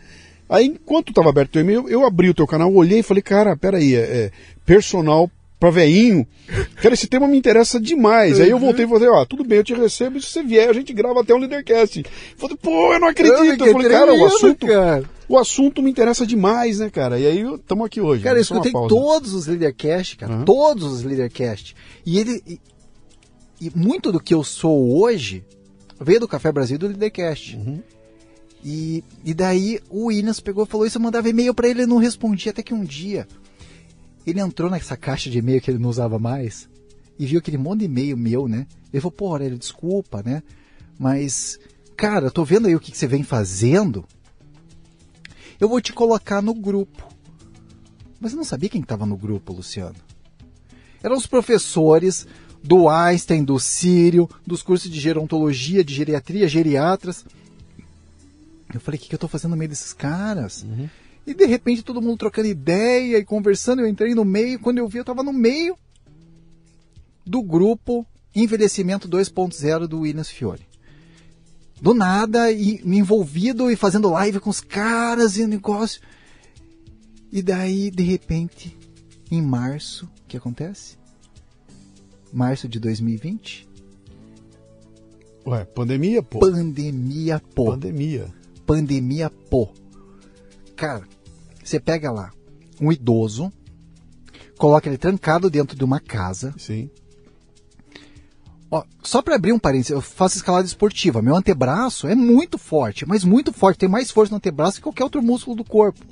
Aí, 0.47 0.65
enquanto 0.65 1.11
tava 1.11 1.27
aberto 1.27 1.49
o 1.49 1.51
teu 1.51 1.61
e-mail, 1.61 1.89
eu 1.89 2.05
abri 2.05 2.29
o 2.29 2.33
teu 2.33 2.47
canal, 2.47 2.73
olhei 2.73 2.99
e 2.99 3.03
falei, 3.03 3.21
cara, 3.21 3.57
peraí, 3.57 3.95
é, 3.95 3.99
é 3.99 4.31
personal 4.65 5.29
pra 5.59 5.69
veinho, 5.69 6.25
cara, 6.81 6.93
esse 6.93 7.05
tema 7.05 7.27
me 7.27 7.37
interessa 7.37 7.81
demais. 7.81 8.39
Aí 8.39 8.49
eu 8.49 8.57
voltei 8.57 8.85
e 8.85 8.87
falei, 8.87 9.09
ó, 9.09 9.25
tudo 9.25 9.43
bem, 9.43 9.57
eu 9.57 9.63
te 9.65 9.73
recebo, 9.73 10.17
e 10.17 10.21
se 10.21 10.29
você 10.29 10.41
vier, 10.41 10.69
a 10.69 10.73
gente 10.73 10.93
grava 10.93 11.19
até 11.19 11.35
um 11.35 11.37
Leadercast. 11.37 12.05
Falei, 12.37 12.55
pô, 12.55 12.93
eu 12.93 12.99
não 13.01 13.09
acredito. 13.09 13.65
Eu 13.65 13.73
falei, 13.73 13.89
cara, 13.89 14.13
o 14.13 14.25
assunto, 14.25 14.67
cara. 14.67 15.03
o 15.27 15.37
assunto 15.37 15.83
me 15.83 15.91
interessa 15.91 16.25
demais, 16.25 16.79
né, 16.79 16.89
cara? 16.89 17.19
E 17.19 17.27
aí 17.27 17.43
estamos 17.55 17.85
aqui 17.85 17.99
hoje. 17.99 18.23
Cara, 18.23 18.39
eu 18.39 18.45
Só 18.45 18.53
uma 18.53 18.65
escutei 18.65 18.87
todos 18.87 19.33
os 19.33 19.47
Leadercast, 19.47 20.15
cara. 20.15 20.33
Aham. 20.33 20.45
Todos 20.45 20.93
os 20.93 21.03
Leadercast. 21.03 21.75
E 22.05 22.19
ele. 22.19 22.41
E, 22.47 22.57
e 23.59 23.69
muito 23.75 24.13
do 24.13 24.21
que 24.21 24.33
eu 24.33 24.45
sou 24.45 24.97
hoje 24.97 25.43
veio 25.99 26.19
do 26.19 26.27
Café 26.27 26.51
Brasil 26.51 26.75
e 26.75 26.79
do 26.79 26.87
Leadercast. 26.87 27.57
Uhum. 27.57 27.81
E, 28.63 29.03
e 29.23 29.33
daí 29.33 29.79
o 29.89 30.05
Williams 30.05 30.39
pegou 30.39 30.65
e 30.65 30.67
falou 30.67 30.85
isso, 30.85 30.97
eu 30.97 31.01
mandava 31.01 31.29
e-mail 31.29 31.53
pra 31.53 31.67
ele, 31.67 31.81
ele 31.81 31.89
não 31.89 31.97
respondia 31.97 32.51
até 32.51 32.61
que 32.61 32.73
um 32.73 32.83
dia. 32.83 33.27
Ele 34.25 34.39
entrou 34.39 34.69
nessa 34.69 34.97
caixa 34.97 35.29
de 35.29 35.37
e-mail 35.37 35.61
que 35.61 35.71
ele 35.71 35.79
não 35.79 35.89
usava 35.89 36.19
mais 36.19 36.69
e 37.17 37.25
viu 37.25 37.39
aquele 37.39 37.57
monte 37.57 37.79
de 37.79 37.85
e-mail 37.85 38.17
meu, 38.17 38.47
né? 38.47 38.67
Ele 38.91 39.01
falou, 39.01 39.11
pô, 39.11 39.27
Aurélio, 39.27 39.57
desculpa, 39.57 40.21
né? 40.23 40.43
Mas, 40.97 41.59
cara, 41.95 42.27
eu 42.27 42.31
tô 42.31 42.43
vendo 42.43 42.67
aí 42.67 42.75
o 42.75 42.79
que, 42.79 42.91
que 42.91 42.97
você 42.97 43.07
vem 43.07 43.23
fazendo. 43.23 44.05
Eu 45.59 45.67
vou 45.67 45.81
te 45.81 45.93
colocar 45.93 46.41
no 46.41 46.53
grupo. 46.53 47.07
Mas 48.19 48.31
eu 48.31 48.37
não 48.37 48.43
sabia 48.43 48.69
quem 48.69 48.81
estava 48.81 49.05
no 49.05 49.17
grupo, 49.17 49.53
Luciano. 49.53 49.95
Eram 51.01 51.15
os 51.15 51.27
professores 51.27 52.27
do 52.63 52.89
Einstein, 52.89 53.43
do 53.43 53.59
Sírio, 53.59 54.29
dos 54.45 54.61
cursos 54.61 54.89
de 54.89 54.99
gerontologia, 54.99 55.83
de 55.83 55.93
geriatria, 55.93 56.47
geriatras. 56.47 57.25
Eu 58.73 58.79
falei, 58.79 58.97
o 58.97 59.01
que, 59.01 59.09
que 59.09 59.15
eu 59.15 59.17
estou 59.17 59.29
fazendo 59.29 59.51
no 59.51 59.57
meio 59.57 59.69
desses 59.69 59.93
caras? 59.93 60.63
E 61.25 61.33
de 61.33 61.45
repente 61.45 61.83
todo 61.83 62.01
mundo 62.01 62.17
trocando 62.17 62.47
ideia 62.47 63.17
e 63.17 63.25
conversando, 63.25 63.81
eu 63.81 63.87
entrei 63.87 64.13
no 64.13 64.25
meio, 64.25 64.59
quando 64.59 64.77
eu 64.77 64.87
vi 64.87 64.97
eu 64.97 65.03
estava 65.03 65.23
no 65.23 65.33
meio 65.33 65.77
do 67.25 67.41
grupo 67.41 68.05
Envelhecimento 68.35 69.07
2.0 69.07 69.87
do 69.87 70.01
Williams 70.01 70.29
Fiore. 70.29 70.67
Do 71.81 71.93
nada, 71.93 72.51
e 72.51 72.81
me 72.83 72.97
envolvido 72.97 73.71
e 73.71 73.75
fazendo 73.75 74.09
live 74.09 74.39
com 74.39 74.49
os 74.49 74.59
caras 74.59 75.37
e 75.37 75.47
negócio. 75.47 76.01
E 77.31 77.41
daí, 77.41 77.89
de 77.89 78.03
repente, 78.03 78.77
em 79.31 79.41
março, 79.41 80.05
o 80.05 80.27
que 80.27 80.35
acontece? 80.35 80.98
Março 82.33 82.67
de 82.67 82.79
2020? 82.79 83.67
Ué, 85.45 85.65
pandemia, 85.65 86.21
pô. 86.21 86.39
Pandemia, 86.39 87.41
pô. 87.55 87.65
Pandemia. 87.65 88.27
Pandemia, 88.65 89.29
pô. 89.49 89.69
Cara, 90.75 91.03
você 91.63 91.79
pega 91.79 92.11
lá 92.11 92.31
um 92.79 92.91
idoso, 92.91 93.51
coloca 94.57 94.87
ele 94.87 94.97
trancado 94.97 95.49
dentro 95.49 95.75
de 95.75 95.83
uma 95.83 95.99
casa. 95.99 96.53
Sim. 96.57 96.89
Ó, 98.71 98.83
só 99.01 99.21
para 99.21 99.35
abrir 99.35 99.51
um 99.51 99.59
parênteses, 99.59 99.89
eu 99.89 100.01
faço 100.01 100.37
escalada 100.37 100.67
esportiva. 100.67 101.21
Meu 101.21 101.35
antebraço 101.35 102.07
é 102.07 102.13
muito 102.13 102.57
forte, 102.57 103.05
mas 103.05 103.23
muito 103.23 103.51
forte. 103.51 103.79
Tem 103.79 103.89
mais 103.89 104.11
força 104.11 104.31
no 104.31 104.37
antebraço 104.37 104.77
que 104.77 104.83
qualquer 104.83 105.03
outro 105.03 105.23
músculo 105.23 105.55
do 105.55 105.63
corpo. 105.63 106.05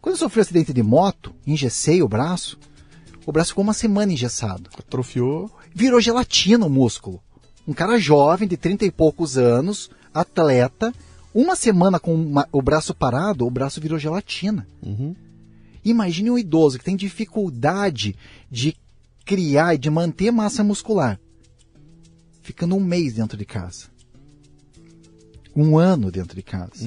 Quando 0.00 0.14
eu 0.14 0.18
sofri 0.18 0.38
um 0.38 0.42
acidente 0.42 0.72
de 0.72 0.82
moto, 0.82 1.34
engessei 1.46 2.02
o 2.02 2.08
braço, 2.08 2.58
o 3.26 3.32
braço 3.32 3.50
ficou 3.50 3.62
uma 3.64 3.74
semana 3.74 4.12
engessado. 4.12 4.70
Atrofiou. 4.78 5.50
Virou 5.74 6.00
gelatina 6.00 6.66
o 6.66 6.70
músculo. 6.70 7.22
Um 7.66 7.72
cara 7.72 7.98
jovem, 7.98 8.48
de 8.48 8.56
30 8.56 8.84
e 8.84 8.90
poucos 8.90 9.36
anos, 9.38 9.90
atleta, 10.12 10.92
uma 11.32 11.54
semana 11.54 12.00
com 12.00 12.14
uma- 12.14 12.48
o 12.50 12.60
braço 12.60 12.94
parado, 12.94 13.46
o 13.46 13.50
braço 13.50 13.80
virou 13.80 13.98
gelatina. 13.98 14.66
Imagine 15.84 16.30
um 16.30 16.38
idoso 16.38 16.78
que 16.78 16.84
tem 16.84 16.96
dificuldade 16.96 18.16
de 18.50 18.76
criar 19.24 19.74
e 19.74 19.78
de 19.78 19.88
manter 19.90 20.30
massa 20.32 20.64
muscular, 20.64 21.20
ficando 22.42 22.74
um 22.74 22.80
mês 22.80 23.14
dentro 23.14 23.36
de 23.38 23.44
casa. 23.44 23.86
Um 25.54 25.78
ano 25.78 26.10
dentro 26.10 26.34
de 26.36 26.42
casa. 26.42 26.84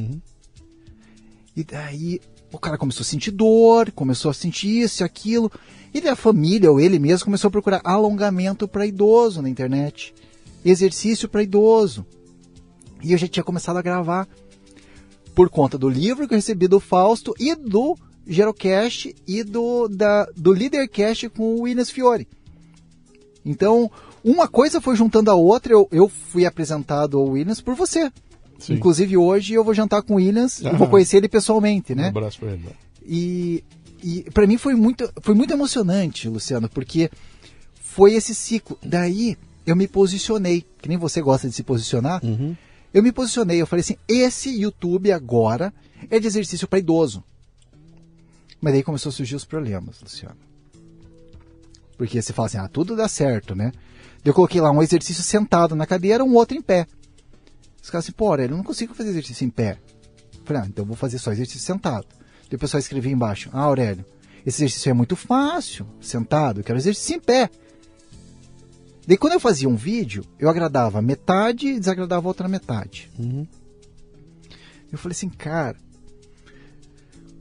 E 1.55 1.63
daí 1.63 2.19
o 2.53 2.59
cara 2.59 2.77
começou 2.77 3.01
a 3.01 3.05
sentir 3.05 3.31
dor, 3.31 3.91
começou 3.91 4.29
a 4.29 4.33
sentir 4.33 4.83
isso 4.83 5.01
e 5.01 5.03
aquilo. 5.03 5.51
E 5.91 6.07
a 6.07 6.15
família 6.15 6.71
ou 6.71 6.79
ele 6.79 6.99
mesmo 6.99 7.25
começou 7.25 7.47
a 7.47 7.51
procurar 7.51 7.81
alongamento 7.83 8.67
para 8.67 8.85
idoso 8.85 9.41
na 9.41 9.49
internet. 9.49 10.13
Exercício 10.63 11.27
para 11.27 11.41
idoso. 11.41 12.05
E 13.01 13.11
eu 13.11 13.17
já 13.17 13.27
tinha 13.27 13.43
começado 13.43 13.77
a 13.77 13.81
gravar 13.81 14.27
por 15.33 15.49
conta 15.49 15.79
do 15.79 15.89
livro 15.89 16.27
que 16.27 16.33
eu 16.35 16.37
recebi 16.37 16.67
do 16.67 16.79
Fausto 16.79 17.33
e 17.39 17.55
do 17.55 17.97
Gerocast 18.25 19.15
e 19.27 19.43
do, 19.43 19.87
da, 19.87 20.25
do 20.37 20.51
Leadercast 20.51 21.29
com 21.29 21.55
o 21.55 21.61
Williams 21.61 21.89
Fiore. 21.89 22.27
Então, 23.43 23.89
uma 24.23 24.47
coisa 24.47 24.79
foi 24.79 24.95
juntando 24.95 25.31
a 25.31 25.35
outra, 25.35 25.73
eu, 25.73 25.87
eu 25.91 26.07
fui 26.07 26.45
apresentado 26.45 27.17
ao 27.17 27.25
Williams 27.25 27.61
por 27.61 27.73
você. 27.73 28.11
Sim. 28.66 28.74
Inclusive 28.76 29.18
hoje 29.18 29.53
eu 29.53 29.64
vou 29.64 29.74
jantar 29.74 30.01
com 30.01 30.14
o 30.14 30.18
Williams 30.18 30.64
Ah. 30.66 30.72
vou 30.74 30.88
conhecer 30.88 31.18
ele 31.18 31.28
pessoalmente, 31.30 31.93
Um 31.93 31.97
né? 31.97 32.07
abraço 32.07 32.39
pra 32.39 32.51
ele. 32.51 32.66
E, 33.05 33.64
e 34.03 34.22
para 34.32 34.47
mim 34.47 34.57
foi 34.57 34.74
muito, 34.76 35.11
foi 35.22 35.36
muito 35.36 35.51
emocionante, 35.53 36.28
Luciano, 36.30 36.70
porque 36.70 37.09
foi 37.82 38.14
esse 38.14 38.34
ciclo. 38.34 38.78
Daí 38.82 39.38
eu 39.66 39.76
me 39.76 39.88
posicionei, 39.88 40.66
que 40.82 40.88
nem 40.89 40.97
você 40.97 41.22
gosta 41.22 41.47
de 41.49 41.55
se 41.55 41.64
posicionar. 41.64 42.22
Eu 42.93 43.01
me 43.03 43.11
posicionei, 43.11 43.61
eu 43.61 43.68
falei 43.68 43.82
assim: 43.82 43.95
esse 44.07 44.49
YouTube 44.61 45.11
agora 45.11 45.74
é 46.09 46.20
de 46.20 46.28
exercício 46.28 46.68
para 46.68 46.80
idoso. 46.80 47.24
Mas 48.61 48.74
daí 48.74 48.84
começou 48.84 49.09
a 49.09 49.14
surgir 49.14 49.36
os 49.36 49.43
problemas, 49.45 49.99
Luciano. 50.01 50.36
Porque 51.97 52.22
você 52.22 52.32
fala 52.34 52.45
assim: 52.47 52.57
ah, 52.57 52.68
tudo 52.68 52.95
dá 52.95 53.07
certo, 53.07 53.55
né? 53.55 53.72
Eu 54.24 54.34
coloquei 54.34 54.61
lá 54.61 54.72
um 54.72 54.82
exercício 54.82 55.22
sentado 55.24 55.76
na 55.76 55.86
cadeira, 55.86 56.24
um 56.24 56.34
outro 56.34 56.57
em 56.57 56.61
pé. 56.61 56.88
Os 57.84 57.89
caras 57.89 58.05
assim, 58.05 58.13
pô, 58.13 58.27
Aurélio, 58.27 58.53
eu 58.53 58.57
não 58.57 58.63
consigo 58.63 58.93
fazer 58.93 59.09
exercício 59.09 59.45
em 59.45 59.49
pé. 59.49 59.77
Eu 60.34 60.45
falei, 60.45 60.61
ah, 60.61 60.65
então 60.65 60.84
eu 60.84 60.88
vou 60.88 60.95
fazer 60.95 61.19
só 61.19 61.34
exercício 61.34 61.59
sentado. 61.59 62.07
Daí 62.49 62.55
o 62.55 62.59
pessoal 62.59 62.79
escrevia 62.79 63.11
embaixo, 63.11 63.49
ah, 63.51 63.63
Aurélio, 63.63 64.05
esse 64.45 64.63
exercício 64.63 64.89
é 64.89 64.93
muito 64.93 65.17
fácil, 65.17 65.86
sentado, 65.99 66.61
eu 66.61 66.63
quero 66.63 66.79
exercício 66.79 67.17
em 67.17 67.19
pé. 67.19 67.49
Daí 69.05 69.17
quando 69.17 69.34
eu 69.34 69.39
fazia 69.39 69.67
um 69.67 69.75
vídeo, 69.75 70.23
eu 70.39 70.49
agradava 70.49 71.01
metade 71.01 71.67
e 71.67 71.79
desagradava 71.79 72.25
a 72.25 72.29
outra 72.29 72.47
metade. 72.47 73.11
Eu 74.89 74.97
falei 74.97 75.13
assim, 75.13 75.27
cara, 75.27 75.75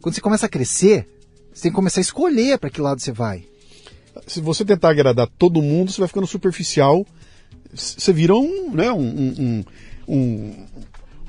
quando 0.01 0.17
você 0.17 0.21
começa 0.21 0.47
a 0.47 0.49
crescer, 0.49 1.09
você 1.55 1.63
tem 1.63 1.71
que 1.71 1.77
começar 1.77 2.01
a 2.01 2.03
escolher 2.03 2.59
para 2.59 2.69
que 2.69 2.81
lado 2.81 3.01
você 3.01 3.13
vai. 3.13 3.47
Se 4.27 4.41
você 4.41 4.65
tentar 4.65 4.91
agradar 4.91 5.29
todo 5.39 5.63
mundo, 5.63 5.93
você 5.93 6.01
vai 6.01 6.09
ficando 6.09 6.27
superficial. 6.27 7.07
Você 7.73 8.13
vira 8.13 8.35
um, 8.35 8.73
né, 8.73 8.91
um, 8.91 8.99
um, 8.99 9.35
um, 9.39 9.65
um- 10.09 10.67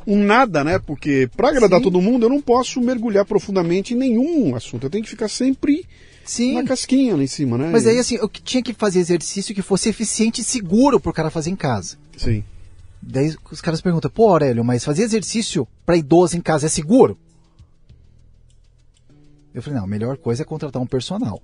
um 0.06 0.24
nada, 0.24 0.64
né? 0.64 0.80
Porque 0.80 1.30
para 1.36 1.50
agradar 1.50 1.80
Sim. 1.80 1.84
todo 1.84 2.02
mundo, 2.02 2.26
eu 2.26 2.30
não 2.30 2.42
posso 2.42 2.82
mergulhar 2.82 3.26
profundamente 3.26 3.94
em 3.94 3.98
nenhum 3.98 4.56
assunto. 4.56 4.86
Eu 4.86 4.90
tenho 4.90 5.04
que 5.04 5.10
ficar 5.10 5.28
sempre 5.30 5.86
Sim. 6.26 6.56
na 6.56 6.64
casquinha 6.64 7.16
lá 7.16 7.24
em 7.24 7.28
cima, 7.28 7.58
né? 7.58 7.70
Mas 7.72 7.88
aí 7.88 7.98
assim, 8.00 8.16
eu 8.16 8.28
tinha 8.30 8.62
que 8.64 8.74
fazer 8.74 9.00
exercício 9.00 9.54
que 9.56 9.62
fosse 9.62 9.90
eficiente 9.90 10.42
e 10.42 10.44
seguro 10.44 11.00
pro 11.00 11.14
cara 11.14 11.30
fazer 11.30 11.50
em 11.50 11.56
casa. 11.56 11.98
Sim. 12.18 12.44
Daí 13.02 13.36
os 13.52 13.60
caras 13.62 13.82
perguntam, 13.82 14.10
pô 14.10 14.30
Aurélio, 14.30 14.64
mas 14.64 14.84
fazer 14.86 15.04
exercício 15.04 15.68
para 15.86 15.98
idoso 15.98 16.38
em 16.38 16.42
casa 16.42 16.68
é 16.68 16.70
seguro? 16.70 17.18
Eu 19.54 19.62
falei, 19.62 19.78
não, 19.78 19.86
a 19.86 19.90
melhor 19.90 20.18
coisa 20.18 20.42
é 20.42 20.46
contratar 20.46 20.82
um 20.82 20.86
personal. 20.88 21.42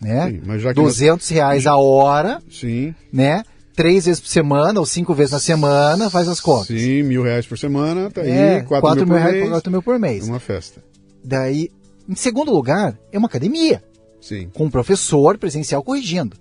Né? 0.00 0.30
Sim, 0.30 0.42
mas 0.46 0.62
já 0.62 0.68
que 0.72 0.80
200 0.80 1.28
reais 1.28 1.66
a 1.66 1.76
hora, 1.76 2.40
Sim. 2.50 2.94
né? 3.12 3.42
Três 3.78 4.06
vezes 4.06 4.20
por 4.20 4.26
semana 4.28 4.80
ou 4.80 4.84
cinco 4.84 5.14
vezes 5.14 5.30
na 5.30 5.38
semana, 5.38 6.10
faz 6.10 6.26
as 6.26 6.40
contas. 6.40 6.66
Sim, 6.80 7.04
mil 7.04 7.22
reais 7.22 7.46
por 7.46 7.56
semana, 7.56 8.10
tá 8.10 8.22
aí, 8.22 8.28
É, 8.28 8.60
quatro, 8.62 8.80
4 8.88 9.06
mil, 9.06 9.06
mil 9.06 9.14
por 9.14 9.22
reais 9.22 9.36
mês. 9.36 9.50
4 9.50 9.70
mil 9.70 9.82
por 9.84 9.98
mês. 10.00 10.26
Uma 10.28 10.40
festa. 10.40 10.82
Daí, 11.22 11.70
em 12.08 12.14
segundo 12.16 12.52
lugar, 12.52 12.98
é 13.12 13.16
uma 13.18 13.28
academia, 13.28 13.80
Sim. 14.20 14.50
com 14.52 14.64
um 14.64 14.70
professor 14.70 15.38
presencial 15.38 15.80
corrigindo. 15.84 16.36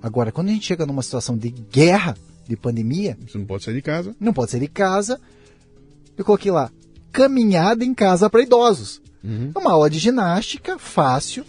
Agora, 0.00 0.30
quando 0.30 0.50
a 0.50 0.52
gente 0.52 0.66
chega 0.68 0.86
numa 0.86 1.02
situação 1.02 1.36
de 1.36 1.50
guerra, 1.50 2.16
de 2.46 2.56
pandemia, 2.56 3.18
Você 3.26 3.36
não 3.36 3.44
pode 3.44 3.64
sair 3.64 3.74
de 3.74 3.82
casa. 3.82 4.14
não 4.20 4.32
pode 4.32 4.52
sair 4.52 4.60
de 4.60 4.68
casa. 4.68 5.20
Eu 6.16 6.24
coloquei 6.24 6.52
lá, 6.52 6.70
caminhada 7.10 7.84
em 7.84 7.92
casa 7.92 8.30
para 8.30 8.40
idosos. 8.40 9.02
Uhum. 9.24 9.50
É 9.52 9.58
uma 9.58 9.72
aula 9.72 9.90
de 9.90 9.98
ginástica 9.98 10.78
fácil 10.78 11.44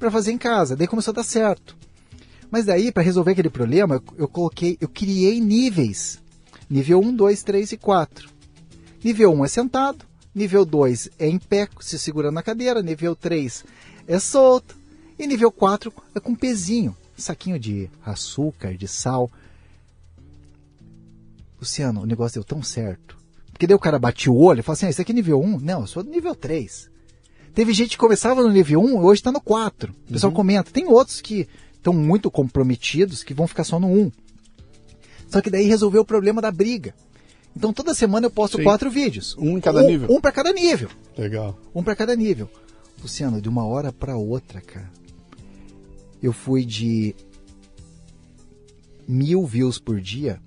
para 0.00 0.10
fazer 0.10 0.32
em 0.32 0.38
casa. 0.38 0.74
Daí 0.74 0.88
começou 0.88 1.12
a 1.12 1.14
dar 1.14 1.22
certo. 1.22 1.76
Mas 2.50 2.64
daí, 2.64 2.92
para 2.92 3.02
resolver 3.02 3.32
aquele 3.32 3.50
problema, 3.50 3.96
eu, 3.96 4.02
eu 4.18 4.28
coloquei, 4.28 4.76
eu 4.80 4.88
criei 4.88 5.40
níveis. 5.40 6.20
Nível 6.68 7.00
1, 7.00 7.14
2, 7.14 7.42
3 7.42 7.72
e 7.72 7.76
4. 7.76 8.28
Nível 9.02 9.32
1 9.32 9.44
é 9.44 9.48
sentado, 9.48 10.04
nível 10.34 10.64
2 10.64 11.10
é 11.18 11.28
em 11.28 11.38
pé, 11.38 11.68
se 11.80 11.98
segurando 11.98 12.34
na 12.34 12.42
cadeira, 12.42 12.82
nível 12.82 13.14
3 13.14 13.64
é 14.08 14.18
solto, 14.18 14.76
e 15.18 15.26
nível 15.26 15.50
4 15.50 15.92
é 16.14 16.20
com 16.20 16.34
pezinho, 16.34 16.96
saquinho 17.16 17.58
de 17.58 17.90
açúcar, 18.04 18.76
de 18.76 18.86
sal. 18.86 19.30
Luciano, 21.58 22.02
o 22.02 22.06
negócio 22.06 22.34
deu 22.34 22.44
tão 22.44 22.62
certo. 22.62 23.16
Porque 23.50 23.66
daí 23.66 23.74
o 23.74 23.80
cara 23.80 23.98
batia 23.98 24.30
o 24.30 24.38
olho 24.38 24.60
e 24.60 24.62
falava 24.62 24.78
assim, 24.78 24.86
ah, 24.86 24.90
isso 24.90 25.00
aqui 25.00 25.12
é 25.12 25.14
nível 25.14 25.40
1? 25.40 25.60
Não, 25.60 25.80
eu 25.80 25.86
sou 25.86 26.02
do 26.02 26.10
nível 26.10 26.34
3. 26.34 26.90
Teve 27.54 27.72
gente 27.72 27.90
que 27.90 27.96
começava 27.96 28.42
no 28.42 28.50
nível 28.50 28.80
1 28.82 28.88
e 28.88 28.92
hoje 28.94 29.20
está 29.20 29.32
no 29.32 29.40
4. 29.40 29.94
O 30.08 30.12
pessoal 30.12 30.30
comenta. 30.30 30.70
Tem 30.70 30.86
outros 30.86 31.22
que 31.22 31.48
estão 31.86 31.94
muito 31.94 32.28
comprometidos 32.32 33.22
que 33.22 33.32
vão 33.32 33.46
ficar 33.46 33.62
só 33.62 33.78
no 33.78 33.86
1. 33.86 34.12
Só 35.28 35.40
que 35.40 35.48
daí 35.48 35.66
resolveu 35.66 36.02
o 36.02 36.04
problema 36.04 36.42
da 36.42 36.50
briga. 36.50 36.92
Então 37.56 37.72
toda 37.72 37.94
semana 37.94 38.26
eu 38.26 38.30
posto 38.30 38.56
Sim. 38.56 38.64
quatro 38.64 38.90
vídeos. 38.90 39.36
Um 39.38 39.56
em 39.56 39.60
cada 39.60 39.82
um, 39.82 39.86
nível. 39.86 40.08
Um 40.10 40.20
para 40.20 40.32
cada 40.32 40.52
nível. 40.52 40.90
Legal. 41.16 41.56
Um 41.72 41.84
para 41.84 41.94
cada 41.94 42.16
nível. 42.16 42.50
Luciano, 43.00 43.40
de 43.40 43.48
uma 43.48 43.64
hora 43.64 43.92
para 43.92 44.16
outra, 44.16 44.60
cara, 44.60 44.90
eu 46.20 46.32
fui 46.32 46.64
de 46.64 47.14
mil 49.06 49.46
views 49.46 49.78
por 49.78 50.00
dia 50.00 50.40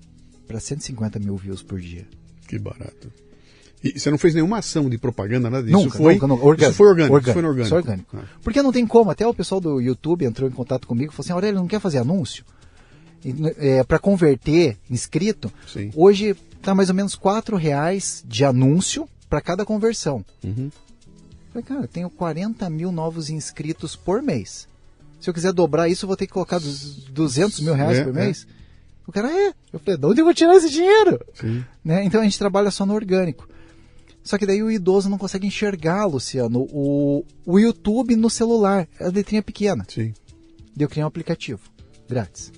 para 0.46 0.60
150 0.60 1.18
mil 1.18 1.36
views 1.36 1.62
por 1.62 1.80
dia. 1.80 2.06
Que 2.46 2.58
barato. 2.58 3.10
E 3.82 3.98
você 3.98 4.10
não 4.10 4.18
fez 4.18 4.34
nenhuma 4.34 4.58
ação 4.58 4.90
de 4.90 4.98
propaganda, 4.98 5.48
nada 5.48 5.62
disso? 5.64 5.78
Nunca, 5.78 5.96
foi, 5.96 6.14
nunca, 6.14 6.26
nunca. 6.26 6.44
Orgânico. 6.44 6.70
Isso 6.70 6.76
foi 6.76 6.86
orgânico. 6.88 7.14
Orgânico, 7.14 7.30
Isso 7.30 7.40
foi 7.40 7.48
orgânico. 7.48 7.76
orgânico. 7.76 8.16
Ah. 8.18 8.38
Porque 8.42 8.62
não 8.62 8.72
tem 8.72 8.86
como. 8.86 9.10
Até 9.10 9.26
o 9.26 9.32
pessoal 9.32 9.60
do 9.60 9.80
YouTube 9.80 10.24
entrou 10.24 10.48
em 10.48 10.52
contato 10.52 10.86
comigo 10.86 11.10
e 11.12 11.14
falou 11.14 11.24
assim: 11.24 11.32
Aurélio, 11.32 11.60
não 11.60 11.66
quer 11.68 11.80
fazer 11.80 11.98
anúncio? 11.98 12.44
É, 13.58 13.82
para 13.84 13.98
converter 13.98 14.78
inscrito, 14.90 15.52
Sim. 15.70 15.90
hoje 15.94 16.34
tá 16.62 16.74
mais 16.74 16.88
ou 16.88 16.94
menos 16.94 17.14
R$ 17.14 17.56
reais 17.58 18.24
de 18.26 18.44
anúncio 18.46 19.06
para 19.28 19.42
cada 19.42 19.64
conversão. 19.64 20.24
Uhum. 20.42 20.70
Falei, 21.52 21.64
cara, 21.66 21.80
eu 21.82 21.88
tenho 21.88 22.08
40 22.08 22.70
mil 22.70 22.90
novos 22.90 23.28
inscritos 23.28 23.94
por 23.94 24.22
mês. 24.22 24.66
Se 25.20 25.28
eu 25.28 25.34
quiser 25.34 25.52
dobrar 25.52 25.88
isso, 25.88 26.04
eu 26.04 26.06
vou 26.06 26.16
ter 26.16 26.26
que 26.26 26.32
colocar 26.32 26.58
dos 26.58 27.04
200 27.10 27.60
mil 27.60 27.74
reais 27.74 27.98
É, 27.98 28.04
por 28.04 28.16
é. 28.16 28.24
mês. 28.24 28.46
O 29.06 29.12
cara, 29.12 29.28
é. 29.30 29.52
Eu 29.72 29.78
falei, 29.80 29.98
de 29.98 30.06
onde 30.06 30.20
eu 30.20 30.24
vou 30.24 30.32
tirar 30.32 30.56
esse 30.56 30.70
dinheiro? 30.70 31.20
Sim. 31.34 31.62
Né? 31.84 32.04
Então 32.04 32.20
a 32.20 32.24
gente 32.24 32.38
trabalha 32.38 32.70
só 32.70 32.86
no 32.86 32.94
orgânico. 32.94 33.46
Só 34.22 34.36
que 34.36 34.46
daí 34.46 34.62
o 34.62 34.70
idoso 34.70 35.08
não 35.08 35.18
consegue 35.18 35.46
enxergar, 35.46 36.04
Luciano, 36.06 36.66
o, 36.70 37.24
o 37.46 37.58
YouTube 37.58 38.16
no 38.16 38.28
celular. 38.30 38.86
É 38.98 39.06
a 39.06 39.10
letrinha 39.10 39.42
pequena. 39.42 39.84
Sim. 39.88 40.12
Daí 40.76 40.84
eu 40.84 40.88
criei 40.88 41.04
um 41.04 41.08
aplicativo. 41.08 41.60
Grátis. 42.08 42.52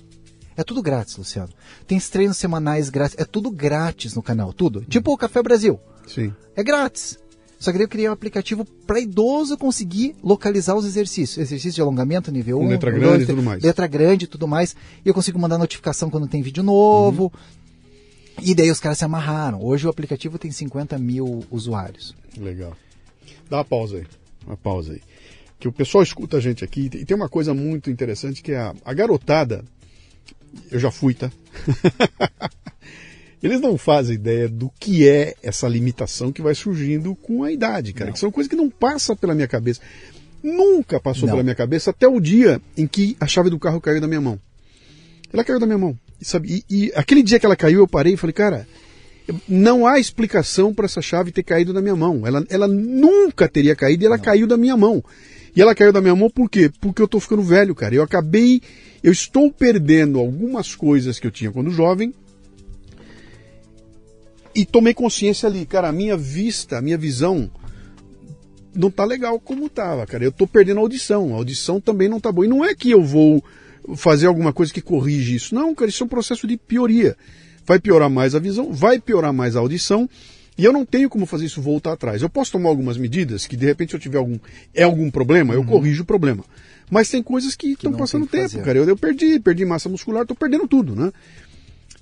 É 0.55 0.63
tudo 0.63 0.81
grátis, 0.83 1.17
Luciano. 1.17 1.49
Tem 1.87 1.97
os 1.97 2.09
treinos 2.09 2.37
semanais 2.37 2.89
grátis. 2.89 3.15
É 3.17 3.25
tudo 3.25 3.49
grátis 3.49 4.13
no 4.13 4.21
canal. 4.21 4.53
Tudo. 4.53 4.81
Tipo 4.81 5.13
o 5.13 5.17
Café 5.17 5.41
Brasil. 5.41 5.79
Sim. 6.07 6.33
É 6.55 6.63
grátis. 6.63 7.17
Só 7.57 7.71
que 7.71 7.77
daí 7.77 7.85
eu 7.85 7.89
criei 7.89 8.09
um 8.09 8.11
aplicativo 8.11 8.65
para 8.85 8.99
idoso 8.99 9.57
conseguir 9.57 10.15
localizar 10.21 10.75
os 10.75 10.85
exercícios. 10.85 11.37
Exercício 11.37 11.71
de 11.71 11.81
alongamento, 11.81 12.29
nível 12.29 12.59
1. 12.59 12.67
letra 12.67 12.91
grande 12.91 13.23
e 13.23 13.27
tudo 13.27 13.41
mais. 13.41 13.63
Letra 13.63 13.87
grande 13.87 14.25
e 14.25 14.27
tudo 14.27 14.47
mais. 14.47 14.75
E 15.03 15.07
eu 15.07 15.13
consigo 15.13 15.39
mandar 15.39 15.57
notificação 15.57 16.09
quando 16.09 16.27
tem 16.27 16.41
vídeo 16.41 16.61
novo. 16.61 17.23
Uhum. 17.23 17.31
E 18.41 18.55
daí 18.55 18.71
os 18.71 18.79
caras 18.79 18.97
se 18.97 19.05
amarraram. 19.05 19.63
Hoje 19.63 19.85
o 19.85 19.89
aplicativo 19.89 20.37
tem 20.37 20.51
50 20.51 20.97
mil 20.97 21.45
usuários. 21.49 22.15
Legal. 22.37 22.75
Dá 23.49 23.57
uma 23.57 23.65
pausa 23.65 23.97
aí. 23.97 24.05
Uma 24.45 24.57
pausa 24.57 24.93
aí. 24.93 25.01
Que 25.59 25.67
o 25.67 25.71
pessoal 25.71 26.03
escuta 26.03 26.37
a 26.37 26.39
gente 26.39 26.63
aqui 26.63 26.89
e 26.93 27.05
tem 27.05 27.15
uma 27.15 27.29
coisa 27.29 27.53
muito 27.53 27.89
interessante 27.89 28.41
que 28.41 28.51
é 28.51 28.57
a, 28.57 28.75
a 28.83 28.93
garotada. 28.93 29.63
Eu 30.69 30.79
já 30.79 30.91
fui, 30.91 31.13
tá? 31.13 31.31
Eles 33.41 33.59
não 33.59 33.77
fazem 33.77 34.15
ideia 34.15 34.47
do 34.47 34.71
que 34.79 35.07
é 35.07 35.35
essa 35.43 35.67
limitação 35.67 36.31
que 36.31 36.41
vai 36.41 36.55
surgindo 36.55 37.13
com 37.13 37.43
a 37.43 37.51
idade, 37.51 37.91
cara. 37.91 38.07
Não. 38.07 38.13
Que 38.13 38.19
são 38.19 38.31
coisas 38.31 38.49
que 38.49 38.55
não 38.55 38.69
passam 38.69 39.17
pela 39.17 39.35
minha 39.35 39.47
cabeça. 39.47 39.81
Nunca 40.41 40.99
passou 40.99 41.27
Não. 41.27 41.35
pela 41.35 41.43
minha 41.43 41.55
cabeça 41.55 41.91
até 41.91 42.05
o 42.05 42.19
dia 42.19 42.61
em 42.77 42.85
que 42.85 43.15
a 43.19 43.25
chave 43.25 43.49
do 43.49 43.57
carro 43.57 43.79
caiu 43.79 44.01
da 44.01 44.07
minha 44.07 44.19
mão. 44.19 44.37
Ela 45.31 45.43
caiu 45.43 45.59
da 45.59 45.65
minha 45.65 45.77
mão. 45.77 45.97
E, 46.23 46.25
sabe, 46.25 46.63
e, 46.69 46.85
e 46.85 46.91
aquele 46.95 47.21
dia 47.21 47.37
que 47.37 47.45
ela 47.45 47.55
caiu, 47.55 47.79
eu 47.81 47.87
parei 47.87 48.13
e 48.13 48.17
falei, 48.17 48.33
cara, 48.33 48.65
não 49.47 49.85
há 49.85 49.99
explicação 49.99 50.73
para 50.73 50.85
essa 50.85 51.01
chave 51.01 51.33
ter 51.33 51.43
caído 51.43 51.73
da 51.73 51.81
minha 51.81 51.95
mão. 51.95 52.25
Ela, 52.25 52.45
ela 52.49 52.67
nunca 52.67 53.47
teria 53.47 53.75
caído 53.75 54.03
e 54.03 54.05
ela 54.07 54.17
caiu 54.17 54.47
da 54.47 54.55
minha 54.55 54.77
mão. 54.77 55.03
E 55.53 55.61
ela 55.61 55.75
caiu 55.75 55.91
da 55.91 56.01
minha 56.01 56.15
mão 56.15 56.29
por 56.29 56.49
quê? 56.49 56.71
Porque 56.79 57.01
eu 57.01 57.07
tô 57.07 57.19
ficando 57.19 57.43
velho, 57.43 57.75
cara. 57.75 57.93
Eu 57.93 58.01
acabei, 58.01 58.61
eu 59.03 59.11
estou 59.11 59.51
perdendo 59.51 60.17
algumas 60.17 60.73
coisas 60.75 61.19
que 61.19 61.27
eu 61.27 61.31
tinha 61.31 61.51
quando 61.51 61.69
jovem. 61.69 62.13
E 64.55 64.65
tomei 64.65 64.93
consciência 64.93 65.47
ali, 65.49 65.65
cara, 65.65 65.89
a 65.89 65.91
minha 65.91 66.15
vista, 66.15 66.77
a 66.77 66.81
minha 66.81 66.97
visão 66.97 67.51
não 68.73 68.89
tá 68.89 69.03
legal 69.03 69.39
como 69.39 69.69
tava, 69.69 70.05
cara. 70.05 70.23
Eu 70.23 70.31
tô 70.31 70.47
perdendo 70.47 70.77
a 70.77 70.81
audição. 70.81 71.33
A 71.33 71.37
audição 71.37 71.81
também 71.81 72.07
não 72.07 72.19
tá 72.19 72.31
boa. 72.31 72.45
E 72.45 72.49
não 72.49 72.63
é 72.63 72.73
que 72.73 72.91
eu 72.91 73.03
vou 73.03 73.43
fazer 73.95 74.27
alguma 74.27 74.53
coisa 74.53 74.73
que 74.73 74.81
corrige 74.81 75.35
isso. 75.35 75.55
Não, 75.55 75.73
cara, 75.75 75.89
isso 75.89 76.03
é 76.03 76.05
um 76.05 76.09
processo 76.09 76.47
de 76.47 76.57
pioria. 76.57 77.15
Vai 77.65 77.79
piorar 77.79 78.09
mais 78.09 78.35
a 78.35 78.39
visão, 78.39 78.71
vai 78.73 78.99
piorar 78.99 79.33
mais 79.33 79.55
a 79.55 79.59
audição. 79.59 80.09
E 80.57 80.63
eu 80.63 80.71
não 80.71 80.85
tenho 80.85 81.09
como 81.09 81.25
fazer 81.25 81.45
isso 81.45 81.61
voltar 81.61 81.93
atrás. 81.93 82.21
Eu 82.21 82.29
posso 82.29 82.51
tomar 82.51 82.69
algumas 82.69 82.97
medidas 82.97 83.47
que 83.47 83.57
de 83.57 83.65
repente 83.65 83.89
se 83.89 83.95
eu 83.95 83.99
tiver 83.99 84.19
algum 84.19 84.37
é 84.73 84.83
algum 84.83 85.09
problema, 85.09 85.53
eu 85.53 85.63
corrijo 85.65 86.03
o 86.03 86.05
problema. 86.05 86.43
Mas 86.91 87.09
tem 87.09 87.23
coisas 87.23 87.55
que 87.55 87.71
estão 87.71 87.93
passando 87.93 88.27
tempo, 88.27 88.49
fazer. 88.49 88.63
cara. 88.63 88.77
Eu, 88.77 88.85
eu 88.85 88.95
perdi, 88.95 89.39
perdi 89.39 89.65
massa 89.65 89.89
muscular, 89.89 90.27
tô 90.27 90.35
perdendo 90.35 90.67
tudo, 90.67 90.95
né? 90.95 91.11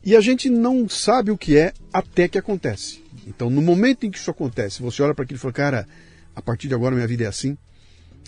E 0.03 0.15
a 0.15 0.21
gente 0.21 0.49
não 0.49 0.89
sabe 0.89 1.31
o 1.31 1.37
que 1.37 1.55
é 1.55 1.73
até 1.93 2.27
que 2.27 2.37
acontece. 2.37 3.01
Então, 3.25 3.49
no 3.49 3.61
momento 3.61 4.05
em 4.05 4.11
que 4.11 4.17
isso 4.17 4.31
acontece, 4.31 4.81
você 4.81 5.01
olha 5.01 5.13
para 5.13 5.23
aquilo 5.23 5.37
e 5.37 5.39
fala, 5.39 5.53
cara, 5.53 5.87
a 6.35 6.41
partir 6.41 6.67
de 6.67 6.73
agora 6.73 6.95
minha 6.95 7.07
vida 7.07 7.23
é 7.23 7.27
assim. 7.27 7.55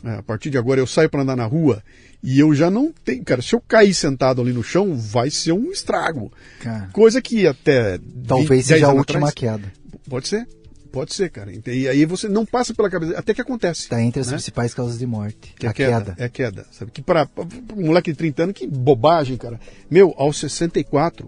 É, 0.03 0.15
A 0.15 0.23
partir 0.23 0.49
de 0.49 0.57
agora 0.57 0.79
eu 0.81 0.87
saio 0.87 1.09
para 1.09 1.21
andar 1.21 1.35
na 1.35 1.45
rua 1.45 1.81
e 2.21 2.39
eu 2.39 2.53
já 2.53 2.69
não 2.69 2.91
tenho. 3.05 3.23
Cara, 3.23 3.41
se 3.41 3.53
eu 3.55 3.61
cair 3.61 3.93
sentado 3.93 4.41
ali 4.41 4.51
no 4.53 4.63
chão, 4.63 4.95
vai 4.97 5.29
ser 5.29 5.51
um 5.53 5.71
estrago. 5.71 6.31
Cara, 6.59 6.89
Coisa 6.91 7.21
que 7.21 7.47
até. 7.47 7.99
talvez 8.27 8.49
20, 8.49 8.49
10 8.49 8.65
seja 8.65 8.87
a 8.87 8.93
última 8.93 9.29
atrás- 9.29 9.33
queda. 9.33 9.71
Pode 10.09 10.27
ser. 10.27 10.47
Pode 10.91 11.11
ser, 11.15 11.29
cara. 11.31 11.51
E 11.67 11.87
aí 11.87 12.05
você 12.05 12.29
não 12.29 12.45
passa 12.45 12.71
pela 12.73 12.87
cabeça. 12.89 13.17
Até 13.17 13.33
que 13.33 13.41
acontece. 13.41 13.81
Está 13.81 13.99
entre 14.01 14.19
as 14.21 14.27
né? 14.27 14.33
principais 14.33 14.73
causas 14.75 14.99
de 14.99 15.07
morte. 15.07 15.55
Que 15.57 15.65
é 15.65 15.69
a 15.69 15.73
queda. 15.73 16.15
É 16.19 16.25
a 16.25 16.29
queda. 16.29 16.67
Sabe? 16.71 16.91
Que 16.91 17.01
para 17.01 17.27
um 17.75 17.85
moleque 17.87 18.11
de 18.11 18.17
30 18.17 18.43
anos, 18.43 18.55
que 18.55 18.67
bobagem, 18.67 19.35
cara. 19.35 19.59
Meu, 19.89 20.13
aos 20.17 20.37
64, 20.37 21.27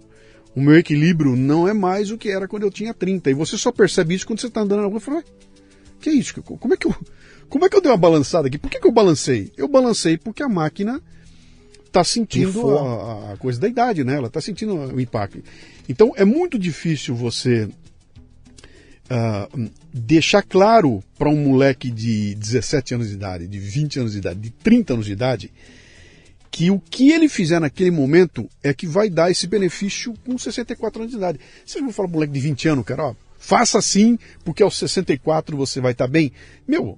o 0.55 0.61
meu 0.61 0.75
equilíbrio 0.77 1.35
não 1.35 1.67
é 1.67 1.73
mais 1.73 2.11
o 2.11 2.17
que 2.17 2.29
era 2.29 2.47
quando 2.47 2.61
eu 2.63 2.69
tinha 2.69 2.93
30. 2.93 3.31
E 3.31 3.33
você 3.33 3.57
só 3.57 3.71
percebe 3.71 4.13
isso 4.13 4.27
quando 4.27 4.39
você 4.39 4.47
está 4.47 4.61
andando 4.61 4.81
na 4.81 4.87
rua 4.87 4.97
e 4.97 5.01
fala, 5.01 5.17
"Ué, 5.17 5.23
que 5.99 6.09
é 6.09 6.13
isso? 6.13 6.39
Como 6.43 6.73
é 6.73 6.77
que 6.77 6.85
eu, 6.85 6.95
como 7.49 7.65
é 7.65 7.69
que 7.69 7.75
eu 7.75 7.81
dei 7.81 7.91
uma 7.91 7.97
balançada 7.97 8.47
aqui? 8.47 8.57
Por 8.57 8.69
que, 8.69 8.79
que 8.79 8.87
eu 8.87 8.91
balancei? 8.91 9.51
Eu 9.55 9.67
balancei 9.67 10.17
porque 10.17 10.43
a 10.43 10.49
máquina 10.49 11.01
está 11.85 12.03
sentindo 12.03 12.77
a, 12.77 13.33
a 13.33 13.37
coisa 13.37 13.59
da 13.59 13.67
idade, 13.67 14.03
né? 14.03 14.15
Ela 14.15 14.27
está 14.27 14.41
sentindo 14.41 14.75
o 14.75 14.99
impacto. 14.99 15.41
Então 15.87 16.11
é 16.15 16.25
muito 16.25 16.59
difícil 16.59 17.15
você 17.15 17.69
ah, 19.09 19.47
deixar 19.93 20.41
claro 20.41 21.03
para 21.17 21.29
um 21.29 21.37
moleque 21.37 21.89
de 21.89 22.35
17 22.35 22.95
anos 22.95 23.09
de 23.09 23.13
idade, 23.13 23.47
de 23.47 23.59
20 23.59 23.99
anos 23.99 24.11
de 24.13 24.17
idade, 24.17 24.39
de 24.39 24.49
30 24.49 24.93
anos 24.93 25.05
de 25.05 25.11
idade, 25.13 25.51
que 26.51 26.71
o 26.71 26.79
que 26.79 27.11
ele 27.11 27.29
fizer 27.29 27.59
naquele 27.59 27.91
momento 27.91 28.49
é 28.63 28.73
que 28.73 28.87
vai 28.87 29.09
dar 29.09 29.29
esse 29.29 29.45
benefício 29.45 30.13
com 30.25 30.37
64 30.37 31.01
anos 31.01 31.11
de 31.11 31.17
idade. 31.17 31.39
Você 31.65 31.81
vai 31.81 31.91
falar 31.91 32.09
moleque 32.09 32.33
de 32.33 32.39
20 32.39 32.67
anos, 32.69 32.85
cara, 32.85 33.09
ó, 33.09 33.15
faça 33.37 33.77
assim, 33.77 34.17
porque 34.43 34.63
aos 34.63 34.77
64 34.77 35.55
você 35.55 35.79
vai 35.79 35.91
estar 35.91 36.07
bem. 36.07 36.31
Meu, 36.67 36.97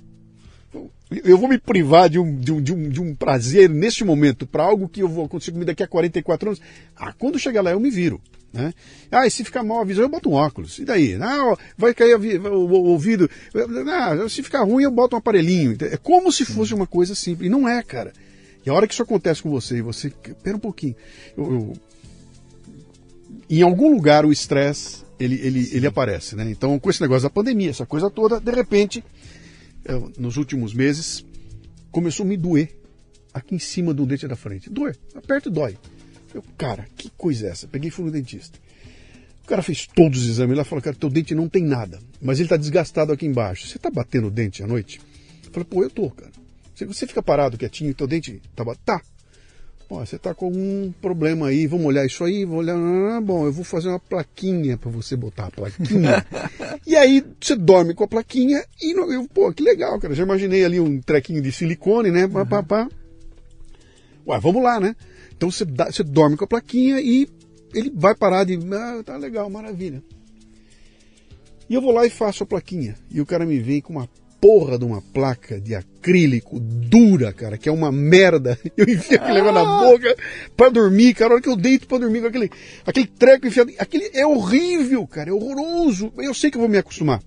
eu 1.23 1.37
vou 1.37 1.47
me 1.47 1.57
privar 1.57 2.09
de 2.09 2.19
um, 2.19 2.35
de 2.35 2.51
um, 2.51 2.61
de 2.61 2.73
um, 2.73 2.89
de 2.89 3.01
um 3.01 3.15
prazer 3.15 3.69
neste 3.69 4.03
momento 4.03 4.45
para 4.45 4.63
algo 4.63 4.89
que 4.89 5.01
eu 5.01 5.07
vou 5.07 5.25
acontecer 5.25 5.51
comigo 5.51 5.67
daqui 5.67 5.83
a 5.83 5.87
44 5.87 6.49
anos. 6.49 6.61
Ah, 6.95 7.13
quando 7.13 7.39
chegar 7.39 7.61
lá 7.61 7.71
eu 7.71 7.79
me 7.79 7.89
viro. 7.89 8.21
Né? 8.51 8.73
Ah, 9.11 9.27
e 9.27 9.31
se 9.31 9.43
ficar 9.43 9.63
mal 9.63 9.81
a 9.81 9.85
visão, 9.85 10.03
eu 10.03 10.09
boto 10.09 10.29
um 10.29 10.33
óculos. 10.33 10.79
E 10.79 10.85
daí? 10.85 11.15
Ah, 11.21 11.55
vai 11.77 11.93
cair 11.93 12.15
o, 12.15 12.69
ouvido. 12.71 13.29
Ah, 13.89 14.27
se 14.29 14.41
ficar 14.43 14.63
ruim, 14.63 14.83
eu 14.83 14.91
boto 14.91 15.15
um 15.15 15.19
aparelhinho. 15.19 15.77
É 15.81 15.97
como 15.97 16.31
se 16.31 16.43
fosse 16.45 16.73
uma 16.73 16.87
coisa 16.87 17.13
simples. 17.15 17.47
E 17.47 17.49
não 17.49 17.67
é, 17.67 17.81
cara. 17.83 18.13
E 18.65 18.69
a 18.69 18.73
hora 18.73 18.87
que 18.87 18.93
isso 18.93 19.03
acontece 19.03 19.41
com 19.41 19.49
você, 19.49 19.77
e 19.77 19.81
você. 19.81 20.11
Pera 20.43 20.57
um 20.57 20.59
pouquinho. 20.59 20.95
Eu- 21.37 21.53
eu- 21.53 21.73
em 23.49 23.61
algum 23.61 23.93
lugar 23.93 24.25
o 24.25 24.31
estresse 24.31 25.05
ele, 25.19 25.35
ele, 25.35 25.69
ele 25.71 25.87
aparece, 25.87 26.35
né? 26.35 26.49
Então, 26.49 26.77
com 26.79 26.89
esse 26.89 27.01
negócio 27.01 27.23
da 27.23 27.29
pandemia, 27.29 27.69
essa 27.69 27.85
coisa 27.85 28.09
toda, 28.09 28.39
de 28.39 28.51
repente, 28.51 29.03
nos 30.17 30.37
últimos 30.37 30.73
meses, 30.73 31.25
começou 31.91 32.25
a 32.25 32.29
me 32.29 32.37
doer 32.37 32.75
aqui 33.33 33.55
em 33.55 33.59
cima 33.59 33.93
do 33.93 34.05
dente 34.05 34.27
da 34.27 34.35
frente. 34.35 34.69
Doer, 34.69 34.97
aperta 35.15 35.49
e 35.49 35.51
dói. 35.51 35.77
Eu, 36.33 36.43
cara, 36.57 36.87
que 36.95 37.09
coisa 37.11 37.47
é 37.47 37.49
essa? 37.49 37.67
Peguei 37.67 37.89
e 37.89 37.91
fui 37.91 38.05
no 38.05 38.11
dentista. 38.11 38.59
O 39.43 39.47
cara 39.47 39.63
fez 39.63 39.87
todos 39.87 40.23
os 40.23 40.29
exames 40.29 40.57
lá 40.57 40.63
e 40.63 40.65
falou, 40.65 40.81
cara, 40.81 40.95
teu 40.95 41.09
dente 41.09 41.33
não 41.33 41.47
tem 41.47 41.63
nada, 41.63 41.99
mas 42.21 42.37
ele 42.37 42.47
está 42.47 42.57
desgastado 42.57 43.13
aqui 43.13 43.25
embaixo. 43.25 43.65
Você 43.65 43.77
está 43.77 43.89
batendo 43.89 44.27
o 44.27 44.31
dente 44.31 44.61
à 44.61 44.67
noite? 44.67 44.99
Eu 45.45 45.51
falei, 45.51 45.65
pô, 45.69 45.83
eu 45.83 45.89
tô, 45.89 46.09
cara. 46.11 46.31
Você 46.75 47.07
fica 47.07 47.23
parado 47.23 47.57
quietinho, 47.57 47.93
teu 47.93 48.05
dente 48.05 48.41
tá 48.55 48.65
Tá. 48.85 49.01
Ó, 49.89 50.03
você 50.05 50.17
tá 50.19 50.33
com 50.33 50.47
algum 50.47 50.91
problema 51.01 51.47
aí, 51.47 51.65
vamos 51.65 51.85
olhar 51.85 52.05
isso 52.05 52.21
aí, 52.25 52.43
vou 52.43 52.57
olhar. 52.59 52.75
Bom, 53.21 53.45
eu 53.45 53.53
vou 53.53 53.63
fazer 53.63 53.87
uma 53.87 53.99
plaquinha 53.99 54.77
para 54.77 54.91
você 54.91 55.15
botar 55.15 55.45
a 55.45 55.51
plaquinha. 55.51 56.25
e 56.85 56.93
aí 56.95 57.23
você 57.39 57.55
dorme 57.55 57.93
com 57.93 58.03
a 58.03 58.07
plaquinha 58.07 58.65
e 58.81 58.91
eu, 58.91 59.27
pô, 59.29 59.51
que 59.53 59.63
legal, 59.63 59.97
cara. 59.99 60.13
Já 60.13 60.23
imaginei 60.23 60.65
ali 60.65 60.77
um 60.79 60.99
trequinho 60.99 61.41
de 61.41 61.53
silicone, 61.53 62.11
né? 62.11 62.27
Pá, 62.27 62.45
pá, 62.45 62.61
pá. 62.63 62.89
Ué, 64.27 64.39
vamos 64.41 64.61
lá, 64.61 64.77
né? 64.77 64.93
Então 65.35 65.49
você, 65.49 65.63
dá- 65.63 65.89
você 65.89 66.03
dorme 66.03 66.35
com 66.35 66.43
a 66.43 66.47
plaquinha 66.47 66.99
e 66.99 67.29
ele 67.73 67.89
vai 67.95 68.13
parar 68.13 68.43
de. 68.43 68.59
Ah, 68.73 69.01
tá 69.05 69.15
legal, 69.15 69.49
maravilha. 69.49 70.03
E 71.69 71.73
eu 71.73 71.81
vou 71.81 71.91
lá 71.93 72.05
e 72.05 72.09
faço 72.09 72.43
a 72.43 72.45
plaquinha. 72.45 72.95
E 73.09 73.21
o 73.21 73.25
cara 73.25 73.45
me 73.45 73.57
vem 73.59 73.79
com 73.79 73.93
uma 73.93 74.09
porra 74.39 74.77
de 74.77 74.85
uma 74.85 75.01
placa 75.01 75.59
de 75.59 75.75
acrílico 75.75 76.59
dura, 76.59 77.33
cara, 77.33 77.57
que 77.57 77.67
é 77.67 77.71
uma 77.71 77.91
merda. 77.91 78.57
Eu 78.77 78.87
enfio 78.87 79.17
aquele 79.17 79.41
negócio 79.41 79.53
na 79.53 79.79
boca 79.79 80.15
pra 80.55 80.69
dormir, 80.69 81.13
cara. 81.13 81.31
A 81.31 81.33
hora 81.35 81.41
que 81.41 81.49
eu 81.49 81.55
deito 81.55 81.87
pra 81.87 81.97
dormir 81.97 82.21
com 82.21 82.27
aquele, 82.27 82.51
aquele 82.85 83.07
treco 83.07 83.47
enfiado. 83.47 83.71
Aquele 83.77 84.09
é 84.13 84.25
horrível, 84.25 85.05
cara, 85.07 85.29
é 85.29 85.33
horroroso. 85.33 86.13
Eu 86.17 86.33
sei 86.33 86.51
que 86.51 86.57
eu 86.57 86.61
vou 86.61 86.69
me 86.69 86.77
acostumar. 86.77 87.21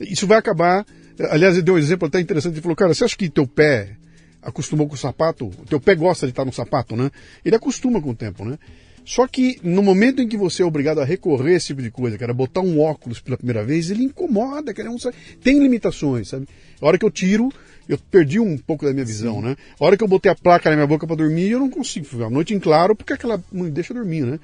Isso 0.00 0.26
vai 0.26 0.38
acabar. 0.38 0.86
Aliás, 1.30 1.54
ele 1.54 1.62
deu 1.62 1.74
um 1.74 1.78
exemplo 1.78 2.08
até 2.08 2.20
interessante. 2.20 2.54
Ele 2.54 2.62
falou, 2.62 2.76
cara, 2.76 2.94
você 2.94 3.04
acha 3.04 3.16
que 3.16 3.28
teu 3.28 3.46
pé 3.46 3.96
acostumou 4.42 4.88
com 4.88 4.94
o 4.94 4.98
sapato? 4.98 5.46
O 5.46 5.66
teu 5.66 5.80
pé 5.80 5.94
gosta 5.94 6.26
de 6.26 6.32
estar 6.32 6.44
no 6.44 6.52
sapato, 6.52 6.96
né? 6.96 7.10
Ele 7.44 7.56
acostuma 7.56 8.00
com 8.00 8.10
o 8.10 8.14
tempo, 8.14 8.44
né? 8.44 8.58
Só 9.04 9.26
que 9.26 9.58
no 9.62 9.82
momento 9.82 10.22
em 10.22 10.28
que 10.28 10.36
você 10.36 10.62
é 10.62 10.64
obrigado 10.64 10.98
a 11.00 11.04
recorrer 11.04 11.52
a 11.52 11.56
esse 11.56 11.66
tipo 11.68 11.82
de 11.82 11.90
coisa, 11.90 12.16
cara, 12.16 12.32
botar 12.32 12.60
um 12.62 12.80
óculos 12.80 13.20
pela 13.20 13.36
primeira 13.36 13.62
vez, 13.64 13.90
ele 13.90 14.04
incomoda, 14.04 14.72
cara. 14.72 14.88
é 14.88 14.90
um 14.90 14.98
sa- 14.98 15.12
Tem 15.42 15.58
limitações, 15.58 16.28
sabe? 16.28 16.48
A 16.80 16.86
hora 16.86 16.96
que 16.98 17.04
eu 17.04 17.10
tiro, 17.10 17.50
eu 17.86 17.98
perdi 18.10 18.40
um 18.40 18.56
pouco 18.56 18.84
da 18.86 18.92
minha 18.92 19.04
visão, 19.04 19.42
né? 19.42 19.56
A 19.78 19.84
hora 19.84 19.96
que 19.96 20.02
eu 20.02 20.08
botei 20.08 20.32
a 20.32 20.34
placa 20.34 20.70
na 20.70 20.76
minha 20.76 20.86
boca 20.86 21.06
para 21.06 21.16
dormir, 21.16 21.50
eu 21.50 21.60
não 21.60 21.68
consigo 21.68 22.06
ficar 22.06 22.26
a 22.26 22.30
noite 22.30 22.54
em 22.54 22.58
claro, 22.58 22.96
porque 22.96 23.12
aquela 23.12 23.42
não 23.52 23.68
deixa 23.68 23.92
dormir, 23.92 24.22
né? 24.24 24.40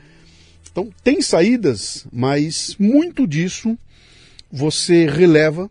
Então, 0.70 0.91
tem 1.03 1.23
saídas, 1.23 2.07
mas 2.12 2.77
muito 2.78 3.27
disso 3.27 3.77
você 4.53 5.07
releva 5.09 5.70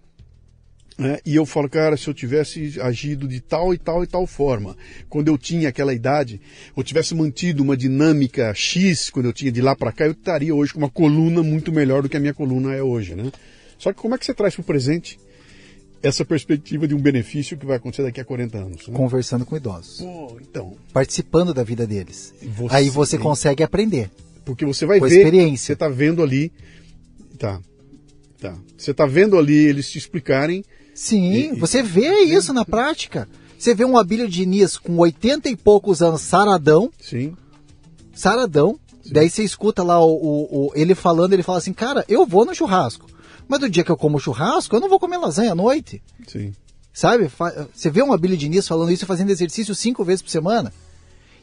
né? 1.00 1.18
E 1.26 1.34
eu 1.36 1.46
falo, 1.46 1.70
cara, 1.70 1.96
se 1.96 2.08
eu 2.10 2.14
tivesse 2.14 2.80
agido 2.82 3.26
de 3.26 3.40
tal 3.40 3.74
e 3.74 3.78
tal 3.78 4.04
e 4.04 4.08
tal 4.08 4.28
forma, 4.28 4.76
quando 5.08 5.30
eu 5.30 5.38
tinha 5.38 5.70
aquela 5.70 5.94
idade, 5.94 6.42
ou 6.76 6.84
tivesse 6.84 7.16
mantido 7.16 7.64
uma 7.64 7.78
dinâmica 7.78 8.54
X 8.54 9.10
quando 9.10 9.28
eu 9.28 9.34
tinha 9.34 9.50
de 9.52 9.62
lá 9.62 9.76
para 9.78 9.94
cá, 9.94 10.06
eu 10.06 10.12
estaria 10.12 10.54
hoje 10.54 10.74
com 10.74 10.80
uma 10.80 10.90
coluna 10.90 11.42
muito 11.42 11.72
melhor 11.72 12.04
do 12.04 12.10
que 12.10 12.18
a 12.18 12.20
minha 12.20 12.34
coluna 12.34 12.76
é 12.76 12.84
hoje, 12.84 13.16
né? 13.16 13.32
Só 13.78 13.94
que 13.94 14.00
como 14.02 14.14
é 14.14 14.18
que 14.18 14.26
você 14.26 14.34
traz 14.34 14.54
para 14.56 14.62
o 14.62 14.66
presente 14.66 15.18
essa 16.04 16.26
perspectiva 16.26 16.86
de 16.86 16.94
um 16.94 17.00
benefício 17.00 17.58
que 17.58 17.66
vai 17.66 17.78
acontecer 17.78 18.04
daqui 18.04 18.20
a 18.20 18.26
40 18.26 18.58
anos? 18.58 18.88
Né? 18.88 18.94
Conversando 18.94 19.46
com 19.46 19.56
idosos. 19.56 20.00
Pô, 20.02 20.38
então, 20.42 20.76
Participando 20.92 21.54
da 21.54 21.64
vida 21.64 21.88
deles. 21.88 22.34
Você 22.58 22.76
Aí 22.76 22.90
você 22.90 23.18
consegue 23.18 23.64
aprender. 23.64 24.12
porque 24.44 24.66
você 24.66 24.86
vai 24.86 25.00
Com 25.00 25.08
ver, 25.08 25.18
experiência. 25.18 25.68
você 25.68 25.74
está 25.74 25.88
vendo 25.88 26.22
ali, 26.22 26.52
tá, 27.38 27.62
tá, 28.42 28.58
você 28.78 28.92
está 28.92 29.06
vendo 29.06 29.38
ali 29.38 29.56
eles 29.56 29.90
te 29.90 29.98
explicarem 29.98 30.64
Sim, 31.02 31.32
E- 31.32 31.46
e- 31.54 31.56
você 31.56 31.82
vê 31.82 32.24
isso 32.24 32.52
na 32.52 32.66
prática. 32.66 33.28
Você 33.58 33.74
vê 33.74 33.86
um 33.86 33.98
Abílio 33.98 34.28
Diniz 34.28 34.78
com 34.78 34.98
80 34.98 35.48
e 35.50 35.56
poucos 35.56 36.02
anos, 36.02 36.22
saradão, 36.22 36.92
Sim. 37.00 37.36
saradão. 38.14 38.78
Daí 39.12 39.30
você 39.30 39.44
escuta 39.44 39.82
lá 39.82 40.00
o, 40.04 40.12
o- 40.12 40.68
o- 40.68 40.72
ele 40.76 40.94
falando, 40.94 41.34
ele 41.34 41.42
fala 41.44 41.58
assim, 41.58 41.72
cara, 41.74 42.04
eu 42.08 42.26
vou 42.26 42.46
no 42.46 42.54
churrasco. 42.54 43.08
Mas 43.48 43.60
do 43.62 43.70
dia 43.70 43.84
que 43.84 43.90
eu 43.92 43.98
como 43.98 44.20
churrasco, 44.20 44.76
eu 44.76 44.80
não 44.80 44.90
vou 44.90 45.00
comer 45.00 45.18
lasanha 45.18 45.54
à 45.54 45.56
noite. 45.56 46.02
Sim. 46.28 46.54
Sabe? 46.94 47.30
Você 47.74 47.90
vê 47.90 48.04
um 48.04 48.12
Abílio 48.14 48.36
Diniz 48.38 48.68
falando 48.68 48.92
isso, 48.92 49.06
fazendo 49.06 49.30
exercício 49.32 49.74
cinco 49.74 50.04
vezes 50.04 50.22
por 50.22 50.30
semana. 50.30 50.72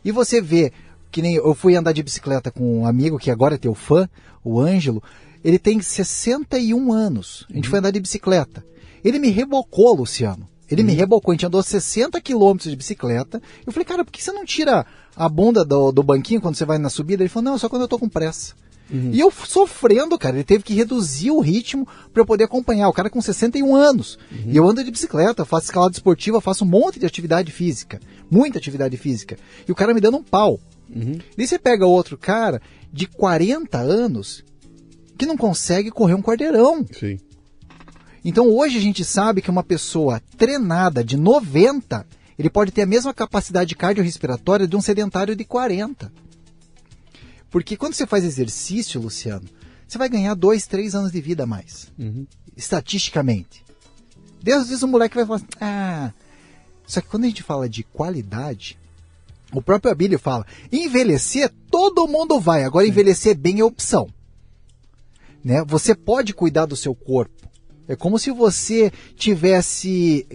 E 0.04 0.12
você 0.12 0.40
vê, 0.40 0.70
que 1.10 1.22
nem 1.22 1.34
eu 1.36 1.54
fui 1.54 1.74
andar 1.74 1.92
de 1.92 2.02
bicicleta 2.02 2.50
com 2.50 2.80
um 2.80 2.86
amigo 2.86 3.18
que 3.18 3.30
agora 3.30 3.54
é 3.54 3.58
teu 3.58 3.74
fã, 3.74 4.08
o 4.44 4.60
Ângelo. 4.60 5.02
Ele 5.42 5.58
tem 5.58 5.80
61 5.80 6.92
anos. 6.92 7.46
A 7.50 7.54
gente 7.54 7.68
foi 7.68 7.78
andar 7.78 7.90
de 7.90 8.00
bicicleta. 8.00 8.64
Ele 9.06 9.18
me 9.20 9.30
rebocou, 9.30 9.94
Luciano. 9.94 10.48
Ele 10.68 10.82
me 10.82 10.92
rebocou. 10.92 11.30
A 11.30 11.34
gente 11.34 11.46
andou 11.46 11.62
60 11.62 12.20
quilômetros 12.20 12.68
de 12.68 12.76
bicicleta. 12.76 13.40
Eu 13.64 13.72
falei, 13.72 13.84
cara, 13.84 14.04
por 14.04 14.10
que 14.10 14.20
você 14.20 14.32
não 14.32 14.44
tira 14.44 14.84
a 15.14 15.28
bunda 15.28 15.64
do, 15.64 15.92
do 15.92 16.02
banquinho 16.02 16.40
quando 16.40 16.56
você 16.56 16.64
vai 16.64 16.76
na 16.76 16.90
subida? 16.90 17.22
Ele 17.22 17.28
falou, 17.28 17.52
não, 17.52 17.58
só 17.58 17.68
quando 17.68 17.82
eu 17.82 17.88
tô 17.88 18.00
com 18.00 18.08
pressa. 18.08 18.54
E 19.12 19.20
eu 19.20 19.30
sofrendo, 19.30 20.18
cara. 20.18 20.36
Ele 20.36 20.44
teve 20.44 20.64
que 20.64 20.74
reduzir 20.74 21.30
o 21.30 21.38
ritmo 21.40 21.86
para 22.12 22.22
eu 22.22 22.26
poder 22.26 22.44
acompanhar. 22.44 22.88
O 22.88 22.92
cara 22.92 23.08
com 23.08 23.20
61 23.20 23.76
anos. 23.76 24.18
E 24.52 24.56
eu 24.56 24.68
ando 24.68 24.82
de 24.82 24.90
bicicleta, 24.90 25.44
faço 25.44 25.66
escalada 25.66 25.92
esportiva, 25.92 26.40
faço 26.40 26.64
um 26.64 26.68
monte 26.68 26.98
de 26.98 27.06
atividade 27.06 27.52
física. 27.52 28.00
Muita 28.28 28.58
atividade 28.58 28.96
física. 28.96 29.36
E 29.68 29.70
o 29.70 29.74
cara 29.74 29.94
me 29.94 30.00
dando 30.00 30.16
um 30.16 30.22
pau. 30.22 30.58
Daí 31.36 31.46
você 31.46 31.58
pega 31.60 31.86
outro 31.86 32.18
cara 32.18 32.60
de 32.92 33.06
40 33.06 33.78
anos 33.78 34.44
que 35.16 35.26
não 35.26 35.36
consegue 35.36 35.90
correr 35.90 36.14
um 36.14 36.22
quarteirão. 36.22 36.84
Sim. 36.92 37.18
Então 38.26 38.52
hoje 38.52 38.76
a 38.76 38.80
gente 38.80 39.04
sabe 39.04 39.40
que 39.40 39.52
uma 39.52 39.62
pessoa 39.62 40.20
treinada 40.36 41.04
de 41.04 41.16
90, 41.16 42.04
ele 42.36 42.50
pode 42.50 42.72
ter 42.72 42.82
a 42.82 42.86
mesma 42.86 43.14
capacidade 43.14 43.76
cardiorrespiratória 43.76 44.66
de 44.66 44.74
um 44.74 44.80
sedentário 44.80 45.36
de 45.36 45.44
40. 45.44 46.12
Porque 47.48 47.76
quando 47.76 47.94
você 47.94 48.04
faz 48.04 48.24
exercício, 48.24 49.00
Luciano, 49.00 49.48
você 49.86 49.96
vai 49.96 50.08
ganhar 50.08 50.34
dois, 50.34 50.66
três 50.66 50.92
anos 50.92 51.12
de 51.12 51.20
vida 51.20 51.44
a 51.44 51.46
mais. 51.46 51.92
Estatisticamente. 52.56 53.64
Deus 54.42 54.66
vezes 54.66 54.82
o 54.82 54.88
moleque 54.88 55.14
vai 55.14 55.24
falar 55.24 55.36
assim, 55.36 55.46
ah. 55.60 56.12
Só 56.84 57.00
que 57.00 57.06
quando 57.06 57.24
a 57.24 57.28
gente 57.28 57.44
fala 57.44 57.68
de 57.68 57.84
qualidade, 57.84 58.76
o 59.52 59.62
próprio 59.62 59.92
Abílio 59.92 60.18
fala, 60.18 60.44
envelhecer 60.72 61.52
todo 61.70 62.08
mundo 62.08 62.40
vai, 62.40 62.64
agora 62.64 62.88
envelhecer 62.88 63.38
bem 63.38 63.60
é 63.60 63.64
opção. 63.64 64.08
Né? 65.44 65.64
Você 65.64 65.94
pode 65.94 66.34
cuidar 66.34 66.66
do 66.66 66.74
seu 66.74 66.92
corpo. 66.92 67.46
É 67.88 67.94
como 67.94 68.18
se 68.18 68.30
você 68.30 68.92
tivesse 69.16 70.26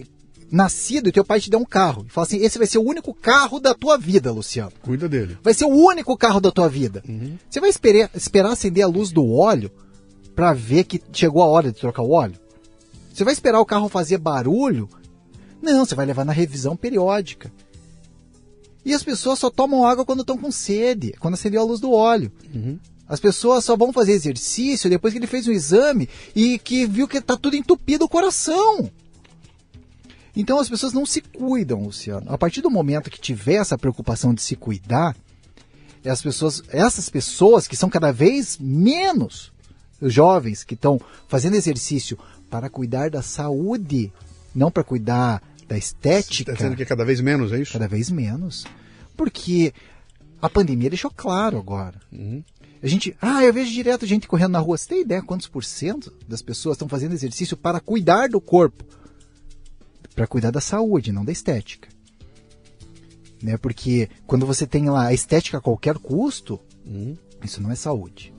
nascido 0.50 1.08
e 1.08 1.12
teu 1.12 1.24
pai 1.24 1.40
te 1.40 1.50
deu 1.50 1.58
um 1.58 1.64
carro. 1.64 2.04
E 2.06 2.12
fala 2.12 2.26
assim, 2.26 2.38
esse 2.38 2.58
vai 2.58 2.66
ser 2.66 2.78
o 2.78 2.82
único 2.82 3.14
carro 3.14 3.58
da 3.58 3.74
tua 3.74 3.96
vida, 3.96 4.30
Luciano. 4.30 4.72
Cuida 4.82 5.08
dele. 5.08 5.38
Vai 5.42 5.54
ser 5.54 5.64
o 5.64 5.68
único 5.68 6.16
carro 6.16 6.40
da 6.40 6.50
tua 6.50 6.68
vida. 6.68 7.02
Você 7.48 7.60
vai 7.60 7.70
esperar, 7.70 8.10
esperar 8.14 8.52
acender 8.52 8.84
a 8.84 8.88
luz 8.88 9.10
do 9.10 9.26
óleo 9.32 9.70
para 10.34 10.52
ver 10.52 10.84
que 10.84 11.02
chegou 11.12 11.42
a 11.42 11.46
hora 11.46 11.72
de 11.72 11.78
trocar 11.78 12.02
o 12.02 12.10
óleo? 12.10 12.36
Você 13.12 13.24
vai 13.24 13.32
esperar 13.32 13.60
o 13.60 13.66
carro 13.66 13.88
fazer 13.88 14.18
barulho? 14.18 14.88
Não, 15.60 15.84
você 15.84 15.94
vai 15.94 16.06
levar 16.06 16.24
na 16.24 16.32
revisão 16.32 16.76
periódica. 16.76 17.52
E 18.84 18.92
as 18.92 19.02
pessoas 19.02 19.38
só 19.38 19.48
tomam 19.48 19.86
água 19.86 20.04
quando 20.04 20.20
estão 20.20 20.36
com 20.36 20.50
sede, 20.50 21.14
quando 21.20 21.34
acendeu 21.34 21.60
a 21.62 21.64
luz 21.64 21.80
do 21.80 21.92
óleo. 21.92 22.32
As 23.12 23.20
pessoas 23.20 23.62
só 23.62 23.76
vão 23.76 23.92
fazer 23.92 24.12
exercício 24.12 24.88
depois 24.88 25.12
que 25.12 25.18
ele 25.18 25.26
fez 25.26 25.46
um 25.46 25.52
exame 25.52 26.08
e 26.34 26.58
que 26.58 26.86
viu 26.86 27.06
que 27.06 27.18
está 27.18 27.36
tudo 27.36 27.54
entupido 27.54 28.06
o 28.06 28.08
coração. 28.08 28.90
Então 30.34 30.58
as 30.58 30.70
pessoas 30.70 30.94
não 30.94 31.04
se 31.04 31.20
cuidam, 31.20 31.82
Luciano. 31.82 32.32
A 32.32 32.38
partir 32.38 32.62
do 32.62 32.70
momento 32.70 33.10
que 33.10 33.20
tiver 33.20 33.56
essa 33.56 33.76
preocupação 33.76 34.32
de 34.32 34.40
se 34.40 34.56
cuidar, 34.56 35.14
as 36.06 36.22
pessoas, 36.22 36.62
essas 36.70 37.10
pessoas 37.10 37.68
que 37.68 37.76
são 37.76 37.90
cada 37.90 38.10
vez 38.10 38.56
menos 38.58 39.52
os 40.00 40.10
jovens 40.10 40.64
que 40.64 40.72
estão 40.72 40.98
fazendo 41.28 41.54
exercício 41.54 42.18
para 42.48 42.70
cuidar 42.70 43.10
da 43.10 43.20
saúde, 43.20 44.10
não 44.54 44.70
para 44.70 44.82
cuidar 44.82 45.42
da 45.68 45.76
estética, 45.76 46.50
Está 46.50 46.54
dizendo 46.54 46.76
que 46.76 46.82
é 46.82 46.86
cada 46.86 47.04
vez 47.04 47.20
menos, 47.20 47.52
é 47.52 47.60
isso? 47.60 47.74
cada 47.74 47.88
vez 47.88 48.10
menos. 48.10 48.64
Porque 49.14 49.74
a 50.40 50.48
pandemia 50.48 50.88
deixou 50.88 51.10
claro 51.14 51.58
agora. 51.58 52.00
A 52.82 52.88
gente, 52.88 53.16
ah, 53.22 53.44
eu 53.44 53.52
vejo 53.52 53.72
direto 53.72 54.04
gente 54.04 54.26
correndo 54.26 54.52
na 54.52 54.58
rua. 54.58 54.76
Você 54.76 54.88
tem 54.88 55.00
ideia 55.02 55.22
quantos 55.22 55.46
por 55.46 55.62
cento 55.62 56.12
das 56.26 56.42
pessoas 56.42 56.74
estão 56.74 56.88
fazendo 56.88 57.12
exercício 57.12 57.56
para 57.56 57.78
cuidar 57.78 58.28
do 58.28 58.40
corpo? 58.40 58.84
Para 60.16 60.26
cuidar 60.26 60.50
da 60.50 60.60
saúde, 60.60 61.12
não 61.12 61.24
da 61.24 61.30
estética. 61.30 61.88
Né? 63.40 63.56
Porque 63.56 64.10
quando 64.26 64.44
você 64.44 64.66
tem 64.66 64.90
lá 64.90 65.06
a 65.06 65.14
estética 65.14 65.58
a 65.58 65.60
qualquer 65.60 65.96
custo, 65.96 66.60
isso 67.44 67.62
não 67.62 67.70
é 67.70 67.76
saúde. 67.76 68.34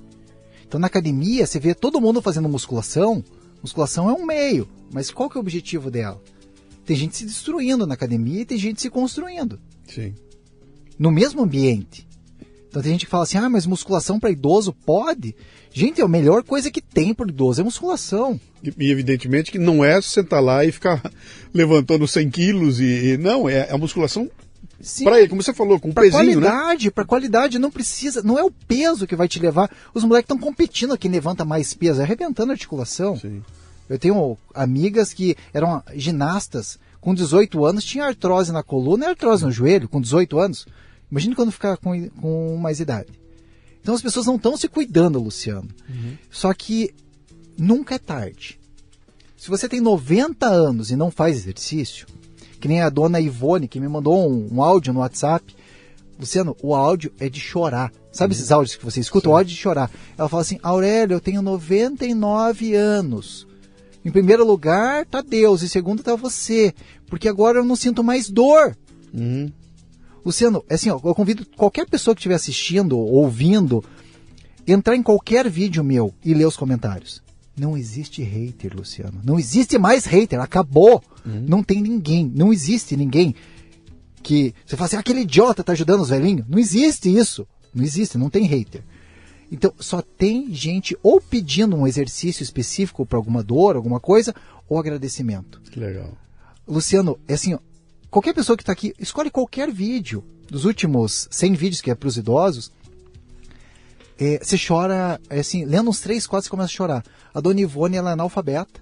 Então 0.68 0.80
na 0.80 0.88
academia 0.88 1.48
você 1.48 1.58
vê 1.58 1.74
todo 1.74 2.02
mundo 2.02 2.22
fazendo 2.22 2.50
musculação. 2.50 3.24
Musculação 3.62 4.10
é 4.10 4.14
um 4.14 4.26
meio, 4.26 4.68
mas 4.92 5.10
qual 5.10 5.30
que 5.30 5.38
é 5.38 5.40
o 5.40 5.42
objetivo 5.42 5.90
dela? 5.90 6.22
Tem 6.86 6.98
gente 6.98 7.16
se 7.16 7.26
destruindo 7.26 7.88
na 7.88 7.94
academia 7.94 8.42
e 8.42 8.46
tem 8.46 8.58
gente 8.58 8.82
se 8.82 8.90
construindo 8.90 9.58
Sim. 9.88 10.14
no 11.00 11.12
mesmo 11.12 11.42
ambiente. 11.42 12.06
Então 12.74 12.82
tem 12.82 12.94
gente 12.94 13.06
que 13.06 13.12
fala 13.12 13.22
assim: 13.22 13.38
ah, 13.38 13.48
mas 13.48 13.68
musculação 13.68 14.20
para 14.20 14.32
idoso 14.32 14.74
pode? 14.74 15.36
Gente, 15.72 16.02
a 16.02 16.08
melhor 16.08 16.42
coisa 16.42 16.72
que 16.72 16.82
tem 16.82 17.14
para 17.14 17.30
idoso 17.30 17.62
é 17.62 17.64
musculação. 17.64 18.40
E, 18.64 18.74
e 18.80 18.90
evidentemente 18.90 19.52
que 19.52 19.60
não 19.60 19.86
é 19.86 20.02
sentar 20.02 20.42
lá 20.42 20.66
e 20.66 20.72
ficar 20.72 21.00
levantando 21.54 22.08
100 22.08 22.32
quilos 22.32 22.80
e, 22.80 23.12
e- 23.14 23.18
não, 23.18 23.48
é 23.48 23.70
a 23.72 23.78
musculação 23.78 24.28
para 25.04 25.20
ele, 25.20 25.30
como 25.30 25.44
você 25.44 25.54
falou, 25.54 25.80
com 25.80 25.90
um 25.90 25.94
Pra 25.94 26.02
pezinho, 26.02 26.40
né? 26.42 26.48
qualidade, 26.50 26.90
pra 26.90 27.06
qualidade, 27.06 27.60
não 27.60 27.70
precisa, 27.70 28.24
não 28.24 28.40
é 28.40 28.44
o 28.44 28.50
peso 28.50 29.06
que 29.06 29.16
vai 29.16 29.28
te 29.28 29.40
levar. 29.40 29.70
Os 29.94 30.04
moleques 30.04 30.26
estão 30.26 30.38
competindo 30.40 30.98
quem 30.98 31.12
levanta 31.12 31.46
mais 31.46 31.76
peso, 31.76 32.02
é 32.02 32.04
arrebentando 32.04 32.52
a 32.52 32.56
articulação. 32.56 33.16
Sim. 33.18 33.44
Eu 33.88 34.00
tenho 34.00 34.36
amigas 34.52 35.14
que 35.14 35.38
eram 35.54 35.84
ginastas, 35.96 36.80
com 37.00 37.14
18 37.14 37.64
anos, 37.64 37.84
tinha 37.84 38.06
artrose 38.06 38.52
na 38.52 38.64
coluna 38.64 39.06
e 39.06 39.10
artrose 39.10 39.46
no 39.46 39.52
joelho, 39.52 39.88
com 39.88 40.02
18 40.02 40.40
anos. 40.40 40.66
Imagine 41.14 41.36
quando 41.36 41.52
ficar 41.52 41.78
com, 41.78 42.10
com 42.10 42.58
mais 42.58 42.80
idade. 42.80 43.12
Então 43.80 43.94
as 43.94 44.02
pessoas 44.02 44.26
não 44.26 44.36
estão 44.36 44.58
se 44.58 44.68
cuidando, 44.68 45.22
Luciano. 45.22 45.68
Só 46.32 46.52
que 46.56 46.92
nunca 47.56 47.94
é 47.94 48.00
tarde. 48.00 48.60
Se 49.38 49.48
você 49.48 49.70
tem 49.70 49.80
90 49.80 50.48
anos 50.48 50.90
e 50.90 50.96
não 50.96 51.12
faz 51.12 51.38
exercício, 51.38 52.08
que 52.60 52.68
nem 52.68 52.82
a 52.82 52.90
dona 52.90 53.20
Ivone, 53.22 53.68
que 53.68 53.80
me 53.80 53.88
mandou 53.88 54.28
um, 54.28 54.56
um 54.56 54.64
áudio 54.64 54.92
no 54.92 55.02
WhatsApp. 55.02 55.56
Luciano, 56.20 56.58
o 56.64 56.74
áudio 56.74 57.14
é 57.20 57.30
de 57.30 57.40
chorar. 57.40 57.94
Sabe 58.12 58.34
esses 58.34 58.52
áudios 58.52 58.76
que 58.76 58.84
você 58.84 59.00
escuta? 59.00 59.30
O 59.30 59.38
áudio 59.38 59.54
de 59.54 59.62
chorar. 59.62 59.92
Ela 60.18 60.28
fala 60.28 60.42
assim: 60.42 60.58
Aurélio, 60.64 61.14
eu 61.14 61.22
tenho 61.22 61.44
99 61.44 62.74
anos. 62.74 63.46
Em 64.04 64.10
primeiro 64.10 64.44
lugar 64.44 65.06
tá 65.06 65.22
Deus, 65.22 65.62
em 65.62 65.68
segundo 65.68 66.02
tá 66.02 66.16
você. 66.16 66.74
Porque 67.06 67.30
agora 67.30 67.60
eu 67.60 67.66
não 67.66 67.76
sinto 67.76 68.04
mais 68.04 68.32
dor. 68.32 68.76
Uhum. 69.14 69.52
Luciano, 70.26 70.64
é 70.70 70.76
assim, 70.76 70.90
ó, 70.90 71.00
eu 71.04 71.16
convido 71.16 71.46
qualquer 71.58 71.86
pessoa 71.86 72.16
que 72.16 72.20
estiver 72.20 72.36
assistindo, 72.36 72.98
ouvindo, 72.98 73.84
entrar 74.66 74.96
em 74.96 75.04
qualquer 75.04 75.50
vídeo 75.50 75.84
meu 75.84 76.14
e 76.24 76.34
ler 76.34 76.46
os 76.46 76.56
comentários. 76.56 77.22
Não 77.56 77.78
existe 77.78 78.24
hater, 78.24 78.76
Luciano. 78.76 79.22
Não 79.24 79.38
existe 79.38 79.78
mais 79.78 80.06
hater. 80.06 80.40
Acabou. 80.40 81.04
Não 81.24 81.62
tem 81.62 81.82
ninguém. 81.82 82.32
Não 82.34 82.52
existe 82.52 82.98
ninguém 82.98 83.36
que 84.24 84.56
você 84.66 84.76
fala 84.76 84.88
assim, 84.88 84.98
aquele 84.98 85.22
idiota 85.22 85.64
tá 85.64 85.74
ajudando 85.74 86.02
os 86.02 86.10
velhinhos. 86.10 86.48
Não 86.48 86.58
existe 86.58 87.16
isso. 87.16 87.48
Não 87.74 87.84
existe. 87.84 88.18
Não 88.18 88.30
tem 88.30 88.46
hater. 88.46 88.82
Então, 89.52 89.72
só 89.78 90.02
tem 90.02 90.52
gente 90.52 90.98
ou 91.04 91.22
pedindo 91.22 91.76
um 91.76 91.86
exercício 91.86 92.42
específico 92.42 93.06
para 93.06 93.20
alguma 93.20 93.44
dor, 93.44 93.76
alguma 93.76 94.00
coisa, 94.00 94.34
ou 94.68 94.80
agradecimento. 94.80 95.62
Que 95.70 95.80
legal. 95.80 96.18
Luciano, 96.68 97.20
é 97.28 97.36
assim, 97.36 97.54
ó, 97.54 97.60
qualquer 98.14 98.34
pessoa 98.36 98.56
que 98.56 98.62
está 98.62 98.72
aqui, 98.72 98.94
escolhe 99.00 99.32
qualquer 99.32 99.72
vídeo. 99.72 100.24
Dos 100.48 100.66
últimos 100.66 101.28
100 101.32 101.54
vídeos 101.56 101.82
que 101.82 101.90
é 101.90 101.96
para 101.96 102.08
os 102.08 102.16
idosos, 102.16 102.72
é, 104.20 104.38
você 104.40 104.56
chora, 104.56 105.20
é 105.30 105.40
assim, 105.40 105.66
lendo 105.66 105.90
uns 105.90 106.00
3, 106.00 106.28
4 106.28 106.44
você 106.44 106.50
começa 106.50 106.68
a 106.68 106.76
chorar. 106.76 107.04
A 107.34 107.42
dona 107.42 107.62
Ivone, 107.62 107.98
ela 107.98 108.12
é 108.12 108.14
analfabeta, 108.14 108.80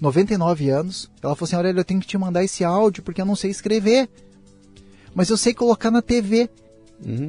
99 0.00 0.70
anos, 0.70 1.10
ela 1.20 1.34
falou 1.34 1.46
assim, 1.46 1.56
Aurélia, 1.56 1.80
eu 1.80 1.84
tenho 1.84 2.00
que 2.00 2.06
te 2.06 2.16
mandar 2.16 2.44
esse 2.44 2.62
áudio 2.62 3.02
porque 3.02 3.20
eu 3.20 3.26
não 3.26 3.34
sei 3.34 3.50
escrever, 3.50 4.08
mas 5.12 5.28
eu 5.28 5.36
sei 5.36 5.52
colocar 5.52 5.90
na 5.90 6.00
TV 6.00 6.48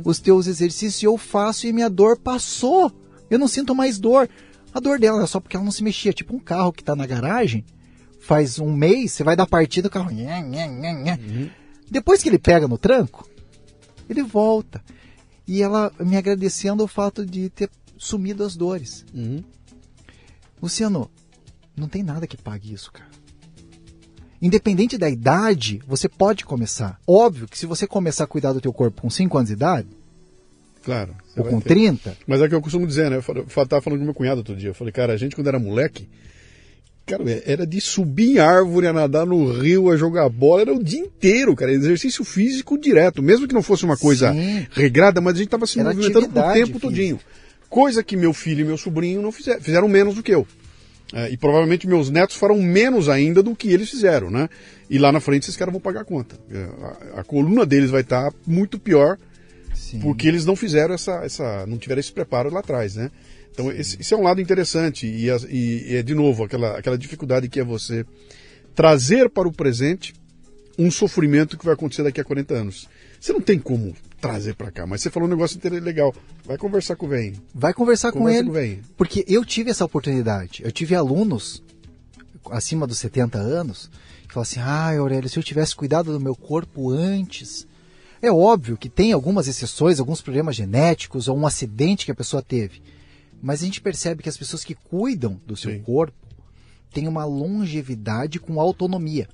os 0.05 0.19
teus 0.19 0.45
exercícios 0.45 1.01
e 1.01 1.05
eu 1.05 1.17
faço 1.17 1.65
e 1.65 1.73
minha 1.73 1.89
dor 1.89 2.19
passou, 2.19 2.91
eu 3.31 3.39
não 3.39 3.47
sinto 3.47 3.73
mais 3.73 3.97
dor. 3.97 4.29
A 4.73 4.79
dor 4.79 4.99
dela 4.99 5.23
é 5.23 5.25
só 5.25 5.39
porque 5.39 5.55
ela 5.55 5.65
não 5.65 5.71
se 5.71 5.83
mexia, 5.83 6.13
tipo 6.13 6.35
um 6.35 6.39
carro 6.39 6.71
que 6.71 6.83
está 6.83 6.95
na 6.95 7.07
garagem, 7.07 7.65
faz 8.27 8.59
um 8.59 8.71
mês, 8.73 9.13
você 9.13 9.23
vai 9.23 9.35
dar 9.37 9.47
partida, 9.47 9.87
o 9.87 9.91
carro. 9.91 10.11
Nha. 10.11 11.17
Depois 11.89 12.21
que 12.21 12.27
ele 12.27 12.37
pega 12.37 12.67
no 12.67 12.77
tranco, 12.77 13.27
ele 14.09 14.21
volta. 14.21 14.83
E 15.47 15.61
ela 15.61 15.93
me 15.97 16.17
agradecendo 16.17 16.83
o 16.83 16.87
fato 16.87 17.25
de 17.25 17.49
ter 17.49 17.69
sumido 17.97 18.43
as 18.43 18.57
dores. 18.57 19.05
Uhum. 19.13 19.41
Luciano, 20.61 21.09
não 21.75 21.87
tem 21.87 22.03
nada 22.03 22.27
que 22.27 22.35
pague 22.35 22.73
isso, 22.73 22.91
cara. 22.91 23.07
Independente 24.41 24.97
da 24.97 25.09
idade, 25.09 25.81
você 25.87 26.09
pode 26.09 26.43
começar. 26.43 26.99
Óbvio 27.07 27.47
que 27.47 27.57
se 27.57 27.65
você 27.65 27.87
começar 27.87 28.25
a 28.25 28.27
cuidar 28.27 28.51
do 28.51 28.59
teu 28.61 28.73
corpo 28.73 29.01
com 29.01 29.09
5 29.09 29.37
anos 29.37 29.47
de 29.47 29.53
idade, 29.53 29.87
Claro. 30.83 31.15
ou 31.35 31.45
com 31.45 31.59
ter. 31.61 31.69
30, 31.69 32.17
Mas 32.27 32.41
é 32.41 32.45
o 32.45 32.49
que 32.49 32.55
eu 32.55 32.61
costumo 32.61 32.85
dizer, 32.85 33.09
né? 33.09 33.17
Eu 33.17 33.65
tava 33.67 33.81
falando 33.81 33.99
com 33.99 34.05
meu 34.05 34.13
cunhado 34.13 34.39
outro 34.39 34.55
dia. 34.55 34.69
Eu 34.69 34.75
falei, 34.75 34.91
cara, 34.91 35.13
a 35.13 35.17
gente 35.17 35.35
quando 35.35 35.47
era 35.47 35.57
moleque, 35.59 36.07
cara, 37.07 37.23
era 37.45 37.65
de 37.65 37.79
subir 37.79 38.33
em 38.33 38.39
árvore, 38.39 38.85
a 38.85 38.93
nadar 38.93 39.25
no 39.25 39.49
rio, 39.51 39.89
a 39.89 39.95
jogar 39.95 40.27
bola, 40.27 40.61
era 40.61 40.73
o 40.73 40.83
dia 40.83 40.99
inteiro, 40.99 41.55
cara. 41.55 41.71
Exercício 41.71 42.23
físico 42.25 42.77
direto. 42.77 43.23
Mesmo 43.23 43.47
que 43.47 43.53
não 43.53 43.63
fosse 43.63 43.85
uma 43.85 43.95
coisa 43.95 44.33
Sim. 44.33 44.67
regrada, 44.71 45.21
mas 45.21 45.35
a 45.35 45.37
gente 45.37 45.47
tava 45.47 45.65
se 45.65 45.79
Era 45.79 45.89
movimentando 45.89 46.25
atividade 46.25 46.65
tempo 46.65 46.79
todinho. 46.79 47.19
Coisa 47.69 48.03
que 48.03 48.17
meu 48.17 48.33
filho 48.33 48.61
e 48.61 48.65
meu 48.65 48.77
sobrinho 48.77 49.21
não 49.21 49.31
fizeram, 49.31 49.61
fizeram 49.61 49.87
menos 49.87 50.15
do 50.15 50.21
que 50.21 50.33
eu. 50.33 50.45
É, 51.13 51.29
e 51.29 51.37
provavelmente 51.37 51.87
meus 51.87 52.09
netos 52.09 52.35
farão 52.35 52.61
menos 52.61 53.07
ainda 53.07 53.41
do 53.41 53.55
que 53.55 53.69
eles 53.71 53.89
fizeram, 53.89 54.29
né? 54.29 54.49
E 54.89 54.97
lá 54.97 55.09
na 55.09 55.21
frente 55.21 55.43
esses 55.43 55.55
caras 55.55 55.71
vão 55.71 55.79
pagar 55.79 56.01
a 56.01 56.05
conta. 56.05 56.35
É, 56.51 57.15
A, 57.15 57.21
a 57.21 57.23
coluna 57.23 57.65
deles 57.65 57.89
vai 57.89 58.01
estar 58.01 58.33
muito 58.45 58.77
pior 58.77 59.17
sim. 59.73 59.99
porque 59.99 60.27
eles 60.27 60.45
não 60.45 60.57
fizeram 60.57 60.93
essa, 60.93 61.23
essa 61.23 61.65
não 61.65 61.77
tiveram 61.77 62.01
esse 62.01 62.11
preparo 62.11 62.53
lá 62.53 62.59
atrás, 62.59 62.95
né? 62.95 63.09
Então 63.51 63.71
esse, 63.71 63.99
esse 63.99 64.13
é 64.13 64.17
um 64.17 64.23
lado 64.23 64.39
interessante 64.41 65.05
e, 65.07 65.29
e- 65.29 65.91
e 65.91 65.95
é 65.95 66.03
de 66.03 66.13
novo 66.13 66.43
aquela, 66.43 66.77
aquela 66.77 66.97
dificuldade 66.97 67.49
que 67.49 67.59
é 67.59 67.63
você 67.63 68.05
trazer 68.75 69.29
para 69.29 69.47
o 69.47 69.51
presente 69.51 70.13
um 70.77 70.91
sofrimento 70.91 71.57
que 71.57 71.65
vai 71.65 71.73
acontecer 71.73 72.03
daqui 72.03 72.21
a 72.21 72.23
40 72.23 72.53
anos. 72.53 72.87
Você 73.19 73.33
não 73.33 73.41
tem 73.41 73.57
como 73.57 73.95
trazer 74.21 74.53
para 74.55 74.69
cá, 74.71 74.85
mas 74.85 75.01
você 75.01 75.09
falou 75.09 75.27
um 75.27 75.31
negócio 75.31 75.59
legal. 75.81 76.13
Vai 76.45 76.57
conversar 76.57 76.95
com 76.95 77.07
o 77.07 77.09
velho. 77.09 77.35
vai 77.53 77.73
conversar 77.73 78.11
com 78.11 78.19
Conversa 78.19 78.39
ele. 78.39 78.45
com 78.45 78.51
o 78.51 78.53
velho. 78.53 78.79
Porque 78.95 79.25
eu 79.27 79.43
tive 79.43 79.71
essa 79.71 79.85
oportunidade. 79.85 80.61
Eu 80.63 80.71
tive 80.71 80.93
alunos 80.93 81.63
acima 82.51 82.85
dos 82.85 82.99
70 82.99 83.39
anos 83.39 83.89
que 84.27 84.33
falaram 84.33 84.41
assim: 84.43 84.59
ah, 84.59 84.97
Aurélio, 84.99 85.27
se 85.29 85.37
eu 85.39 85.43
tivesse 85.43 85.75
cuidado 85.75 86.11
do 86.13 86.19
meu 86.19 86.35
corpo 86.35 86.91
antes. 86.91 87.65
É 88.21 88.31
óbvio 88.31 88.77
que 88.77 88.89
tem 88.89 89.11
algumas 89.13 89.47
exceções, 89.47 89.99
alguns 89.99 90.21
problemas 90.21 90.55
genéticos 90.55 91.27
ou 91.27 91.37
um 91.37 91.45
acidente 91.45 92.03
que 92.05 92.11
a 92.11 92.15
pessoa 92.15 92.41
teve. 92.41 92.81
Mas 93.41 93.61
a 93.61 93.65
gente 93.65 93.81
percebe 93.81 94.23
que 94.23 94.29
as 94.29 94.37
pessoas 94.37 94.63
que 94.63 94.75
cuidam 94.75 95.39
do 95.45 95.55
seu 95.55 95.71
Sim. 95.71 95.79
corpo 95.79 96.15
têm 96.91 97.07
uma 97.07 97.25
longevidade 97.25 98.39
com 98.39 98.59
autonomia. 98.59 99.27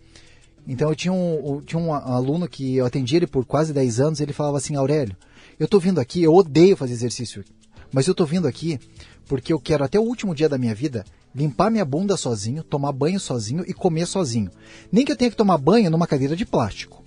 Então 0.67 0.89
eu 0.89 0.95
tinha 0.95 1.13
um, 1.13 1.55
eu 1.55 1.61
tinha 1.65 1.79
um 1.79 1.93
aluno 1.93 2.47
que 2.47 2.75
eu 2.75 2.85
atendi 2.85 3.15
ele 3.15 3.27
por 3.27 3.45
quase 3.45 3.73
10 3.73 3.99
anos, 3.99 4.19
ele 4.21 4.33
falava 4.33 4.57
assim, 4.57 4.75
Aurélio, 4.75 5.15
eu 5.59 5.67
tô 5.67 5.79
vindo 5.79 5.99
aqui, 5.99 6.23
eu 6.23 6.33
odeio 6.33 6.77
fazer 6.77 6.93
exercício, 6.93 7.43
mas 7.91 8.07
eu 8.07 8.15
tô 8.15 8.25
vindo 8.25 8.47
aqui 8.47 8.79
porque 9.27 9.51
eu 9.51 9.59
quero 9.59 9.83
até 9.83 9.99
o 9.99 10.03
último 10.03 10.33
dia 10.33 10.49
da 10.49 10.57
minha 10.57 10.73
vida 10.73 11.05
limpar 11.35 11.69
minha 11.69 11.85
bunda 11.85 12.15
sozinho, 12.15 12.63
tomar 12.63 12.91
banho 12.91 13.19
sozinho 13.19 13.63
e 13.67 13.73
comer 13.73 14.05
sozinho. 14.05 14.51
Nem 14.91 15.03
que 15.03 15.11
eu 15.11 15.17
tenha 15.17 15.31
que 15.31 15.37
tomar 15.37 15.57
banho 15.57 15.89
numa 15.89 16.07
cadeira 16.07 16.35
de 16.35 16.45
plástico. 16.45 17.03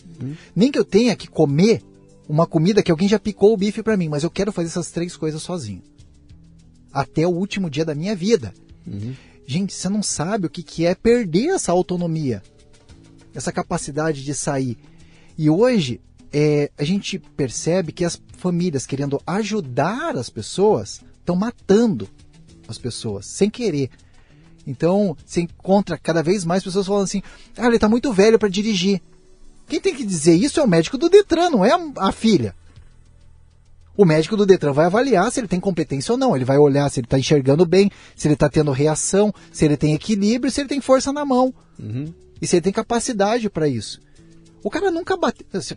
Nem 0.55 0.71
que 0.73 0.79
eu 0.79 0.85
tenha 0.85 1.15
que 1.15 1.29
comer 1.29 1.83
uma 2.29 2.47
comida 2.47 2.83
que 2.83 2.91
alguém 2.91 3.09
já 3.09 3.19
picou 3.19 3.53
o 3.53 3.57
bife 3.57 3.83
para 3.83 3.97
mim, 3.97 4.09
mas 4.09 4.25
eu 4.25 4.31
quero 4.31 4.53
fazer 4.53 4.69
essas 4.69 4.91
três 4.91 5.17
coisas 5.17 5.43
sozinho. 5.43 5.83
Até 6.97 7.27
o 7.27 7.31
último 7.31 7.69
dia 7.69 7.85
da 7.85 7.95
minha 7.95 8.17
vida. 8.17 8.55
Gente, 9.47 9.75
você 9.75 9.87
não 9.91 10.03
sabe 10.03 10.47
o 10.47 10.51
que, 10.51 10.63
que 10.63 10.87
é 10.87 10.95
perder 10.95 11.49
essa 11.49 11.71
autonomia, 11.71 12.43
essa 13.35 13.53
capacidade 13.53 14.25
de 14.25 14.33
sair. 14.33 14.79
E 15.37 15.51
hoje 15.51 16.01
é, 16.33 16.71
a 16.79 16.85
gente 16.85 17.19
percebe 17.19 17.93
que 17.93 18.03
as 18.03 18.19
famílias 18.39 18.87
querendo 18.87 19.21
ajudar 19.27 20.17
as 20.17 20.31
pessoas 20.31 21.03
estão 21.19 21.37
matando 21.37 22.09
as 22.67 22.79
pessoas 22.79 23.27
sem 23.27 23.51
querer. 23.51 23.91
Então 24.67 25.15
você 25.25 25.43
encontra 25.43 25.99
cada 25.99 26.23
vez 26.23 26.47
mais 26.47 26.65
pessoas 26.65 26.87
falando 26.87 27.05
assim: 27.05 27.23
ah, 27.59 27.67
ele 27.67 27.77
está 27.77 27.91
muito 27.91 28.11
velho 28.11 28.39
para 28.39 28.49
dirigir. 28.49 29.03
Quem 29.69 29.81
tem 29.83 29.95
que 29.95 30.05
dizer 30.05 30.35
isso 30.35 30.61
é 30.61 30.63
o 30.63 30.69
médico 30.69 30.97
do 30.97 31.11
Detran, 31.11 31.51
não 31.51 31.63
é 31.63 31.73
a 31.99 32.11
filha. 32.11 32.55
O 33.97 34.05
médico 34.05 34.37
do 34.37 34.45
Detran 34.45 34.73
vai 34.73 34.87
avaliar 34.87 35.31
se 35.33 35.41
ele 35.41 35.49
tem 35.49 35.59
competência 35.59 36.13
ou 36.13 36.19
não. 36.19 36.37
Ele 36.37 36.45
vai 36.45 36.59
olhar 36.59 36.91
se 36.91 37.01
ele 37.01 37.07
está 37.07 37.19
enxergando 37.19 37.65
bem, 37.65 37.91
se 38.15 38.27
ele 38.29 38.35
está 38.35 38.49
tendo 38.49 38.71
reação, 38.71 39.33
se 39.51 39.65
ele 39.65 39.77
tem 39.77 39.95
equilíbrio, 39.95 40.51
se 40.51 40.61
ele 40.61 40.69
tem 40.69 40.81
força 40.81 41.13
na 41.13 41.25
mão. 41.25 41.55
E 42.41 42.47
se 42.47 42.57
ele 42.57 42.63
tem 42.63 42.73
capacidade 42.73 43.49
para 43.49 43.67
isso. 43.69 44.01
O 44.63 44.69
cara 44.71 44.91
nunca 44.91 45.17
bateu. 45.17 45.47
Você, 45.53 45.77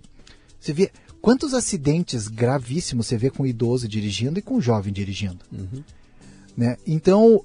você 0.60 0.74
vê 0.74 0.92
quantos 1.22 1.54
acidentes 1.54 2.28
gravíssimos 2.28 3.08
você 3.08 3.18
vê 3.18 3.30
com 3.30 3.46
idoso 3.46 3.88
dirigindo 3.88 4.40
e 4.40 4.42
com 4.42 4.60
jovem 4.60 4.92
dirigindo. 4.92 5.40
Né? 6.58 6.76
Então, 6.86 7.42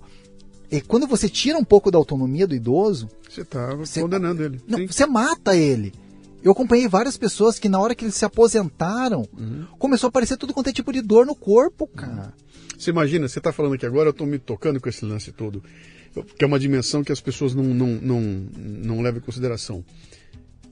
e 0.71 0.81
quando 0.81 1.07
você 1.07 1.29
tira 1.29 1.57
um 1.57 1.65
pouco 1.65 1.91
da 1.91 1.99
autonomia 1.99 2.47
do 2.47 2.55
idoso, 2.55 3.09
Você 3.29 3.43
está 3.43 3.77
condenando 4.01 4.43
ele. 4.43 4.61
não, 4.67 4.87
você 4.87 5.07
mata 5.07 5.57
ele. 5.57 5.93
Eu 6.45 6.53
acompanhei 6.53 6.87
várias 6.87 7.17
pessoas 7.17 7.59
que 7.59 7.71
na 7.71 7.81
hora 7.81 7.95
que 7.95 8.05
eles 8.05 8.15
se 8.15 8.25
aposentaram, 8.25 9.27
começou 9.79 10.09
a 10.09 10.11
aparecer 10.11 10.37
tudo 10.37 10.53
quanto 10.53 10.69
é 10.69 10.73
tipo 10.75 10.93
de 10.93 11.01
dor 11.01 11.25
no 11.25 11.35
corpo, 11.35 11.87
cara. 11.87 12.35
Você 12.79 12.91
imagina, 12.91 13.27
você 13.27 13.39
está 13.39 13.51
falando 13.51 13.75
aqui 13.75 13.87
agora, 13.87 14.09
eu 14.09 14.13
estou 14.13 14.27
me 14.27 14.39
tocando 14.39 14.79
com 14.79 14.87
esse 14.87 15.07
lance 15.07 15.33
todo, 15.33 15.65
que 16.37 16.45
é 16.45 16.47
uma 16.47 16.59
dimensão 16.59 17.03
que 17.03 17.11
as 17.11 17.21
pessoas 17.21 17.55
não, 17.55 17.65
não, 17.65 17.87
não, 17.87 18.21
não 18.21 19.01
levam 19.01 19.21
em 19.21 19.25
consideração. 19.25 19.83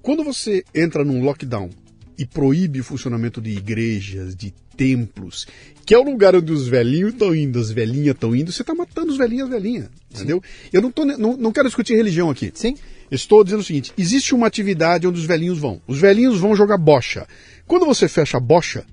Quando 0.03 0.23
você 0.23 0.62
entra 0.74 1.05
num 1.05 1.24
lockdown 1.24 1.70
e 2.18 2.24
proíbe 2.26 2.80
o 2.80 2.84
funcionamento 2.84 3.40
de 3.40 3.51
igrejas, 3.51 4.34
de 4.36 4.52
templos, 4.76 5.47
que 5.84 5.94
é 5.94 5.98
o 5.98 6.02
lugar 6.02 6.34
onde 6.34 6.52
os 6.52 6.66
velhinhos 6.66 7.12
estão 7.12 7.34
indo, 7.34 7.59
as 7.59 7.70
velhinhas 7.70 8.14
estão 8.14 8.34
indo, 8.34 8.51
você 8.51 8.62
está 8.62 8.74
matando 8.74 9.12
os 9.12 9.18
velhinhos 9.18 9.48
e 9.51 9.55
as 9.55 9.62
velhinhas, 9.62 9.89
entendeu? 10.14 10.43
Eu 10.72 10.80
não, 10.82 10.90
tô, 10.90 11.05
não, 11.05 11.36
não 11.36 11.52
quero 11.52 11.68
discutir 11.68 11.94
religião 11.94 12.30
aqui. 12.30 12.51
Sim. 12.55 12.74
Estou 13.10 13.44
dizendo 13.44 13.60
o 13.60 13.64
seguinte: 13.64 13.93
existe 13.98 14.34
uma 14.34 14.47
atividade 14.47 15.06
onde 15.06 15.18
os 15.18 15.26
velhinhos 15.26 15.59
vão. 15.59 15.80
Os 15.86 15.98
velhinhos 15.98 16.39
vão 16.39 16.56
jogar 16.56 16.78
bocha. 16.78 17.26
Quando 17.66 17.84
você 17.84 18.09
fecha 18.09 18.39
a 18.39 18.40
bocha 18.40 18.84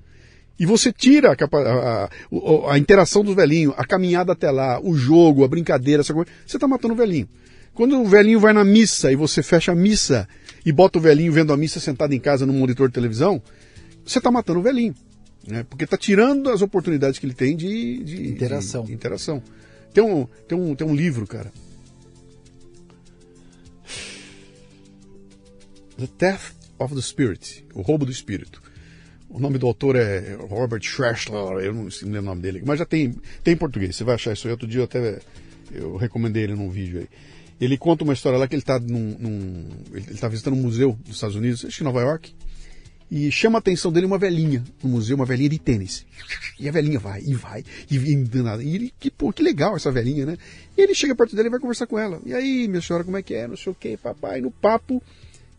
e 0.58 0.66
você 0.66 0.92
tira 0.92 1.30
a, 1.32 1.56
a- 1.56 2.04
a- 2.04 2.72
a 2.74 2.78
interação 2.78 3.24
dos 3.24 3.34
velhinhos, 3.34 3.72
a 3.78 3.84
caminhada 3.86 4.32
até 4.32 4.50
lá, 4.50 4.78
o 4.82 4.94
jogo, 4.94 5.42
a 5.44 5.48
brincadeira, 5.48 6.02
essa 6.02 6.12
coisa, 6.12 6.30
você 6.46 6.58
está 6.58 6.68
matando 6.68 6.92
o 6.92 6.96
velhinho. 6.96 7.26
Quando 7.72 7.98
o 7.98 8.04
velhinho 8.04 8.38
vai 8.38 8.52
na 8.52 8.64
missa 8.64 9.10
e 9.10 9.16
você 9.16 9.42
fecha 9.42 9.72
a 9.72 9.74
missa 9.74 10.28
e 10.64 10.72
bota 10.72 10.98
o 10.98 11.02
velhinho 11.02 11.32
vendo 11.32 11.52
a 11.52 11.56
missa 11.56 11.80
sentado 11.80 12.12
em 12.12 12.20
casa 12.20 12.44
no 12.46 12.52
monitor 12.52 12.88
de 12.88 12.94
televisão, 12.94 13.42
você 14.04 14.18
está 14.18 14.30
matando 14.30 14.60
o 14.60 14.62
velhinho. 14.62 14.94
Né? 15.46 15.64
Porque 15.68 15.84
está 15.84 15.96
tirando 15.96 16.50
as 16.50 16.60
oportunidades 16.62 17.18
que 17.18 17.26
ele 17.26 17.34
tem 17.34 17.56
de, 17.56 18.02
de- 18.04 18.28
Interação. 18.28 18.84
de 18.84 18.92
interação. 18.92 19.42
Tem 19.92 20.04
um, 20.04 20.26
tem, 20.46 20.56
um, 20.58 20.74
tem 20.74 20.86
um 20.86 20.94
livro, 20.94 21.26
cara, 21.26 21.50
The 25.98 26.06
Theft 26.18 26.54
of 26.78 26.94
the 26.94 27.00
Spirit, 27.02 27.64
O 27.74 27.82
Roubo 27.82 28.04
do 28.06 28.12
Espírito. 28.12 28.62
O 29.28 29.38
nome 29.38 29.58
do 29.58 29.66
autor 29.66 29.94
é 29.96 30.34
Robert 30.48 30.82
Schreschler, 30.82 31.64
eu 31.64 31.72
não 31.72 31.84
lembro 31.84 32.18
o 32.18 32.22
nome 32.22 32.42
dele, 32.42 32.62
mas 32.64 32.78
já 32.78 32.84
tem, 32.86 33.14
tem 33.44 33.54
em 33.54 33.56
português, 33.56 33.94
você 33.94 34.02
vai 34.02 34.16
achar 34.16 34.32
isso 34.32 34.46
aí. 34.48 34.52
Outro 34.52 34.66
dia 34.66 34.80
eu 34.80 34.84
até 34.84 35.20
eu 35.72 35.96
recomendei 35.96 36.42
ele 36.44 36.54
num 36.54 36.68
vídeo 36.68 37.00
aí. 37.00 37.08
Ele 37.60 37.76
conta 37.76 38.04
uma 38.04 38.12
história 38.14 38.38
lá 38.38 38.48
que 38.48 38.54
ele 38.54 38.62
está 38.62 38.78
num, 38.78 39.16
num- 39.18 39.68
ele 39.92 40.12
está 40.12 40.28
visitando 40.28 40.54
um 40.54 40.62
museu 40.62 40.98
dos 41.04 41.16
Estados 41.16 41.36
Unidos, 41.36 41.64
acho 41.64 41.76
que 41.76 41.82
em 41.82 41.84
Nova 41.84 42.00
York, 42.00 42.32
e 43.10 43.30
chama 43.30 43.58
a 43.58 43.60
atenção 43.60 43.92
dele 43.92 44.06
uma 44.06 44.18
velhinha 44.18 44.64
no 44.82 44.88
museu, 44.88 45.16
uma 45.16 45.26
velhinha 45.26 45.48
de 45.48 45.58
tênis. 45.58 46.06
E 46.58 46.68
a 46.68 46.72
velhinha 46.72 46.98
vai, 46.98 47.20
e 47.20 47.34
vai, 47.34 47.64
e, 47.90 47.96
e, 47.96 48.14
e 48.62 48.74
ele, 48.74 48.94
que, 48.98 49.10
pô, 49.10 49.32
que 49.32 49.42
legal 49.42 49.76
essa 49.76 49.90
velhinha, 49.90 50.24
né? 50.24 50.38
E 50.76 50.80
ele 50.80 50.94
chega 50.94 51.14
perto 51.14 51.34
dele 51.34 51.48
e 51.48 51.50
vai 51.50 51.60
conversar 51.60 51.86
com 51.86 51.98
ela. 51.98 52.20
E 52.24 52.32
aí, 52.32 52.68
minha 52.68 52.80
senhora, 52.80 53.04
como 53.04 53.16
é 53.16 53.22
que 53.22 53.34
é? 53.34 53.48
Não 53.48 53.56
sei 53.56 53.72
o 53.72 53.74
que, 53.74 53.96
papai. 53.96 54.40
No 54.40 54.50
papo, 54.50 55.02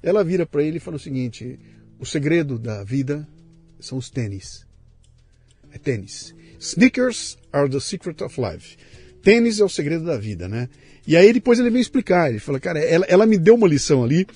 ela 0.02 0.24
vira 0.24 0.46
para 0.46 0.64
ele 0.64 0.78
e 0.78 0.80
fala 0.80 0.96
o 0.96 1.00
seguinte: 1.00 1.60
o 2.00 2.06
segredo 2.06 2.58
da 2.58 2.84
vida 2.84 3.28
são 3.80 3.98
os 3.98 4.10
tênis. 4.10 4.66
É 5.74 5.78
tênis. 5.78 6.34
Sneakers 6.60 7.38
are 7.52 7.70
the 7.70 7.80
secret 7.80 8.24
of 8.24 8.40
life. 8.40 8.78
Tênis 9.24 9.60
é 9.60 9.64
o 9.64 9.70
segredo 9.70 10.06
da 10.06 10.18
vida, 10.18 10.48
né? 10.48 10.68
E 11.06 11.16
aí 11.16 11.34
depois 11.34 11.60
ele 11.60 11.70
vem 11.70 11.82
explicar. 11.82 12.30
Ele 12.30 12.40
fala, 12.40 12.60
cara, 12.60 12.80
ela, 12.80 13.06
ela 13.08 13.26
me 13.26 13.38
deu 13.38 13.56
uma 13.56 13.68
lição 13.68 14.04
ali 14.04 14.28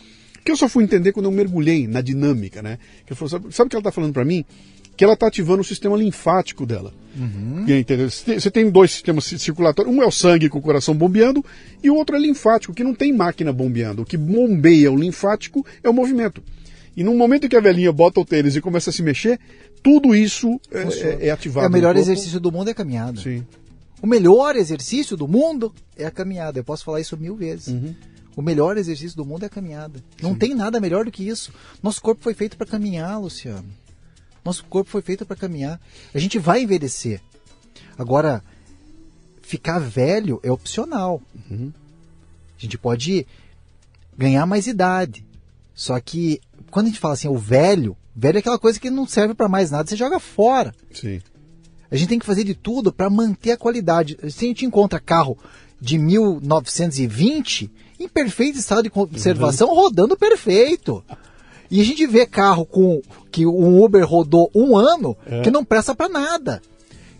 que 0.44 0.52
eu 0.52 0.56
só 0.56 0.70
fui 0.70 0.84
entender 0.84 1.12
quando 1.12 1.26
eu 1.26 1.32
mergulhei 1.32 1.88
na 1.88 2.02
dinâmica, 2.02 2.62
né? 2.62 2.78
Que 3.06 3.14
eu 3.14 3.18
falei, 3.18 3.32
sabe, 3.32 3.54
sabe 3.54 3.68
o 3.68 3.70
que 3.70 3.76
ela 3.76 3.82
está 3.82 3.92
falando 3.92 4.14
para 4.14 4.24
mim? 4.24 4.46
Que 4.96 5.04
ela 5.04 5.14
está 5.14 5.28
ativando 5.28 5.62
o 5.62 5.66
sistema 5.66 5.98
linfático 5.98 6.66
dela. 6.66 6.94
Aí, 7.68 7.80
entendeu? 7.80 8.10
Você 8.10 8.52
tem, 8.52 8.70
dois 8.70 8.92
sistemas 8.92 9.26
circulatórios. 9.26 9.94
Um 9.94 10.04
é 10.04 10.06
o 10.06 10.12
sangue 10.12 10.48
com 10.48 10.60
o 10.60 10.62
coração 10.62 10.94
bombeando 10.96 11.44
e 11.84 11.90
o 11.90 11.96
outro 11.96 12.16
é 12.16 12.20
linfático, 12.20 12.74
que 12.74 12.84
não 12.84 12.94
tem 12.94 13.12
máquina 13.12 13.52
bombeando. 13.52 14.04
O 14.04 14.06
que 14.06 14.18
bombeia 14.18 14.92
o 14.92 14.96
linfático 14.96 15.66
é 15.84 15.90
o 15.90 15.94
movimento. 15.94 16.44
E 16.96 17.04
no 17.04 17.14
momento 17.14 17.50
que 17.50 17.58
a 17.58 17.60
velhinha 17.60 17.92
bota 17.92 18.22
o 18.22 18.26
tênis 18.26 18.56
e 18.56 18.62
começa 18.62 18.90
a 18.90 18.94
se 18.94 19.02
mexer, 19.02 19.40
tudo 19.84 20.16
isso 20.16 20.62
é, 20.72 20.82
é, 20.82 21.28
é 21.28 21.32
ativado. 21.32 21.66
É 21.66 21.70
o 21.70 21.72
melhor 21.72 21.98
exercício 21.98 22.40
do 22.40 22.52
mundo 22.52 22.70
é 22.70 22.74
caminhada. 22.74 23.20
Sim. 23.20 23.44
O 24.06 24.08
melhor 24.08 24.56
exercício 24.56 25.18
do 25.18 25.28
mundo 25.28 25.74
é 25.98 26.06
a 26.06 26.12
caminhada. 26.12 26.60
Eu 26.60 26.64
posso 26.64 26.86
falar 26.86 27.02
isso 27.02 27.18
mil 27.18 27.36
vezes. 27.36 27.70
Uhum. 27.70 27.96
O 28.36 28.42
melhor 28.44 28.78
exercício 28.78 29.18
do 29.18 29.26
mundo 29.26 29.42
é 29.42 29.46
a 29.48 29.50
caminhada. 29.50 30.00
Não 30.22 30.36
tem 30.36 30.54
nada 30.54 30.80
melhor 30.80 31.06
do 31.06 31.12
que 31.12 31.28
isso. 31.28 31.52
Nosso 31.82 32.04
corpo 32.04 32.22
foi 32.22 32.36
feito 32.36 32.56
para 32.56 32.68
caminhar, 32.68 33.20
Luciano. 33.20 33.68
Nosso 34.44 34.64
corpo 34.66 34.92
foi 34.92 35.02
feito 35.02 35.26
para 35.26 35.36
caminhar. 35.36 35.82
A 36.14 36.20
gente 36.20 36.38
vai 36.38 36.62
envelhecer. 36.62 37.20
Agora, 37.98 38.44
ficar 39.42 39.80
velho 39.80 40.40
é 40.44 40.52
opcional. 40.52 41.20
Uhum. 41.50 41.74
A 42.60 42.62
gente 42.62 42.78
pode 42.78 43.26
ganhar 44.16 44.46
mais 44.46 44.68
idade. 44.68 45.26
Só 45.74 46.00
que 46.00 46.40
quando 46.70 46.86
a 46.86 46.90
gente 46.90 47.00
fala 47.00 47.16
assim, 47.16 47.28
o 47.28 47.40
velho, 47.40 47.98
velho 48.16 48.38
é 48.38 48.40
aquela 48.40 48.60
coisa 48.60 48.80
que 48.80 48.92
não 48.92 49.08
serve 49.08 49.34
para 49.34 49.50
mais 49.50 49.72
nada, 49.72 49.90
você 49.90 49.96
joga 49.96 50.20
fora. 50.20 50.76
Sim. 50.94 51.24
A 51.96 51.98
gente 51.98 52.10
tem 52.10 52.20
que 52.20 52.26
fazer 52.26 52.44
de 52.44 52.54
tudo 52.54 52.92
para 52.92 53.10
manter 53.10 53.52
a 53.52 53.58
qualidade. 53.58 54.18
Se 54.30 54.44
a 54.44 54.48
gente 54.50 54.66
encontra 54.66 55.00
carro 55.00 55.38
de 55.80 55.98
1920 55.98 57.72
em 57.98 58.10
perfeito 58.10 58.60
estado 58.60 58.84
de 58.84 58.90
conservação, 58.90 59.70
uhum. 59.70 59.76
rodando 59.76 60.18
perfeito. 60.18 61.02
E 61.72 61.80
a 61.80 61.86
gente 61.86 62.06
vê 62.06 62.26
carro 62.26 62.66
com 62.66 63.02
que 63.32 63.46
um 63.46 63.82
Uber 63.82 64.06
rodou 64.06 64.52
um 64.54 64.76
ano 64.76 65.16
é. 65.26 65.42
que 65.42 65.50
não 65.50 65.64
presta 65.64 65.96
para 65.96 66.10
nada. 66.10 66.62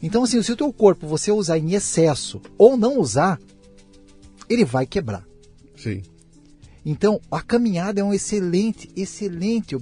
Então, 0.04 0.24
assim, 0.24 0.42
se 0.42 0.52
o 0.52 0.58
teu 0.58 0.74
corpo 0.74 1.08
você 1.08 1.32
usar 1.32 1.58
em 1.58 1.74
excesso 1.74 2.42
ou 2.58 2.76
não 2.76 3.00
usar, 3.00 3.40
ele 4.50 4.66
vai 4.66 4.86
quebrar. 4.86 5.26
Sim. 5.78 6.04
Então, 6.86 7.22
a 7.32 7.42
caminhada 7.42 8.02
é 8.02 8.04
um 8.04 8.14
excelente, 8.14 8.92
excelente. 8.94 9.78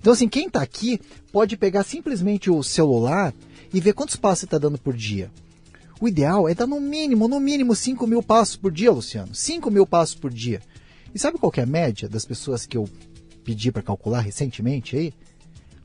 Então, 0.00 0.14
assim, 0.14 0.26
quem 0.26 0.46
está 0.46 0.62
aqui 0.62 0.98
pode 1.30 1.54
pegar 1.58 1.82
simplesmente 1.82 2.50
o 2.50 2.62
celular 2.62 3.34
e 3.72 3.80
ver 3.80 3.92
quantos 3.92 4.16
passos 4.16 4.40
você 4.40 4.46
está 4.46 4.58
dando 4.58 4.78
por 4.78 4.94
dia. 4.94 5.30
O 6.00 6.08
ideal 6.08 6.48
é 6.48 6.54
dar 6.54 6.66
no 6.66 6.80
mínimo, 6.80 7.26
no 7.26 7.40
mínimo 7.40 7.74
5 7.74 8.06
mil 8.06 8.22
passos 8.22 8.56
por 8.56 8.70
dia, 8.70 8.92
Luciano. 8.92 9.34
5 9.34 9.70
mil 9.70 9.86
passos 9.86 10.14
por 10.14 10.30
dia. 10.30 10.62
E 11.14 11.18
sabe 11.18 11.38
qual 11.38 11.52
é 11.56 11.62
a 11.62 11.66
média 11.66 12.08
das 12.08 12.24
pessoas 12.24 12.66
que 12.66 12.76
eu 12.76 12.88
pedi 13.44 13.72
para 13.72 13.82
calcular 13.82 14.20
recentemente 14.20 14.96
aí? 14.96 15.12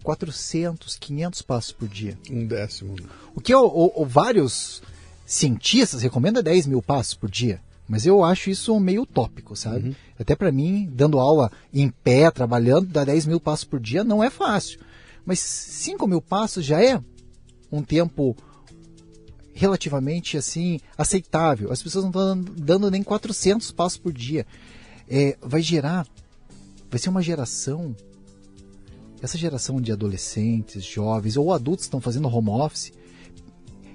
400, 0.04 0.98
500 0.98 1.42
passos 1.42 1.72
por 1.72 1.88
dia. 1.88 2.18
Um 2.30 2.46
décimo. 2.46 2.96
O 3.34 3.42
que 3.42 3.56
o, 3.56 3.92
o 3.96 4.06
vários 4.06 4.84
cientistas 5.26 6.02
recomendam 6.02 6.42
é 6.42 6.44
10 6.44 6.68
mil 6.68 6.82
passos 6.82 7.16
por 7.16 7.30
dia. 7.30 7.60
Mas 7.88 8.06
eu 8.06 8.24
acho 8.24 8.50
isso 8.50 8.80
meio 8.80 9.02
utópico, 9.02 9.56
sabe? 9.56 9.90
Uhum. 9.90 9.96
Até 10.20 10.36
para 10.36 10.52
mim, 10.52 10.90
dando 10.92 11.20
aula 11.20 11.52
em 11.74 11.90
pé, 11.90 12.30
trabalhando, 12.30 12.88
dar 12.88 13.06
10 13.06 13.26
mil 13.26 13.40
passos 13.40 13.66
por 13.66 13.80
dia 13.80 14.04
não 14.04 14.24
é 14.24 14.30
fácil. 14.30 14.80
Mas 15.26 15.40
5 15.40 16.06
mil 16.08 16.22
passos 16.22 16.64
já 16.64 16.82
é 16.82 17.02
um 17.78 17.84
tempo 17.84 18.36
relativamente 19.54 20.38
assim 20.38 20.80
aceitável. 20.98 21.72
As 21.72 21.82
pessoas 21.82 22.06
não 22.06 22.12
estão 22.12 22.56
dando 22.58 22.90
nem 22.90 23.04
400 23.04 23.72
passos 23.72 23.98
por 23.98 24.12
dia. 24.12 24.46
É, 25.08 25.38
vai 25.42 25.62
gerar, 25.62 26.08
vai 26.90 27.00
ser 27.00 27.10
uma 27.10 27.22
geração, 27.22 27.96
essa 29.22 29.38
geração 29.38 29.82
de 29.82 29.92
adolescentes, 29.92 30.84
jovens 30.84 31.38
ou 31.38 31.54
adultos 31.54 31.86
que 31.86 31.88
estão 31.88 32.02
fazendo 32.02 32.28
home 32.28 32.50
office, 32.50 32.94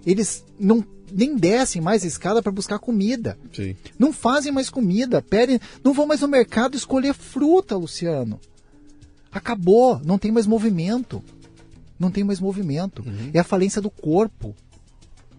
eles 0.06 0.44
não 0.58 0.84
nem 1.10 1.36
descem 1.36 1.80
mais 1.80 2.04
a 2.04 2.06
escada 2.06 2.42
para 2.42 2.52
buscar 2.52 2.78
comida. 2.78 3.38
Sim. 3.52 3.74
Não 3.98 4.12
fazem 4.12 4.52
mais 4.52 4.68
comida, 4.68 5.22
pedem, 5.22 5.58
não 5.82 5.92
vão 5.92 6.06
mais 6.06 6.20
no 6.20 6.28
mercado 6.28 6.76
escolher 6.76 7.14
fruta, 7.14 7.76
Luciano. 7.76 8.38
Acabou, 9.32 10.00
não 10.04 10.18
tem 10.18 10.30
mais 10.30 10.46
movimento. 10.46 11.22
Não 11.98 12.10
tem 12.10 12.24
mais 12.24 12.40
movimento. 12.40 13.02
Uhum. 13.06 13.30
É 13.32 13.38
a 13.38 13.44
falência 13.44 13.80
do 13.80 13.90
corpo. 13.90 14.54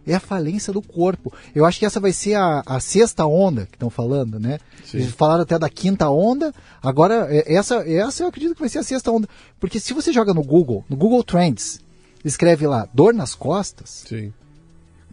É 0.06 0.15
a 0.15 0.19
falência 0.19 0.73
do 0.73 0.81
corpo. 0.81 1.31
Eu 1.53 1.65
acho 1.65 1.80
que 1.80 1.86
essa 1.86 1.99
vai 1.99 2.11
ser 2.11 2.34
a, 2.36 2.64
a 2.65 2.80
sexta 2.80 3.26
onda 3.26 3.65
que 3.65 3.76
estão 3.76 3.90
falando, 3.90 4.40
né? 4.40 4.60
Sim. 4.84 4.98
Eles 4.98 5.11
falaram 5.11 5.44
até 5.44 5.57
da 5.60 5.69
quinta 5.69 6.10
onda. 6.10 6.53
Agora, 6.81 7.27
é, 7.30 7.53
essa, 7.53 7.88
essa 7.88 8.23
eu 8.23 8.27
acredito 8.27 8.56
que 8.56 8.60
vai 8.61 8.69
ser 8.69 8.80
a 8.80 8.84
sexta 8.84 9.11
onda. 9.11 9.27
Porque 9.60 9.80
se 9.80 9.94
você 9.94 10.11
joga 10.11 10.34
no 10.34 10.44
Google, 10.44 10.84
no 10.90 10.98
Google 10.98 11.23
Trends, 11.23 11.80
escreve 12.26 12.65
lá 12.65 12.88
dor 12.94 13.14
nas 13.14 13.36
costas. 13.36 14.03
Sim 14.07 14.34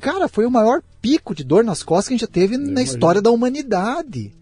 Cara, 0.01 0.29
foi 0.29 0.45
o 0.45 0.51
maior 0.51 0.83
pico 1.01 1.35
de 1.35 1.43
dor 1.43 1.65
nas 1.65 1.83
costas 1.83 2.09
que 2.09 2.15
a 2.15 2.17
gente 2.17 2.21
já 2.23 2.27
teve 2.27 2.55
Eu 2.55 2.59
na 2.59 2.67
imagino. 2.67 2.95
história 2.95 3.23
da 3.23 3.31
humanidade. 3.31 4.33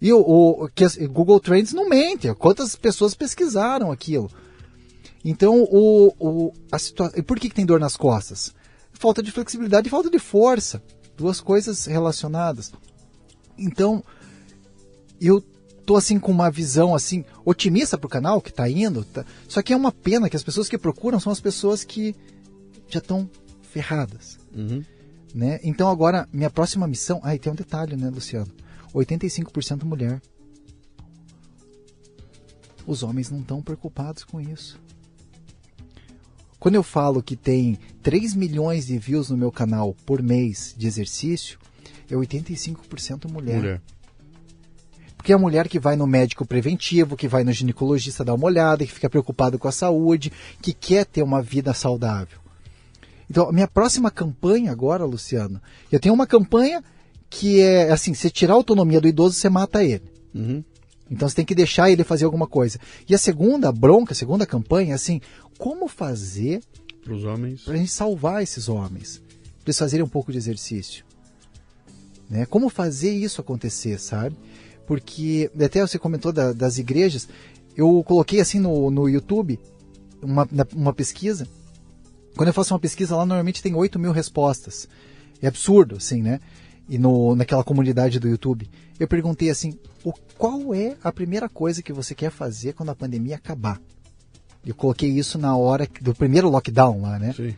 E 0.00 0.12
o, 0.12 0.20
o 0.20 0.68
que 0.74 0.84
o 0.84 1.08
Google 1.10 1.40
Trends 1.40 1.72
não 1.72 1.88
mente. 1.88 2.32
Quantas 2.34 2.76
pessoas 2.76 3.14
pesquisaram 3.14 3.90
aquilo? 3.90 4.30
Então, 5.24 5.62
o, 5.64 6.14
o, 6.18 6.52
a 6.70 6.78
situação. 6.78 7.18
E 7.18 7.22
por 7.22 7.38
que, 7.38 7.48
que 7.48 7.54
tem 7.54 7.66
dor 7.66 7.80
nas 7.80 7.96
costas? 7.96 8.54
Falta 8.92 9.22
de 9.22 9.32
flexibilidade 9.32 9.88
e 9.88 9.90
falta 9.90 10.10
de 10.10 10.18
força. 10.18 10.82
Duas 11.16 11.40
coisas 11.40 11.86
relacionadas. 11.86 12.72
Então, 13.56 14.02
eu 15.20 15.42
tô 15.84 15.96
assim 15.96 16.18
com 16.20 16.30
uma 16.30 16.50
visão 16.50 16.94
assim 16.94 17.24
otimista 17.44 17.96
pro 17.96 18.08
canal 18.08 18.40
que 18.40 18.52
tá 18.52 18.68
indo. 18.68 19.04
Tá... 19.04 19.24
Só 19.48 19.62
que 19.62 19.72
é 19.72 19.76
uma 19.76 19.90
pena 19.90 20.28
que 20.28 20.36
as 20.36 20.42
pessoas 20.42 20.68
que 20.68 20.78
procuram 20.78 21.18
são 21.18 21.32
as 21.32 21.40
pessoas 21.40 21.82
que 21.82 22.14
já 22.88 22.98
estão 22.98 23.28
ferradas. 23.62 24.38
Uhum. 24.54 24.84
Né? 25.34 25.60
Então 25.62 25.88
agora, 25.88 26.28
minha 26.32 26.50
próxima 26.50 26.86
missão. 26.86 27.20
Ah, 27.22 27.34
e 27.34 27.38
tem 27.38 27.52
um 27.52 27.56
detalhe, 27.56 27.96
né, 27.96 28.10
Luciano? 28.10 28.50
85% 28.94 29.84
mulher. 29.84 30.20
Os 32.86 33.02
homens 33.02 33.30
não 33.30 33.40
estão 33.40 33.62
preocupados 33.62 34.24
com 34.24 34.40
isso. 34.40 34.80
Quando 36.58 36.74
eu 36.74 36.82
falo 36.82 37.22
que 37.22 37.36
tem 37.36 37.78
3 38.02 38.34
milhões 38.34 38.86
de 38.86 38.98
views 38.98 39.30
no 39.30 39.36
meu 39.36 39.52
canal 39.52 39.94
por 40.04 40.22
mês 40.22 40.74
de 40.76 40.86
exercício, 40.86 41.58
é 42.10 42.14
85% 42.14 43.30
mulher. 43.30 43.56
mulher. 43.56 43.82
Porque 45.16 45.32
é 45.32 45.34
a 45.34 45.38
mulher 45.38 45.68
que 45.68 45.78
vai 45.78 45.96
no 45.96 46.06
médico 46.06 46.46
preventivo, 46.46 47.16
que 47.16 47.28
vai 47.28 47.44
no 47.44 47.52
ginecologista 47.52 48.24
dar 48.24 48.34
uma 48.34 48.46
olhada, 48.46 48.86
que 48.86 48.92
fica 48.92 49.10
preocupado 49.10 49.58
com 49.58 49.68
a 49.68 49.72
saúde, 49.72 50.32
que 50.62 50.72
quer 50.72 51.04
ter 51.04 51.22
uma 51.22 51.42
vida 51.42 51.74
saudável. 51.74 52.38
Então, 53.30 53.48
a 53.48 53.52
minha 53.52 53.68
próxima 53.68 54.10
campanha 54.10 54.72
agora, 54.72 55.04
Luciano, 55.04 55.60
eu 55.92 56.00
tenho 56.00 56.14
uma 56.14 56.26
campanha 56.26 56.82
que 57.28 57.60
é 57.60 57.90
assim: 57.90 58.14
você 58.14 58.30
tirar 58.30 58.54
a 58.54 58.56
autonomia 58.56 59.00
do 59.00 59.08
idoso, 59.08 59.34
você 59.34 59.48
mata 59.48 59.84
ele. 59.84 60.04
Uhum. 60.34 60.64
Então 61.10 61.28
você 61.28 61.36
tem 61.36 61.44
que 61.44 61.54
deixar 61.54 61.90
ele 61.90 62.04
fazer 62.04 62.24
alguma 62.24 62.46
coisa. 62.46 62.78
E 63.08 63.14
a 63.14 63.18
segunda 63.18 63.72
bronca, 63.72 64.12
a 64.12 64.16
segunda 64.16 64.46
campanha 64.46 64.92
é 64.92 64.94
assim: 64.94 65.20
como 65.56 65.88
fazer 65.88 66.62
para 67.02 67.14
os 67.14 67.24
homens, 67.24 67.62
para 67.62 67.74
a 67.74 67.76
gente 67.76 67.90
salvar 67.90 68.42
esses 68.42 68.68
homens, 68.68 69.22
para 69.62 69.66
eles 69.66 69.78
fazerem 69.78 70.04
um 70.04 70.08
pouco 70.08 70.30
de 70.30 70.38
exercício, 70.38 71.04
né? 72.28 72.44
Como 72.46 72.68
fazer 72.68 73.12
isso 73.12 73.40
acontecer, 73.40 73.98
sabe? 73.98 74.36
Porque 74.86 75.50
até 75.60 75.80
você 75.80 75.98
comentou 75.98 76.32
da, 76.32 76.52
das 76.52 76.78
igrejas, 76.78 77.28
eu 77.76 78.02
coloquei 78.04 78.40
assim 78.40 78.58
no, 78.58 78.90
no 78.90 79.08
YouTube 79.08 79.58
uma, 80.22 80.48
uma 80.74 80.92
pesquisa 80.92 81.46
quando 82.38 82.48
eu 82.48 82.54
faço 82.54 82.72
uma 82.72 82.78
pesquisa 82.78 83.16
lá, 83.16 83.26
normalmente 83.26 83.60
tem 83.60 83.74
8 83.74 83.98
mil 83.98 84.12
respostas. 84.12 84.88
É 85.42 85.48
absurdo, 85.48 85.96
assim, 85.96 86.22
né? 86.22 86.38
E 86.88 86.96
no, 86.98 87.36
naquela 87.36 87.62
comunidade 87.62 88.18
do 88.18 88.28
YouTube. 88.28 88.68
Eu 88.98 89.06
perguntei 89.06 89.50
assim: 89.50 89.78
o, 90.02 90.12
qual 90.36 90.74
é 90.74 90.96
a 91.02 91.12
primeira 91.12 91.48
coisa 91.48 91.82
que 91.82 91.92
você 91.92 92.14
quer 92.14 92.30
fazer 92.30 92.72
quando 92.72 92.90
a 92.90 92.94
pandemia 92.94 93.36
acabar? 93.36 93.80
Eu 94.64 94.74
coloquei 94.74 95.10
isso 95.10 95.38
na 95.38 95.56
hora 95.56 95.88
do 96.00 96.14
primeiro 96.14 96.48
lockdown 96.48 97.02
lá, 97.02 97.18
né? 97.18 97.32
Sim. 97.32 97.54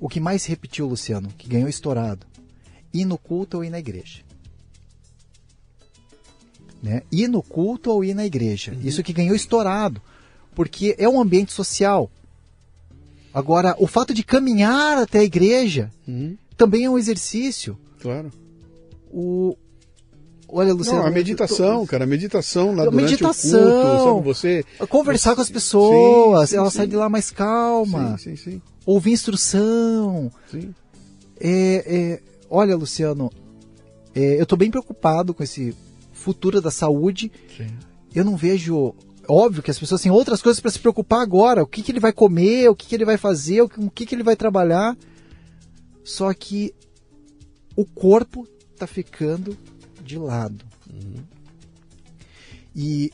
O 0.00 0.08
que 0.08 0.20
mais 0.20 0.44
repetiu, 0.44 0.86
Luciano, 0.86 1.28
que 1.36 1.48
ganhou 1.48 1.68
estourado? 1.68 2.26
Ir 2.94 3.04
no 3.04 3.18
culto 3.18 3.58
ou 3.58 3.64
ir 3.64 3.70
na 3.70 3.78
igreja? 3.78 4.20
Né? 6.82 7.02
Ir 7.10 7.28
no 7.28 7.42
culto 7.42 7.90
ou 7.90 8.04
ir 8.04 8.14
na 8.14 8.24
igreja? 8.24 8.72
Uhum. 8.72 8.80
Isso 8.82 9.02
que 9.02 9.12
ganhou 9.12 9.34
estourado. 9.34 10.00
Porque 10.54 10.94
é 10.98 11.08
um 11.08 11.20
ambiente 11.20 11.52
social. 11.52 12.10
Agora, 13.34 13.74
o 13.78 13.86
fato 13.86 14.14
de 14.14 14.22
caminhar 14.22 14.98
até 14.98 15.18
a 15.18 15.24
igreja 15.24 15.90
uhum. 16.06 16.36
também 16.56 16.84
é 16.84 16.90
um 16.90 16.98
exercício. 16.98 17.78
Claro. 18.00 18.30
O, 19.10 19.56
Olha, 20.50 20.72
Luciano. 20.72 21.00
Não, 21.00 21.06
a 21.06 21.10
meditação, 21.10 21.80
tô... 21.80 21.86
cara, 21.86 22.04
a 22.04 22.06
meditação 22.06 22.74
lá 22.74 22.84
durante 22.84 23.02
meditação, 23.02 23.60
o 23.60 23.82
culto, 23.82 24.04
sabe? 24.04 24.24
Você. 24.24 24.86
Conversar 24.88 25.30
você... 25.30 25.36
com 25.36 25.42
as 25.42 25.50
pessoas, 25.50 26.48
sim, 26.48 26.54
sim, 26.54 26.58
ela 26.58 26.70
sim. 26.70 26.76
sai 26.78 26.86
de 26.86 26.96
lá 26.96 27.08
mais 27.08 27.30
calma. 27.30 28.16
Sim, 28.16 28.34
sim, 28.34 28.52
sim. 28.52 28.62
Ouvir 28.86 29.12
instrução. 29.12 30.32
Sim. 30.50 30.74
É, 31.38 31.84
é... 31.86 32.22
Olha, 32.48 32.74
Luciano, 32.76 33.30
é... 34.14 34.38
eu 34.38 34.44
estou 34.44 34.56
bem 34.56 34.70
preocupado 34.70 35.34
com 35.34 35.42
esse 35.42 35.76
futuro 36.12 36.62
da 36.62 36.70
saúde. 36.70 37.30
Sim. 37.54 37.68
Eu 38.14 38.24
não 38.24 38.34
vejo 38.34 38.94
óbvio 39.28 39.62
que 39.62 39.70
as 39.70 39.78
pessoas 39.78 40.00
têm 40.00 40.10
outras 40.10 40.40
coisas 40.40 40.58
para 40.58 40.70
se 40.70 40.78
preocupar 40.78 41.20
agora. 41.20 41.62
O 41.62 41.66
que, 41.66 41.82
que 41.82 41.92
ele 41.92 42.00
vai 42.00 42.12
comer, 42.12 42.70
o 42.70 42.74
que, 42.74 42.86
que 42.86 42.94
ele 42.94 43.04
vai 43.04 43.18
fazer, 43.18 43.60
o 43.60 43.68
que, 43.68 44.06
que 44.06 44.14
ele 44.14 44.22
vai 44.22 44.34
trabalhar. 44.34 44.96
Só 46.02 46.32
que 46.32 46.72
o 47.78 47.84
corpo 47.84 48.44
está 48.74 48.88
ficando 48.88 49.56
de 50.02 50.18
lado. 50.18 50.64
Uhum. 50.92 51.22
E 52.74 53.12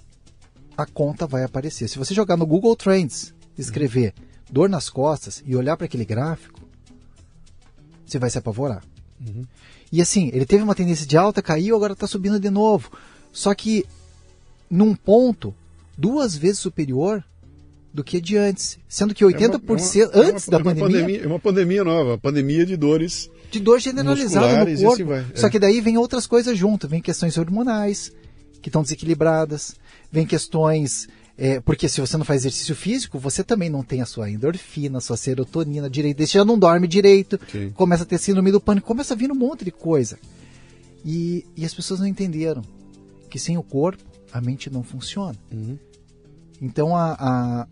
a 0.74 0.86
conta 0.86 1.26
vai 1.26 1.44
aparecer. 1.44 1.86
Se 1.86 1.98
você 1.98 2.14
jogar 2.14 2.38
no 2.38 2.46
Google 2.46 2.74
Trends, 2.74 3.34
escrever 3.58 4.14
uhum. 4.16 4.24
dor 4.50 4.70
nas 4.70 4.88
costas 4.88 5.42
e 5.44 5.54
olhar 5.54 5.76
para 5.76 5.84
aquele 5.84 6.06
gráfico, 6.06 6.62
você 8.06 8.18
vai 8.18 8.30
se 8.30 8.38
apavorar. 8.38 8.82
Uhum. 9.20 9.44
E 9.92 10.00
assim, 10.00 10.30
ele 10.32 10.46
teve 10.46 10.62
uma 10.62 10.74
tendência 10.74 11.06
de 11.06 11.18
alta, 11.18 11.42
caiu, 11.42 11.76
agora 11.76 11.92
está 11.92 12.06
subindo 12.06 12.40
de 12.40 12.48
novo. 12.48 12.90
Só 13.30 13.54
que 13.54 13.84
num 14.70 14.94
ponto 14.94 15.54
duas 15.94 16.34
vezes 16.34 16.58
superior 16.60 17.22
do 17.92 18.02
que 18.02 18.18
de 18.18 18.38
antes, 18.38 18.78
sendo 18.88 19.14
que 19.14 19.26
80% 19.26 19.30
é 19.34 20.06
uma, 20.06 20.14
é 20.14 20.20
uma, 20.20 20.30
antes 20.30 20.48
é 20.48 20.50
uma, 20.50 20.58
da 20.58 20.64
pandemia, 20.64 21.00
pandemia, 21.00 21.22
É 21.22 21.26
uma 21.26 21.38
pandemia 21.38 21.84
nova, 21.84 22.16
pandemia 22.16 22.64
de 22.64 22.78
dores. 22.78 23.30
De 23.58 23.64
dor 23.64 23.80
generalizada 23.80 24.64
no 24.64 24.82
corpo. 24.82 25.12
Assim 25.12 25.24
Só 25.34 25.48
que 25.48 25.58
daí 25.58 25.80
vem 25.80 25.96
outras 25.98 26.26
coisas 26.26 26.56
junto, 26.56 26.88
vem 26.88 27.00
questões 27.00 27.36
hormonais, 27.38 28.12
que 28.62 28.68
estão 28.68 28.82
desequilibradas, 28.82 29.74
vem 30.10 30.26
questões. 30.26 31.08
é, 31.36 31.60
porque 31.60 31.88
se 31.88 32.00
você 32.00 32.16
não 32.16 32.24
faz 32.24 32.42
exercício 32.42 32.74
físico, 32.76 33.18
você 33.18 33.42
também 33.42 33.68
não 33.68 33.82
tem 33.82 34.00
a 34.00 34.06
sua 34.06 34.30
endorfina, 34.30 34.98
a 34.98 35.00
sua 35.00 35.16
serotonina 35.16 35.90
direito, 35.90 36.18
você 36.24 36.38
já 36.38 36.44
não 36.44 36.58
dorme 36.58 36.86
direito, 36.86 37.38
Sim. 37.50 37.70
começa 37.70 38.04
a 38.04 38.06
ter 38.06 38.18
síndrome 38.18 38.52
do 38.52 38.60
pânico, 38.60 38.86
começa 38.86 39.14
a 39.14 39.16
vir 39.16 39.30
um 39.32 39.34
monte 39.34 39.64
de 39.64 39.72
coisa. 39.72 40.18
E, 41.04 41.44
e 41.56 41.64
as 41.64 41.74
pessoas 41.74 42.00
não 42.00 42.06
entenderam 42.06 42.62
que 43.28 43.38
sem 43.38 43.58
o 43.58 43.62
corpo 43.62 44.02
a 44.32 44.40
mente 44.40 44.70
não 44.70 44.82
funciona. 44.82 45.36
Então 46.62 46.96
a, 46.96 47.16
a, 47.18 47.66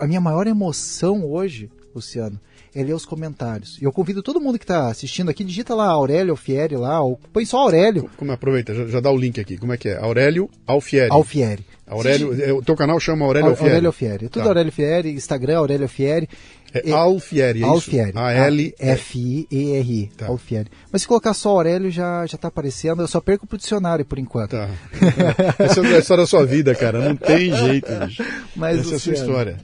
a 0.00 0.06
minha 0.06 0.20
maior 0.20 0.46
emoção 0.46 1.24
hoje, 1.24 1.70
Luciano, 1.94 2.38
é 2.80 2.84
ler 2.84 2.94
os 2.94 3.04
comentários. 3.04 3.78
E 3.80 3.84
eu 3.84 3.92
convido 3.92 4.22
todo 4.22 4.40
mundo 4.40 4.58
que 4.58 4.64
está 4.64 4.88
assistindo 4.88 5.30
aqui, 5.30 5.42
digita 5.42 5.74
lá 5.74 5.86
Aurélio 5.86 6.32
Alfieri 6.32 6.76
lá, 6.76 7.00
ou 7.00 7.18
põe 7.32 7.44
só 7.44 7.58
Aurélio 7.58 8.08
Como 8.16 8.32
aproveita, 8.32 8.74
já, 8.74 8.86
já 8.86 9.00
dá 9.00 9.10
o 9.10 9.16
link 9.16 9.40
aqui. 9.40 9.56
Como 9.56 9.72
é 9.72 9.76
que 9.76 9.88
é? 9.88 9.98
Aurélio 9.98 10.48
Alfieri. 10.66 11.10
Alfieri. 11.10 11.66
Aurélio, 11.86 12.42
é, 12.42 12.52
o 12.52 12.62
teu 12.62 12.76
canal 12.76 13.00
chama 13.00 13.24
Aurélio 13.24 13.48
Alfieri. 13.50 13.70
Aurélio 13.70 13.88
Alfieri. 13.88 14.28
Tudo 14.28 14.42
Tá. 14.42 14.48
Aurélio 14.50 14.68
Alfieri, 14.68 15.12
Instagram 15.12 15.58
Aurélio 15.58 15.84
Alfieri. 15.84 16.28
É 16.74 16.90
Alfieri, 16.92 17.60
é 17.60 17.62
isso? 17.62 17.70
Alfieri. 17.70 18.12
A-L... 18.14 18.74
F-I-E-R-I. 18.78 20.10
Tá. 20.16 20.26
Alfieri. 20.26 20.68
Mas 20.92 21.02
se 21.02 21.08
colocar 21.08 21.32
só 21.32 21.50
Aurélio 21.50 21.90
já, 21.90 22.26
já 22.26 22.36
tá 22.36 22.48
aparecendo. 22.48 23.02
Eu 23.02 23.08
só 23.08 23.20
perco 23.20 23.46
pro 23.46 23.56
dicionário 23.56 24.04
por 24.04 24.18
enquanto. 24.18 24.50
Tá. 24.50 24.68
Essa 25.58 25.80
é 25.80 25.96
a 25.96 25.98
história 25.98 26.22
da 26.24 26.26
sua 26.26 26.44
vida, 26.44 26.74
cara. 26.74 27.00
Não 27.00 27.16
tem 27.16 27.50
jeito, 27.56 27.90
bicho. 28.04 28.22
Mas, 28.54 28.80
Essa 28.80 28.92
é 28.92 28.96
a 28.96 28.98
sua 28.98 29.12
Luciano, 29.12 29.30
história. 29.30 29.56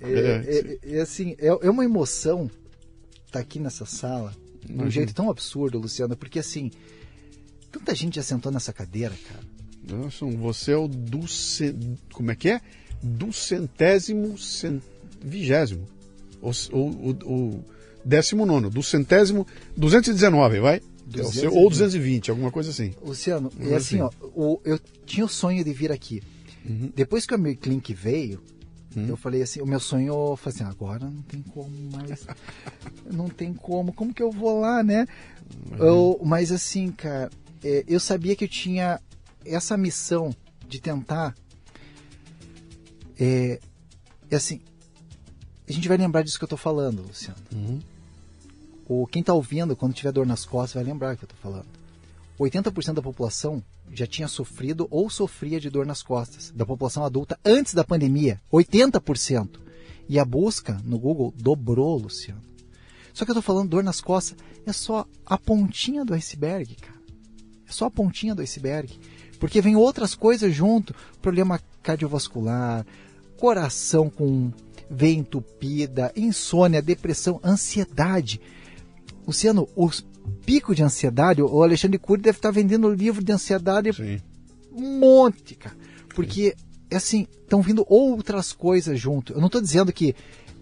É, 0.00 0.78
é- 0.84 0.96
é 0.96 1.00
assim, 1.00 1.34
é, 1.38 1.46
é 1.48 1.70
uma 1.70 1.84
emoção 1.84 2.50
estar 3.26 3.40
aqui 3.40 3.58
nessa 3.58 3.84
sala 3.86 4.32
de 4.64 4.72
um 4.82 4.90
jeito 4.90 5.14
tão 5.14 5.30
absurdo, 5.30 5.78
Luciano, 5.78 6.16
porque 6.16 6.38
assim, 6.38 6.70
tanta 7.70 7.94
gente 7.94 8.16
já 8.16 8.22
sentou 8.22 8.50
nessa 8.52 8.72
cadeira, 8.72 9.14
cara. 9.28 9.40
Nossa, 10.02 10.26
você 10.26 10.72
é 10.72 10.76
o 10.76 10.88
do... 10.88 11.28
cen- 11.28 11.96
Como 12.12 12.30
é 12.30 12.34
que 12.36 12.48
é? 12.50 12.60
Do 13.02 13.32
centésimo... 13.32 14.36
Cent... 14.36 14.82
Vigésimo. 15.22 15.86
O, 16.42 16.50
o, 16.80 17.64
décimo 18.04 18.44
nono. 18.44 18.68
Do 18.68 18.82
centésimo... 18.82 19.46
219, 19.76 20.58
vai? 20.60 20.80
É 21.14 21.20
o 21.20 21.32
seu- 21.32 21.54
ou 21.54 21.70
220, 21.70 22.30
alguma 22.30 22.50
coisa 22.50 22.70
assim. 22.70 22.92
Luciano, 23.00 23.52
é 23.60 23.76
assim, 23.76 24.00
ó, 24.00 24.08
assim. 24.08 24.16
o- 24.34 24.60
eu 24.64 24.80
tinha 25.04 25.24
o 25.24 25.28
sonho 25.28 25.62
de 25.62 25.72
vir 25.72 25.92
aqui. 25.92 26.20
Uhum. 26.68 26.90
Depois 26.96 27.24
que 27.24 27.32
o 27.34 27.38
meu 27.38 27.56
Clink 27.56 27.94
veio, 27.94 28.42
eu 28.96 29.16
falei 29.16 29.42
assim, 29.42 29.60
o 29.60 29.66
meu 29.66 29.78
sonho, 29.80 30.06
eu 30.32 30.36
falei 30.36 30.54
assim, 30.56 30.64
agora 30.64 31.04
não 31.04 31.22
tem 31.22 31.42
como 31.42 31.70
mais. 31.92 32.26
não 33.12 33.28
tem 33.28 33.52
como, 33.52 33.92
como 33.92 34.14
que 34.14 34.22
eu 34.22 34.30
vou 34.30 34.60
lá, 34.60 34.82
né? 34.82 35.06
Eu- 35.78 36.18
mas 36.24 36.50
assim, 36.50 36.90
cara, 36.90 37.30
é, 37.62 37.84
eu 37.86 38.00
sabia 38.00 38.34
que 38.34 38.44
eu 38.44 38.48
tinha 38.48 39.00
essa 39.44 39.76
missão 39.76 40.34
de 40.68 40.80
tentar. 40.80 41.34
É, 43.18 43.60
é 44.30 44.36
assim, 44.36 44.60
a 45.68 45.72
gente 45.72 45.88
vai 45.88 45.96
lembrar 45.96 46.22
disso 46.22 46.38
que 46.38 46.44
eu 46.44 46.48
tô 46.48 46.56
falando, 46.56 47.02
Luciano. 47.02 47.38
O, 48.88 49.06
quem 49.06 49.22
tá 49.22 49.34
ouvindo, 49.34 49.74
quando 49.74 49.94
tiver 49.94 50.12
dor 50.12 50.24
nas 50.26 50.44
costas, 50.44 50.74
vai 50.82 50.84
lembrar 50.84 51.16
que 51.16 51.24
eu 51.24 51.28
tô 51.28 51.34
falando. 51.36 51.66
80% 52.38 52.94
da 52.94 53.02
população 53.02 53.62
já 53.92 54.06
tinha 54.06 54.28
sofrido 54.28 54.86
ou 54.90 55.08
sofria 55.08 55.60
de 55.60 55.70
dor 55.70 55.86
nas 55.86 56.02
costas, 56.02 56.50
da 56.54 56.66
população 56.66 57.04
adulta 57.04 57.38
antes 57.44 57.74
da 57.74 57.84
pandemia. 57.84 58.40
80%. 58.52 59.60
E 60.08 60.18
a 60.18 60.24
busca 60.24 60.80
no 60.84 60.98
Google 60.98 61.32
dobrou, 61.36 61.98
Luciano. 61.98 62.42
Só 63.12 63.24
que 63.24 63.30
eu 63.30 63.34
tô 63.34 63.42
falando 63.42 63.70
dor 63.70 63.82
nas 63.82 64.00
costas, 64.00 64.36
é 64.66 64.72
só 64.72 65.06
a 65.24 65.38
pontinha 65.38 66.04
do 66.04 66.14
iceberg, 66.14 66.74
cara. 66.76 66.96
É 67.68 67.72
só 67.72 67.86
a 67.86 67.90
pontinha 67.90 68.34
do 68.34 68.42
iceberg. 68.42 69.00
Porque 69.40 69.60
vem 69.60 69.74
outras 69.74 70.14
coisas 70.14 70.54
junto, 70.54 70.94
problema 71.20 71.60
cardiovascular, 71.82 72.86
coração 73.38 74.08
com 74.08 74.52
veia 74.88 75.16
entupida, 75.16 76.12
insônia, 76.14 76.80
depressão, 76.80 77.40
ansiedade. 77.42 78.40
Luciano, 79.26 79.68
o 79.74 79.90
pico 80.26 80.74
de 80.74 80.82
ansiedade, 80.82 81.42
o 81.42 81.62
Alexandre 81.62 81.98
Cury 81.98 82.22
deve 82.22 82.38
estar 82.38 82.50
vendendo 82.50 82.88
livro 82.88 83.22
de 83.22 83.32
ansiedade 83.32 83.92
Sim. 83.92 84.20
um 84.72 84.98
monte, 84.98 85.54
cara. 85.54 85.76
Porque, 86.14 86.54
é 86.90 86.96
assim, 86.96 87.26
estão 87.42 87.60
vindo 87.60 87.84
outras 87.88 88.52
coisas 88.52 88.98
junto. 88.98 89.32
Eu 89.32 89.40
não 89.40 89.46
estou 89.46 89.60
dizendo 89.60 89.92
que 89.92 90.14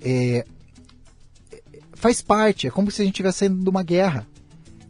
é, 0.03 0.45
é, 1.53 1.63
faz 1.93 2.21
parte, 2.21 2.67
é 2.67 2.71
como 2.71 2.91
se 2.91 3.03
a 3.03 3.05
gente 3.05 3.15
estivesse 3.15 3.39
saindo 3.39 3.63
de 3.63 3.69
uma 3.69 3.83
guerra. 3.83 4.27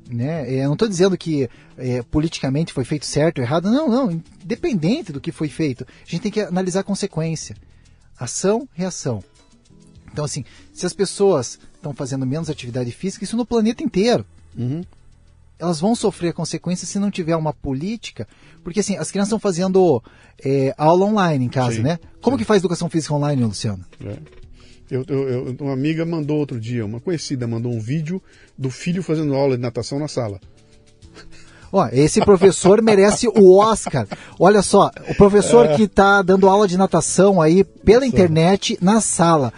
Né? 0.08 0.54
É, 0.54 0.60
Eu 0.60 0.66
não 0.66 0.72
estou 0.74 0.88
dizendo 0.88 1.16
que 1.16 1.48
é, 1.76 2.02
politicamente 2.02 2.72
foi 2.72 2.84
feito 2.84 3.06
certo 3.06 3.38
ou 3.38 3.44
errado. 3.44 3.70
Não, 3.70 3.88
não. 3.88 4.22
Independente 4.42 5.12
do 5.12 5.20
que 5.20 5.32
foi 5.32 5.48
feito, 5.48 5.84
a 5.84 6.10
gente 6.10 6.22
tem 6.22 6.32
que 6.32 6.40
analisar 6.40 6.80
a 6.80 6.84
consequência. 6.84 7.56
Ação, 8.18 8.68
reação. 8.72 9.22
Então, 10.12 10.24
assim, 10.24 10.44
se 10.72 10.86
as 10.86 10.92
pessoas 10.92 11.58
estão 11.74 11.92
fazendo 11.92 12.24
menos 12.24 12.48
atividade 12.48 12.92
física, 12.92 13.24
isso 13.24 13.36
no 13.36 13.44
planeta 13.44 13.82
inteiro 13.82 14.24
Uhum. 14.56 14.82
elas 15.58 15.80
vão 15.80 15.94
sofrer 15.94 16.32
consequências 16.32 16.88
se 16.88 16.98
não 16.98 17.10
tiver 17.10 17.36
uma 17.36 17.52
política, 17.52 18.26
porque 18.62 18.80
assim, 18.80 18.96
as 18.96 19.10
crianças 19.10 19.28
estão 19.28 19.38
fazendo 19.40 20.02
é, 20.44 20.74
aula 20.76 21.06
online 21.06 21.44
em 21.46 21.48
casa, 21.48 21.76
Sim, 21.76 21.82
né? 21.82 21.98
Como 22.20 22.36
sim. 22.36 22.38
que 22.42 22.44
faz 22.44 22.60
educação 22.60 22.88
física 22.90 23.14
online, 23.14 23.42
Luciano? 23.44 23.84
É. 24.04 24.16
Eu, 24.90 25.04
eu- 25.08 25.28
eu- 25.28 25.56
uma 25.60 25.72
amiga 25.72 26.04
mandou 26.04 26.36
outro 26.38 26.60
dia, 26.60 26.84
uma 26.84 27.00
conhecida 27.00 27.46
mandou 27.46 27.72
um 27.72 27.80
vídeo 27.80 28.22
do 28.58 28.70
filho 28.70 29.02
fazendo 29.02 29.34
aula 29.34 29.56
de 29.56 29.62
natação 29.62 29.98
na 29.98 30.08
sala. 30.08 30.38
Ó, 31.72 31.88
esse 31.92 32.20
professor 32.20 32.80
merece 32.82 33.26
o 33.28 33.56
Oscar. 33.58 34.06
Olha 34.38 34.62
só, 34.62 34.90
o 35.08 35.14
professor 35.14 35.66
É. 35.66 35.76
que 35.76 35.84
está 35.84 36.22
dando 36.22 36.48
aula 36.48 36.68
de 36.68 36.76
natação 36.76 37.40
aí 37.40 37.64
pela 37.64 38.06
internet 38.06 38.78
na 38.80 39.00
sala. 39.00 39.52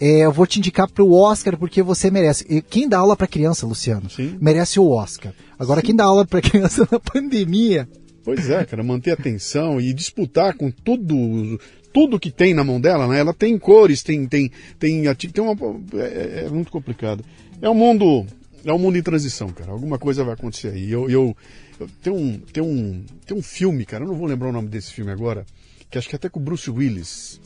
É, 0.00 0.20
eu 0.20 0.32
vou 0.32 0.46
te 0.46 0.58
indicar 0.58 0.88
para 0.88 1.04
o 1.04 1.12
Oscar 1.12 1.58
porque 1.58 1.82
você 1.82 2.10
merece. 2.10 2.46
E 2.48 2.62
quem 2.62 2.88
dá 2.88 2.98
aula 2.98 3.14
para 3.14 3.26
criança, 3.26 3.66
Luciano, 3.66 4.08
Sim. 4.08 4.38
merece 4.40 4.80
o 4.80 4.88
Oscar. 4.88 5.34
Agora, 5.58 5.82
quem 5.82 5.94
dá 5.94 6.04
aula 6.04 6.26
para 6.26 6.40
criança 6.40 6.88
na 6.90 6.98
pandemia, 6.98 7.86
Pois 8.22 8.50
é, 8.50 8.64
cara, 8.64 8.82
manter 8.82 9.12
atenção 9.12 9.80
e 9.80 9.92
disputar 9.92 10.54
com 10.54 10.70
tudo, 10.70 11.58
tudo 11.92 12.20
que 12.20 12.30
tem 12.30 12.52
na 12.52 12.62
mão 12.62 12.80
dela, 12.80 13.08
né? 13.08 13.18
Ela 13.18 13.32
tem 13.32 13.58
cores, 13.58 14.02
tem 14.02 14.26
tem 14.26 14.50
tem 14.78 15.02
tem 15.14 15.44
uma 15.44 15.56
é, 15.94 16.44
é 16.44 16.48
muito 16.48 16.70
complicado. 16.70 17.24
É 17.62 17.68
um 17.68 17.74
mundo 17.74 18.26
é 18.64 18.72
um 18.72 18.78
mundo 18.78 18.98
em 18.98 19.02
transição, 19.02 19.48
cara. 19.48 19.72
Alguma 19.72 19.98
coisa 19.98 20.22
vai 20.22 20.34
acontecer 20.34 20.68
aí. 20.68 20.90
Eu, 20.90 21.08
eu, 21.08 21.36
eu 21.78 21.88
tem 22.02 22.12
um 22.12 22.38
tem 22.38 22.62
um 22.62 23.04
tem 23.26 23.36
um 23.36 23.42
filme, 23.42 23.86
cara. 23.86 24.04
Eu 24.04 24.08
não 24.08 24.14
vou 24.14 24.26
lembrar 24.26 24.50
o 24.50 24.52
nome 24.52 24.68
desse 24.68 24.92
filme 24.92 25.10
agora, 25.10 25.46
que 25.90 25.96
acho 25.96 26.08
que 26.08 26.14
é 26.14 26.18
até 26.18 26.28
com 26.28 26.40
o 26.40 26.42
Bruce 26.42 26.70
Willis, 26.70 27.40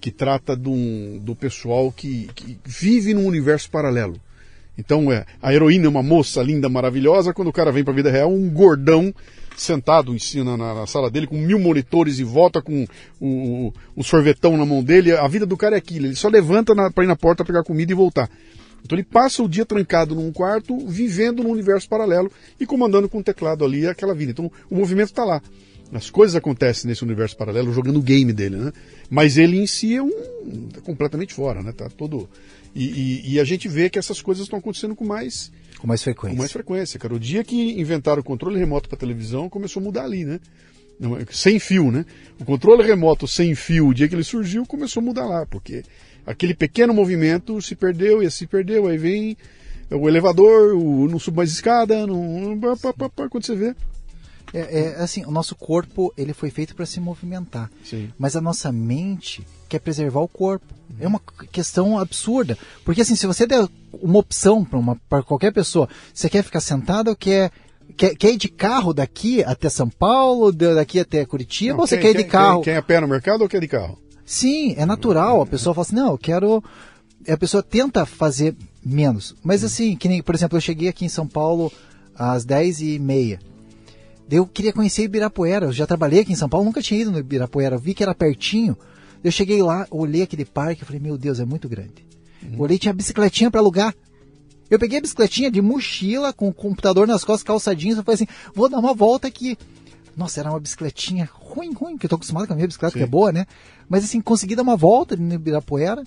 que 0.00 0.10
trata 0.10 0.58
um, 0.66 1.18
do 1.22 1.36
pessoal 1.36 1.92
que, 1.92 2.28
que 2.34 2.58
vive 2.64 3.12
num 3.14 3.26
universo 3.26 3.70
paralelo. 3.70 4.20
Então, 4.78 5.12
é, 5.12 5.26
a 5.42 5.52
heroína 5.52 5.86
é 5.86 5.88
uma 5.88 6.02
moça 6.02 6.42
linda, 6.42 6.68
maravilhosa, 6.68 7.34
quando 7.34 7.48
o 7.48 7.52
cara 7.52 7.70
vem 7.70 7.84
pra 7.84 7.92
vida 7.92 8.10
real, 8.10 8.32
um 8.32 8.48
gordão 8.48 9.14
sentado 9.56 10.14
em 10.14 10.18
cima 10.18 10.56
na, 10.56 10.74
na 10.74 10.86
sala 10.86 11.10
dele, 11.10 11.26
com 11.26 11.36
mil 11.36 11.58
monitores 11.58 12.18
e 12.18 12.24
volta 12.24 12.62
com 12.62 12.86
o, 13.20 13.26
o, 13.26 13.74
o 13.96 14.02
sorvetão 14.02 14.56
na 14.56 14.64
mão 14.64 14.82
dele. 14.82 15.12
A 15.12 15.28
vida 15.28 15.44
do 15.44 15.56
cara 15.56 15.74
é 15.74 15.78
aquilo, 15.78 16.06
ele 16.06 16.16
só 16.16 16.28
levanta 16.28 16.74
na, 16.74 16.90
pra 16.90 17.04
ir 17.04 17.06
na 17.06 17.16
porta 17.16 17.44
pegar 17.44 17.62
comida 17.62 17.92
e 17.92 17.94
voltar. 17.94 18.30
Então 18.82 18.96
ele 18.96 19.04
passa 19.04 19.42
o 19.42 19.48
dia 19.48 19.66
trancado 19.66 20.14
num 20.14 20.32
quarto, 20.32 20.78
vivendo 20.86 21.42
num 21.42 21.50
universo 21.50 21.86
paralelo 21.86 22.32
e 22.58 22.64
comandando 22.64 23.08
com 23.08 23.18
o 23.18 23.22
teclado 23.22 23.64
ali 23.64 23.86
aquela 23.86 24.14
vida. 24.14 24.32
Então 24.32 24.50
o 24.70 24.76
movimento 24.76 25.10
está 25.10 25.24
lá. 25.24 25.42
As 25.92 26.08
coisas 26.08 26.36
acontecem 26.36 26.88
nesse 26.88 27.02
universo 27.02 27.36
paralelo 27.36 27.72
jogando 27.72 27.98
o 27.98 28.02
game 28.02 28.32
dele, 28.32 28.56
né? 28.56 28.72
Mas 29.08 29.36
ele 29.36 29.58
em 29.58 29.66
si 29.66 29.96
é 29.96 30.02
um 30.02 30.10
tá 30.72 30.80
completamente 30.80 31.34
fora, 31.34 31.62
né? 31.62 31.72
Tá 31.72 31.88
todo 31.88 32.28
e, 32.74 32.84
e- 32.84 33.32
e 33.32 33.40
a 33.40 33.44
gente 33.44 33.66
vê 33.68 33.90
que 33.90 33.98
essas 33.98 34.22
coisas 34.22 34.44
estão 34.44 34.58
acontecendo 34.60 34.94
com 34.94 35.04
mais 35.04 35.50
com 35.78 35.86
mais 35.88 36.02
frequência. 36.02 36.36
com 36.36 36.38
mais 36.40 36.52
frequência, 36.52 36.98
cara. 37.00 37.14
O 37.14 37.18
dia 37.18 37.42
que 37.42 37.80
inventaram 37.80 38.20
o 38.20 38.24
controle 38.24 38.58
remoto 38.58 38.88
para 38.88 38.98
televisão 38.98 39.48
começou 39.48 39.80
a 39.80 39.84
mudar 39.84 40.04
ali, 40.04 40.24
né? 40.24 40.38
Sem 41.30 41.58
fio, 41.58 41.90
né? 41.90 42.04
O 42.38 42.44
controle 42.44 42.82
remoto 42.82 43.26
sem 43.26 43.54
fio, 43.54 43.88
o 43.88 43.94
dia 43.94 44.06
que 44.06 44.14
ele 44.14 44.22
surgiu, 44.22 44.66
começou 44.66 45.00
a 45.00 45.04
mudar 45.04 45.24
lá, 45.26 45.46
porque 45.46 45.82
aquele 46.26 46.54
pequeno 46.54 46.92
movimento 46.92 47.60
se 47.62 47.74
perdeu 47.74 48.22
e 48.22 48.30
se 48.30 48.46
perdeu, 48.46 48.86
aí 48.86 48.98
vem 48.98 49.36
o 49.90 50.06
elevador, 50.08 50.74
o, 50.76 51.08
não 51.08 51.18
subo 51.18 51.38
mais 51.38 51.50
escada, 51.50 52.06
não, 52.06 52.60
pá, 52.76 52.92
pá, 52.92 53.08
pá, 53.08 53.28
quando 53.28 53.44
você 53.46 53.56
vê. 53.56 53.74
É, 54.52 54.80
é, 54.80 55.02
assim, 55.02 55.24
o 55.24 55.30
nosso 55.30 55.54
corpo 55.54 56.12
ele 56.16 56.32
foi 56.32 56.50
feito 56.50 56.74
para 56.74 56.84
se 56.86 56.98
movimentar, 57.00 57.70
Sim. 57.84 58.10
mas 58.18 58.34
a 58.34 58.40
nossa 58.40 58.72
mente 58.72 59.46
quer 59.68 59.78
preservar 59.78 60.20
o 60.20 60.28
corpo. 60.28 60.66
É 60.98 61.06
uma 61.06 61.20
questão 61.52 61.98
absurda, 61.98 62.58
porque 62.84 63.00
assim, 63.02 63.14
se 63.14 63.26
você 63.26 63.46
der 63.46 63.66
uma 64.02 64.18
opção 64.18 64.66
para 65.08 65.22
qualquer 65.22 65.52
pessoa, 65.52 65.88
você 66.12 66.28
quer 66.28 66.42
ficar 66.42 66.60
sentado 66.60 67.08
ou 67.08 67.16
quer 67.16 67.50
Quer, 67.96 68.14
quer 68.14 68.32
ir 68.32 68.36
de 68.36 68.48
carro 68.48 68.94
daqui 68.94 69.42
até 69.42 69.68
São 69.68 69.90
Paulo, 69.90 70.52
daqui 70.52 71.00
até 71.00 71.24
Curitiba, 71.26 71.74
Não, 71.74 71.80
ou 71.80 71.86
você 71.88 71.96
quem- 71.98 72.02
quer 72.04 72.10
ir 72.10 72.16
de 72.18 72.22
quem- 72.22 72.30
carro? 72.30 72.54
Quem, 72.62 72.64
quem 72.66 72.74
é 72.74 72.76
a 72.76 72.82
pé 72.82 73.00
no 73.00 73.08
mercado 73.08 73.42
ou 73.42 73.48
quer 73.48 73.60
de 73.60 73.66
carro? 73.66 73.98
Sim, 74.24 74.74
é 74.78 74.86
natural. 74.86 75.42
A 75.42 75.46
pessoa 75.46 75.74
fala 75.74 75.84
assim, 75.84 75.96
não, 75.96 76.12
eu 76.12 76.16
quero. 76.18 76.62
A 77.28 77.36
pessoa 77.36 77.64
tenta 77.64 78.06
fazer 78.06 78.54
menos. 78.82 79.34
Mas 79.42 79.64
assim, 79.64 79.96
que 79.96 80.08
nem, 80.08 80.22
por 80.22 80.36
exemplo, 80.36 80.56
eu 80.56 80.60
cheguei 80.62 80.88
aqui 80.88 81.04
em 81.04 81.08
São 81.08 81.26
Paulo 81.26 81.70
às 82.14 82.44
10 82.44 82.80
e 82.80 82.98
meia. 83.00 83.40
Eu 84.30 84.46
queria 84.46 84.72
conhecer 84.72 85.02
Ibirapuera. 85.02 85.66
Eu 85.66 85.72
já 85.72 85.86
trabalhei 85.86 86.20
aqui 86.20 86.32
em 86.32 86.36
São 86.36 86.48
Paulo, 86.48 86.64
nunca 86.64 86.80
tinha 86.80 87.00
ido 87.00 87.10
no 87.10 87.18
Ibirapuera. 87.18 87.76
Eu 87.76 87.80
vi 87.80 87.94
que 87.94 88.02
era 88.02 88.14
pertinho. 88.14 88.76
Eu 89.22 89.30
cheguei 89.30 89.62
lá, 89.62 89.86
olhei 89.90 90.22
aquele 90.22 90.44
parque 90.44 90.82
e 90.82 90.86
falei, 90.86 91.00
meu 91.00 91.18
Deus, 91.18 91.40
é 91.40 91.44
muito 91.44 91.68
grande. 91.68 92.06
Uhum. 92.42 92.60
Olhei, 92.60 92.78
tinha 92.78 92.92
bicicletinha 92.94 93.50
para 93.50 93.60
alugar. 93.60 93.94
Eu 94.70 94.78
peguei 94.78 94.98
a 94.98 95.02
bicicletinha 95.02 95.50
de 95.50 95.60
mochila, 95.60 96.32
com 96.32 96.48
o 96.48 96.54
computador 96.54 97.06
nas 97.06 97.24
costas, 97.24 97.42
calçadinhos. 97.42 97.98
Eu 97.98 98.04
falei 98.04 98.14
assim, 98.14 98.28
vou 98.54 98.68
dar 98.68 98.78
uma 98.78 98.94
volta 98.94 99.26
aqui. 99.26 99.58
Nossa, 100.16 100.40
era 100.40 100.50
uma 100.50 100.60
bicicletinha 100.60 101.28
ruim, 101.32 101.72
ruim, 101.72 101.98
que 101.98 102.06
eu 102.06 102.10
tô 102.10 102.16
acostumado 102.16 102.46
com 102.46 102.52
a 102.52 102.56
minha 102.56 102.68
bicicleta, 102.68 102.92
Sim. 102.92 103.00
que 103.00 103.04
é 103.04 103.08
boa, 103.08 103.32
né? 103.32 103.46
Mas 103.88 104.04
assim, 104.04 104.20
consegui 104.20 104.54
dar 104.54 104.62
uma 104.62 104.76
volta 104.76 105.16
no 105.16 105.34
Ibirapuera. 105.34 106.04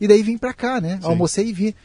E 0.00 0.08
daí 0.08 0.22
vim 0.22 0.36
pra 0.36 0.52
cá, 0.52 0.80
né? 0.80 0.98
Sim. 1.00 1.06
Almocei 1.08 1.48
e 1.48 1.52
vi. 1.52 1.76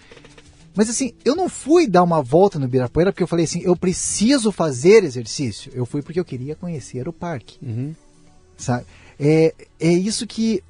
Mas 0.75 0.89
assim, 0.89 1.13
eu 1.23 1.35
não 1.35 1.47
fui 1.47 1.87
dar 1.87 2.03
uma 2.03 2.21
volta 2.21 2.59
no 2.59 2.65
Ibirapuera 2.65 3.11
porque 3.11 3.23
eu 3.23 3.27
falei 3.27 3.45
assim, 3.45 3.61
eu 3.63 3.75
preciso 3.75 4.51
fazer 4.51 5.03
exercício. 5.03 5.71
Eu 5.73 5.85
fui 5.85 6.01
porque 6.01 6.19
eu 6.19 6.25
queria 6.25 6.55
conhecer 6.55 7.07
o 7.07 7.13
parque, 7.13 7.57
Uhum. 7.65 7.95
sabe? 8.57 8.85
É, 9.19 9.53
é 9.79 9.91
isso 9.93 10.27
que 10.27 10.61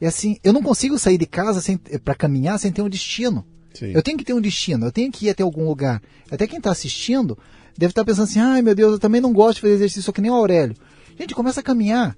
é 0.00 0.06
assim, 0.08 0.36
eu 0.42 0.52
não 0.52 0.62
consigo 0.62 0.98
sair 0.98 1.18
de 1.18 1.26
casa 1.26 1.60
para 2.04 2.14
caminhar 2.14 2.58
sem 2.58 2.72
ter 2.72 2.82
um 2.82 2.88
destino. 2.88 3.44
Sim. 3.74 3.92
Eu 3.94 4.02
tenho 4.02 4.18
que 4.18 4.24
ter 4.24 4.32
um 4.34 4.40
destino, 4.40 4.86
eu 4.86 4.92
tenho 4.92 5.10
que 5.12 5.26
ir 5.26 5.30
até 5.30 5.42
algum 5.42 5.66
lugar. 5.68 6.02
Até 6.30 6.46
quem 6.46 6.58
está 6.58 6.70
assistindo 6.72 7.38
deve 7.76 7.92
estar 7.92 8.04
pensando 8.04 8.24
assim, 8.24 8.40
ai 8.40 8.60
meu 8.60 8.74
Deus, 8.74 8.92
eu 8.92 8.98
também 8.98 9.20
não 9.20 9.32
gosto 9.32 9.56
de 9.56 9.60
fazer 9.62 9.74
exercício, 9.74 10.02
só 10.02 10.10
que 10.12 10.20
nem 10.20 10.30
o 10.30 10.34
Aurélio. 10.34 10.74
Gente, 11.18 11.34
começa 11.34 11.60
a 11.60 11.62
caminhar, 11.62 12.16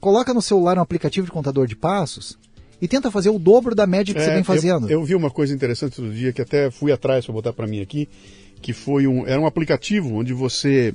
coloca 0.00 0.32
no 0.32 0.40
celular 0.42 0.78
um 0.78 0.82
aplicativo 0.82 1.26
de 1.26 1.32
contador 1.32 1.66
de 1.66 1.74
passos 1.74 2.38
e 2.80 2.88
tenta 2.88 3.10
fazer 3.10 3.30
o 3.30 3.38
dobro 3.38 3.74
da 3.74 3.86
média 3.86 4.14
que 4.14 4.20
você 4.20 4.30
É, 4.30 4.34
vem 4.34 4.44
fazendo. 4.44 4.86
Eu, 4.90 5.00
eu 5.00 5.04
vi 5.04 5.14
uma 5.14 5.30
coisa 5.30 5.54
interessante 5.54 6.00
outro 6.00 6.14
dia 6.14 6.32
que 6.32 6.40
até 6.42 6.70
fui 6.70 6.90
atrás 6.92 7.24
para 7.24 7.32
botar 7.34 7.52
para 7.52 7.66
mim 7.66 7.80
aqui, 7.80 8.08
que 8.62 8.72
foi 8.72 9.06
um 9.06 9.26
era 9.26 9.40
um 9.40 9.46
aplicativo 9.46 10.14
onde 10.14 10.32
você 10.32 10.92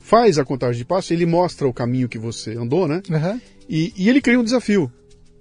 faz 0.00 0.38
a 0.38 0.44
contagem 0.44 0.76
de 0.78 0.84
passos, 0.84 1.10
ele 1.10 1.24
mostra 1.26 1.66
o 1.66 1.72
caminho 1.72 2.08
que 2.08 2.18
você 2.18 2.56
andou, 2.56 2.86
né? 2.86 3.02
Aham. 3.10 3.40
E, 3.68 3.92
e 3.96 4.08
ele 4.08 4.20
cria 4.20 4.38
um 4.38 4.44
desafio. 4.44 4.90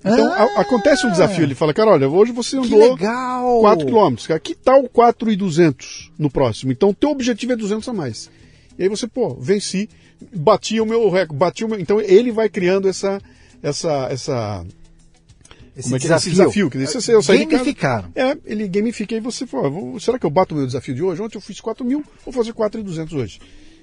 Então 0.06 0.26
Ah! 0.34 0.44
a- 0.58 0.62
acontece 0.62 1.06
um 1.06 1.12
desafio, 1.12 1.44
ele 1.44 1.56
fala, 1.56 1.74
cara, 1.74 1.92
olha, 1.92 2.08
hoje 2.10 2.32
você 2.32 2.58
andou 2.58 2.92
legal! 2.94 3.60
4 3.62 3.86
quilômetros, 3.86 4.28
cara, 4.28 4.40
que 4.40 4.54
tal 4.56 4.84
4,200 4.90 6.12
no 6.18 6.30
próximo? 6.30 6.72
Então 6.72 6.90
o 6.90 6.94
teu 6.94 7.10
objetivo 7.10 7.54
é 7.54 7.56
200 7.56 7.88
a 7.90 7.94
mais. 7.94 8.30
E 8.78 8.84
aí 8.84 8.90
você, 8.90 9.08
pô, 9.08 9.36
venci, 9.36 9.90
bati 10.36 10.80
o 10.82 10.86
meu 10.86 11.10
recorde, 11.10 11.36
bati 11.40 11.64
o 11.66 11.70
meu... 11.70 11.80
Então 11.80 12.00
ele 12.02 12.32
vai 12.32 12.50
criando 12.50 12.88
essa 12.88 13.22
essa 13.62 14.08
essa 14.10 14.66
Esse 15.76 15.84
como 15.84 15.96
é 15.96 16.00
que 16.00 16.06
é? 16.06 16.08
desafio. 16.10 16.18
Esse 16.18 16.30
desafio, 16.40 16.70
quer 16.70 16.78
dizer, 16.80 17.02
se 17.02 17.12
eu 17.12 17.22
sair 17.24 17.40
de 17.40 17.46
casa- 17.46 17.58
Gamificaram. 17.64 18.12
É, 18.16 18.38
ele 18.46 18.68
gamifica 18.68 19.16
e 19.16 19.20
você 19.20 19.48
fala, 19.48 19.70
vou- 19.70 20.00
será 20.00 20.20
que 20.20 20.26
eu 20.26 20.30
bato 20.30 20.54
o 20.54 20.58
meu 20.58 20.68
desafio 20.68 20.94
de 20.94 21.02
hoje? 21.02 21.22
Ontem 21.22 21.38
eu 21.38 21.42
fiz 21.42 21.60
4 21.60 21.84
mil, 21.86 22.04
vou 22.24 22.34
fazer 22.34 22.54
4,200 22.54 23.14
hoje. 23.14 23.40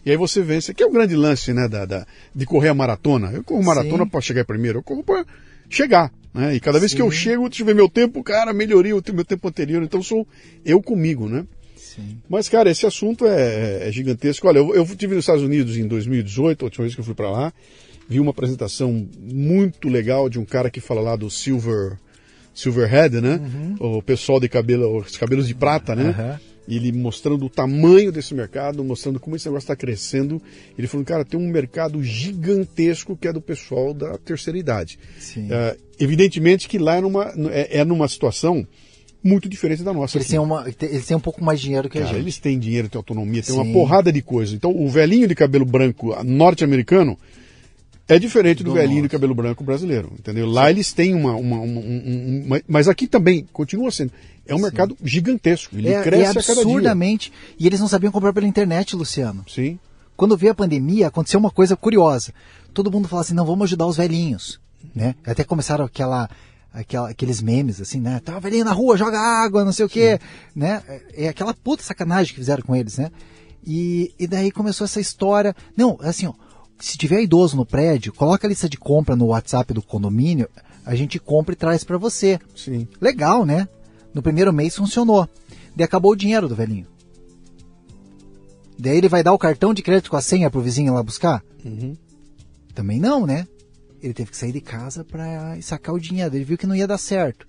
E 0.06 0.10
aí 0.10 0.16
você 0.16 0.40
vence, 0.40 0.72
que 0.72 0.82
é 0.82 0.86
o 0.86 0.90
grande 0.90 1.14
lance, 1.16 1.52
né, 1.52 1.68
da, 1.68 1.84
da- 1.84 2.06
de 2.34 2.46
correr 2.46 2.68
a 2.68 2.74
maratona. 2.74 3.30
Eu 3.32 3.42
corro 3.44 3.62
maratona 3.62 4.04
Sim. 4.04 4.10
para 4.10 4.20
chegar 4.20 4.44
primeiro, 4.44 4.78
eu 4.78 4.82
corro 4.82 5.02
para 5.02 5.26
chegar, 5.68 6.12
né? 6.32 6.54
E 6.54 6.60
cada 6.60 6.78
vez 6.80 6.94
que 6.94 7.02
eu 7.02 7.10
Sim. 7.10 7.16
chego, 7.18 7.48
deixa 7.48 7.62
eu 7.62 7.66
ver 7.66 7.74
meu 7.74 7.88
tempo, 7.88 8.22
cara, 8.22 8.52
melhoria 8.52 8.96
o 8.96 9.02
meu 9.12 9.24
tempo 9.24 9.46
anterior, 9.48 9.82
então 9.82 10.02
sou 10.02 10.26
eu 10.64 10.80
comigo, 10.82 11.28
né? 11.28 11.44
Sim. 11.76 12.18
Mas, 12.28 12.48
cara, 12.48 12.70
esse 12.70 12.86
assunto 12.86 13.26
é, 13.26 13.88
é 13.88 13.92
gigantesco. 13.92 14.46
Olha, 14.46 14.58
eu, 14.58 14.74
eu 14.74 14.84
estive 14.84 15.14
nos 15.14 15.24
Estados 15.24 15.42
Unidos 15.42 15.76
em 15.76 15.86
2018, 15.88 16.62
a 16.62 16.66
última 16.66 16.84
vez 16.84 16.94
que 16.94 17.00
eu 17.00 17.04
fui 17.04 17.14
para 17.14 17.30
lá, 17.30 17.52
vi 18.10 18.18
uma 18.18 18.32
apresentação 18.32 19.08
muito 19.20 19.88
legal 19.88 20.28
de 20.28 20.36
um 20.38 20.44
cara 20.44 20.68
que 20.68 20.80
fala 20.80 21.00
lá 21.00 21.14
do 21.14 21.30
Silver 21.30 21.96
Silverhead, 22.52 23.20
né? 23.20 23.40
O 23.78 24.02
pessoal 24.02 24.40
de 24.40 24.48
cabelo, 24.48 24.98
os 24.98 25.16
cabelos 25.16 25.46
de 25.46 25.54
prata, 25.54 25.94
né? 25.94 26.40
E 26.66 26.76
ele 26.76 26.92
mostrando 26.92 27.46
o 27.46 27.48
tamanho 27.48 28.10
desse 28.12 28.34
mercado, 28.34 28.82
mostrando 28.84 29.18
como 29.20 29.36
esse 29.36 29.46
negócio 29.46 29.64
está 29.64 29.76
crescendo. 29.76 30.42
Ele 30.76 30.88
falou, 30.88 31.06
cara, 31.06 31.24
tem 31.24 31.38
um 31.38 31.48
mercado 31.48 32.02
gigantesco 32.02 33.16
que 33.16 33.28
é 33.28 33.32
do 33.32 33.40
pessoal 33.40 33.94
da 33.94 34.18
terceira 34.18 34.58
idade. 34.58 34.98
Sim. 35.18 35.48
É, 35.50 35.76
evidentemente 35.98 36.68
que 36.68 36.78
lá 36.78 36.96
é 36.96 37.00
numa, 37.00 37.32
é, 37.50 37.78
é 37.78 37.84
numa 37.84 38.08
situação 38.08 38.66
muito 39.22 39.48
diferente 39.48 39.82
da 39.82 39.92
nossa. 39.92 40.16
Eles 40.16 40.26
aqui. 40.26 40.32
têm, 40.32 40.40
uma, 40.40 40.66
eles 40.82 41.06
têm 41.06 41.16
um 41.16 41.20
pouco 41.20 41.42
mais 41.42 41.60
de 41.60 41.66
dinheiro 41.66 41.88
que 41.88 41.98
a 41.98 42.02
Cara, 42.02 42.14
gente. 42.14 42.24
eles 42.24 42.38
têm 42.38 42.58
dinheiro, 42.58 42.88
têm 42.88 42.98
autonomia, 42.98 43.42
têm 43.42 43.54
Sim. 43.54 43.60
uma 43.60 43.72
porrada 43.72 44.12
de 44.12 44.22
coisa. 44.22 44.54
Então, 44.54 44.70
o 44.74 44.88
velhinho 44.88 45.28
de 45.28 45.34
cabelo 45.34 45.64
branco 45.64 46.16
norte-americano 46.24 47.18
é 48.14 48.18
diferente 48.18 48.62
do, 48.62 48.70
Do 48.70 48.74
velhinho 48.74 49.02
de 49.02 49.08
cabelo 49.08 49.34
branco 49.34 49.62
brasileiro, 49.64 50.12
entendeu? 50.18 50.46
Lá 50.48 50.70
eles 50.70 50.92
têm 50.92 51.14
uma, 51.14 51.34
uma, 51.34 51.58
uma- 51.60 51.80
um- 51.80 52.46
um- 52.50 52.60
mas 52.68 52.88
aqui 52.88 53.06
também 53.06 53.46
continua 53.52 53.90
sendo. 53.90 54.12
É 54.46 54.54
um 54.54 54.58
mercado 54.60 54.96
gigantesco. 55.02 55.76
Ele 55.76 55.88
É, 55.88 56.02
cresce 56.02 56.22
é 56.24 56.40
a 56.40 56.42
cada 56.42 56.54
dia. 56.54 56.62
absurdamente. 56.62 57.32
E 57.58 57.66
eles 57.66 57.78
não 57.80 57.86
sabiam 57.88 58.10
comprar 58.12 58.32
pela 58.32 58.46
internet, 58.46 58.96
Luciano. 58.96 59.44
Sim. 59.48 59.78
Quando 60.16 60.36
veio 60.36 60.52
a 60.52 60.54
pandemia, 60.54 61.06
aconteceu 61.06 61.38
uma 61.38 61.50
coisa 61.50 61.76
curiosa. 61.76 62.32
Todo 62.74 62.90
mundo 62.90 63.06
falou 63.08 63.20
assim, 63.22 63.34
não, 63.34 63.46
vamos 63.46 63.64
ajudar 63.64 63.86
os 63.86 63.96
velhinhos. 63.96 64.58
Né? 64.94 65.14
Até 65.24 65.44
começaram 65.44 65.84
aquela, 65.84 66.28
aquela, 66.74 67.10
aqueles 67.10 67.40
memes, 67.40 67.80
assim, 67.80 68.00
né? 68.00 68.20
Tá 68.24 68.38
velhinho 68.40 68.64
na 68.64 68.72
rua, 68.72 68.96
joga 68.96 69.18
água, 69.20 69.64
não 69.64 69.72
sei 69.72 69.84
o 69.84 69.88
quê. 69.88 70.18
Né? 70.54 70.82
É 71.14 71.24
é 71.26 71.28
aquela 71.28 71.54
puta 71.54 71.82
sacanagem 71.82 72.32
que 72.34 72.40
fizeram 72.40 72.62
com 72.62 72.74
eles, 72.74 72.98
né? 72.98 73.10
E, 73.64 74.12
e 74.18 74.26
daí 74.26 74.50
começou 74.50 74.84
essa 74.84 75.00
história. 75.00 75.54
Não, 75.76 75.96
assim, 76.00 76.26
ó, 76.26 76.32
se 76.80 76.96
tiver 76.96 77.22
idoso 77.22 77.56
no 77.56 77.66
prédio, 77.66 78.12
coloca 78.12 78.46
a 78.46 78.48
lista 78.48 78.68
de 78.68 78.76
compra 78.76 79.14
no 79.14 79.26
WhatsApp 79.26 79.72
do 79.72 79.82
condomínio, 79.82 80.48
a 80.84 80.94
gente 80.94 81.18
compra 81.18 81.52
e 81.52 81.56
traz 81.56 81.84
para 81.84 81.98
você. 81.98 82.38
Sim. 82.56 82.88
Legal, 83.00 83.44
né? 83.44 83.68
No 84.14 84.22
primeiro 84.22 84.52
mês 84.52 84.76
funcionou. 84.76 85.28
Daí 85.76 85.84
acabou 85.84 86.12
o 86.12 86.16
dinheiro 86.16 86.48
do 86.48 86.56
velhinho. 86.56 86.86
Daí 88.78 88.96
ele 88.96 89.08
vai 89.08 89.22
dar 89.22 89.32
o 89.32 89.38
cartão 89.38 89.74
de 89.74 89.82
crédito 89.82 90.10
com 90.10 90.16
a 90.16 90.22
senha 90.22 90.50
pro 90.50 90.62
vizinho 90.62 90.94
lá 90.94 91.02
buscar? 91.02 91.44
Uhum. 91.64 91.96
Também 92.74 92.98
não, 92.98 93.26
né? 93.26 93.46
Ele 94.02 94.14
teve 94.14 94.30
que 94.30 94.36
sair 94.36 94.52
de 94.52 94.60
casa 94.60 95.04
para 95.04 95.60
sacar 95.60 95.94
o 95.94 96.00
dinheiro. 96.00 96.34
Ele 96.34 96.44
viu 96.44 96.56
que 96.56 96.66
não 96.66 96.74
ia 96.74 96.86
dar 96.86 96.96
certo. 96.96 97.46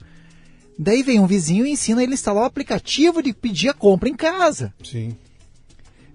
Daí 0.77 1.03
vem 1.03 1.19
um 1.19 1.27
vizinho 1.27 1.65
e 1.65 1.71
ensina 1.71 2.03
ele 2.03 2.11
a 2.11 2.15
instalar 2.15 2.43
o 2.43 2.45
aplicativo 2.45 3.21
de 3.23 3.33
pedir 3.33 3.69
a 3.69 3.73
compra 3.73 4.09
em 4.09 4.15
casa. 4.15 4.73
Sim. 4.83 5.15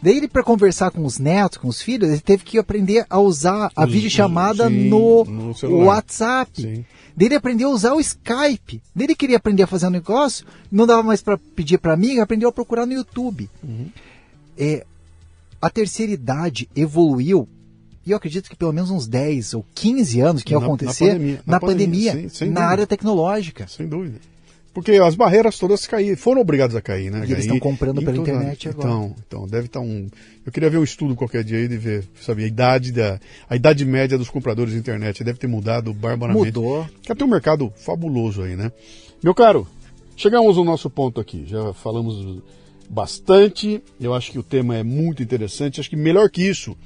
Daí 0.03 0.17
ele, 0.19 0.29
para 0.29 0.43
conversar 0.43 0.91
com 0.91 1.05
os 1.05 1.19
netos, 1.19 1.59
com 1.59 1.69
os 1.69 1.81
filhos, 1.81 2.11
ele 2.11 2.21
teve 2.21 2.45
que 2.45 2.59
aprender 2.59 3.07
a 3.09 3.19
usar 3.19 3.71
a 3.75 3.85
Os- 3.85 3.93
videochamada 3.93 4.69
sim, 4.69 4.89
no, 4.89 5.25
no. 5.25 5.77
WhatsApp. 5.85 6.63
Sim. 6.63 6.85
Daí 7.17 7.29
ele 7.29 7.35
aprendeu 7.35 7.71
a 7.71 7.73
usar 7.73 7.95
o 7.95 8.01
Skype. 8.01 8.83
Daí 8.95 9.07
ele 9.07 9.15
queria 9.15 9.39
aprender 9.39 9.63
a 9.63 9.67
fazer 9.67 9.87
um 9.87 9.91
negócio, 9.91 10.45
não 10.71 10.87
dava 10.87 11.03
mais 11.03 11.23
para 11.23 11.39
pedir 11.39 11.79
para 11.79 11.95
amiga, 11.95 12.23
aprendeu 12.23 12.49
a 12.49 12.53
procurar 12.53 12.85
no 12.87 12.93
YouTube. 12.93 13.49
Uhum. 13.65 13.89
É, 14.59 14.85
a 15.61 15.71
terceira 15.71 16.13
idade 16.13 16.69
evoluiu, 16.77 17.49
e 18.05 18.11
eu 18.11 18.17
acredito 18.19 18.49
que 18.51 18.55
pelo 18.57 18.73
menos 18.73 18.91
uns 18.91 19.07
10 19.09 19.55
ou 19.55 19.65
15 19.75 20.21
anos 20.21 20.43
que 20.43 20.53
ia 20.53 20.57
Na- 20.57 20.61
na 20.61 20.67
acontecer 20.67 21.13
pandemia, 21.15 21.43
na 21.47 21.53
na 21.55 21.61
pandemia, 21.61 22.11
pandemia, 22.13 22.31
sem 22.31 22.51
na 22.51 22.67
área 22.67 22.87
tecnológica. 22.87 23.67
Sem 23.67 23.89
dúvida. 23.89 24.19
Porque 24.77 24.93
as 24.93 25.15
barreiras 25.15 25.59
todas 25.59 25.87
caíram, 25.87 26.19
foram 26.19 26.43
obrigados 26.43 26.77
a 26.77 26.83
cair, 26.83 27.11
né? 27.11 27.21
E 27.27 27.33
eles 27.33 27.47
estão 27.47 27.59
comprando 27.59 28.03
pela 28.03 28.15
toda- 28.15 28.31
internet 28.31 28.69
agora. 28.69 28.87
Então, 28.87 29.15
então, 29.27 29.47
deve 29.49 29.69
estar 29.69 29.81
um. 29.81 30.07
Eu 30.45 30.53
queria 30.53 30.69
ver 30.69 30.77
um 30.77 30.85
estudo 30.85 31.17
qualquer 31.17 31.43
dia 31.43 31.57
aí 31.57 31.67
de 31.67 31.79
ver, 31.79 32.05
sabe, 32.21 32.45
a 32.45 32.47
idade 32.47 32.93
da. 32.93 33.19
A 33.49 33.57
idade 33.57 33.87
média 33.87 34.19
dos 34.19 34.29
compradores 34.29 34.75
de 34.75 34.79
internet. 34.79 35.25
Deve 35.25 35.39
ter 35.39 35.47
mudado 35.47 35.95
barbaramente. 35.95 36.45
Mudou. 36.45 36.87
Que 37.01 37.15
tem 37.15 37.27
um 37.27 37.31
mercado 37.31 37.73
fabuloso 37.75 38.43
aí, 38.43 38.55
né? 38.55 38.71
Meu 39.25 39.35
caro, 39.35 39.67
chegamos 40.15 40.59
ao 40.59 40.65
nosso 40.65 40.91
ponto 40.91 41.23
aqui. 41.23 41.47
Já 41.47 41.73
falamos 41.73 42.43
bastante. 42.91 43.83
Eu 43.99 44.13
acho 44.13 44.31
que 44.31 44.39
o 44.39 44.43
tema 44.43 44.77
é 44.77 44.83
muito 44.83 45.23
interessante. 45.23 45.81
Acho 45.81 45.89
que 45.89 45.97
melhor 45.97 46.29
que 46.29 46.47
isso 46.47 46.77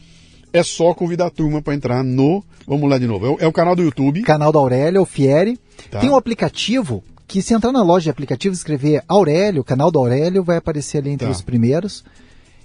é 0.53 0.63
só 0.63 0.95
convidar 0.95 1.27
a 1.27 1.31
turma 1.31 1.61
para 1.61 1.75
entrar 1.75 2.05
no. 2.05 2.45
Vamos 2.69 2.89
lá 2.89 2.99
de 2.99 3.09
novo. 3.09 3.27
É 3.27 3.31
o, 3.31 3.37
é 3.41 3.47
o 3.49 3.53
canal 3.53 3.75
do 3.75 3.83
YouTube. 3.83 4.23
Canal 4.23 4.53
da 4.53 4.61
Aurélia, 4.61 5.03
o 5.03 5.05
Fieri. 5.05 5.59
Tá. 5.91 5.99
Tem 5.99 6.09
um 6.09 6.15
aplicativo 6.15 7.03
que 7.31 7.41
se 7.43 7.55
entrar 7.55 7.71
na 7.73 7.83
loja 7.83 8.05
de 8.05 8.11
aplicativos 8.11 8.59
e 8.59 8.61
escrever 8.61 9.05
Aurélio, 9.07 9.63
canal 9.63 9.91
do 9.91 9.99
Aurélio, 10.01 10.43
vai 10.43 10.57
aparecer 10.57 10.99
ali 10.99 11.11
entre 11.11 11.27
Tá. 11.27 11.33
os 11.33 11.41
primeiros. 11.43 12.05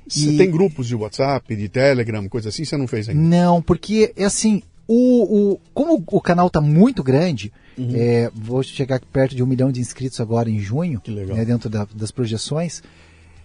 Você 0.08 0.32
E- 0.32 0.38
tem 0.38 0.50
grupos 0.50 0.88
de 0.88 0.96
WhatsApp, 0.96 1.56
de 1.56 1.70
Telegram, 1.70 2.28
coisa 2.28 2.50
assim, 2.50 2.66
você 2.66 2.76
não 2.76 2.88
fez 2.88 3.08
ainda? 3.08 3.22
Não, 3.22 3.62
porque 3.62 4.12
é 4.16 4.24
assim, 4.26 4.64
o, 4.88 5.54
o, 5.54 5.60
como 5.74 6.04
o 6.12 6.20
canal 6.22 6.48
está 6.48 6.60
muito 6.62 7.04
grande, 7.04 7.52
Uhum. 7.78 7.92
é, 7.94 8.32
vou 8.34 8.64
chegar 8.64 9.00
perto 9.12 9.36
de 9.36 9.44
um 9.44 9.46
milhão 9.46 9.72
de 9.72 9.80
inscritos 9.82 10.20
agora 10.20 10.50
em 10.50 10.60
junho, 10.60 11.00
né, 11.36 11.44
dentro 11.46 11.70
da- 11.70 11.88
das 11.94 12.10
projeções, 12.12 12.82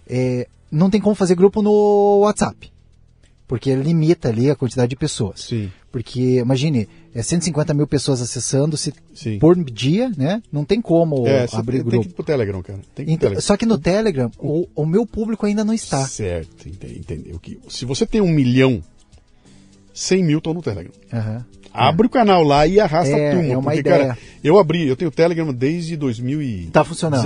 é, 0.09 0.47
não 0.71 0.89
tem 0.89 0.99
como 1.01 1.15
fazer 1.15 1.35
grupo 1.35 1.61
no 1.61 2.19
WhatsApp, 2.21 2.71
porque 3.51 3.75
limita 3.75 4.29
ali 4.29 4.49
a 4.49 4.55
quantidade 4.55 4.89
de 4.91 4.95
pessoas. 4.95 5.41
Sim, 5.41 5.69
Porque, 5.91 6.37
imagine, 6.39 6.87
é 7.13 7.21
150 7.21 7.73
mil 7.73 7.85
pessoas 7.85 8.21
acessando 8.21 8.77
se 8.77 8.93
sim. 9.13 9.37
por 9.39 9.61
dia, 9.61 10.09
né? 10.15 10.41
Não 10.49 10.63
tem 10.63 10.79
como 10.81 11.27
é, 11.27 11.45
abrir 11.51 11.79
tem, 11.79 11.81
tem 11.83 11.91
grupo. 11.91 12.01
que 12.05 12.09
ir 12.11 12.13
pro 12.13 12.23
Telegram, 12.23 12.61
cara. 12.63 12.79
Tem 12.95 13.05
que 13.05 13.11
Então, 13.11 13.23
Telegram. 13.27 13.41
só 13.41 13.57
que 13.57 13.65
no 13.65 13.77
Telegram, 13.77 14.31
o, 14.39 14.69
o 14.73 14.85
meu 14.85 15.05
público 15.05 15.45
ainda 15.45 15.65
não 15.65 15.73
está. 15.73 16.07
Certo. 16.07 16.65
O 17.33 17.39
que- 17.39 17.59
Se 17.67 17.83
você 17.83 18.05
tem 18.05 18.21
um 18.21 18.29
milhão, 18.31 18.81
100 19.93 20.23
mil 20.23 20.37
estão 20.37 20.53
no 20.53 20.61
Telegram. 20.61 20.93
Aham. 21.11 21.45
Abre 21.73 22.07
o 22.07 22.09
canal 22.09 22.43
lá 22.43 22.65
e 22.65 22.79
arrasta 22.79 23.13
É, 23.13 23.31
a 23.31 23.35
turma. 23.35 23.49
é 23.53 23.57
uma 23.57 23.63
porque, 23.63 23.79
ideia. 23.79 23.97
cara, 23.99 24.17
eu 24.41 24.57
abri, 24.57 24.87
eu 24.87 24.95
tenho 24.95 25.09
o 25.09 25.13
Telegram 25.13 25.53
desde 25.53 25.97
2016. 25.97 26.71
Tá 26.71 26.83
funcionando. 26.85 27.21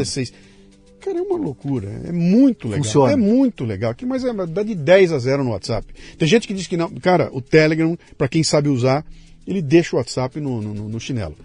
Cara, 1.05 1.19
é 1.19 1.21
uma 1.21 1.37
loucura. 1.37 2.01
É 2.03 2.11
muito 2.11 2.67
legal. 2.67 2.83
Funciona. 2.83 3.13
É 3.13 3.15
muito 3.15 3.63
legal. 3.63 3.91
Aqui, 3.91 4.07
mas 4.07 4.25
é, 4.25 4.33
dá 4.47 4.63
de 4.63 4.73
10 4.73 5.11
a 5.11 5.19
0 5.19 5.43
no 5.43 5.51
WhatsApp. 5.51 5.85
Tem 6.17 6.27
gente 6.27 6.47
que 6.47 6.53
diz 6.53 6.65
que 6.65 6.75
não. 6.75 6.89
Cara, 6.95 7.29
o 7.31 7.39
Telegram, 7.39 7.95
para 8.17 8.27
quem 8.27 8.43
sabe 8.43 8.69
usar, 8.69 9.05
ele 9.45 9.61
deixa 9.61 9.95
o 9.95 9.99
WhatsApp 9.99 10.39
no, 10.39 10.59
no, 10.59 10.89
no 10.89 10.99
chinelo. 10.99 11.35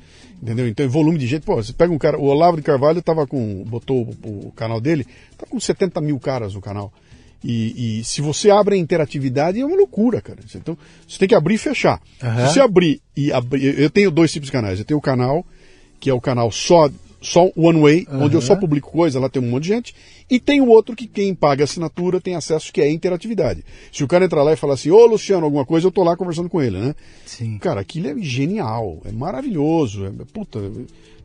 Entendeu? 0.43 0.67
Então, 0.67 0.89
volume 0.89 1.19
de 1.19 1.27
gente. 1.27 1.43
Pô, 1.43 1.57
você 1.57 1.75
pega 1.75 1.93
um 1.93 1.99
cara. 1.99 2.19
O 2.19 2.25
Olavo 2.25 2.57
de 2.57 2.63
Carvalho 2.63 3.03
tava 3.03 3.27
com. 3.27 3.63
botou 3.65 4.17
o, 4.25 4.47
o 4.47 4.53
canal 4.53 4.81
dele, 4.81 5.07
tá 5.37 5.45
com 5.47 5.61
70 5.61 6.01
mil 6.01 6.19
caras 6.19 6.55
no 6.55 6.63
canal. 6.63 6.91
E, 7.45 7.99
e, 8.01 8.05
se 8.05 8.23
você 8.23 8.51
abre 8.51 8.77
a 8.77 8.79
interatividade, 8.79 9.61
é 9.61 9.65
uma 9.65 9.77
loucura, 9.77 10.23
cara. 10.23 10.39
Então, 10.55 10.77
você 11.07 11.19
tem 11.19 11.29
que 11.29 11.35
abrir 11.35 11.57
e 11.57 11.59
fechar. 11.59 12.01
Uhum. 12.23 12.47
Se 12.47 12.55
você 12.55 12.61
abrir 12.61 13.03
e 13.15 13.31
abrir. 13.31 13.79
Eu 13.79 13.91
tenho 13.91 14.11
dois 14.11 14.33
tipos 14.33 14.47
de 14.47 14.53
canais. 14.53 14.79
Eu 14.79 14.87
tenho 14.87 14.99
o 14.99 15.03
canal, 15.03 15.45
que 15.99 16.09
é 16.09 16.15
o 16.15 16.21
canal 16.21 16.51
só, 16.51 16.89
só 17.21 17.51
One 17.55 17.81
Way, 17.81 18.07
uhum. 18.11 18.23
onde 18.23 18.35
eu 18.35 18.41
só 18.41 18.57
publico 18.57 18.91
coisa, 18.91 19.21
lá 19.21 19.29
tem 19.29 19.43
um 19.43 19.51
monte 19.51 19.65
de 19.65 19.69
gente. 19.69 19.95
E 20.29 20.41
tem 20.41 20.61
o 20.61 20.69
outro 20.69 20.97
que 20.97 21.07
quem 21.07 21.35
paga 21.35 21.65
assinatura 21.65 22.21
tem 22.21 22.35
acesso, 22.35 22.73
que 22.73 22.81
é 22.81 22.85
a 22.85 22.91
interatividade. 22.91 23.63
Se 23.93 24.03
o 24.03 24.09
cara 24.09 24.25
entrar 24.25 24.43
lá 24.43 24.53
e 24.53 24.57
falar 24.57 24.75
assim, 24.75 24.91
ô 24.91 25.05
Luciano, 25.05 25.45
alguma 25.45 25.67
coisa, 25.67 25.87
eu 25.87 25.91
tô 25.93 26.03
lá 26.03 26.17
conversando 26.17 26.49
com 26.49 26.63
ele, 26.63 26.79
né? 26.79 26.95
Sim. 27.27 27.59
Cara, 27.59 27.81
aquilo 27.81 28.09
é 28.09 28.15
genial, 28.23 29.01
é 29.05 29.13
maravilhoso. 29.13 30.07
É, 30.07 30.11
puta, 30.33 30.61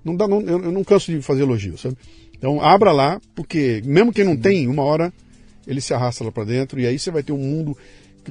não 0.03 0.15
dá, 0.15 0.27
não, 0.27 0.41
eu, 0.41 0.63
eu 0.63 0.71
não 0.71 0.83
canso 0.83 1.11
de 1.11 1.21
fazer 1.21 1.43
elogio, 1.43 1.77
sabe? 1.77 1.95
Então 2.37 2.59
abra 2.61 2.91
lá, 2.91 3.21
porque 3.33 3.81
mesmo 3.85 4.11
quem 4.11 4.25
não 4.25 4.33
Sim. 4.33 4.41
tem, 4.41 4.67
uma 4.67 4.83
hora 4.83 5.13
ele 5.65 5.79
se 5.79 5.93
arrasta 5.93 6.23
lá 6.23 6.31
para 6.31 6.43
dentro 6.43 6.79
e 6.79 6.85
aí 6.85 6.99
você 6.99 7.09
vai 7.09 7.23
ter 7.23 7.31
um 7.31 7.37
mundo. 7.37 7.77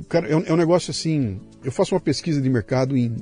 Cara, 0.09 0.29
é 0.29 0.37
um, 0.37 0.43
é 0.45 0.53
um, 0.53 0.57
negócio 0.57 0.91
assim. 0.91 1.41
Eu 1.65 1.73
faço 1.73 1.95
uma 1.95 2.01
pesquisa 2.01 2.43
de 2.43 2.51
mercado 2.51 2.97
em 2.97 3.17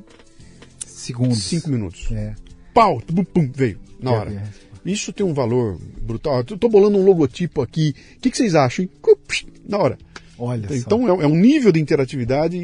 segundos, 0.84 1.44
cinco 1.44 1.70
minutos. 1.70 2.10
É. 2.10 2.34
Pau, 2.74 3.00
pum, 3.00 3.22
pum, 3.22 3.50
veio 3.54 3.78
na 4.02 4.12
hora. 4.12 4.30
É, 4.30 4.34
é. 4.34 4.42
Isso 4.84 5.12
tem 5.12 5.24
um 5.24 5.32
valor 5.32 5.78
brutal. 6.02 6.38
Eu 6.48 6.58
tô 6.58 6.68
bolando 6.68 6.98
um 6.98 7.04
logotipo 7.04 7.62
aqui. 7.62 7.94
O 8.16 8.20
que, 8.20 8.30
que 8.30 8.36
vocês 8.36 8.54
acham? 8.54 8.88
Na 9.68 9.78
hora. 9.78 9.98
Olha 10.38 10.66
então 10.74 11.06
é, 11.06 11.24
é, 11.24 11.26
um 11.26 11.36
nível 11.36 11.70
de 11.70 11.78
interatividade 11.78 12.58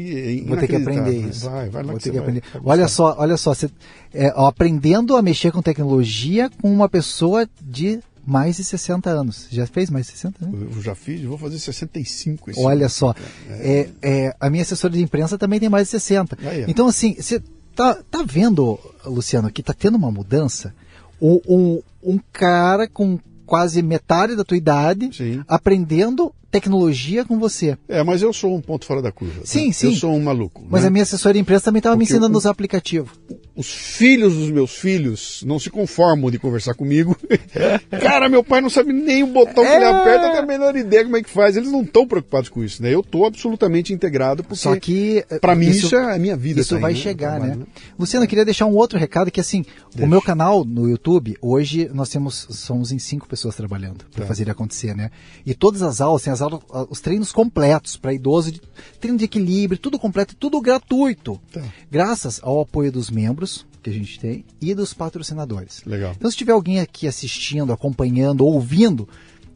Vou 0.45 0.57
ter 0.57 0.67
que 0.67 0.75
aprender 0.75 1.29
isso. 1.29 1.49
Vai, 1.49 1.69
vai 1.69 1.83
lá 1.83 1.91
Vou 1.91 1.97
que 1.97 2.03
ter 2.03 2.09
que 2.09 2.17
vai, 2.17 2.27
aprender. 2.27 2.43
olha 2.65 2.87
só, 2.89 3.15
olha 3.17 3.37
só, 3.37 3.53
você, 3.53 3.69
é, 4.13 4.33
aprendendo 4.35 5.15
a 5.15 5.21
mexer 5.21 5.51
com 5.51 5.61
tecnologia 5.61 6.49
com 6.61 6.69
uma 6.73 6.89
pessoa 6.89 7.47
de 7.61 7.99
mais 8.25 8.57
de 8.57 8.65
60 8.65 9.09
anos. 9.09 9.47
Já 9.49 9.65
fez 9.65 9.89
mais 9.89 10.07
de 10.07 10.11
60 10.13 10.45
anos? 10.45 10.75
Eu 10.75 10.81
já 10.81 10.93
fiz, 10.93 11.23
vou 11.23 11.37
fazer 11.37 11.57
65 11.57 12.51
esse 12.51 12.59
Olha 12.59 12.81
ano. 12.81 12.89
só, 12.89 13.15
é. 13.49 13.89
É, 14.01 14.35
a 14.39 14.49
minha 14.49 14.63
assessora 14.63 14.93
de 14.93 15.01
imprensa 15.01 15.37
também 15.37 15.59
tem 15.59 15.69
mais 15.69 15.87
de 15.87 15.91
60. 15.91 16.37
Aí, 16.43 16.65
então, 16.67 16.87
assim, 16.87 17.15
você 17.15 17.41
tá, 17.73 17.97
tá 18.11 18.23
vendo, 18.23 18.77
Luciano, 19.05 19.49
que 19.49 19.63
tá 19.63 19.73
tendo 19.73 19.95
uma 19.95 20.11
mudança? 20.11 20.73
Um, 21.21 21.41
um, 21.47 21.81
um 22.03 22.19
cara 22.31 22.87
com 22.87 23.19
quase 23.45 23.81
metade 23.81 24.35
da 24.35 24.43
tua 24.43 24.57
idade 24.57 25.09
Sim. 25.11 25.43
aprendendo 25.47 26.33
tecnologia 26.51 27.23
com 27.25 27.37
você. 27.39 27.77
É, 27.87 28.03
mas 28.03 28.21
eu 28.21 28.31
sou 28.33 28.55
um 28.55 28.61
ponto 28.61 28.85
fora 28.85 29.01
da 29.01 29.11
curva. 29.11 29.41
Sim, 29.45 29.67
né? 29.67 29.73
sim. 29.73 29.87
Eu 29.87 29.95
sou 29.95 30.13
um 30.13 30.21
maluco. 30.21 30.65
Mas 30.69 30.81
né? 30.81 30.87
a 30.87 30.91
minha 30.91 31.03
assessora 31.03 31.33
de 31.33 31.39
imprensa 31.39 31.65
também 31.65 31.79
estava 31.79 31.95
me 31.95 32.03
ensinando 32.03 32.33
eu, 32.33 32.37
os 32.37 32.45
aplicativos. 32.45 33.11
Os 33.55 33.67
filhos 33.71 34.33
dos 34.35 34.49
meus 34.51 34.71
filhos 34.71 35.43
não 35.45 35.59
se 35.59 35.69
conformam 35.69 36.31
de 36.31 36.39
conversar 36.39 36.73
comigo. 36.73 37.15
Cara, 38.01 38.29
meu 38.29 38.43
pai 38.43 38.61
não 38.61 38.69
sabe 38.69 38.93
nem 38.93 39.23
o 39.23 39.27
botão 39.27 39.63
que 39.65 39.69
ele 39.71 39.83
É. 39.83 39.89
aperta, 39.89 40.29
tem 40.31 40.39
a 40.39 40.45
menor 40.45 40.75
ideia 40.75 41.03
como 41.03 41.17
é 41.17 41.23
que 41.23 41.29
faz. 41.29 41.57
Eles 41.57 41.71
não 41.71 41.81
estão 41.81 42.07
preocupados 42.07 42.49
com 42.49 42.63
isso, 42.63 42.81
né? 42.81 42.93
Eu 42.93 43.01
estou 43.01 43.25
absolutamente 43.25 43.93
integrado, 43.93 44.43
porque 44.43 44.55
Só 44.61 44.75
que 44.77 45.23
para 45.41 45.55
mim 45.55 45.67
isso- 45.67 45.87
isso, 45.87 45.95
é 45.95 46.15
a 46.15 46.19
minha 46.19 46.37
vida. 46.37 46.61
Isso 46.61 46.75
tá 46.75 46.81
vai 46.81 46.91
aí, 46.93 46.97
chegar, 46.97 47.37
Trabalho, 47.39 47.59
né? 47.61 47.65
Luciano, 47.97 48.23
eu 48.25 48.29
queria 48.29 48.45
deixar 48.45 48.65
um 48.65 48.75
outro 48.75 48.97
recado 48.97 49.29
que 49.29 49.39
assim, 49.41 49.61
o 49.93 49.95
Deixa. 49.97 50.07
meu 50.07 50.21
canal 50.21 50.63
no 50.63 50.87
YouTube, 50.89 51.35
hoje 51.41 51.89
nós 51.93 52.09
temos 52.09 52.47
somos 52.51 52.91
em 52.91 52.99
cinco 52.99 53.27
pessoas 53.27 53.55
trabalhando 53.55 54.05
para 54.13 54.21
Tá. 54.23 54.27
fazer 54.27 54.43
ele 54.43 54.51
acontecer, 54.51 54.95
né? 54.95 55.11
E 55.45 55.53
todas 55.53 55.81
as 55.81 55.99
aulas, 56.01 56.23
tem 56.23 56.31
as 56.31 56.38
aulas, 56.41 56.61
os 56.89 56.99
treinos 57.01 57.31
completos 57.31 57.95
para 57.97 58.13
idoso, 58.13 58.51
de- 58.51 58.61
treino 58.99 59.17
de 59.17 59.25
equilíbrio, 59.25 59.79
tudo 59.79 59.97
completo, 59.99 60.35
tudo 60.35 60.59
gratuito. 60.61 61.39
Tá. 61.51 61.61
Graças 61.91 62.39
ao 62.43 62.61
apoio 62.61 62.91
dos 62.91 63.09
membros 63.09 63.65
que 63.81 63.89
a 63.89 63.93
gente 63.93 64.19
tem 64.19 64.43
e 64.61 64.73
dos 64.73 64.93
patrocinadores. 64.93 65.81
Legal. 65.85 66.13
Então, 66.17 66.29
se 66.29 66.35
tiver 66.37 66.51
alguém 66.51 66.79
aqui 66.79 67.07
assistindo, 67.07 67.71
acompanhando, 67.71 68.45
ouvindo, 68.45 69.07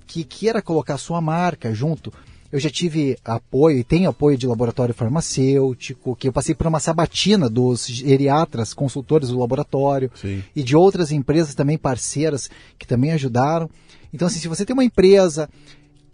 que 0.08 0.24
queira 0.24 0.62
colocar 0.62 0.98
sua 0.98 1.20
marca 1.20 1.74
junto, 1.74 2.14
eu 2.52 2.60
já 2.60 2.70
tive 2.70 3.18
apoio 3.26 3.80
e 3.80 3.84
tenho 3.84 4.10
apoio 4.10 4.38
de 4.38 4.46
laboratório 4.46 4.94
farmacêutico, 4.94 6.16
que 6.16 6.28
eu 6.28 6.32
passei 6.34 6.54
por 6.56 6.68
uma 6.68 6.80
sabatina 6.80 7.50
dos 7.50 7.88
geriatras, 7.88 8.74
consultores 8.74 9.30
do 9.30 9.40
laboratório 9.40 10.12
Sim. 10.16 10.44
e 10.56 10.64
de 10.64 10.76
outras 10.76 11.12
empresas 11.12 11.56
também 11.56 11.78
parceiras 11.78 12.50
que 12.78 12.86
também 12.88 13.12
ajudaram. 13.12 13.70
Então, 14.14 14.28
assim, 14.28 14.40
se 14.40 14.48
você 14.48 14.64
tem 14.66 14.74
uma 14.74 14.84
empresa, 14.84 15.50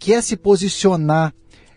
quer 0.00 0.20
se 0.22 0.34
posicionar 0.36 1.32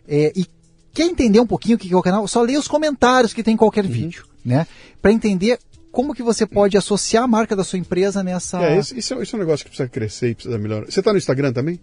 é, 0.07 0.31
e 0.35 0.47
quer 0.93 1.03
entender 1.05 1.39
um 1.39 1.45
pouquinho 1.45 1.75
o 1.75 1.79
que 1.79 1.93
é 1.93 1.95
o 1.95 2.01
canal, 2.01 2.27
só 2.27 2.41
leia 2.41 2.57
os 2.57 2.67
comentários 2.67 3.33
que 3.33 3.43
tem 3.43 3.53
em 3.53 3.57
qualquer 3.57 3.85
vídeo, 3.85 4.23
né? 4.43 4.65
Para 5.01 5.11
entender 5.11 5.59
como 5.91 6.15
que 6.15 6.23
você 6.23 6.47
pode 6.47 6.75
associar 6.77 7.23
a 7.23 7.27
marca 7.27 7.55
da 7.55 7.63
sua 7.63 7.77
empresa 7.77 8.23
nessa 8.23 8.63
É, 8.63 8.79
esse, 8.79 8.97
isso, 8.97 9.13
é, 9.13 9.21
isso 9.21 9.35
é 9.35 9.37
um 9.37 9.39
negócio 9.41 9.63
que 9.65 9.69
precisa 9.69 9.87
crescer 9.89 10.29
e 10.31 10.35
precisa 10.35 10.57
melhorar. 10.57 10.85
Você 10.89 10.99
está 11.01 11.11
no 11.11 11.17
Instagram 11.19 11.53
também? 11.53 11.79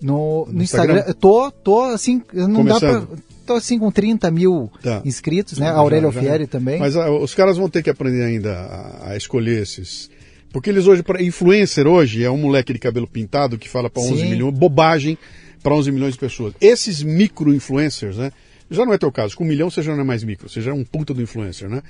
no, 0.00 0.46
no 0.46 0.52
No 0.54 0.62
Instagram. 0.62 0.94
Instagram? 1.00 1.14
Tô, 1.20 1.50
tô 1.50 1.82
assim, 1.82 2.22
não 2.32 2.64
dá 2.64 2.74
Começando. 2.80 3.06
pra. 3.08 3.16
Tô 3.46 3.54
assim 3.54 3.78
com 3.78 3.90
30 3.90 4.30
mil 4.30 4.70
Tá. 4.82 5.02
inscritos, 5.04 5.58
né? 5.58 5.66
Já- 5.66 5.72
Aurélio 5.74 6.06
Alfieri 6.06 6.46
também. 6.46 6.78
Mas 6.78 6.96
ah, 6.96 7.10
os 7.10 7.34
caras 7.34 7.56
vão 7.58 7.68
ter 7.68 7.82
que 7.82 7.90
aprender 7.90 8.22
ainda 8.22 8.52
a, 8.54 9.10
a 9.10 9.16
escolher 9.16 9.60
esses. 9.62 10.08
Porque 10.52 10.70
eles 10.70 10.86
hoje, 10.86 11.02
pra, 11.02 11.20
influencer 11.22 11.86
hoje 11.86 12.24
é 12.24 12.30
um 12.30 12.38
moleque 12.38 12.72
de 12.72 12.78
cabelo 12.78 13.06
pintado 13.08 13.58
que 13.58 13.68
fala 13.68 13.90
para 13.90 14.02
11 14.02 14.16
Sim. 14.22 14.30
milhões, 14.30 14.54
bobagem 14.56 15.18
para 15.62 15.74
11 15.74 15.92
milhões 15.92 16.14
de 16.14 16.20
pessoas. 16.20 16.54
Esses 16.60 17.02
micro 17.02 17.54
influencers, 17.54 18.16
né? 18.16 18.32
Já 18.70 18.86
não 18.86 18.92
é 18.92 18.98
teu 18.98 19.10
caso, 19.10 19.36
com 19.36 19.44
um 19.44 19.48
milhão 19.48 19.68
você 19.68 19.82
já 19.82 19.92
não 19.94 20.02
é 20.02 20.04
mais 20.04 20.22
micro, 20.22 20.48
você 20.48 20.60
já 20.60 20.70
é 20.70 20.74
um 20.74 20.84
puta 20.84 21.12
do 21.12 21.20
influencer, 21.20 21.68
né? 21.68 21.82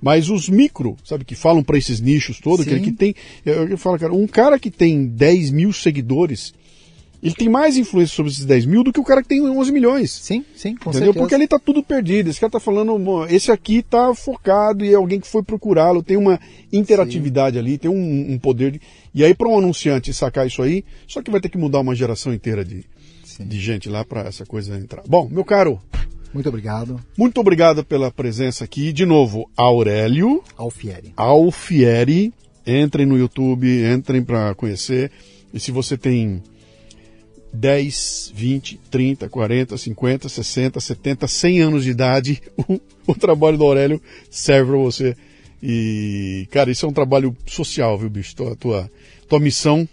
Mas 0.00 0.28
os 0.28 0.48
micro, 0.48 0.96
sabe, 1.04 1.24
que 1.24 1.34
falam 1.34 1.62
para 1.62 1.76
esses 1.76 2.00
nichos 2.00 2.38
todos, 2.38 2.64
Sim. 2.64 2.70
aquele 2.70 2.84
que 2.84 2.92
tem. 2.92 3.14
Eu, 3.44 3.68
eu 3.68 3.78
falo, 3.78 3.98
cara, 3.98 4.12
um 4.12 4.26
cara 4.26 4.58
que 4.58 4.70
tem 4.70 5.06
10 5.06 5.50
mil 5.50 5.72
seguidores, 5.72 6.54
ele 7.20 7.34
tem 7.34 7.48
mais 7.48 7.76
influência 7.76 8.14
sobre 8.14 8.30
esses 8.30 8.44
10 8.44 8.66
mil 8.66 8.84
do 8.84 8.92
que 8.92 9.00
o 9.00 9.04
cara 9.04 9.22
que 9.22 9.28
tem 9.28 9.40
11 9.40 9.72
milhões. 9.72 10.10
Sim, 10.10 10.44
sim, 10.54 10.76
com 10.76 10.90
Entendeu? 10.90 11.06
certeza. 11.06 11.18
Porque 11.18 11.34
ali 11.34 11.48
tá 11.48 11.58
tudo 11.58 11.82
perdido. 11.82 12.30
Esse 12.30 12.38
cara 12.38 12.52
tá 12.52 12.60
falando, 12.60 12.96
"Mo, 12.96 13.26
esse 13.26 13.50
aqui 13.50 13.82
tá 13.82 14.14
focado 14.14 14.84
e 14.84 14.92
é 14.92 14.94
alguém 14.94 15.18
que 15.18 15.26
foi 15.26 15.42
procurá-lo, 15.42 16.02
tem 16.02 16.16
uma 16.16 16.38
interatividade 16.72 17.58
ali, 17.58 17.76
tem 17.76 17.90
um, 17.90 18.32
um 18.32 18.38
poder. 18.38 18.72
De... 18.72 18.80
E 19.12 19.24
aí, 19.24 19.34
para 19.34 19.48
um 19.48 19.58
anunciante 19.58 20.14
sacar 20.14 20.46
isso 20.46 20.62
aí, 20.62 20.84
só 21.08 21.20
que 21.20 21.30
vai 21.30 21.40
ter 21.40 21.48
que 21.48 21.58
mudar 21.58 21.80
uma 21.80 21.94
geração 21.94 22.32
inteira 22.32 22.64
de, 22.64 22.84
Sim. 23.38 23.46
de 23.46 23.60
gente 23.60 23.88
lá 23.88 24.04
para 24.04 24.22
essa 24.22 24.44
coisa 24.44 24.76
entrar. 24.76 25.02
Bom, 25.06 25.28
meu 25.30 25.44
caro, 25.44 25.80
Muito 26.34 26.48
obrigado, 26.48 27.00
muito 27.16 27.40
obrigado 27.40 27.84
pela 27.84 28.10
presença 28.10 28.64
aqui. 28.64 28.92
De 28.92 29.06
novo, 29.06 29.48
Aurélio 29.56 30.42
Alfieri. 30.56 31.12
Alfieri. 31.16 32.34
Entrem 32.66 33.06
no 33.06 33.16
YouTube, 33.16 33.66
entrem 33.86 34.22
para 34.22 34.54
conhecer. 34.54 35.10
E 35.54 35.60
se 35.60 35.70
você 35.70 35.96
tem 35.96 36.42
10, 37.52 38.32
20, 38.34 38.78
30, 38.90 39.28
40, 39.28 39.78
50, 39.78 40.28
60, 40.28 40.80
70, 40.80 41.26
100 41.28 41.60
anos 41.60 41.84
de 41.84 41.90
idade, 41.90 42.42
o, 42.68 42.78
o 43.06 43.14
trabalho 43.14 43.56
do 43.56 43.64
Aurélio 43.64 44.02
serve 44.30 44.72
para 44.72 44.80
você. 44.80 45.16
E, 45.62 46.46
cara, 46.50 46.70
isso 46.70 46.84
é 46.84 46.88
um 46.88 46.92
trabalho 46.92 47.34
social, 47.46 47.96
viu, 47.96 48.10
bicho? 48.10 48.36
Tua, 48.36 48.54
tua, 48.54 48.90
tua 49.26 49.40
missão 49.40 49.88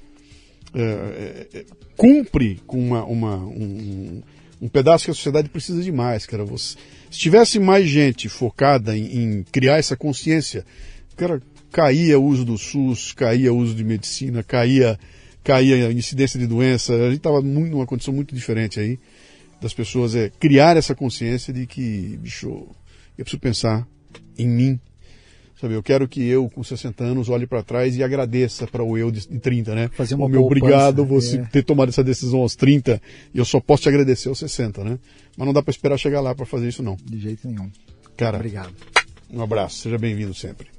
é, 0.74 0.82
é, 0.82 1.48
é, 1.60 1.66
cumpre 1.96 2.62
com 2.68 2.80
uma, 2.80 3.04
uma, 3.06 3.38
um, 3.38 4.22
um 4.62 4.68
pedaço 4.68 5.06
que 5.06 5.12
a 5.12 5.14
sociedade 5.14 5.50
precisa 5.50 5.82
de 5.82 5.92
mais, 5.92 6.26
cara. 6.26 6.44
Você, 6.46 6.78
se 7.10 7.20
tivesse 7.20 7.60
mais 7.60 7.88
gente 7.88 8.30
focada 8.30 8.98
em, 8.98 9.24
em 9.24 9.44
criar 9.44 9.78
essa 9.78 9.96
consciência, 9.96 10.66
cara, 11.16 11.42
caía 11.72 12.20
o 12.20 12.26
uso 12.26 12.46
do 12.46 12.58
SUS, 12.58 13.12
caía 13.14 13.54
o 13.54 13.58
uso 13.58 13.76
de 13.76 13.84
medicina, 13.84 14.44
caía, 14.44 15.00
caía 15.44 15.88
a 15.88 15.92
incidência 15.92 16.40
de 16.40 16.48
doença. 16.48 16.94
A 16.94 17.10
gente 17.10 17.18
estava 17.18 17.42
numa 17.42 17.86
condição 17.86 18.14
muito 18.14 18.34
diferente 18.34 18.80
aí 18.80 19.00
das 19.62 19.74
pessoas 19.74 20.16
é 20.16 20.30
criar 20.30 20.78
essa 20.78 20.94
consciência 20.94 21.54
de 21.54 21.66
que, 21.66 22.18
bicho, 22.22 22.68
eu 23.18 23.26
preciso 23.26 23.40
pensar 23.40 23.88
em 24.38 24.48
mim. 24.48 24.80
Sabe, 25.60 25.74
eu 25.74 25.82
quero 25.82 26.08
que 26.08 26.22
eu, 26.28 26.50
com 26.50 26.64
60 26.64 27.04
anos, 27.04 27.30
olhe 27.30 27.48
para 27.48 27.64
trás 27.64 27.96
e 27.96 28.04
agradeça 28.04 28.68
para 28.68 28.84
o 28.84 28.98
eu 28.98 29.10
de 29.10 29.26
de 29.28 29.40
30, 29.40 29.74
né? 29.74 29.90
Fazer 29.94 30.16
uma 30.16 30.26
Ô, 30.26 30.28
meu, 30.30 30.42
poupança, 30.42 30.66
obrigado 30.66 31.06
você 31.06 31.38
é. 31.38 31.44
ter 31.46 31.64
tomado 31.64 31.90
essa 31.90 32.04
decisão 32.04 32.42
aos 32.42 32.56
30 32.56 33.02
e 33.34 33.38
eu 33.38 33.46
só 33.46 33.60
posso 33.60 33.84
te 33.84 33.90
agradecer 33.90 34.28
aos 34.30 34.40
60, 34.40 34.84
né? 34.84 35.00
Mas 35.38 35.46
não 35.46 35.54
dá 35.54 35.64
para 35.64 35.72
esperar 35.72 35.98
chegar 35.98 36.22
lá 36.22 36.36
para 36.36 36.46
fazer 36.46 36.68
isso, 36.68 36.84
não. 36.84 36.98
De 37.04 37.20
jeito 37.20 37.48
nenhum. 37.48 37.70
Cara, 38.18 38.38
Obrigado. 38.38 38.74
um 39.32 39.42
abraço, 39.42 39.78
seja 39.78 39.98
bem-vindo 39.98 40.34
sempre. 40.34 40.75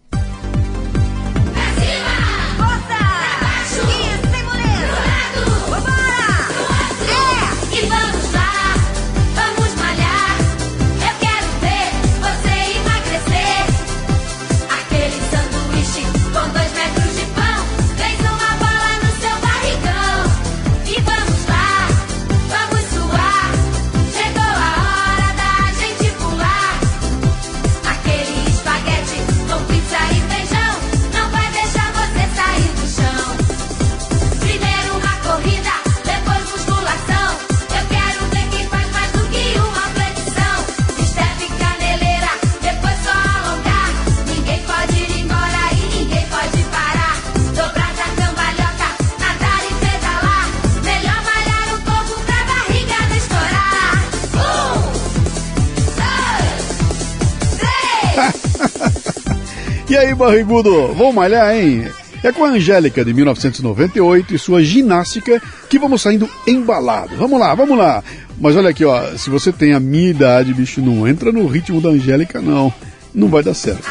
E 59.97 59.99
aí, 59.99 60.15
barrigudo, 60.15 60.93
vamos 60.93 61.15
malhar, 61.15 61.57
hein? 61.57 61.89
É 62.23 62.31
com 62.31 62.45
a 62.45 62.49
Angélica 62.49 63.03
de 63.03 63.15
1998 63.15 64.35
e 64.35 64.39
sua 64.39 64.63
ginástica 64.63 65.41
que 65.71 65.79
vamos 65.79 66.03
saindo 66.03 66.29
embalados. 66.47 67.17
Vamos 67.17 67.41
lá, 67.41 67.55
vamos 67.55 67.79
lá. 67.79 68.05
Mas 68.39 68.55
olha 68.57 68.69
aqui, 68.69 68.85
ó, 68.85 69.17
se 69.17 69.31
você 69.31 69.51
tem 69.51 69.73
a 69.73 69.81
minha 69.81 70.11
idade, 70.11 70.53
bicho, 70.53 70.83
não 70.83 71.09
entra 71.09 71.33
no 71.33 71.47
ritmo 71.47 71.81
da 71.81 71.89
Angélica, 71.89 72.43
não. 72.43 72.71
Não 73.15 73.29
vai 73.29 73.43
dar 73.43 73.55
certo. 73.55 73.89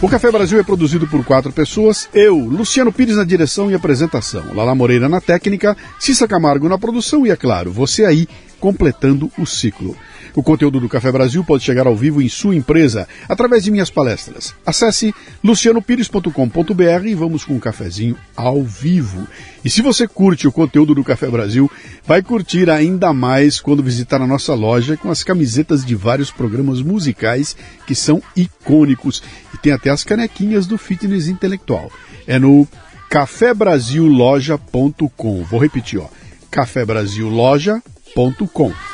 O 0.00 0.08
Café 0.08 0.32
Brasil 0.32 0.58
é 0.58 0.62
produzido 0.62 1.06
por 1.06 1.22
quatro 1.22 1.52
pessoas. 1.52 2.08
Eu, 2.14 2.38
Luciano 2.38 2.90
Pires 2.90 3.16
na 3.16 3.24
direção 3.24 3.70
e 3.70 3.74
apresentação, 3.74 4.54
Lala 4.54 4.74
Moreira 4.74 5.06
na 5.06 5.20
técnica, 5.20 5.76
Cissa 6.00 6.26
Camargo 6.26 6.66
na 6.66 6.78
produção 6.78 7.26
e, 7.26 7.30
é 7.30 7.36
claro, 7.36 7.70
você 7.70 8.06
aí 8.06 8.26
completando 8.58 9.30
o 9.38 9.44
ciclo. 9.44 9.94
O 10.34 10.42
conteúdo 10.42 10.80
do 10.80 10.88
Café 10.88 11.12
Brasil 11.12 11.44
pode 11.44 11.62
chegar 11.62 11.86
ao 11.86 11.94
vivo 11.94 12.20
em 12.20 12.28
sua 12.28 12.56
empresa 12.56 13.06
através 13.28 13.62
de 13.62 13.70
minhas 13.70 13.88
palestras. 13.88 14.52
Acesse 14.66 15.14
lucianopires.com.br 15.44 17.06
e 17.06 17.14
vamos 17.14 17.44
com 17.44 17.54
um 17.54 17.60
cafezinho 17.60 18.16
ao 18.34 18.64
vivo. 18.64 19.28
E 19.64 19.70
se 19.70 19.80
você 19.80 20.08
curte 20.08 20.48
o 20.48 20.52
conteúdo 20.52 20.92
do 20.92 21.04
Café 21.04 21.30
Brasil, 21.30 21.70
vai 22.04 22.20
curtir 22.20 22.68
ainda 22.68 23.12
mais 23.12 23.60
quando 23.60 23.80
visitar 23.82 24.20
a 24.20 24.26
nossa 24.26 24.54
loja 24.54 24.96
com 24.96 25.08
as 25.08 25.22
camisetas 25.22 25.84
de 25.84 25.94
vários 25.94 26.32
programas 26.32 26.82
musicais 26.82 27.56
que 27.86 27.94
são 27.94 28.20
icônicos 28.34 29.22
e 29.54 29.58
tem 29.58 29.72
até 29.72 29.90
as 29.90 30.02
canequinhas 30.02 30.66
do 30.66 30.76
fitness 30.76 31.28
intelectual. 31.28 31.92
É 32.26 32.40
no 32.40 32.66
cafebrasilloja.com. 33.08 35.44
Vou 35.44 35.60
repetir, 35.60 36.00
ó. 36.00 36.08
cafebrasilloja.com. 36.50 38.93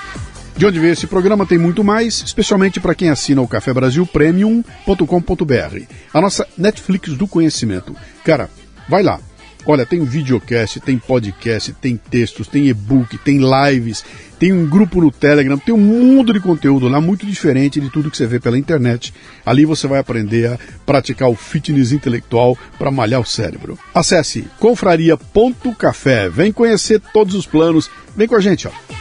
De 0.57 0.67
onde 0.67 0.79
veio 0.79 0.93
esse 0.93 1.07
programa 1.07 1.47
tem 1.47 1.59
muito 1.59 1.83
mais, 1.83 2.23
especialmente 2.25 2.81
para 2.81 2.95
quem 2.95 3.09
assina 3.09 3.41
o 3.41 3.49
Café 3.49 3.73
Brasil 3.73 4.07
Premium.com.br. 4.07 5.83
A 6.13 6.21
nossa 6.21 6.47
Netflix 6.57 7.15
do 7.15 7.27
conhecimento. 7.27 7.97
Cara, 8.25 8.51
vai 8.89 9.03
lá. 9.03 9.21
Olha, 9.67 9.85
tem 9.85 10.03
videocast, 10.05 10.81
tem 10.81 10.99
podcast, 10.99 11.73
tem 11.75 11.97
textos, 11.97 12.47
tem 12.47 12.69
e-book, 12.69 13.19
tem 13.19 13.39
lives, 13.39 14.05
tem 14.39 14.53
um 14.53 14.67
grupo 14.67 15.03
no 15.03 15.11
Telegram, 15.11 15.59
tem 15.59 15.75
um 15.75 15.79
mundo 15.79 16.33
de 16.33 16.41
conteúdo 16.41 16.89
lá 16.89 17.01
muito 17.01 17.27
diferente 17.27 17.81
de 17.81 17.91
tudo 17.91 18.11
que 18.11 18.17
você 18.17 18.27
vê 18.27 18.41
pela 18.41 18.59
internet. 18.59 19.13
Ali 19.45 19.67
você 19.67 19.87
vai 19.87 19.99
aprender 19.99 20.53
a 20.53 20.59
praticar 20.87 21.29
o 21.29 21.37
fitness 21.37 21.93
intelectual 21.93 22.57
para 22.79 22.91
malhar 22.91 23.21
o 23.21 23.27
cérebro. 23.27 23.79
Acesse 23.95 24.47
confraria.café, 24.59 26.29
vem 26.29 26.53
conhecer 26.53 27.01
todos 27.13 27.35
os 27.35 27.47
planos, 27.47 27.91
vem 28.17 28.27
com 28.27 28.37
a 28.37 28.41
gente, 28.41 28.67
ó. 28.67 29.00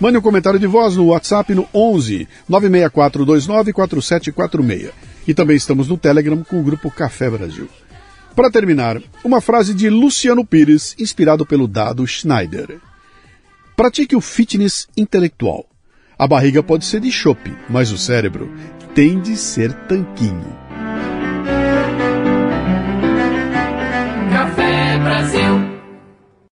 Mande 0.00 0.16
um 0.16 0.22
comentário 0.22 0.60
de 0.60 0.66
voz 0.66 0.96
no 0.96 1.06
WhatsApp 1.06 1.54
no 1.54 1.68
11 1.74 2.28
96429 2.48 3.72
4746. 3.72 4.92
E 5.26 5.34
também 5.34 5.56
estamos 5.56 5.88
no 5.88 5.98
Telegram 5.98 6.42
com 6.44 6.60
o 6.60 6.62
grupo 6.62 6.90
Café 6.90 7.28
Brasil. 7.28 7.68
Para 8.34 8.50
terminar, 8.50 9.02
uma 9.24 9.40
frase 9.40 9.74
de 9.74 9.90
Luciano 9.90 10.46
Pires, 10.46 10.94
inspirado 10.98 11.44
pelo 11.44 11.66
dado 11.66 12.06
Schneider. 12.06 12.78
Pratique 13.76 14.14
o 14.14 14.20
fitness 14.20 14.86
intelectual. 14.96 15.66
A 16.16 16.26
barriga 16.26 16.62
pode 16.62 16.84
ser 16.84 17.00
de 17.00 17.10
chope, 17.10 17.56
mas 17.68 17.90
o 17.90 17.98
cérebro 17.98 18.52
tem 18.94 19.20
de 19.20 19.36
ser 19.36 19.72
tanquinho. 19.72 20.57